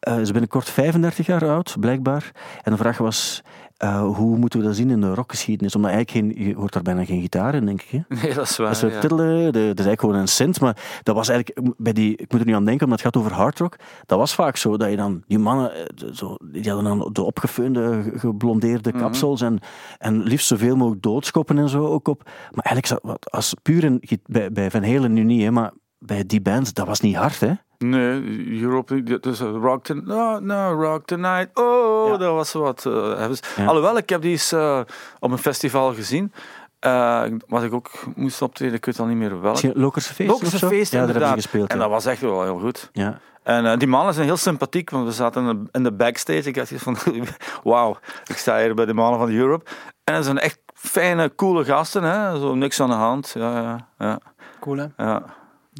eh, 0.00 0.18
is 0.20 0.30
binnenkort 0.30 0.70
35 0.70 1.26
jaar 1.26 1.48
oud, 1.48 1.76
blijkbaar. 1.80 2.30
En 2.62 2.72
de 2.72 2.78
vraag 2.78 2.98
was, 2.98 3.42
eh, 3.78 4.02
hoe 4.14 4.36
moeten 4.36 4.60
we 4.60 4.66
dat 4.66 4.76
zien 4.76 4.90
in 4.90 5.00
de 5.00 5.14
rockgeschiedenis? 5.14 5.74
Omdat 5.76 5.90
eigenlijk 5.90 6.34
geen, 6.36 6.46
je 6.48 6.54
hoort 6.54 6.72
daar 6.72 6.82
bijna 6.82 7.04
geen 7.04 7.20
gitaar 7.20 7.54
in, 7.54 7.66
denk 7.66 7.82
ik. 7.82 7.90
Hè? 7.90 8.16
Nee, 8.22 8.34
dat 8.34 8.48
is 8.50 8.56
waar. 8.56 8.72
Dat 8.72 8.82
is, 8.82 8.92
ja. 8.92 9.00
tiddelen, 9.00 9.28
de, 9.36 9.42
dat 9.52 9.52
is 9.54 9.66
eigenlijk 9.66 10.00
gewoon 10.00 10.14
een 10.16 10.28
synth, 10.28 10.60
maar 10.60 11.00
dat 11.02 11.14
was 11.14 11.28
eigenlijk, 11.28 11.74
bij 11.76 11.92
die, 11.92 12.16
ik 12.16 12.32
moet 12.32 12.40
er 12.40 12.46
nu 12.46 12.54
aan 12.54 12.64
denken, 12.64 12.84
omdat 12.84 13.02
het 13.02 13.14
gaat 13.14 13.22
over 13.24 13.36
hard 13.36 13.58
rock, 13.58 13.76
dat 14.06 14.18
was 14.18 14.34
vaak 14.34 14.56
zo, 14.56 14.76
dat 14.76 14.90
je 14.90 14.96
dan, 14.96 15.22
die 15.26 15.38
mannen, 15.38 15.74
eh, 15.74 16.08
zo, 16.12 16.36
die 16.52 16.70
hadden 16.72 16.98
dan 16.98 17.08
de 17.12 17.22
opgefeunde, 17.22 18.02
ge- 18.02 18.18
geblondeerde 18.18 18.90
Mhm. 18.90 18.98
kapsels 18.98 19.40
en, 19.40 19.58
en 19.98 20.22
liefst 20.22 20.46
zoveel 20.46 20.76
mogelijk 20.76 21.02
doodskoppen 21.02 21.58
en 21.58 21.68
zo 21.68 21.86
ook 21.86 22.08
op. 22.08 22.22
Maar 22.50 22.64
eigenlijk, 22.64 23.24
als 23.24 23.54
puur 23.62 23.84
in, 23.84 24.02
bij, 24.26 24.52
bij 24.52 24.70
Van 24.70 24.84
Halen 24.84 25.12
nu 25.12 25.22
niet, 25.22 25.42
hè, 25.42 25.50
maar 25.50 25.72
bij 25.98 26.24
die 26.26 26.40
bands, 26.40 26.72
dat 26.72 26.86
was 26.86 27.00
niet 27.00 27.16
hard, 27.16 27.40
hè? 27.40 27.52
Nee, 27.78 28.60
Europe, 28.62 29.02
eh, 29.20 29.36
Rock, 29.60 29.88
no, 29.88 30.38
no, 30.38 30.72
rock 30.84 31.06
Tonight. 31.06 31.48
Oh, 31.54 32.08
Ja. 32.10 32.16
dat 32.16 32.32
was 32.34 32.52
wat. 32.52 32.86
eh, 32.86 32.92
ze- 33.30 33.42
Ja. 33.56 33.64
Alhoewel, 33.66 33.96
ik 33.96 34.08
heb 34.08 34.22
die 34.22 34.30
eens 34.30 34.52
eh, 34.52 34.80
op 35.18 35.30
een 35.30 35.38
festival 35.38 35.94
gezien. 35.94 36.32
eh 36.78 37.22
wat 37.46 37.62
ik 37.62 37.72
ook 37.72 37.90
moest 38.14 38.42
optreden, 38.42 38.74
ik 38.74 38.84
weet 38.84 38.98
al 38.98 39.06
niet 39.06 39.16
meer 39.16 39.40
welk. 39.40 39.58
Lokerse 39.74 40.14
Feest 40.14 40.30
Lokerse? 40.30 40.66
Feest, 40.66 40.92
ja, 40.92 41.00
ze 41.00 41.06
inderdaad. 41.06 41.34
gespeeld. 41.34 41.70
En 41.70 41.78
dat 41.78 41.90
was 41.90 42.06
echt 42.06 42.20
wel 42.20 42.42
heel 42.42 42.58
goed. 42.58 42.88
Ja. 42.92 43.18
En 43.42 43.78
die 43.78 43.88
mannen 43.88 44.14
zijn 44.14 44.26
heel 44.26 44.36
sympathiek, 44.36 44.90
want 44.90 45.04
we 45.04 45.12
zaten 45.12 45.46
in 45.46 45.64
de, 45.64 45.68
in 45.72 45.82
de 45.82 45.92
backstage. 45.92 46.38
Ik 46.48 46.54
dacht 46.54 46.72
van, 46.76 46.96
wauw, 47.64 47.96
ik 48.26 48.36
sta 48.36 48.58
hier 48.60 48.74
bij 48.74 48.84
de 48.86 48.94
mannen 48.94 49.18
van 49.20 49.30
Europe. 49.30 49.70
En 50.04 50.14
dat 50.14 50.24
zijn 50.24 50.38
echt 50.38 50.58
fijne, 50.74 51.34
coole 51.34 51.64
gasten, 51.64 52.02
hè? 52.02 52.38
Zo 52.38 52.54
niks 52.54 52.80
aan 52.80 52.88
de 52.88 52.94
hand. 52.94 53.34
Ja, 53.38 53.60
ja, 53.60 53.88
ja. 53.98 54.18
cool, 54.60 54.76
hè? 54.76 54.86
ja. 54.96 55.22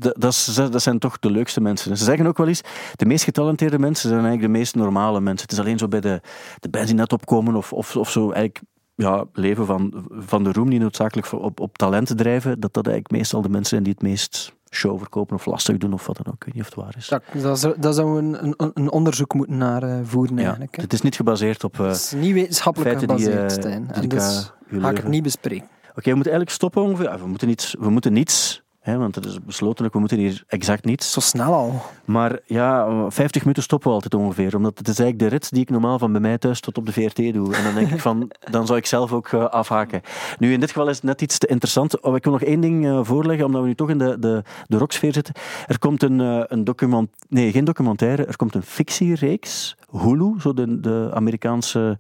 Dat, 0.01 0.21
dat, 0.21 0.83
zijn 0.83 0.99
toch 0.99 1.19
de 1.19 1.31
leukste 1.31 1.61
mensen. 1.61 1.97
Ze 1.97 2.05
zeggen 2.05 2.27
ook 2.27 2.37
wel 2.39 2.49
eens, 2.49 2.61
de 2.97 3.07
meest 3.07 3.25
getalenteerde 3.25 3.79
mensen 3.79 4.09
zijn 4.09 4.25
eigenlijk 4.25 4.53
de 4.53 4.59
meest 4.59 4.75
normale 4.75 5.21
mensen. 5.21 5.43
Het 5.43 5.53
is 5.53 5.59
alleen 5.65 5.79
zo 5.79 5.89
bij 5.89 6.01
de, 6.01 6.21
de 6.61 6.69
bands 6.69 6.87
die 6.87 6.97
net 6.97 7.13
opkomen 7.13 7.55
of, 7.55 7.73
of, 7.73 7.97
of 7.97 8.11
zo 8.11 8.21
eigenlijk 8.21 8.61
ja, 8.95 9.25
leven 9.33 9.67
van, 9.67 10.07
van 10.11 10.45
de 10.45 10.53
roem, 10.53 10.71
die 10.71 10.79
noodzakelijk 10.79 11.33
op, 11.33 11.61
op 11.61 11.79
talenten 11.79 12.17
drijven, 12.17 12.61
dat 12.61 12.75
dat 12.75 12.87
eigenlijk 12.87 13.17
meestal 13.17 13.43
de 13.43 13.49
mensen 13.49 13.69
zijn 13.69 13.83
die 13.83 13.93
het 13.93 14.03
meest 14.03 14.57
show 14.71 14.99
verkopen 14.99 15.37
of 15.37 15.47
lastig 15.47 15.77
doen 15.77 15.93
of 15.93 16.07
wat 16.07 16.17
dan 16.17 16.27
ook. 16.27 16.35
Ik 16.35 16.45
weet 16.45 16.55
niet 16.55 16.63
of 16.63 16.69
het 16.69 16.85
waar 16.85 16.95
is. 16.97 17.09
Dat, 17.09 17.23
dat, 17.43 17.59
zou- 17.59 17.75
dat 17.81 17.95
zou 17.95 18.19
een, 18.19 18.45
een, 18.57 18.71
een 18.75 18.91
onderzoek 18.91 19.35
moeten 19.35 19.57
naar 19.57 19.83
eh, 19.83 19.99
voeren, 20.03 20.37
Ja, 20.37 20.43
eigenlijk. 20.43 20.77
Hè. 20.77 20.83
het 20.83 20.93
is 20.93 21.01
niet 21.01 21.17
gebaseerd 21.17 21.65
op 21.65 21.81
eh, 21.81 21.87
Het 21.87 21.97
is 21.97 22.13
niet 22.17 22.33
wetenschappelijk 22.33 22.91
feiten 22.91 23.17
die, 23.17 23.27
gebaseerd, 23.27 23.53
eh, 23.53 23.59
Stijn. 23.59 23.85
die 23.87 23.95
En 23.95 24.01
de 24.01 24.07
dus 24.09 24.53
ga 24.81 24.91
ik 24.91 24.97
het 24.97 25.09
niet 25.09 25.23
bespreken. 25.23 25.69
Oké, 25.91 26.11
we 26.11 26.15
moeten 26.15 26.33
eigenlijk 26.33 26.51
stoppen 26.51 26.83
ongeveer. 26.83 27.19
We 27.19 27.27
moeten 27.27 27.49
niets, 27.49 27.77
we 27.79 27.91
moeten 27.91 28.13
niets 28.13 28.63
hè, 28.89 28.99
want 28.99 29.15
het 29.15 29.25
is 29.25 29.45
besloten, 29.45 29.85
ook, 29.85 29.93
we 29.93 29.99
moeten 29.99 30.19
hier 30.19 30.45
exact 30.47 30.85
niets. 30.85 31.13
Zo 31.13 31.21
snel 31.21 31.53
al. 31.53 31.83
Maar 32.05 32.39
ja, 32.47 32.87
50 33.11 33.43
minuten 33.43 33.63
stoppen 33.63 33.89
we 33.89 33.95
altijd 33.95 34.15
ongeveer. 34.15 34.57
Omdat 34.57 34.79
het 34.79 34.89
is 34.89 34.99
eigenlijk 34.99 35.31
de 35.31 35.37
rit 35.37 35.51
die 35.51 35.63
ik 35.63 35.71
normaal 35.71 35.99
van 35.99 36.13
bij 36.13 36.21
mij 36.21 36.39
thuis 36.39 36.61
tot 36.61 36.79
op 36.79 36.87
de 36.87 36.93
VRT 36.93 37.33
doe. 37.33 37.55
En 37.55 37.65
dan 37.65 37.75
denk 37.75 37.91
ik 37.91 38.01
van, 38.01 38.31
dan 38.51 38.67
zou 38.67 38.79
ik 38.79 38.87
zelf 38.87 39.13
ook 39.13 39.29
eh, 39.29 39.45
afhaken. 39.45 40.01
Nu, 40.39 40.53
in 40.53 40.61
dit 40.61 40.69
geval 40.69 40.89
is 40.89 40.97
het 40.97 41.05
net 41.05 41.23
iets 41.23 41.39
te 41.39 41.47
interessant. 41.47 42.01
Oh, 42.01 42.17
ik 42.17 42.25
wil 42.25 42.33
nog 42.33 42.43
één 42.43 42.61
ding 42.61 42.87
eh, 42.87 43.01
voorleggen, 43.03 43.47
omdat 43.47 43.61
we 43.61 43.67
nu 43.67 43.75
toch 43.75 43.91
in 43.91 43.99
de, 43.99 44.19
de, 44.19 44.43
de 44.67 44.77
rocksfeer 44.77 45.13
zitten. 45.13 45.35
Er 45.67 45.79
komt 45.79 46.03
een, 46.03 46.21
eh, 46.21 46.43
een 46.47 46.65
document... 46.65 47.11
Nee, 47.29 47.53
geen 47.53 47.65
documentaire. 47.65 48.25
Er 48.25 48.37
komt 48.37 48.55
een 48.55 48.63
fictiereeks. 48.63 49.77
Hulu, 49.91 50.35
zo 50.41 50.55
de, 50.55 50.81
de 50.81 51.11
Amerikaanse 51.15 51.99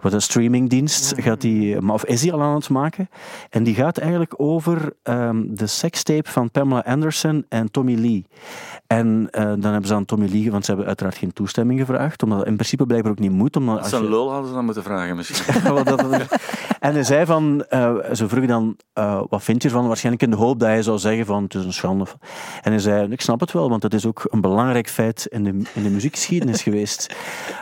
wat 0.00 0.12
een 0.12 0.22
streamingdienst, 0.22 1.12
gaat 1.16 1.40
die, 1.40 1.90
of 1.92 2.04
is 2.04 2.20
die 2.20 2.32
al 2.32 2.42
aan 2.42 2.54
het 2.54 2.68
maken. 2.68 3.08
En 3.50 3.62
die 3.62 3.74
gaat 3.74 3.98
eigenlijk 3.98 4.34
over 4.36 4.92
ehm, 5.02 5.42
de 5.48 5.66
sekstape 5.66 6.30
van 6.30 6.50
Pamela 6.50 6.82
Anderson 6.86 7.44
en 7.48 7.70
Tommy 7.70 7.94
Lee. 7.94 8.26
En 8.86 9.28
eh, 9.30 9.44
dan 9.44 9.62
hebben 9.62 9.86
ze 9.86 9.94
aan 9.94 10.04
Tommy 10.04 10.28
Lee, 10.30 10.50
want 10.50 10.64
ze 10.64 10.70
hebben 10.70 10.86
uiteraard 10.88 11.16
geen 11.16 11.32
toestemming 11.32 11.80
gevraagd, 11.80 12.22
omdat 12.22 12.38
dat 12.38 12.46
in 12.46 12.54
principe 12.54 12.86
blijkbaar 12.86 13.12
ook 13.12 13.18
niet 13.18 13.30
moet. 13.30 13.56
Omdat 13.56 13.78
Als 13.78 13.88
ze 13.88 13.96
een 13.96 14.08
lul 14.08 14.30
hadden 14.30 14.48
ze 14.48 14.54
dan 14.54 14.64
moeten 14.64 14.82
vragen 14.82 15.16
misschien. 15.16 15.62
dat- 15.84 16.26
en 16.80 16.92
hij 16.92 17.02
zei 17.02 17.26
van, 17.26 17.64
eh, 17.68 17.94
ze 18.12 18.28
vroegen 18.28 18.48
dan, 18.48 18.76
eh, 18.92 19.22
wat 19.28 19.42
vind 19.42 19.62
je 19.62 19.68
ervan? 19.68 19.86
Waarschijnlijk 19.86 20.24
in 20.24 20.30
de 20.30 20.36
hoop 20.36 20.58
dat 20.58 20.68
hij 20.68 20.82
zou 20.82 20.98
zeggen 20.98 21.26
van, 21.26 21.42
het 21.42 21.54
is 21.54 21.64
een 21.64 21.72
schande. 21.72 22.04
En 22.62 22.70
hij 22.70 22.80
zei, 22.80 23.10
ik 23.12 23.20
snap 23.20 23.40
het 23.40 23.52
wel, 23.52 23.68
want 23.68 23.82
het 23.82 23.94
is 23.94 24.06
ook 24.06 24.26
een 24.30 24.40
belangrijk 24.40 24.88
feit 24.88 25.26
in 25.26 25.44
de, 25.44 25.50
in 25.74 25.82
de 25.82 25.90
muziekgeschiedenis 25.90 26.62
geweest. 26.68 27.13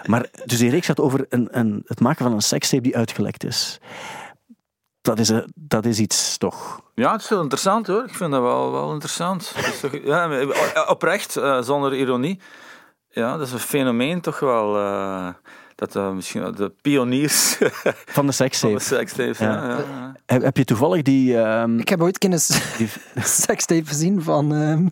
Maar, 0.07 0.26
dus 0.44 0.59
die 0.59 0.70
reeks 0.70 0.86
gaat 0.86 1.00
over 1.00 1.26
een, 1.28 1.48
een, 1.50 1.82
het 1.86 2.00
maken 2.00 2.24
van 2.24 2.34
een 2.34 2.42
sekstape 2.42 2.82
die 2.82 2.96
uitgelekt 2.96 3.44
is. 3.44 3.78
Dat 5.00 5.18
is, 5.18 5.28
een- 5.28 5.53
dat 5.55 5.84
is 5.86 5.98
iets, 5.98 6.36
toch? 6.38 6.80
Ja, 6.94 7.12
het 7.12 7.20
is 7.22 7.28
heel 7.28 7.40
interessant 7.40 7.86
hoor. 7.86 8.05
Ik 8.05 8.14
vind 8.14 8.30
dat 8.30 8.42
wel, 8.42 8.72
wel 8.72 8.92
interessant. 8.92 9.53
Dat 9.55 9.64
is 9.64 9.80
toch- 9.80 9.98
ja, 10.05 10.26
maar 10.26 10.88
oprecht, 10.88 11.36
eh, 11.36 11.62
zonder 11.62 11.94
ironie. 11.94 12.40
Ja, 13.09 13.36
dat 13.36 13.46
is 13.46 13.53
een 13.53 13.59
fenomeen 13.59 14.20
toch 14.20 14.38
wel. 14.40 14.76
eh, 14.78 15.28
dat 15.74 15.96
eh, 15.96 16.11
misschien 16.12 16.40
wel 16.42 16.55
de 16.55 16.72
pioniers 16.82 17.57
Van 17.59 17.70
de 17.84 17.94
van 18.07 18.26
de 18.26 18.32
sekstape. 18.32 18.78
sekstapes. 18.78 19.38
Ja. 19.38 19.53
Ja. 19.53 19.68
Ja, 19.68 19.76
ja. 19.78 20.12
Heb, 20.26 20.42
heb 20.42 20.57
je 20.57 20.64
toevallig 20.64 21.03
die... 21.03 21.38
ehm, 21.38 21.78
Ik 21.78 21.88
heb 21.88 22.03
ooit 22.03 22.18
kennis 22.18 22.74
die 22.78 22.88
sekstape 23.24 23.86
gezien 23.86 24.22
van, 24.22 24.55
ehm, 24.55 24.86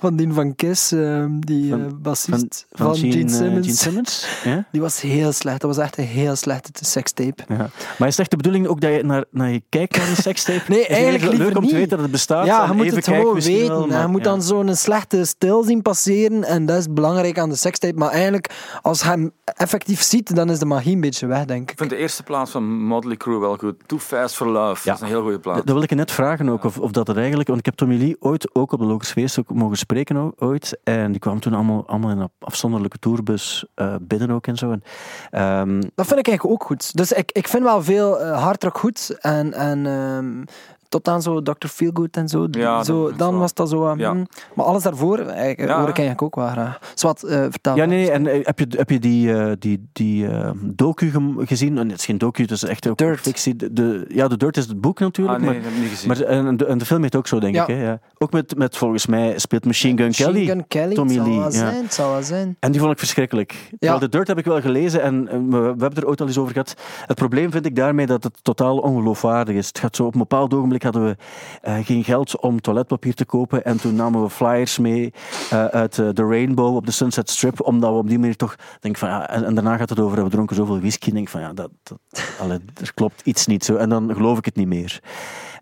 van 0.00 0.16
die 0.16 0.32
van 0.32 0.54
Kiss, 0.54 0.92
ehm, 0.92 1.38
die 1.38 1.70
Van- 1.70 1.80
eh, 1.84 1.92
bassist 2.00 2.66
van, 2.70 2.86
van, 2.86 2.96
Gene, 2.96 3.12
Gene 3.12 3.24
eh, 3.30 3.36
Simmons. 3.36 3.66
Gene 3.66 3.76
Simmons? 3.76 4.26
Ja? 4.44 4.66
Die 4.72 4.80
was 4.80 5.00
heel 5.00 5.32
slecht. 5.32 5.60
Dat 5.60 5.74
was 5.76 5.84
echt 5.84 5.98
een 5.98 6.04
heel 6.04 6.36
slechte 6.36 6.70
sekstape. 6.84 7.42
Ja. 7.48 7.56
Maar 7.98 8.08
is 8.08 8.16
het 8.16 8.18
echt 8.18 8.30
de 8.30 8.36
bedoeling 8.36 8.66
ook 8.66 8.80
dat 8.80 8.92
je 8.94 9.02
naar, 9.04 9.24
naar 9.30 9.50
je 9.50 9.62
kijkt 9.68 9.96
naar 9.96 10.08
een 10.08 10.16
sekstape? 10.28 10.62
Nee, 10.68 10.78
Is 10.80 10.86
het 10.86 10.96
eigenlijk 10.96 11.24
leuk 11.24 11.32
liever 11.40 11.56
om 11.56 11.62
niet. 11.62 11.70
te 11.70 11.76
weten 11.76 11.90
dat 11.90 12.00
het 12.00 12.10
bestaat. 12.10 12.46
Ja, 12.46 12.66
je 12.66 12.72
moet 12.72 12.84
even 12.84 12.96
het 12.96 13.04
kijken 13.04 13.22
gewoon 13.22 13.40
weten. 13.42 13.68
wel, 13.68 13.82
je 13.84 13.86
maar- 13.92 14.08
moet 14.08 14.24
ja. 14.24 14.30
dan 14.30 14.42
zo'n 14.42 14.74
slechte 14.74 15.24
stil 15.24 15.62
zien 15.62 15.82
passeren. 15.82 16.44
En 16.44 16.66
dat 16.66 16.78
is 16.78 16.86
belangrijk 16.92 17.38
aan 17.38 17.48
de 17.48 17.56
sekstape. 17.56 17.98
Maar 17.98 18.10
eigenlijk, 18.10 18.50
als 18.82 19.00
je 19.00 19.06
hem 19.08 19.30
effectief 19.44 20.02
ziet, 20.02 20.34
dan 20.34 20.50
is 20.50 20.58
de 20.58 20.66
magie 20.66 20.94
een 20.94 21.00
beetje 21.00 21.26
weg, 21.26 21.44
denk 21.44 21.62
Ik 21.62 21.70
ik. 21.70 21.78
vind 21.78 21.90
de 21.90 21.96
eerste 21.96 22.22
plaats 22.22 22.50
van 22.50 22.64
Motley 22.82 23.16
Crue 23.16 23.38
wel 23.38 23.56
goed. 23.56 23.74
Too 23.86 23.98
Fast 23.98 24.34
for 24.34 24.46
Love. 24.46 24.80
Ja. 24.84 24.90
Dat 24.92 24.94
is 24.94 25.00
een 25.00 25.06
heel 25.14 25.22
goede 25.22 25.38
plaats. 25.38 25.64
Dat 25.64 25.74
wil 25.74 25.82
ik 25.82 25.88
je 25.88 25.94
net 25.94 26.10
vragen 26.10 26.48
ook, 26.48 26.64
of, 26.64 26.78
of 26.78 26.90
dat 26.90 27.06
het 27.06 27.16
eigenlijk... 27.16 27.48
Want 27.48 27.60
ik 27.60 27.64
heb 27.66 27.74
Tommy 27.74 27.96
Lee 27.98 28.16
ooit 28.20 28.54
ook 28.54 28.72
op 28.72 28.78
de 28.78 28.84
Lokers 28.84 29.10
Feest 29.10 29.37
mogen 29.46 29.76
spreken 29.76 30.32
ooit. 30.38 30.78
En 30.84 31.10
die 31.10 31.20
kwam 31.20 31.40
toen 31.40 31.54
allemaal, 31.54 31.86
allemaal 31.86 32.10
in 32.10 32.18
een 32.18 32.30
afzonderlijke 32.38 32.98
tourbus 32.98 33.66
eh, 33.74 33.94
binnen 34.00 34.30
ook 34.30 34.46
en 34.46 34.56
zo. 34.56 34.70
En, 34.70 34.82
ehm, 35.30 35.80
Dat 35.94 36.06
vind 36.06 36.18
ik 36.18 36.28
eigenlijk 36.28 36.44
ook 36.44 36.64
goed. 36.64 36.96
Dus 36.96 37.12
ik, 37.12 37.32
ik 37.32 37.48
vind 37.48 37.62
wel 37.62 37.82
veel 37.82 38.24
hardrock 38.24 38.78
goed. 38.78 39.16
En, 39.20 39.52
en 39.52 39.86
ehm, 39.86 40.42
Tot 40.88 41.08
aan 41.08 41.22
zo 41.22 41.42
Dr. 41.42 41.66
Feelgood 41.66 42.16
en 42.16 42.28
zo. 42.28 42.46
Ja, 42.50 42.84
zo 42.84 43.12
dan 43.16 43.38
was 43.38 43.54
dat 43.54 43.68
zo... 43.68 43.86
eh, 43.86 43.98
Ja. 43.98 44.10
hmm. 44.10 44.26
Maar 44.54 44.66
alles 44.66 44.82
daarvoor 44.82 45.18
eh, 45.18 45.54
Ja. 45.56 45.78
hoor 45.78 45.88
ik 45.88 45.98
eigenlijk 45.98 46.22
ook 46.22 46.34
wel 46.34 46.46
graag. 46.48 46.78
Zwat, 46.94 47.22
eh 47.22 47.46
vertel 47.50 47.76
Ja, 47.76 47.84
nee, 47.84 48.10
en 48.10 48.26
eh, 48.26 48.38
heb 48.42 48.58
je, 48.58 48.66
heb 48.76 48.90
je 48.90 48.98
die, 48.98 49.58
die, 49.58 49.88
die 49.92 50.28
eh, 50.28 50.50
docu 50.62 51.12
gezien? 51.38 51.78
En 51.78 51.88
het 51.88 51.98
is 51.98 52.04
geen 52.04 52.18
docu, 52.18 52.42
het 52.42 52.50
is 52.50 52.62
echt 52.64 52.88
ook 52.88 52.96
Dirt. 52.98 53.20
fictie. 53.20 53.56
De, 53.56 53.72
de- 53.72 54.04
ja, 54.08 54.28
de 54.28 54.36
Dirt 54.36 54.56
is 54.56 54.66
het 54.66 54.80
boek 54.80 55.00
natuurlijk, 55.00 55.38
Ah, 55.38 55.44
nee, 55.44 55.50
maar, 55.50 55.58
ik 55.58 55.64
heb 55.64 55.72
het 55.72 55.82
niet 55.82 55.90
gezien. 55.90 56.08
maar 56.08 56.20
en, 56.46 56.56
de, 56.56 56.66
en 56.66 56.78
de 56.78 56.84
film 56.84 57.02
heet 57.02 57.16
ook 57.16 57.26
zo, 57.26 57.40
denk 57.40 57.54
Ja. 57.54 57.62
ik. 57.66 57.76
Hè, 57.76 57.82
ja. 57.82 58.00
Ook 58.18 58.32
met, 58.32 58.56
met, 58.56 58.76
volgens 58.76 59.06
mij, 59.06 59.38
speelt 59.38 59.64
Machine 59.64 59.96
Gun 59.96 60.06
Machine 60.06 60.32
Kelly. 60.32 60.46
Gun 60.46 60.66
Kelly, 60.68 60.94
Tommy 60.94 61.14
het 61.14 61.22
zal 61.24 61.34
Lee, 61.40 61.50
zijn, 61.50 61.82
het 61.82 61.94
zal 61.94 62.10
wel 62.10 62.22
zijn. 62.22 62.56
En 62.60 62.70
die 62.72 62.80
vond 62.80 62.92
ik 62.92 62.98
verschrikkelijk. 62.98 63.70
Terwijl 63.78 64.00
de 64.00 64.08
Dirt 64.08 64.28
heb 64.28 64.38
ik 64.38 64.44
wel 64.44 64.60
gelezen 64.60 65.02
en 65.02 65.24
we, 65.50 65.58
we 65.60 65.64
hebben 65.66 65.94
er 65.94 66.06
ooit 66.08 66.20
al 66.20 66.26
eens 66.26 66.38
over 66.38 66.52
gehad. 66.52 66.74
Het 67.06 67.16
probleem 67.16 67.50
vind 67.50 67.66
ik 67.66 67.76
daarmee 67.76 68.06
dat 68.06 68.22
het 68.24 68.38
totaal 68.44 68.78
ongeloofwaardig 68.78 69.54
is. 69.56 69.66
Het 69.66 69.78
gaat 69.78 69.96
zo, 69.96 70.04
op 70.04 70.12
een 70.12 70.18
bepaald 70.20 70.54
ogenblik 70.54 70.77
hadden 70.82 71.04
we 71.04 71.16
eh, 71.62 71.84
geen 71.84 72.04
geld 72.04 72.40
om 72.40 72.60
toiletpapier 72.60 73.14
te 73.14 73.24
kopen 73.24 73.64
en 73.64 73.76
toen 73.76 73.94
namen 73.94 74.22
we 74.22 74.30
flyers 74.30 74.78
mee 74.78 75.12
eh, 75.50 75.64
uit 75.64 75.98
eh, 75.98 76.08
de 76.12 76.22
Rainbow 76.22 76.76
op 76.76 76.86
de 76.86 76.92
Sunset 76.92 77.30
Strip, 77.30 77.60
omdat 77.60 77.90
we 77.90 77.96
op 77.96 78.08
die 78.08 78.18
manier 78.18 78.36
toch 78.36 78.56
denk 78.80 78.96
van 78.96 79.08
ja, 79.08 79.28
en, 79.28 79.44
en 79.44 79.54
daarna 79.54 79.76
gaat 79.76 79.88
het 79.88 80.00
over 80.00 80.24
we 80.24 80.30
dronken 80.30 80.56
zoveel 80.56 80.80
whisky. 80.80 81.08
Ik 81.08 81.14
denk 81.14 81.28
van 81.28 81.40
ja, 81.40 81.52
dat, 81.52 81.70
dat 81.82 81.98
allee, 82.40 82.58
er 82.80 82.94
klopt 82.94 83.20
iets 83.24 83.46
niet 83.46 83.64
zo 83.64 83.76
en 83.76 83.88
dan 83.88 84.14
geloof 84.14 84.38
ik 84.38 84.44
het 84.44 84.56
niet 84.56 84.66
meer. 84.66 85.00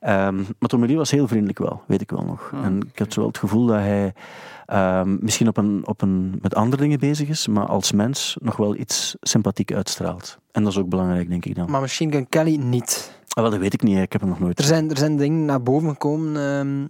Ehm, 0.01 0.37
maar 0.37 0.69
Tommy 0.69 0.87
Lee 0.87 0.97
was 0.97 1.11
heel 1.11 1.29
vriendelijk 1.29 1.59
wel, 1.59 1.83
weet 1.87 2.01
ik 2.01 2.11
wel 2.11 2.25
nog. 2.25 2.53
En 2.63 2.81
ik 2.93 2.99
had 2.99 3.13
zo 3.13 3.21
wel 3.21 3.29
het 3.29 3.39
gevoel 3.39 3.67
dat 3.67 3.77
hij 3.77 4.13
ehm, 4.67 5.17
misschien 5.21 5.49
op 5.49 5.57
een, 5.57 5.83
op 5.87 6.03
een, 6.03 6.39
met 6.43 6.55
andere 6.55 6.83
dingen 6.83 6.99
bezig 6.99 7.29
is, 7.29 7.47
maar 7.47 7.67
als 7.67 7.93
mens 7.93 8.37
nog 8.41 8.57
wel 8.57 8.77
iets 8.77 9.17
sympathiek 9.21 9.73
uitstraalt. 9.73 10.39
En 10.53 10.63
dat 10.63 10.73
is 10.73 10.79
ook 10.79 10.89
belangrijk, 10.89 11.29
denk 11.29 11.45
ik 11.45 11.55
dan. 11.55 11.71
Maar 11.71 11.81
Machine 11.81 12.13
Gun 12.13 12.29
Kelly 12.29 12.57
niet. 12.57 13.16
Ah, 13.37 13.43
wel, 13.43 13.51
dat 13.53 13.61
weet 13.61 13.75
ik 13.75 13.83
niet, 13.83 13.99
ik 13.99 14.13
heb 14.13 14.21
hem 14.21 14.31
nog 14.31 14.41
nooit. 14.41 14.59
Er 14.59 14.65
zijn, 14.65 14.91
er 14.91 14.99
zijn 14.99 15.17
dingen 15.17 15.45
naar 15.45 15.63
boven 15.63 15.89
gekomen 15.89 16.37
ehm, 16.37 16.87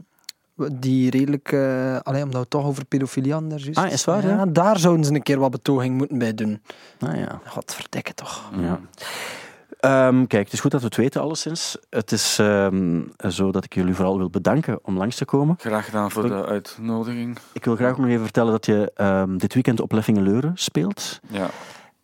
die 0.80 1.10
redelijk... 1.10 1.52
eh 1.52 1.96
allee, 1.98 2.22
omdat 2.22 2.32
we 2.32 2.38
het 2.38 2.50
toch 2.50 2.64
over 2.64 2.84
pedofilie 2.84 3.32
hadden. 3.32 3.50
juist. 3.58 3.76
Ah, 3.78 3.90
is 3.92 4.04
waar, 4.04 4.26
ja? 4.26 4.46
Daar 4.46 4.78
zouden 4.78 5.04
ze 5.04 5.14
een 5.14 5.22
keer 5.22 5.38
wat 5.38 5.50
betoging 5.50 5.96
moeten 5.96 6.18
bij 6.18 6.34
doen. 6.34 6.62
Ah, 7.00 7.16
ja. 7.16 7.40
Godverdikke 7.46 8.14
toch. 8.14 8.50
Ja. 8.60 8.80
Ehm, 9.80 10.26
kijk, 10.26 10.44
het 10.44 10.52
is 10.52 10.60
goed 10.60 10.70
dat 10.70 10.80
we 10.80 10.86
het 10.86 10.96
weten, 10.96 11.20
alleszins. 11.20 11.76
Het 11.90 12.12
is 12.12 12.38
ehm, 12.38 13.02
zo 13.28 13.52
dat 13.52 13.64
ik 13.64 13.74
jullie 13.74 13.94
vooral 13.94 14.18
wil 14.18 14.30
bedanken 14.30 14.78
om 14.82 14.96
langs 14.96 15.16
te 15.16 15.24
komen. 15.24 15.56
Graag 15.58 15.84
gedaan 15.84 16.10
voor 16.10 16.28
de 16.28 16.44
uitnodiging. 16.46 17.38
Ik 17.52 17.64
wil 17.64 17.76
graag 17.76 17.98
nog 17.98 18.08
even 18.08 18.22
vertellen 18.22 18.52
dat 18.52 18.66
je 18.66 18.92
ehm, 18.94 19.36
dit 19.36 19.54
weekend 19.54 19.80
op 19.80 19.92
Leffingen-Leuren 19.92 20.52
speelt. 20.54 21.20
Ja. 21.28 21.50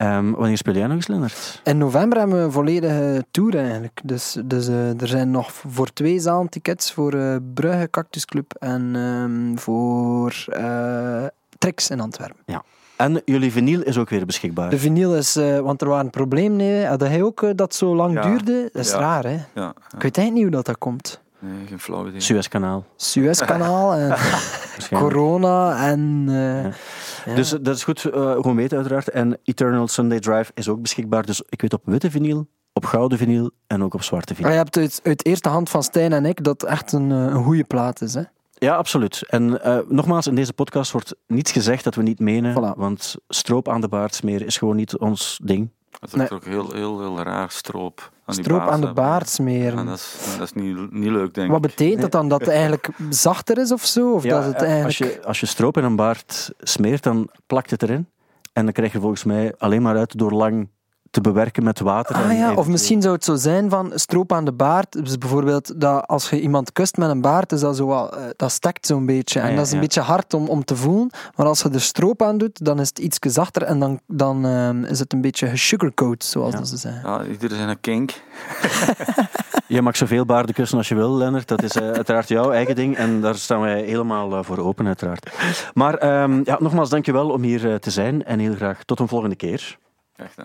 Ehm, 0.03 0.31
wanneer 0.31 0.57
speel 0.57 0.75
jij 0.75 0.87
nog 0.87 0.97
eens, 0.97 1.07
Lennart? 1.07 1.61
In 1.65 1.79
november 1.79 2.19
hebben 2.19 2.37
we 2.39 2.43
een 2.45 2.53
volledige 2.53 3.25
tour 3.31 3.59
eigenlijk. 3.59 4.01
Dus, 4.05 4.37
dus 4.45 4.69
eh, 4.69 5.01
er 5.01 5.09
zijn 5.09 5.31
nog 5.31 5.53
voor 5.53 5.93
twee 5.93 6.19
zalen 6.21 6.49
tickets 6.49 6.93
voor 6.93 7.13
eh 7.15 7.37
Brugge 7.55 7.91
Cactus 7.91 8.25
Club 8.25 8.55
en 8.59 8.91
ehm, 8.97 9.57
voor 9.57 10.45
eh 10.49 11.25
Trix 11.59 11.91
in 11.91 12.01
Antwerpen. 12.01 12.63
En 12.97 13.23
jullie 13.25 13.53
vinyl 13.53 13.83
is 13.83 13.99
ook 13.99 14.11
weer 14.11 14.27
beschikbaar. 14.27 14.71
De 14.71 14.79
vinyl 14.79 15.17
is, 15.17 15.37
eh, 15.37 15.59
want 15.59 15.83
er 15.83 15.89
waren 15.89 16.11
problemen. 16.11 16.57
Nee, 16.57 16.85
had 16.87 17.01
hij 17.01 17.23
ook 17.23 17.53
dat 17.57 17.75
zo 17.75 17.97
lang 17.97 18.15
Ja. 18.15 18.23
duurde? 18.23 18.69
Dat 18.73 18.85
is 18.85 18.91
Ja. 18.91 18.99
raar, 18.99 19.25
hè? 19.25 19.31
Ja, 19.31 19.39
Ik 19.39 19.55
ja. 19.55 19.73
weet 19.99 20.17
eigenlijk 20.17 20.33
niet 20.33 20.43
hoe 20.43 20.51
dat, 20.51 20.67
dat 20.67 20.79
komt. 20.79 21.21
Nee, 21.43 21.67
geen 21.67 21.79
flauw 21.81 22.07
idee. 22.09 22.21
Suezkanaal. 22.21 22.85
Suezkanaal 22.97 23.95
en 23.95 24.17
corona 24.99 25.87
en... 25.89 26.25
eh, 26.29 26.35
Ja. 26.35 26.71
ja. 27.25 27.35
Dus 27.35 27.51
dat 27.51 27.77
is 27.77 27.85
goed, 27.85 28.05
eh, 28.05 28.31
gewoon 28.33 28.57
weten 28.57 28.77
uiteraard. 28.77 29.09
En 29.09 29.39
Eternal 29.45 29.89
Sunday 29.89 30.19
Drive 30.21 30.51
is 30.55 30.69
ook 30.69 30.83
beschikbaar. 30.83 31.27
Dus 31.27 31.43
ik 31.49 31.61
weet 31.61 31.73
op 31.73 31.83
witte 31.85 32.11
vinyl, 32.11 32.47
op 32.73 32.85
gouden 32.85 33.19
vinyl 33.19 33.51
en 33.67 33.83
ook 33.83 33.95
op 33.95 34.03
zwarte 34.03 34.35
vinyl. 34.35 34.49
Maar 34.51 34.59
je 34.59 34.65
hebt 34.65 34.77
uit, 34.77 35.01
uit 35.03 35.27
eerste 35.27 35.49
hand 35.49 35.69
van 35.71 35.83
Stijn 35.83 36.13
en 36.13 36.27
ik 36.27 36.45
dat 36.45 36.63
echt 36.63 36.93
een, 36.93 37.11
eh, 37.13 37.19
een 37.19 37.45
goede 37.45 37.65
plaat 37.65 38.01
is. 38.01 38.15
Hè? 38.15 38.23
Ja, 38.55 38.75
absoluut. 38.77 39.23
En 39.29 39.63
eh, 39.63 39.79
nogmaals, 39.89 40.27
in 40.27 40.35
deze 40.35 40.53
podcast 40.53 40.93
wordt 40.93 41.15
niets 41.27 41.53
gezegd 41.53 41.85
dat 41.85 41.95
we 41.95 42.03
niet 42.03 42.19
menen. 42.19 42.53
Voilà. 42.55 42.77
Want 42.79 43.15
stroop 43.29 43.69
aan 43.69 43.81
de 43.81 43.89
baard 43.89 44.15
smeren 44.15 44.47
is 44.47 44.57
gewoon 44.57 44.77
niet 44.77 44.99
ons 44.99 45.41
ding. 45.45 45.71
Dat 46.01 46.09
is 46.09 46.15
Nee. 46.15 46.31
ook 46.31 46.45
heel, 46.45 46.73
heel, 46.73 47.01
heel 47.01 47.19
raar, 47.23 47.51
stroop. 47.51 48.11
Aan 48.25 48.35
die 48.35 48.45
Stroop 48.45 48.61
aan 48.61 48.67
de 48.81 48.87
hebben. 48.87 48.95
baard 48.95 49.29
smeren. 49.29 49.79
Ja, 49.79 49.85
dat 49.85 49.99
is, 49.99 50.35
dat 50.39 50.47
is 50.47 50.53
niet, 50.63 50.93
niet 50.93 51.11
leuk, 51.11 51.35
denk 51.35 51.49
Wat 51.51 51.57
ik. 51.65 51.71
betekent 51.71 52.01
dat 52.01 52.13
dan? 52.13 52.29
Dat 52.29 52.41
het 52.41 52.49
eigenlijk 52.49 52.89
zachter 53.11 53.59
is 53.59 53.73
of 53.73 53.85
zo? 53.85 54.13
Of 54.13 54.23
Ja, 54.23 54.31
dat 54.31 54.45
het 54.45 54.63
eh, 54.63 54.69
eigenlijk... 54.69 54.85
als, 54.87 54.97
je, 54.99 55.25
als 55.27 55.41
je 55.41 55.47
stroop 55.47 55.77
in 55.77 55.85
een 55.85 55.97
baard 55.97 56.53
smeert, 56.59 57.03
dan 57.03 57.29
plakt 57.47 57.71
het 57.71 57.83
erin. 57.83 58.09
En 58.53 58.65
dan 58.65 58.73
krijg 58.73 58.93
je 58.93 59.01
volgens 59.01 59.25
mij 59.25 59.55
alleen 59.59 59.83
maar 59.83 59.97
uit 59.97 60.19
door 60.19 60.33
lang 60.33 60.69
te 61.13 61.21
bewerken 61.21 61.65
met 61.65 61.81
water. 61.81 62.17
en 62.17 62.23
Ah 62.23 62.37
ja, 62.37 62.55
of 62.55 62.67
misschien 62.67 63.03
zou 63.03 63.15
het 63.15 63.25
zo 63.25 63.35
zijn 63.35 63.71
van 63.71 63.93
stroop 63.95 64.33
aan 64.33 64.45
de 64.45 64.53
baard. 64.53 65.05
Dus 65.05 65.19
bijvoorbeeld 65.19 65.81
dat 65.81 66.07
als 66.07 66.31
je 66.31 66.41
iemand 66.41 66.73
kust 66.73 66.97
met 66.97 67.11
een 67.11 67.21
baard, 67.21 67.53
is 67.53 67.61
dat 67.61 67.77
zo 67.77 67.87
wel, 67.87 68.17
eh, 68.17 68.25
dat 68.37 68.51
stekt 68.51 68.87
zo'n 68.87 69.07
beetje. 69.07 69.41
Ah 69.41 69.45
en 69.45 69.51
ja, 69.51 69.57
dat 69.57 69.67
is 69.67 69.73
een 69.73 69.79
ja. 69.79 69.85
beetje 69.85 70.01
hard 70.01 70.35
om, 70.35 70.49
om 70.49 70.65
te 70.65 70.77
voelen. 70.77 71.11
Maar 71.37 71.47
als 71.47 71.63
je 71.63 71.71
er 71.71 71.81
stroop 71.81 72.23
aan 72.23 72.39
doet, 72.39 72.65
dan 72.65 72.81
is 72.81 72.89
het 72.89 72.99
iets 72.99 73.19
zachter 73.21 73.63
en 73.63 73.79
dan, 73.79 74.01
dan 74.07 74.47
ehm, 74.47 74.85
is 74.85 74.99
het 74.99 75.13
een 75.13 75.21
beetje 75.21 75.49
gesugarcoat, 75.49 76.25
zoals 76.25 76.55
dat 76.55 76.69
ze 76.69 76.77
zeggen. 76.77 77.11
Ja, 77.11 77.25
iedereen 77.25 77.57
zijn 77.57 77.69
een 77.69 77.81
kink. 77.81 78.13
Je 79.73 79.83
mag 79.83 79.97
zoveel 79.97 80.25
baarden 80.25 80.55
kussen 80.55 80.79
als 80.79 80.89
je 80.89 80.95
wil, 80.95 81.17
Lennart. 81.17 81.49
Dat 81.49 81.63
is 81.63 81.77
eh, 81.77 81.91
uiteraard 81.91 82.29
jouw 82.29 82.51
eigen 82.51 82.75
ding. 82.75 82.97
En 82.97 83.21
daar 83.21 83.35
staan 83.35 83.61
wij 83.61 83.83
helemaal 83.83 84.37
eh, 84.37 84.45
voor 84.45 84.59
open, 84.59 84.87
uiteraard. 84.87 85.31
Maar 85.75 85.95
ehm, 85.95 86.41
ja, 86.45 86.57
nogmaals, 86.61 86.91
dankjewel 86.91 87.31
om 87.31 87.43
hier 87.43 87.71
eh, 87.71 87.75
te 87.75 87.91
zijn. 87.91 88.25
En 88.25 88.39
heel 88.39 88.55
graag 88.55 88.85
tot 88.85 89.01
een 89.01 89.09
volgende 89.09 89.37
keer. 89.37 89.79
Echt, 90.17 90.37
hè. 90.37 90.45